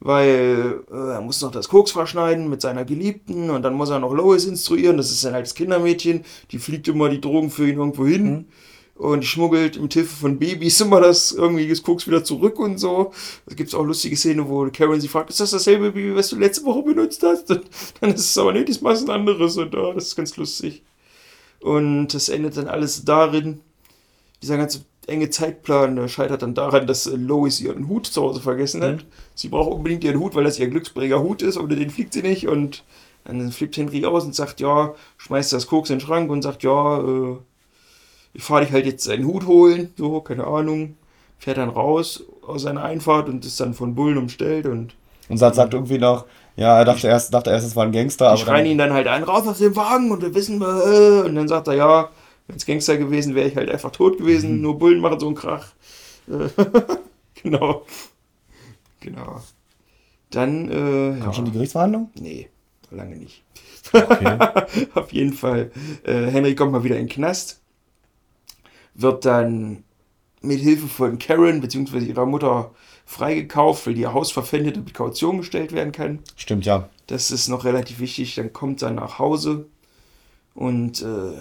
Weil 0.00 0.82
äh, 0.92 1.12
er 1.12 1.22
muss 1.22 1.40
noch 1.40 1.52
das 1.52 1.70
Koks 1.70 1.92
verschneiden 1.92 2.50
mit 2.50 2.60
seiner 2.60 2.84
Geliebten 2.84 3.48
und 3.48 3.62
dann 3.62 3.72
muss 3.72 3.88
er 3.88 3.98
noch 3.98 4.12
Lois 4.12 4.44
instruieren. 4.44 4.98
Das 4.98 5.10
ist 5.10 5.24
ein 5.24 5.34
altes 5.34 5.54
Kindermädchen. 5.54 6.26
Die 6.50 6.58
fliegt 6.58 6.86
immer 6.86 7.08
die 7.08 7.22
Drogen 7.22 7.50
für 7.50 7.66
ihn 7.66 7.78
irgendwo 7.78 8.04
hin. 8.04 8.24
Mhm 8.30 8.44
und 8.94 9.24
schmuggelt 9.24 9.80
mit 9.80 9.92
Hilfe 9.92 10.14
von 10.14 10.38
Babys 10.38 10.80
immer 10.82 11.00
das 11.00 11.32
irgendwie 11.32 11.68
das 11.68 11.82
Koks 11.82 12.06
wieder 12.06 12.24
zurück 12.24 12.58
und 12.58 12.78
so. 12.78 13.12
Da 13.46 13.54
gibt 13.54 13.68
es 13.68 13.74
auch 13.74 13.84
lustige 13.84 14.16
Szenen, 14.16 14.48
wo 14.48 14.68
Karen 14.70 15.00
sie 15.00 15.08
fragt, 15.08 15.30
ist 15.30 15.40
das 15.40 15.50
dasselbe 15.50 15.92
Baby, 15.92 16.14
was 16.14 16.28
du 16.28 16.36
letzte 16.36 16.64
Woche 16.64 16.82
benutzt 16.82 17.22
hast? 17.22 17.50
Und 17.50 17.64
dann 18.00 18.14
ist 18.14 18.30
es 18.30 18.38
aber, 18.38 18.52
nee, 18.52 18.64
diesmal 18.64 18.94
ist 18.94 19.02
ein 19.02 19.10
anderes 19.10 19.56
und 19.56 19.74
oh, 19.74 19.92
das 19.92 20.08
ist 20.08 20.16
ganz 20.16 20.36
lustig. 20.36 20.82
Und 21.60 22.08
das 22.08 22.28
endet 22.28 22.56
dann 22.56 22.68
alles 22.68 23.04
darin, 23.04 23.60
dieser 24.42 24.58
ganze 24.58 24.84
enge 25.06 25.30
Zeitplan 25.30 26.08
scheitert 26.08 26.42
dann 26.42 26.54
daran, 26.54 26.86
dass 26.86 27.06
Lois 27.06 27.60
ihren 27.60 27.88
Hut 27.88 28.06
zu 28.06 28.22
Hause 28.22 28.40
vergessen 28.40 28.82
hat. 28.82 28.96
Mhm. 28.96 29.08
Sie 29.34 29.48
braucht 29.48 29.72
unbedingt 29.72 30.04
ihren 30.04 30.18
Hut, 30.20 30.34
weil 30.34 30.44
das 30.44 30.58
ihr 30.58 30.68
Glücksbringer 30.68 31.22
Hut 31.22 31.42
ist, 31.42 31.56
ohne 31.56 31.76
den 31.76 31.90
fliegt 31.90 32.12
sie 32.12 32.22
nicht 32.22 32.48
und 32.48 32.84
dann 33.24 33.52
flippt 33.52 33.76
Henry 33.76 34.04
aus 34.04 34.24
und 34.24 34.34
sagt, 34.34 34.60
ja, 34.60 34.94
schmeißt 35.16 35.52
das 35.52 35.66
Koks 35.66 35.90
in 35.90 35.96
den 35.98 36.06
Schrank 36.06 36.30
und 36.30 36.42
sagt, 36.42 36.62
ja, 36.62 37.00
äh, 37.00 37.36
ich 38.34 38.42
fahre 38.42 38.64
dich 38.64 38.72
halt 38.72 38.84
jetzt 38.84 39.04
seinen 39.04 39.26
Hut 39.26 39.46
holen, 39.46 39.94
so, 39.96 40.20
keine 40.20 40.46
Ahnung. 40.46 40.96
Fährt 41.38 41.58
dann 41.58 41.68
raus 41.68 42.24
aus 42.46 42.62
seiner 42.62 42.82
Einfahrt 42.82 43.28
und 43.28 43.44
ist 43.44 43.60
dann 43.60 43.74
von 43.74 43.94
Bullen 43.94 44.18
umstellt 44.18 44.66
und. 44.66 44.94
Und 45.28 45.38
sagt, 45.38 45.56
sagt 45.56 45.72
irgendwie 45.72 45.98
noch, 45.98 46.26
ja, 46.56 46.78
er 46.78 46.84
dachte 46.84 47.08
erst, 47.08 47.32
dachte 47.32 47.50
erst, 47.50 47.66
es 47.66 47.76
war 47.76 47.84
ein 47.84 47.92
Gangster. 47.92 48.34
Die 48.34 48.42
schreien 48.42 48.64
dann, 48.64 48.66
ihn 48.66 48.78
dann 48.78 48.92
halt 48.92 49.06
an, 49.06 49.22
raus 49.22 49.46
aus 49.46 49.58
dem 49.58 49.74
Wagen 49.74 50.10
und 50.10 50.20
wir 50.20 50.34
wissen, 50.34 50.60
äh, 50.60 51.26
und 51.26 51.34
dann 51.34 51.48
sagt 51.48 51.68
er, 51.68 51.74
ja, 51.74 52.10
wenn 52.46 52.56
es 52.56 52.66
Gangster 52.66 52.98
gewesen 52.98 53.34
wäre, 53.34 53.48
ich 53.48 53.56
halt 53.56 53.70
einfach 53.70 53.90
tot 53.90 54.18
gewesen, 54.18 54.56
mhm. 54.56 54.62
nur 54.62 54.78
Bullen 54.78 55.00
machen 55.00 55.20
so 55.20 55.26
einen 55.26 55.36
Krach. 55.36 55.68
genau. 57.42 57.86
Genau. 59.00 59.40
Dann, 60.30 60.68
äh, 60.68 61.18
Kam 61.18 61.28
ja. 61.28 61.32
schon 61.32 61.44
die 61.46 61.52
Gerichtsverhandlung? 61.52 62.10
Nee, 62.20 62.48
lange 62.90 63.16
nicht. 63.16 63.42
Okay. 63.92 64.38
Auf 64.94 65.12
jeden 65.12 65.32
Fall. 65.32 65.70
Äh, 66.02 66.26
Henry 66.26 66.54
kommt 66.54 66.72
mal 66.72 66.84
wieder 66.84 66.96
in 66.96 67.06
den 67.06 67.12
Knast 67.12 67.60
wird 68.94 69.24
dann 69.24 69.84
mit 70.40 70.60
Hilfe 70.60 70.86
von 70.86 71.18
Karen 71.18 71.60
bzw. 71.60 71.98
ihrer 71.98 72.26
Mutter 72.26 72.70
freigekauft, 73.06 73.86
weil 73.86 73.96
ihr 73.98 74.12
Haus 74.12 74.32
verpfändet 74.32 74.76
und 74.76 74.84
mit 74.84 74.94
Kaution 74.94 75.38
gestellt 75.38 75.72
werden 75.72 75.92
kann. 75.92 76.20
Stimmt, 76.36 76.66
ja. 76.66 76.88
Das 77.06 77.30
ist 77.30 77.48
noch 77.48 77.64
relativ 77.64 77.98
wichtig. 77.98 78.34
Dann 78.34 78.52
kommt 78.52 78.82
er 78.82 78.90
nach 78.90 79.18
Hause 79.18 79.66
und 80.54 81.02
äh, 81.02 81.32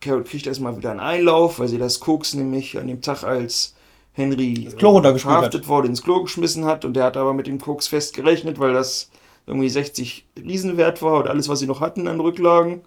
Carol 0.00 0.24
kriegt 0.24 0.46
erstmal 0.46 0.76
wieder 0.76 0.90
einen 0.90 1.00
Einlauf, 1.00 1.58
weil 1.58 1.68
sie 1.68 1.78
das 1.78 2.00
Koks 2.00 2.34
nämlich 2.34 2.78
an 2.78 2.86
dem 2.86 3.00
Tag, 3.00 3.24
als 3.24 3.74
Henry 4.12 4.68
verhaftet 4.78 5.66
wurde, 5.66 5.88
ins 5.88 6.02
Klo 6.02 6.22
geschmissen 6.22 6.64
hat. 6.64 6.84
Und 6.84 6.94
der 6.94 7.04
hat 7.04 7.16
aber 7.16 7.34
mit 7.34 7.46
dem 7.46 7.58
Koks 7.58 7.88
fest 7.88 8.14
gerechnet, 8.14 8.58
weil 8.58 8.72
das 8.72 9.10
irgendwie 9.46 9.68
60 9.68 10.26
Riesenwert 10.36 11.02
war 11.02 11.20
und 11.20 11.28
alles, 11.28 11.48
was 11.48 11.58
sie 11.58 11.66
noch 11.66 11.80
hatten 11.80 12.06
an 12.06 12.20
Rücklagen. 12.20 12.82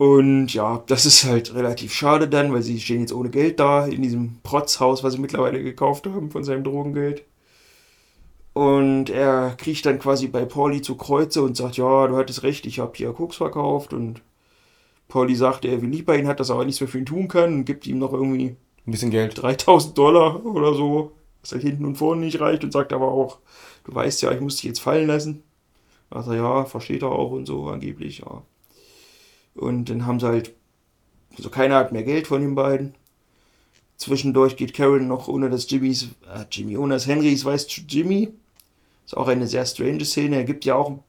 Und 0.00 0.54
ja, 0.54 0.82
das 0.86 1.04
ist 1.04 1.24
halt 1.24 1.54
relativ 1.54 1.92
schade 1.92 2.26
dann, 2.26 2.54
weil 2.54 2.62
sie 2.62 2.80
stehen 2.80 3.00
jetzt 3.02 3.12
ohne 3.12 3.28
Geld 3.28 3.60
da 3.60 3.84
in 3.84 4.00
diesem 4.00 4.38
Protzhaus, 4.42 5.04
was 5.04 5.12
sie 5.12 5.18
mittlerweile 5.20 5.62
gekauft 5.62 6.06
haben 6.06 6.30
von 6.30 6.42
seinem 6.42 6.64
Drogengeld. 6.64 7.22
Und 8.54 9.10
er 9.10 9.56
kriecht 9.58 9.84
dann 9.84 9.98
quasi 9.98 10.28
bei 10.28 10.46
Pauli 10.46 10.80
zu 10.80 10.96
Kreuze 10.96 11.42
und 11.42 11.54
sagt, 11.54 11.76
ja, 11.76 12.06
du 12.06 12.16
hattest 12.16 12.44
recht, 12.44 12.64
ich 12.64 12.78
habe 12.78 12.92
hier 12.96 13.12
Koks 13.12 13.36
verkauft. 13.36 13.92
Und 13.92 14.22
Pauli 15.08 15.34
sagt, 15.34 15.66
er 15.66 15.82
will 15.82 15.90
lieb 15.90 16.06
bei 16.06 16.16
ihm, 16.16 16.28
hat 16.28 16.40
das 16.40 16.50
aber 16.50 16.64
nichts 16.64 16.80
mehr 16.80 16.88
für 16.88 16.98
ihn 16.98 17.04
tun 17.04 17.28
kann 17.28 17.52
und 17.52 17.64
gibt 17.66 17.86
ihm 17.86 17.98
noch 17.98 18.14
irgendwie 18.14 18.56
ein 18.86 18.90
bisschen 18.92 19.10
Geld. 19.10 19.42
3000 19.42 19.98
Dollar 19.98 20.46
oder 20.46 20.72
so, 20.72 21.12
was 21.42 21.52
halt 21.52 21.62
hinten 21.62 21.84
und 21.84 21.96
vorne 21.96 22.22
nicht 22.22 22.40
reicht 22.40 22.64
und 22.64 22.72
sagt 22.72 22.94
aber 22.94 23.12
auch, 23.12 23.38
du 23.84 23.94
weißt 23.94 24.22
ja, 24.22 24.32
ich 24.32 24.40
muss 24.40 24.56
dich 24.56 24.64
jetzt 24.64 24.80
fallen 24.80 25.08
lassen. 25.08 25.42
Er, 26.10 26.24
ja, 26.34 26.64
versteht 26.64 27.02
er 27.02 27.12
auch 27.12 27.32
und 27.32 27.44
so, 27.44 27.66
angeblich, 27.68 28.20
ja. 28.20 28.42
Und 29.54 29.90
dann 29.90 30.06
haben 30.06 30.20
sie 30.20 30.26
halt, 30.26 30.54
also 31.36 31.50
keiner 31.50 31.76
hat 31.76 31.92
mehr 31.92 32.02
Geld 32.02 32.26
von 32.26 32.40
den 32.40 32.54
beiden. 32.54 32.94
Zwischendurch 33.96 34.56
geht 34.56 34.72
Karen 34.72 35.08
noch 35.08 35.28
ohne 35.28 35.50
dass 35.50 35.70
Jimmys, 35.70 36.08
äh, 36.34 36.44
Jimmy, 36.50 36.76
ohne 36.76 36.94
dass 36.94 37.06
Henrys 37.06 37.44
weiß 37.44 37.66
Jimmy. 37.88 38.32
Ist 39.04 39.16
auch 39.16 39.28
eine 39.28 39.46
sehr 39.46 39.66
strange 39.66 40.04
Szene. 40.04 40.36
Er 40.36 40.44
gibt 40.44 40.64
ja 40.64 40.74
auch 40.76 41.00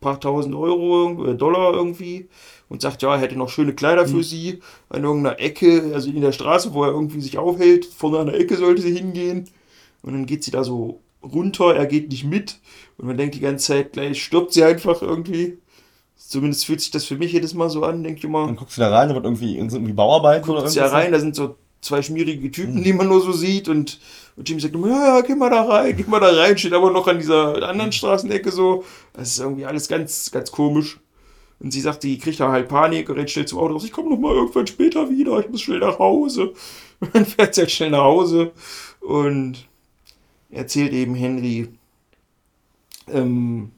paar 0.00 0.20
tausend 0.20 0.54
Euro, 0.54 1.26
äh, 1.26 1.34
Dollar 1.34 1.74
irgendwie 1.74 2.28
und 2.68 2.82
sagt, 2.82 3.02
ja, 3.02 3.14
er 3.14 3.20
hätte 3.20 3.36
noch 3.36 3.48
schöne 3.48 3.74
Kleider 3.74 4.06
für 4.06 4.16
mhm. 4.16 4.22
sie 4.22 4.60
an 4.88 5.04
irgendeiner 5.04 5.40
Ecke, 5.40 5.90
also 5.94 6.10
in 6.10 6.20
der 6.20 6.32
Straße, 6.32 6.72
wo 6.74 6.84
er 6.84 6.90
irgendwie 6.90 7.20
sich 7.20 7.38
aufhält, 7.38 7.86
vorne 7.86 8.18
an 8.18 8.26
der 8.26 8.38
Ecke 8.38 8.56
sollte 8.56 8.82
sie 8.82 8.94
hingehen. 8.94 9.48
Und 10.02 10.12
dann 10.12 10.26
geht 10.26 10.44
sie 10.44 10.50
da 10.50 10.62
so 10.62 11.00
runter, 11.22 11.74
er 11.74 11.86
geht 11.86 12.10
nicht 12.10 12.24
mit 12.24 12.60
und 12.96 13.06
man 13.06 13.16
denkt 13.16 13.34
die 13.34 13.40
ganze 13.40 13.66
Zeit, 13.66 13.92
gleich 13.92 14.22
stirbt 14.22 14.52
sie 14.52 14.62
einfach 14.62 15.02
irgendwie. 15.02 15.58
Zumindest 16.28 16.66
fühlt 16.66 16.82
sich 16.82 16.90
das 16.90 17.06
für 17.06 17.16
mich 17.16 17.32
jedes 17.32 17.54
Mal 17.54 17.70
so 17.70 17.84
an, 17.84 18.02
denke 18.02 18.18
ich 18.18 18.24
immer. 18.24 18.44
Dann 18.44 18.56
guckst 18.56 18.76
du 18.76 18.82
da 18.82 18.90
rein, 18.90 19.08
da 19.08 19.14
wird 19.14 19.24
irgendwie, 19.24 19.56
irgendwie 19.56 19.94
Bauarbeit 19.94 20.42
oder 20.42 20.58
irgendwas. 20.58 20.74
ja 20.74 20.86
rein, 20.86 21.10
da 21.10 21.18
sind 21.18 21.34
so 21.34 21.56
zwei 21.80 22.02
schmierige 22.02 22.50
Typen, 22.50 22.74
mhm. 22.74 22.84
die 22.84 22.92
man 22.92 23.08
nur 23.08 23.22
so 23.22 23.32
sieht 23.32 23.70
und, 23.70 23.98
und 24.36 24.46
Jimmy 24.46 24.60
sagt 24.60 24.74
immer, 24.74 24.88
ja, 24.88 25.16
ja, 25.16 25.20
geh 25.22 25.34
mal 25.34 25.48
da 25.48 25.62
rein, 25.62 25.96
geh 25.96 26.04
mal 26.06 26.20
da 26.20 26.28
rein, 26.28 26.58
steht 26.58 26.74
aber 26.74 26.90
noch 26.90 27.08
an 27.08 27.16
dieser 27.16 27.66
anderen 27.66 27.92
Straßenecke 27.92 28.52
so. 28.52 28.84
Das 29.14 29.28
ist 29.28 29.38
irgendwie 29.38 29.64
alles 29.64 29.88
ganz, 29.88 30.30
ganz 30.30 30.50
komisch. 30.50 31.00
Und 31.60 31.72
sie 31.72 31.80
sagt, 31.80 32.02
die 32.02 32.18
kriegt 32.18 32.40
da 32.40 32.52
halt 32.52 32.68
Panik, 32.68 33.08
rennt 33.08 33.30
schnell 33.30 33.46
zum 33.46 33.60
Auto 33.60 33.72
raus, 33.72 33.84
ich 33.84 33.92
komme 33.92 34.10
noch 34.10 34.18
mal 34.18 34.34
irgendwann 34.34 34.66
später 34.66 35.08
wieder, 35.08 35.40
ich 35.40 35.48
muss 35.48 35.62
schnell 35.62 35.78
nach 35.78 35.98
Hause. 35.98 36.52
Und 37.00 37.14
dann 37.14 37.24
fährt 37.24 37.54
sie 37.54 37.62
halt 37.62 37.70
schnell 37.70 37.90
nach 37.90 38.02
Hause 38.02 38.52
und 39.00 39.66
erzählt 40.50 40.92
eben 40.92 41.14
Henry, 41.14 41.68
ähm, 43.06 43.70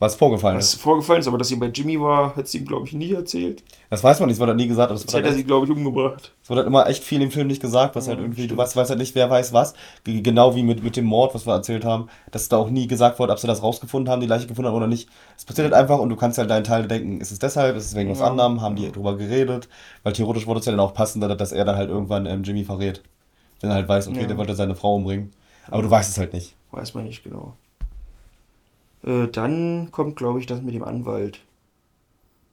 was 0.00 0.16
vorgefallen 0.16 0.56
was 0.56 0.68
ist. 0.68 0.76
Was 0.76 0.82
vorgefallen 0.82 1.20
ist, 1.20 1.28
aber 1.28 1.36
dass 1.36 1.48
sie 1.48 1.56
bei 1.56 1.66
Jimmy 1.66 2.00
war, 2.00 2.34
hat 2.34 2.48
sie 2.48 2.58
ihm, 2.58 2.64
glaube 2.64 2.86
ich, 2.86 2.94
nie 2.94 3.12
erzählt. 3.12 3.62
Das 3.90 4.02
weiß 4.02 4.18
man 4.18 4.28
nicht, 4.28 4.36
es 4.36 4.40
wurde 4.40 4.54
nie 4.54 4.66
gesagt. 4.66 4.90
Das 4.90 5.02
hätte 5.02 5.28
er 5.28 5.34
sie, 5.34 5.44
glaube 5.44 5.66
ich, 5.66 5.72
umgebracht. 5.72 6.32
Es 6.42 6.48
wurde 6.48 6.60
halt 6.60 6.68
immer 6.68 6.88
echt 6.88 7.04
viel 7.04 7.20
im 7.20 7.30
Film 7.30 7.48
nicht 7.48 7.60
gesagt, 7.60 7.94
was 7.94 8.06
ja, 8.06 8.12
halt 8.12 8.20
irgendwie, 8.20 8.44
stimmt. 8.44 8.52
du 8.52 8.56
weißt, 8.56 8.76
weißt 8.76 8.90
halt 8.90 8.98
nicht, 8.98 9.14
wer 9.14 9.28
weiß 9.28 9.52
was. 9.52 9.74
Genau 10.04 10.56
wie 10.56 10.62
mit, 10.62 10.82
mit 10.82 10.96
dem 10.96 11.04
Mord, 11.04 11.34
was 11.34 11.46
wir 11.46 11.52
erzählt 11.52 11.84
haben, 11.84 12.08
dass 12.30 12.48
da 12.48 12.56
auch 12.56 12.70
nie 12.70 12.86
gesagt 12.86 13.18
wurde, 13.18 13.34
ob 13.34 13.38
sie 13.38 13.46
das 13.46 13.62
rausgefunden 13.62 14.10
haben, 14.10 14.20
die 14.20 14.26
Leiche 14.26 14.46
gefunden 14.46 14.68
haben 14.68 14.76
oder 14.76 14.86
nicht. 14.86 15.10
Es 15.36 15.44
passiert 15.44 15.66
halt 15.66 15.74
einfach 15.74 15.98
und 15.98 16.08
du 16.08 16.16
kannst 16.16 16.38
halt 16.38 16.48
deinen 16.48 16.64
Teil 16.64 16.88
denken, 16.88 17.20
ist 17.20 17.30
es 17.30 17.38
deshalb, 17.38 17.76
ist 17.76 17.84
es 17.84 17.94
wegen 17.94 18.08
ja. 18.08 18.14
was 18.16 18.22
anderem, 18.22 18.62
haben 18.62 18.76
die 18.76 18.90
drüber 18.90 19.18
geredet, 19.18 19.68
weil 20.02 20.14
theoretisch 20.14 20.46
wurde 20.46 20.60
es 20.60 20.66
ja 20.66 20.72
dann 20.72 20.80
auch 20.80 20.94
passender, 20.94 21.28
dass 21.36 21.52
er 21.52 21.66
dann 21.66 21.76
halt 21.76 21.90
irgendwann 21.90 22.24
ähm, 22.24 22.42
Jimmy 22.42 22.64
verrät. 22.64 23.02
Wenn 23.60 23.68
er 23.68 23.76
halt 23.76 23.88
weiß, 23.88 24.08
okay, 24.08 24.22
ja. 24.22 24.26
der 24.26 24.38
wollte 24.38 24.54
seine 24.54 24.74
Frau 24.74 24.94
umbringen. 24.94 25.30
Aber 25.70 25.82
du 25.82 25.90
weißt 25.90 26.10
es 26.10 26.16
halt 26.16 26.32
nicht. 26.32 26.54
Weiß 26.70 26.94
man 26.94 27.04
nicht 27.04 27.22
genau. 27.22 27.54
Äh, 29.02 29.28
dann 29.28 29.90
kommt, 29.90 30.16
glaube 30.16 30.40
ich, 30.40 30.46
das 30.46 30.62
mit 30.62 30.74
dem 30.74 30.84
Anwalt. 30.84 31.40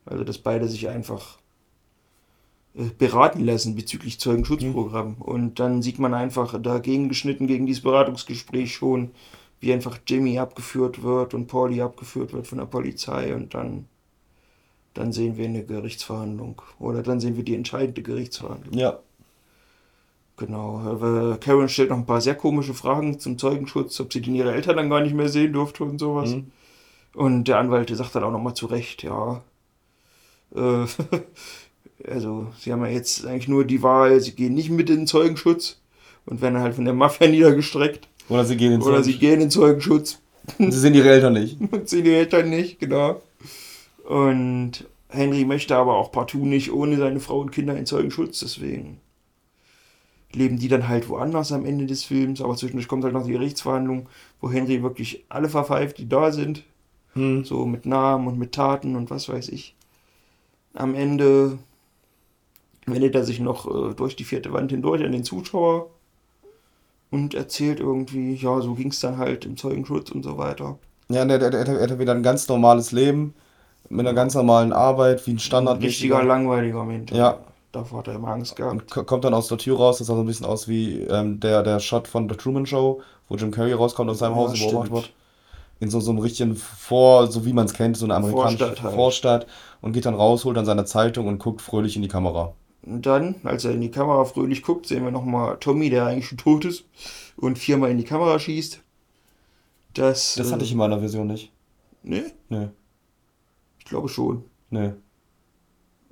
Also, 0.06 0.24
dass 0.24 0.38
beide 0.38 0.68
sich 0.68 0.88
einfach 0.88 1.38
äh, 2.76 2.86
beraten 2.98 3.44
lassen 3.44 3.76
bezüglich 3.76 4.20
Zeugenschutzprogramm. 4.20 5.16
Mhm. 5.18 5.22
Und 5.22 5.60
dann 5.60 5.82
sieht 5.82 6.00
man 6.00 6.14
einfach 6.14 6.62
dagegen 6.62 7.10
geschnitten, 7.10 7.48
gegen 7.48 7.66
dieses 7.66 7.84
Beratungsgespräch 7.84 8.74
schon, 8.74 9.12
wie 9.60 9.74
einfach 9.74 10.00
Jimmy 10.06 10.40
abgeführt 10.40 11.04
wird 11.04 11.34
und 11.34 11.48
Pauli 11.48 11.82
abgeführt 11.82 12.34
wird 12.34 12.48
von 12.48 12.60
der 12.60 12.66
Polizei. 12.66 13.36
Und 13.36 13.54
dann, 13.54 13.86
dann 14.94 15.12
sehen 15.12 15.38
wir 15.38 15.46
eine 15.46 15.66
Gerichtsverhandlung. 15.66 16.62
Oder 16.80 17.04
dann 17.04 17.20
sehen 17.20 17.36
wir 17.36 17.44
die 17.44 17.56
entscheidende 17.56 18.04
Gerichtsverhandlung. 18.04 18.74
Ja. 18.78 19.00
Genau. 20.38 21.38
Karen 21.42 21.68
stellt 21.68 21.90
noch 21.90 21.98
ein 21.98 22.06
paar 22.06 22.22
sehr 22.22 22.36
komische 22.36 22.76
Fragen 22.76 23.20
zum 23.20 23.40
Zeugenschutz, 23.40 24.00
ob 24.00 24.14
sie 24.14 24.22
denn 24.22 24.36
ihre 24.36 24.54
Eltern 24.54 24.78
dann 24.78 24.90
gar 24.90 25.02
nicht 25.02 25.16
mehr 25.16 25.30
sehen 25.30 25.54
durfte 25.54 25.84
und 25.84 26.00
sowas. 26.00 26.30
Mhm. 26.30 26.52
Und 27.16 27.46
der 27.46 27.58
Anwalt 27.58 27.90
sagt 27.90 28.14
dann 28.14 28.24
auch 28.24 28.32
nochmal 28.32 28.54
zu 28.54 28.68
Recht, 28.68 29.02
ja. 29.02 29.42
Äh, 30.56 30.86
also, 32.08 32.48
sie 32.60 32.72
haben 32.72 32.86
ja 32.86 32.92
jetzt 32.92 33.26
eigentlich 33.26 33.48
nur 33.48 33.66
die 33.66 33.82
Wahl, 33.82 34.20
sie 34.22 34.36
gehen 34.36 34.54
nicht 34.54 34.70
mit 34.70 34.92
in 34.92 34.98
den 34.98 35.08
Zeugenschutz 35.08 35.80
und 36.28 36.42
werden 36.42 36.60
halt 36.60 36.76
von 36.76 36.86
der 36.86 36.94
Mafia 36.94 37.28
niedergestreckt. 37.32 38.08
Oder 38.30 38.46
sie 38.46 38.58
gehen 38.58 38.74
in. 38.74 38.82
Oder 38.84 39.04
sie 39.04 39.18
gehen 39.18 39.42
in 39.42 39.50
Zeugenschutz. 39.50 40.20
Sie 40.60 40.72
sehen 40.72 40.94
ihre 40.94 41.10
Eltern 41.10 41.34
nicht. 41.34 41.58
sie 41.86 41.98
sehen 41.98 42.06
ihre 42.06 42.18
Eltern 42.18 42.50
nicht, 42.52 42.80
genau. 42.80 43.22
Und 44.06 44.86
Henry 45.10 45.46
möchte 45.46 45.76
aber 45.76 45.96
auch 45.96 46.12
partout 46.12 46.46
nicht 46.46 46.72
ohne 46.72 46.98
seine 46.98 47.20
Frau 47.20 47.40
und 47.40 47.52
Kinder 47.52 47.76
in 47.76 47.88
Zeugenschutz, 47.88 48.40
deswegen 48.40 49.00
leben 50.34 50.60
die 50.60 50.68
dann 50.68 50.88
halt 50.88 51.10
woanders 51.10 51.52
am 51.52 51.66
Ende 51.66 51.86
des 51.86 52.04
Films, 52.04 52.42
aber 52.42 52.56
zwischendurch 52.56 52.88
kommt 52.88 53.04
halt 53.04 53.14
noch 53.14 53.26
die 53.26 53.32
Gerichtsverhandlung, 53.32 54.10
wo 54.42 54.52
Henry 54.52 54.84
wirklich 54.84 55.26
alle 55.30 55.50
verpfeift, 55.50 55.98
die 55.98 56.10
da 56.10 56.32
sind. 56.32 56.64
Hm. 57.14 57.46
So 57.46 57.66
mit 57.66 57.86
Namen 57.86 58.28
und 58.28 58.38
mit 58.38 58.54
Taten 58.54 58.96
und 58.96 59.10
was 59.10 59.30
weiß 59.30 59.50
ich. 59.50 59.76
Am 60.74 60.94
Ende 60.94 61.58
wendet 62.86 63.16
er 63.16 63.24
sich 63.24 63.40
noch 63.40 63.68
äh, 63.68 63.94
durch 63.96 64.16
die 64.16 64.24
vierte 64.24 64.54
Wand 64.54 64.72
hindurch 64.72 65.04
an 65.04 65.12
den 65.12 65.24
Zuschauer 65.24 65.90
und 67.10 67.34
erzählt 67.34 67.80
irgendwie, 67.80 68.36
ja, 68.36 68.62
so 68.62 68.76
ging 68.76 68.90
es 68.90 69.00
dann 69.00 69.18
halt 69.18 69.46
im 69.46 69.58
Zeugenschutz 69.58 70.12
und 70.12 70.24
so 70.24 70.38
weiter. 70.38 70.78
Ja, 71.10 71.24
der, 71.26 71.40
der, 71.40 71.50
der, 71.50 71.64
der 71.64 71.80
hat 71.82 72.00
wieder 72.00 72.14
ein 72.14 72.24
ganz 72.24 72.48
normales 72.48 72.92
Leben 72.92 73.34
mit 73.90 74.06
einer 74.06 74.14
ganz 74.14 74.36
normalen 74.36 74.74
Arbeit, 74.74 75.26
wie 75.26 75.32
ein 75.32 75.40
Standard. 75.40 75.78
Ein 75.78 75.84
richtiger, 75.84 76.24
langweiliger 76.24 76.84
Mensch. 76.84 77.12
Ja, 77.12 77.40
Davor 77.78 78.00
hat 78.00 78.08
er 78.08 78.16
immer 78.16 78.30
Angst 78.30 78.56
gehabt. 78.56 78.98
Und 78.98 79.06
kommt 79.06 79.24
dann 79.24 79.36
aus 79.36 79.50
der 79.50 79.60
Tür 79.60 79.78
raus, 79.78 80.00
das 80.00 80.08
sah 80.08 80.16
so 80.16 80.22
ein 80.22 80.26
bisschen 80.26 80.48
aus 80.48 80.68
wie 80.68 81.02
ähm, 81.02 81.40
der, 81.40 81.62
der 81.62 81.80
Shot 81.80 82.08
von 82.08 82.28
The 82.28 82.36
Truman 82.36 82.66
Show, 82.66 83.02
wo 83.30 83.36
Jim 83.36 83.52
Carrey 83.52 83.74
rauskommt 83.74 84.10
aus 84.10 84.18
seinem 84.20 84.32
ja, 84.32 84.38
Haus 84.38 84.60
beobachtet 84.60 84.92
wird. 84.92 85.14
In 85.80 85.92
so, 85.92 86.00
so 86.00 86.10
einem 86.10 86.20
richtigen 86.20 86.56
Vor, 86.56 87.28
so 87.32 87.46
wie 87.46 87.54
man 87.54 87.68
es 87.68 87.74
kennt, 87.74 87.98
so 87.98 88.06
eine 88.06 88.16
amerikanische 88.16 88.58
Vorstadt, 88.58 88.84
halt. 88.84 88.96
Vorstadt 88.96 89.48
und 89.82 89.94
geht 89.94 90.08
dann 90.08 90.16
raus, 90.16 90.44
holt 90.44 90.58
dann 90.58 90.66
seine 90.66 90.86
Zeitung 90.86 91.28
und 91.28 91.38
guckt 91.38 91.62
fröhlich 91.62 91.96
in 91.96 92.02
die 92.02 92.08
Kamera. 92.08 92.56
Und 92.82 93.06
dann, 93.06 93.36
als 93.44 93.64
er 93.64 93.74
in 93.74 93.82
die 93.82 93.92
Kamera 93.92 94.26
fröhlich 94.26 94.64
guckt, 94.64 94.88
sehen 94.88 95.04
wir 95.04 95.12
nochmal 95.12 95.58
Tommy, 95.60 95.92
der 95.92 96.08
eigentlich 96.08 96.28
schon 96.28 96.40
tot 96.40 96.66
ist 96.66 96.86
und 97.36 97.60
viermal 97.60 97.92
in 97.92 98.00
die 98.00 98.06
Kamera 98.06 98.40
schießt. 98.40 98.82
Das, 99.94 100.34
das 100.36 100.52
hatte 100.52 100.62
äh, 100.62 100.66
ich 100.66 100.72
in 100.72 100.80
meiner 100.80 101.00
Version 101.00 101.28
nicht. 101.28 101.52
Nee? 102.02 102.24
Nee. 102.50 102.70
Ich 103.78 103.86
glaube 103.86 104.10
schon. 104.10 104.46
Nee. 104.72 104.94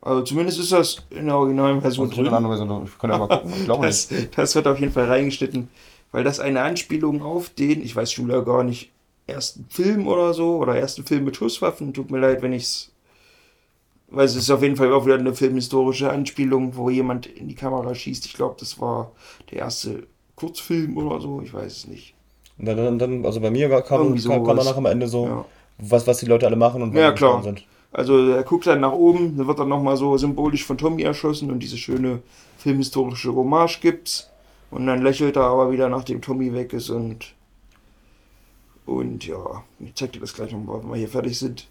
Also 0.06 0.22
zumindest 0.22 0.60
ist 0.60 0.72
das 0.72 0.98
in 1.10 1.26
der 1.26 1.36
originalen 1.36 1.82
Version 1.82 2.12
drin. 2.12 2.30
Version, 2.30 2.84
ich 2.86 2.98
kann 3.00 3.10
ja 3.10 3.18
mal 3.18 3.28
gucken. 3.28 3.54
Ich 3.58 3.66
glaube 3.66 3.88
das, 3.88 4.12
nicht. 4.12 4.38
das 4.38 4.54
wird 4.54 4.68
auf 4.68 4.80
jeden 4.80 4.94
Fall 4.94 5.06
reingeschnitten, 5.06 5.68
weil 6.12 6.24
das 6.24 6.40
eine 6.40 6.62
Anspielung 6.62 7.24
auf 7.24 7.50
den, 7.50 7.84
ich 7.84 7.96
weiß 7.96 8.12
schon 8.12 8.28
gar 8.28 8.64
nicht, 8.64 8.92
ersten 9.26 9.66
Film 9.68 10.08
oder 10.08 10.36
so, 10.36 10.58
oder 10.58 10.76
ersten 10.76 11.04
Film 11.06 11.26
mit 11.26 11.36
Schusswaffen. 11.36 11.92
Tut 11.92 12.12
mir 12.12 12.20
leid, 12.20 12.44
wenn 12.44 12.54
ich 12.54 12.64
es. 12.64 12.92
Weil 14.08 14.26
es 14.26 14.36
ist 14.36 14.52
auf 14.52 14.62
jeden 14.62 14.76
Fall 14.76 14.94
auch 14.94 15.08
wieder 15.08 15.18
eine 15.18 15.34
filmhistorische 15.34 16.12
Anspielung, 16.12 16.76
wo 16.76 16.92
jemand 16.92 17.26
in 17.26 17.48
die 17.48 17.56
Kamera 17.56 17.96
schießt. 17.96 18.28
Ich 18.28 18.34
glaube, 18.34 18.58
das 18.60 18.80
war 18.80 19.12
der 19.50 19.58
erste 19.58 20.04
Kurzfilm 20.36 20.98
oder 20.98 21.20
so, 21.20 21.42
ich 21.42 21.52
weiß 21.52 21.78
es 21.78 21.88
nicht. 21.88 22.14
Und 22.60 22.66
dann, 22.66 23.00
dann 23.00 23.26
also 23.26 23.40
bei 23.40 23.50
mir 23.50 23.70
kam, 23.82 24.16
kam, 24.16 24.44
kam 24.46 24.58
danach 24.58 24.78
am 24.78 24.86
Ende 24.86 25.08
so, 25.08 25.26
ja. 25.26 25.46
was, 25.80 26.06
was 26.06 26.20
die 26.20 26.28
Leute 26.28 26.46
alle 26.46 26.56
machen 26.56 26.84
und 26.84 26.94
ja, 26.94 27.12
klar. 27.12 27.42
sind. 27.42 27.66
Also 27.96 28.28
er 28.28 28.44
guckt 28.44 28.68
dann 28.68 28.82
nach 28.82 28.92
oben, 28.92 29.38
da 29.38 29.48
wird 29.48 29.58
dann 29.58 29.70
nochmal 29.70 29.96
so 29.96 30.18
symbolisch 30.18 30.66
von 30.66 30.78
Tommy 30.78 31.04
erschossen 31.04 31.50
und 31.50 31.60
diese 31.60 31.78
schöne 31.78 32.22
filmhistorische 32.58 33.34
Hommage 33.34 33.80
gibt's. 33.80 34.30
Und 34.70 34.86
dann 34.86 35.02
lächelt 35.02 35.38
er 35.38 35.44
aber 35.44 35.72
wieder, 35.72 35.88
nachdem 35.88 36.22
Tommy 36.22 36.54
weg 36.54 36.74
ist 36.74 36.90
und 36.90 37.34
und 38.86 39.26
ja, 39.26 39.64
ich 39.80 39.96
zeig 39.96 40.12
dir 40.12 40.20
das 40.20 40.34
gleich 40.34 40.52
nochmal, 40.52 40.84
wenn 40.84 40.90
wir 40.90 40.98
hier 40.98 41.08
fertig 41.08 41.40
sind. 41.40 41.68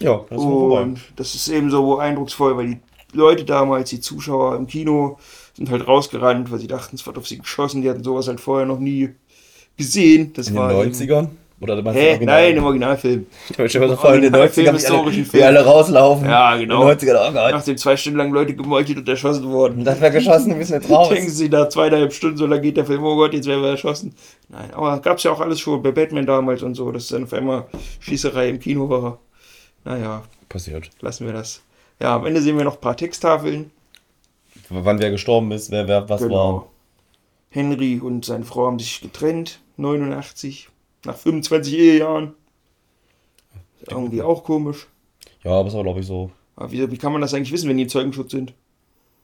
Ja, 0.00 0.24
das 0.30 0.38
ist 0.38 0.44
Und 0.44 1.00
das 1.16 1.34
ist 1.34 1.48
eben 1.48 1.70
so 1.70 1.98
eindrucksvoll, 1.98 2.56
weil 2.56 2.66
die 2.66 2.78
Leute 3.12 3.44
damals, 3.44 3.90
die 3.90 4.00
Zuschauer 4.00 4.56
im 4.56 4.66
Kino, 4.66 5.18
sind 5.54 5.70
halt 5.70 5.86
rausgerannt, 5.86 6.50
weil 6.50 6.60
sie 6.60 6.66
dachten, 6.66 6.96
es 6.96 7.06
wird 7.06 7.18
auf 7.18 7.28
sie 7.28 7.38
geschossen. 7.38 7.82
Die 7.82 7.90
hatten 7.90 8.02
sowas 8.02 8.26
halt 8.26 8.40
vorher 8.40 8.66
noch 8.66 8.78
nie 8.78 9.10
gesehen. 9.76 10.32
Das 10.32 10.48
In 10.48 10.56
war 10.56 10.70
den 10.70 10.92
90ern? 10.92 11.28
Oder 11.60 11.82
meinst 11.82 12.00
Hä? 12.00 12.18
Nein, 12.22 12.56
im 12.56 12.64
Originalfilm. 12.64 13.26
Ich 13.50 13.58
habe 13.58 13.68
schon 13.68 13.88
so 13.88 13.96
voll 13.96 14.16
in 14.16 14.22
den 14.22 14.34
90ern, 14.34 15.32
wie 15.32 15.42
alle, 15.42 15.58
alle 15.58 15.66
rauslaufen. 15.66 16.28
Ja, 16.28 16.56
genau. 16.56 16.82
In 16.82 16.98
den 16.98 17.08
90ern, 17.08 17.28
oh 17.28 17.32
Gott. 17.32 17.50
Nachdem 17.50 17.76
zwei 17.76 17.96
Stunden 17.96 18.18
lang 18.18 18.30
Leute 18.30 18.54
gemeuchelt 18.54 18.98
und 18.98 19.08
erschossen 19.08 19.50
wurden. 19.50 19.84
Das 19.84 20.00
wäre 20.00 20.12
geschossen, 20.12 20.50
wir 20.50 20.56
müssen 20.56 20.74
jetzt 20.74 20.88
raus. 20.88 21.08
Denken 21.08 21.30
Sie, 21.30 21.50
da 21.50 21.68
zweieinhalb 21.68 22.12
Stunden, 22.12 22.36
so 22.36 22.46
lange 22.46 22.62
geht 22.62 22.76
der 22.76 22.84
Film, 22.84 23.02
oh 23.02 23.16
Gott, 23.16 23.34
jetzt 23.34 23.46
werden 23.46 23.62
wir 23.62 23.70
erschossen. 23.70 24.14
Nein, 24.48 24.72
aber 24.72 25.00
gab 25.00 25.18
es 25.18 25.24
ja 25.24 25.32
auch 25.32 25.40
alles 25.40 25.58
schon 25.58 25.82
bei 25.82 25.90
Batman 25.90 26.26
damals 26.26 26.62
und 26.62 26.74
so, 26.74 26.92
dass 26.92 27.08
dann 27.08 27.24
auf 27.24 27.32
einmal 27.32 27.66
Schießerei 28.00 28.50
im 28.50 28.60
Kino 28.60 28.88
war. 28.88 29.18
Naja. 29.84 30.22
Passiert. 30.48 30.90
Lassen 31.00 31.26
wir 31.26 31.32
das. 31.32 31.62
Ja, 32.00 32.14
am 32.14 32.26
Ende 32.26 32.40
sehen 32.40 32.56
wir 32.56 32.64
noch 32.64 32.76
ein 32.76 32.80
paar 32.80 32.96
Texttafeln. 32.96 33.72
Wann 34.70 35.00
wer 35.00 35.10
gestorben 35.10 35.50
ist, 35.50 35.70
wer, 35.70 35.88
wer 35.88 36.08
was 36.08 36.22
genau. 36.22 36.34
war. 36.34 36.66
Henry 37.50 37.98
und 37.98 38.24
seine 38.24 38.44
Frau 38.44 38.66
haben 38.66 38.78
sich 38.78 39.00
getrennt, 39.00 39.60
89. 39.76 40.68
Nach 41.04 41.16
25 41.16 41.74
Ehejahren. 41.74 42.34
Irgendwie 43.88 44.22
auch 44.22 44.44
komisch. 44.44 44.86
Ja, 45.44 45.52
aber 45.52 45.68
ist 45.68 45.74
aber, 45.74 45.84
glaube 45.84 46.00
ich, 46.00 46.06
so. 46.06 46.30
Aber 46.56 46.72
wie, 46.72 46.90
wie 46.90 46.98
kann 46.98 47.12
man 47.12 47.20
das 47.20 47.34
eigentlich 47.34 47.52
wissen, 47.52 47.68
wenn 47.68 47.76
die 47.76 47.84
im 47.84 47.88
Zeugenschutz 47.88 48.32
sind? 48.32 48.52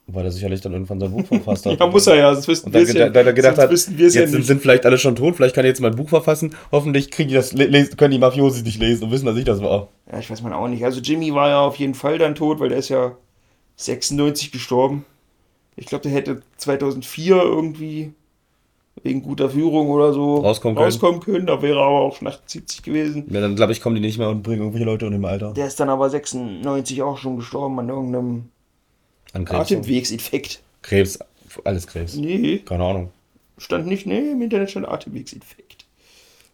Weil 0.06 0.26
er 0.26 0.32
sicherlich 0.32 0.60
dann 0.60 0.72
irgendwann 0.74 1.00
sein 1.00 1.10
Buch 1.10 1.26
verfasst 1.26 1.64
hat. 1.64 1.78
ja, 1.80 1.86
muss 1.86 2.06
er 2.06 2.16
ja, 2.16 2.34
das 2.34 2.46
wissen 2.46 2.72
wir 2.72 2.82
ja. 2.82 3.08
Da, 3.08 3.22
da 3.22 3.32
gedacht 3.32 3.56
hat, 3.56 3.70
jetzt 3.70 3.90
ja 3.98 4.26
sind, 4.26 4.44
sind, 4.44 4.60
vielleicht 4.60 4.84
alle 4.84 4.98
schon 4.98 5.16
tot, 5.16 5.34
vielleicht 5.34 5.54
kann 5.54 5.64
er 5.64 5.70
jetzt 5.70 5.80
mein 5.80 5.96
Buch 5.96 6.10
verfassen. 6.10 6.54
Hoffentlich 6.70 7.10
kriegen 7.10 7.30
die 7.30 7.34
das, 7.34 7.54
können 7.96 8.10
die 8.10 8.18
Mafiosi 8.18 8.62
nicht 8.62 8.78
lesen 8.78 9.04
und 9.04 9.10
wissen, 9.12 9.24
dass 9.24 9.36
ich 9.36 9.44
das 9.44 9.62
war. 9.62 9.88
Ja, 10.12 10.18
ich 10.18 10.30
weiß 10.30 10.42
man 10.42 10.52
auch 10.52 10.68
nicht. 10.68 10.84
Also 10.84 11.00
Jimmy 11.00 11.34
war 11.34 11.48
ja 11.48 11.60
auf 11.60 11.76
jeden 11.76 11.94
Fall 11.94 12.18
dann 12.18 12.34
tot, 12.34 12.60
weil 12.60 12.68
der 12.68 12.78
ist 12.78 12.90
ja 12.90 13.16
96 13.76 14.52
gestorben. 14.52 15.06
Ich 15.74 15.86
glaube, 15.86 16.02
der 16.02 16.12
hätte 16.12 16.42
2004 16.58 17.36
irgendwie 17.36 18.12
wegen 19.02 19.22
guter 19.22 19.50
Führung 19.50 19.90
oder 19.90 20.12
so 20.12 20.36
Rauskommen 20.38 20.76
können. 20.76 20.84
rauskommen 20.86 21.20
können. 21.20 21.46
Da 21.46 21.60
wäre 21.60 21.78
er 21.78 21.84
aber 21.86 22.00
auch 22.00 22.16
schon 22.16 22.28
78 22.28 22.82
gewesen. 22.82 23.24
Ja, 23.28 23.40
dann 23.40 23.56
glaube 23.56 23.72
ich, 23.72 23.80
kommen 23.80 23.94
die 23.96 24.00
nicht 24.00 24.18
mehr 24.18 24.28
und 24.30 24.42
bringen 24.42 24.60
irgendwelche 24.60 24.86
Leute 24.86 25.06
in 25.06 25.12
dem 25.12 25.24
Alter. 25.24 25.52
Der 25.52 25.66
ist 25.66 25.78
dann 25.80 25.88
aber 25.88 26.08
96 26.08 27.02
auch 27.02 27.18
schon 27.18 27.36
gestorben 27.36 27.78
an 27.80 27.88
irgendeinem 27.88 28.44
An 29.32 29.44
Krebs. 29.44 29.60
Atemwegsinfekt. 29.72 30.62
Krebs, 30.82 31.18
alles 31.64 31.86
Krebs. 31.86 32.14
Nee, 32.16 32.58
Keine 32.58 32.84
Ahnung. 32.84 33.10
stand 33.58 33.86
nicht, 33.86 34.06
nee, 34.06 34.30
im 34.30 34.40
Internet 34.42 34.70
stand 34.70 34.88
Atemwegsinfekt. 34.88 35.84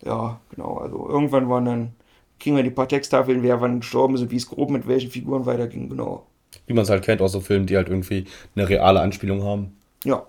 Ja, 0.04 0.40
genau, 0.54 0.78
also 0.78 1.08
irgendwann 1.08 1.48
waren 1.50 1.64
dann, 1.66 1.92
kriegen 2.38 2.56
wir 2.56 2.62
die 2.62 2.70
paar 2.70 2.88
Texttafeln, 2.88 3.42
wer 3.42 3.60
wann 3.60 3.80
gestorben 3.80 4.14
ist 4.14 4.22
und 4.22 4.30
wie 4.30 4.36
es 4.36 4.48
grob 4.48 4.70
mit 4.70 4.88
welchen 4.88 5.10
Figuren 5.10 5.44
weiterging, 5.44 5.90
genau. 5.90 6.24
Wie 6.66 6.72
man 6.72 6.84
es 6.84 6.90
halt 6.90 7.04
kennt 7.04 7.20
aus 7.20 7.32
so 7.32 7.40
Filmen, 7.40 7.66
die 7.66 7.76
halt 7.76 7.88
irgendwie 7.88 8.24
eine 8.56 8.68
reale 8.68 9.00
Anspielung 9.00 9.42
haben. 9.44 9.76
Ja, 10.04 10.24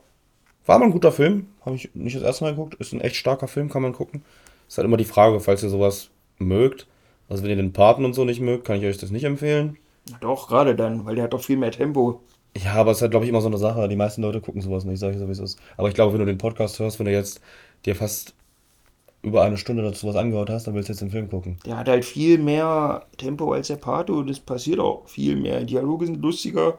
War 0.71 0.79
mal 0.79 0.85
ein 0.85 0.93
guter 0.93 1.11
Film. 1.11 1.47
Habe 1.65 1.75
ich 1.75 1.93
nicht 1.95 2.15
das 2.15 2.23
erste 2.23 2.45
Mal 2.45 2.51
geguckt. 2.51 2.75
Ist 2.75 2.93
ein 2.93 3.01
echt 3.01 3.17
starker 3.17 3.49
Film, 3.49 3.67
kann 3.67 3.81
man 3.81 3.91
gucken. 3.91 4.23
Ist 4.69 4.77
halt 4.77 4.85
immer 4.85 4.95
die 4.95 5.03
Frage, 5.03 5.41
falls 5.41 5.61
ihr 5.63 5.67
sowas 5.67 6.11
mögt. 6.37 6.87
Also 7.27 7.43
wenn 7.43 7.49
ihr 7.49 7.57
den 7.57 7.73
Paten 7.73 8.05
und 8.05 8.13
so 8.13 8.23
nicht 8.23 8.39
mögt, 8.39 8.63
kann 8.63 8.77
ich 8.77 8.85
euch 8.85 8.97
das 8.97 9.11
nicht 9.11 9.25
empfehlen. 9.25 9.75
doch, 10.21 10.47
gerade 10.47 10.73
dann, 10.73 11.05
weil 11.05 11.15
der 11.15 11.25
hat 11.25 11.33
doch 11.33 11.43
viel 11.43 11.57
mehr 11.57 11.71
Tempo. 11.71 12.21
Ja, 12.55 12.75
aber 12.75 12.91
es 12.91 12.99
ist 12.99 13.01
halt, 13.01 13.11
glaube 13.11 13.25
ich, 13.25 13.29
immer 13.29 13.41
so 13.41 13.49
eine 13.49 13.57
Sache. 13.57 13.89
Die 13.89 13.97
meisten 13.97 14.21
Leute 14.21 14.39
gucken 14.39 14.61
sowas 14.61 14.85
nicht, 14.85 14.99
sag 14.99 15.11
ich 15.11 15.19
so, 15.19 15.27
wie 15.27 15.33
es 15.33 15.39
ist. 15.39 15.59
Aber 15.75 15.89
ich 15.89 15.93
glaube, 15.93 16.13
wenn 16.13 16.21
du 16.21 16.25
den 16.25 16.37
Podcast 16.37 16.79
hörst, 16.79 16.99
wenn 16.99 17.05
du 17.05 17.11
jetzt 17.11 17.41
dir 17.85 17.97
fast 17.97 18.33
über 19.23 19.43
eine 19.43 19.57
Stunde 19.57 19.83
dazu 19.83 20.07
was 20.07 20.15
angehört 20.15 20.49
hast, 20.49 20.67
dann 20.67 20.73
willst 20.73 20.87
du 20.87 20.93
jetzt 20.93 21.01
den 21.01 21.11
Film 21.11 21.29
gucken. 21.29 21.57
Der 21.65 21.75
hat 21.75 21.89
halt 21.89 22.05
viel 22.05 22.37
mehr 22.37 23.07
Tempo 23.17 23.51
als 23.51 23.67
der 23.67 23.75
Pato 23.75 24.19
und 24.19 24.29
es 24.29 24.39
passiert 24.39 24.79
auch 24.79 25.05
viel 25.09 25.35
mehr. 25.35 25.59
Die 25.59 25.65
Dialoge 25.65 26.05
sind 26.05 26.21
lustiger, 26.21 26.77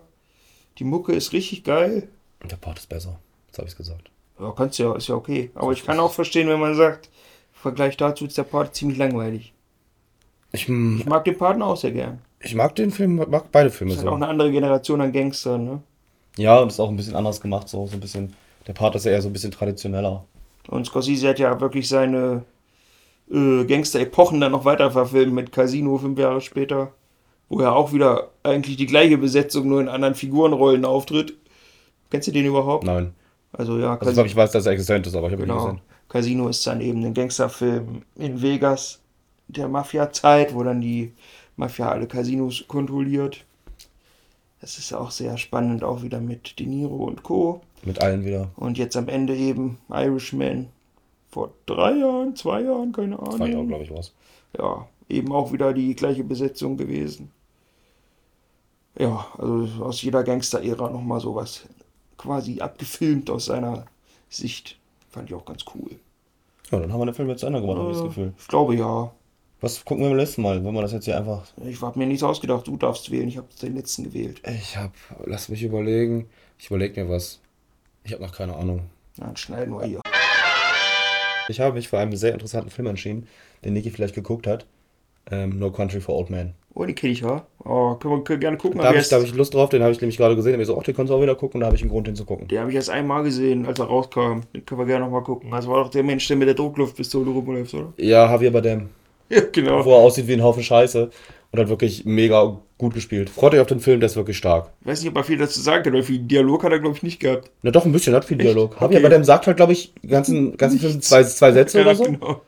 die 0.79 0.85
Mucke 0.85 1.13
ist 1.13 1.35
richtig 1.35 1.63
geil. 1.63 2.09
Und 2.43 2.51
der 2.51 2.57
Part 2.57 2.79
ist 2.79 2.89
besser. 2.89 3.19
Jetzt 3.53 3.59
habe 3.59 3.67
ich 3.67 3.73
es 3.73 3.77
gesagt. 3.77 4.11
Ja, 4.41 4.51
kannst 4.57 4.79
ja, 4.79 4.97
ist 4.97 5.09
ja 5.09 5.15
okay. 5.15 5.51
Aber 5.55 5.73
ich 5.73 5.85
kann 5.85 6.01
auch 6.01 6.11
verstehen, 6.13 6.49
wenn 6.49 6.59
man 6.59 6.75
sagt, 6.75 7.11
im 7.55 7.61
Vergleich 7.61 7.99
dazu 7.99 8.25
ist 8.25 8.39
der 8.39 8.45
Part 8.45 8.75
ziemlich 8.75 8.97
langweilig. 8.97 9.53
Ich, 10.53 10.69
mm, 10.71 11.01
Ich 11.01 11.05
mag 11.07 11.23
den 11.27 11.37
Paten 11.37 11.61
auch 11.61 11.77
sehr 11.77 11.93
gern. 11.93 12.23
ich 12.41 12.55
mag 12.55 12.75
den 12.77 12.91
Film, 12.91 13.17
mag 13.17 13.53
beide 13.53 13.69
Filme 13.69 13.91
Das 13.93 13.99
ist 13.99 14.05
halt 14.07 14.13
auch 14.13 14.17
eine 14.17 14.29
andere 14.29 14.51
Generation 14.51 15.03
an 15.03 15.13
Gangstern, 15.13 15.65
ne? 15.65 15.83
Ja, 16.39 16.61
und 16.61 16.69
ist 16.69 16.81
auch 16.81 16.89
ein 16.89 16.97
bisschen 16.97 17.15
anders 17.15 17.43
gemacht, 17.43 17.69
so, 17.69 17.87
so 17.87 17.93
ein 17.95 18.01
bisschen. 18.01 18.33
Der 18.67 18.73
Part 18.73 18.95
ist 18.95 19.05
ja 19.05 19.13
eher 19.13 19.21
so 19.21 19.29
ein 19.29 19.35
bisschen 19.35 19.51
traditioneller. 19.51 20.25
Und 20.69 20.87
Scorsese 20.87 21.29
hat 21.29 21.39
ja 21.39 21.61
wirklich 21.61 21.89
seine 21.89 22.45
äh, 23.31 23.65
Gangster-Epochen 23.67 24.41
dann 24.41 24.53
noch 24.53 24.65
weiter 24.65 24.91
verfilmt 24.91 25.35
mit 25.35 25.53
Casino 25.53 25.99
fünf 25.99 26.19
Jahre 26.19 26.41
später, 26.41 26.93
wo 27.51 27.61
er 27.61 27.77
auch 27.77 27.93
wieder 27.93 28.31
eigentlich 28.45 28.79
die 28.79 28.87
gleiche 28.87 29.19
Besetzung 29.19 29.69
nur 29.69 29.81
in 29.83 29.89
anderen 29.89 30.15
Figurenrollen 30.15 30.87
auftritt. 30.87 31.35
Kennst 32.11 32.29
du 32.29 32.33
den 32.33 32.47
überhaupt? 32.47 32.85
Nein. 32.85 33.13
Also 33.53 33.79
ja, 33.79 33.97
Also 33.99 34.13
glaube, 34.13 34.29
ich 34.29 34.37
weiß, 34.37 34.53
dass 34.53 34.67
er 34.67 34.73
existent 34.73 35.07
ist, 35.07 35.15
aber 35.15 35.27
ich 35.29 35.33
habe 35.35 35.43
ihn 35.43 35.49
Genau. 35.49 35.65
gesehen. 35.67 35.81
Casino 36.09 36.49
ist 36.49 36.67
dann 36.67 36.81
eben 36.81 37.05
ein 37.05 37.15
Gangsterfilm 37.15 38.03
in 38.17 38.41
Vegas 38.43 39.01
der 39.49 39.69
Mafia-Zeit, 39.69 40.55
wo 40.55 40.63
dann 40.63 40.81
die 40.81 41.13
Mafia 41.57 41.89
alle 41.91 42.07
Casinos 42.07 42.65
kontrolliert. 42.69 43.45
Das 44.61 44.79
ist 44.79 44.93
auch 44.95 45.11
sehr 45.11 45.37
spannend, 45.39 45.83
auch 45.85 46.03
wieder 46.03 46.21
mit 46.21 46.59
De 46.59 46.67
Niro 46.67 47.05
und 47.05 47.23
Co. 47.23 47.61
Mit 47.83 48.01
allen 48.01 48.25
wieder. 48.25 48.51
Und 48.57 48.79
jetzt 48.79 48.97
am 48.97 49.09
Ende 49.09 49.35
eben 49.37 49.79
Irishman. 49.91 50.69
Vor 51.31 51.51
drei 51.67 51.93
Jahren, 51.93 52.37
zwei 52.37 52.61
Jahren, 52.63 52.93
keine 52.93 53.19
Ahnung. 53.19 53.37
Zwei 53.39 53.49
Jahre, 53.49 53.67
glaube 53.67 53.85
ich, 53.85 53.91
was. 53.91 54.13
Ja, 54.57 54.87
eben 55.09 55.33
auch 55.33 55.53
wieder 55.53 55.73
die 55.73 55.95
gleiche 55.97 56.25
Besetzung 56.25 56.77
gewesen. 56.77 57.31
Ja, 58.99 59.27
also 59.39 59.85
aus 59.85 60.03
jeder 60.03 60.23
Gangster-Ära 60.23 60.91
nochmal 60.91 61.21
sowas 61.21 61.63
quasi 62.17 62.61
abgefilmt 62.61 63.31
aus 63.31 63.47
seiner 63.47 63.87
Sicht. 64.29 64.79
Fand 65.11 65.29
ich 65.29 65.35
auch 65.35 65.45
ganz 65.45 65.65
cool. 65.75 65.91
Ja, 66.71 66.79
dann 66.81 66.93
haben 66.93 67.01
wir 67.01 67.07
den 67.07 67.15
Film 67.15 67.29
jetzt 67.29 67.41
zu 67.41 67.47
Ende 67.47 67.61
gemacht, 67.61 67.79
habe 67.79 67.91
ich 67.91 67.97
das 67.97 68.05
Äh, 68.05 68.09
Gefühl. 68.09 68.33
Ich 68.39 68.49
glaube 68.49 68.75
ja. 68.77 69.13
Was 69.61 69.85
gucken 69.85 70.03
wir 70.05 70.09
beim 70.11 70.19
letzten 70.19 70.43
Mal, 70.43 70.65
wenn 70.65 70.75
wir 70.75 70.83
das 70.83 70.93
jetzt 70.93 71.05
hier 71.05 71.17
einfach. 71.17 71.45
Ich 71.65 71.81
habe 71.83 71.99
mir 71.99 72.07
nichts 72.07 72.23
ausgedacht. 72.25 72.67
Du 72.67 72.77
darfst 72.77 73.11
wählen. 73.11 73.29
Ich 73.29 73.37
habe 73.37 73.47
den 73.61 73.77
letzten 73.77 74.05
gewählt. 74.05 74.41
Ich 74.49 74.77
habe. 74.77 74.93
Lass 75.27 75.49
mich 75.49 75.63
überlegen. 75.63 76.29
Ich 76.59 76.67
überlege 76.67 77.05
mir 77.05 77.11
was. 77.11 77.41
Ich 78.05 78.13
habe 78.13 78.23
noch 78.23 78.33
keine 78.33 78.57
Ahnung. 78.57 78.89
Dann 79.19 79.37
schneiden 79.37 79.73
wir 79.75 79.85
hier. 79.87 80.01
Ich 81.49 81.61
habe 81.61 81.75
mich 81.75 81.89
für 81.89 81.99
einen 81.99 82.17
sehr 82.17 82.33
interessanten 82.33 82.71
Film 82.71 82.87
entschieden, 82.89 83.29
den 83.65 83.75
Niki 83.75 83.91
vielleicht 83.91 84.15
geguckt 84.15 84.47
hat. 84.47 84.67
Ähm, 85.31 85.59
no 85.59 85.71
Country 85.71 86.01
for 86.01 86.17
Old 86.17 86.31
Men. 86.31 86.55
Oh, 86.75 86.85
die 86.87 86.95
kenne 86.95 87.13
ich 87.13 87.21
ja. 87.21 87.47
Oh, 87.65 87.95
können 87.97 88.15
wir 88.15 88.25
können 88.25 88.41
gerne 88.41 88.57
gucken. 88.57 88.81
Da 88.81 88.89
habe 88.89 88.99
ich, 88.99 89.09
da 89.09 89.17
hab 89.17 89.25
ich 89.25 89.35
Lust 89.35 89.53
drauf, 89.53 89.69
den 89.69 89.83
habe 89.83 89.93
ich 89.93 90.01
nämlich 90.01 90.17
gerade 90.17 90.35
gesehen. 90.37 90.53
Da 90.53 90.55
habe 90.55 90.63
ich 90.63 90.69
so, 90.69 90.79
ach, 90.79 90.83
den 90.85 90.97
kannst 90.97 91.11
du 91.11 91.15
auch 91.15 91.21
wieder 91.23 91.35
gucken. 91.35 91.61
Da 91.61 91.67
habe 91.67 91.77
ich 91.77 91.83
einen 91.83 91.91
Grund, 91.91 92.07
den 92.07 92.17
zu 92.17 92.25
gucken. 92.25 92.49
Den 92.49 92.61
habe 92.61 92.71
ich 92.71 92.77
erst 92.77 92.89
einmal 92.89 93.23
gesehen, 93.23 93.67
als 93.67 93.79
er 93.79 93.87
rauskam. 93.87 94.41
Den 94.55 94.65
können 94.65 94.81
wir 94.81 94.87
gerne 94.87 95.05
nochmal 95.05 95.23
gucken. 95.23 95.51
Das 95.51 95.67
war 95.69 95.83
doch 95.85 95.91
der 95.91 96.03
Mensch, 96.03 96.27
der 96.29 96.37
mit 96.39 96.49
der 96.49 96.55
Druckluftpistole 96.55 97.31
rumläuft, 97.31 97.75
oder? 97.75 97.93
Ja, 97.99 98.31
Javier 98.31 98.51
Bardem. 98.53 98.89
Ja, 99.29 99.43
genau. 99.53 99.85
Wo 99.85 99.91
er 99.93 99.99
aussieht 99.99 100.27
wie 100.29 100.33
ein 100.35 100.43
Haufen 100.43 100.63
Scheiße. 100.63 101.11
Und 101.51 101.61
hat 101.61 101.69
wirklich 101.69 102.07
mega 102.07 102.59
gut 102.79 102.95
gespielt. 102.95 103.29
Freut 103.29 103.53
euch 103.53 103.61
auf 103.61 103.67
den 103.67 103.81
Film, 103.81 104.01
der 104.01 104.07
ist 104.07 104.17
wirklich 104.17 104.39
stark. 104.39 104.71
Ich 104.81 104.87
weiß 104.87 105.03
nicht, 105.03 105.11
ob 105.11 105.17
er 105.19 105.25
viel 105.25 105.37
dazu 105.37 105.61
sagen 105.61 105.83
kann, 105.85 105.93
weil 105.93 106.03
viel 106.03 106.19
Dialog 106.21 106.65
hat 106.65 106.73
er, 106.73 106.79
glaube 106.79 106.97
ich, 106.97 107.03
nicht 107.03 107.21
gehabt. 107.21 107.51
Na 107.61 107.71
doch, 107.71 107.85
ein 107.85 107.93
bisschen, 107.93 108.15
hat 108.15 108.25
viel 108.25 108.39
Echt? 108.41 108.49
Dialog. 108.49 108.73
Okay. 108.77 108.85
Javier 108.85 109.03
Bardem 109.03 109.25
sagt 109.25 109.47
halt, 109.47 109.59
glaube 109.59 109.75
ich, 109.75 109.93
ganzen, 110.09 110.57
ganzen 110.57 110.79
Film 110.79 110.99
zwei, 111.03 111.23
zwei 111.25 111.53
Sätze 111.53 111.79
Ja, 111.81 111.85
oder 111.85 111.95
so. 111.95 112.05
genau. 112.05 112.41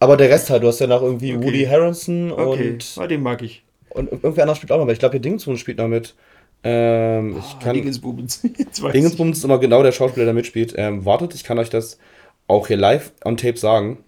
Aber 0.00 0.16
der 0.16 0.30
Rest 0.30 0.48
halt, 0.48 0.62
du 0.62 0.68
hast 0.68 0.78
ja 0.80 0.86
noch 0.86 1.02
irgendwie 1.02 1.34
Okay. 1.36 1.46
Woody 1.46 1.64
Harrelson 1.66 2.32
Okay, 2.32 2.70
und, 2.72 2.94
ah, 2.96 3.06
den 3.06 3.22
mag 3.22 3.42
ich. 3.42 3.62
Und 3.96 4.12
irgendwer 4.12 4.42
anders 4.44 4.58
spielt 4.58 4.72
auch 4.72 4.78
noch 4.78 4.84
mit. 4.86 4.94
Ich 4.94 4.98
glaube, 5.00 5.12
hier 5.12 5.20
Dingsbums 5.20 5.60
spielt 5.60 5.78
noch 5.78 5.88
mit. 5.88 6.14
Ähm, 6.64 7.36
ich 7.38 7.44
Ah, 7.44 7.58
kann. 7.62 7.76
Weiß 7.84 8.92
Dingensbums 8.92 9.38
ist 9.38 9.44
immer 9.44 9.58
genau 9.58 9.82
der 9.82 9.92
Schauspieler, 9.92 10.24
der 10.24 10.34
mitspielt. 10.34 10.74
Ähm, 10.76 11.04
wartet, 11.04 11.34
ich 11.34 11.44
kann 11.44 11.58
euch 11.58 11.70
das 11.70 11.98
auch 12.48 12.66
hier 12.68 12.76
live 12.76 13.12
on 13.24 13.36
tape 13.36 13.56
sagen. 13.58 13.98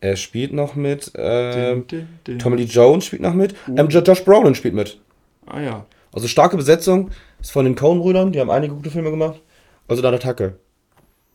Er 0.00 0.16
spielt 0.16 0.52
noch 0.52 0.74
mit. 0.76 1.10
Ähm, 1.16 1.84
Dun, 1.88 1.98
dun, 2.00 2.08
dun. 2.24 2.38
Tommy 2.38 2.56
Lee 2.58 2.64
Jones 2.64 3.04
spielt 3.06 3.22
noch 3.22 3.34
mit. 3.34 3.54
Ähm, 3.74 3.88
Jo- 3.88 4.00
Josh 4.00 4.24
Brolin 4.24 4.54
spielt 4.54 4.74
mit. 4.74 5.00
Ah 5.46 5.60
ja. 5.60 5.86
Also 6.12 6.28
starke 6.28 6.56
Besetzung. 6.56 7.10
Ist 7.40 7.50
von 7.50 7.64
den 7.64 7.74
Coen-Brüdern. 7.74 8.32
Die 8.32 8.40
haben 8.40 8.50
einige 8.50 8.74
gute 8.74 8.90
Filme 8.90 9.10
gemacht. 9.10 9.40
Also 9.88 10.00
dann 10.02 10.14
Attacke. 10.14 10.54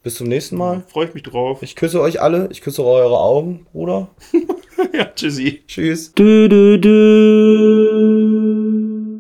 Bis 0.04 0.16
zum 0.16 0.28
nächsten 0.28 0.58
Mal. 0.58 0.84
Freue 0.90 1.08
ich 1.08 1.14
mich 1.14 1.24
drauf. 1.24 1.64
Ich 1.64 1.78
küsse 1.78 2.02
euch 2.02 2.22
alle. 2.22 2.50
Ich 2.52 2.62
küsse 2.62 2.84
eure 2.84 3.20
Augen, 3.20 3.66
Bruder. 3.72 4.10
ja, 4.94 5.06
tschüssi. 5.06 5.64
Tschüss. 5.66 6.12
Du, 6.14 6.50
du, 6.50 6.78
du. 6.78 8.83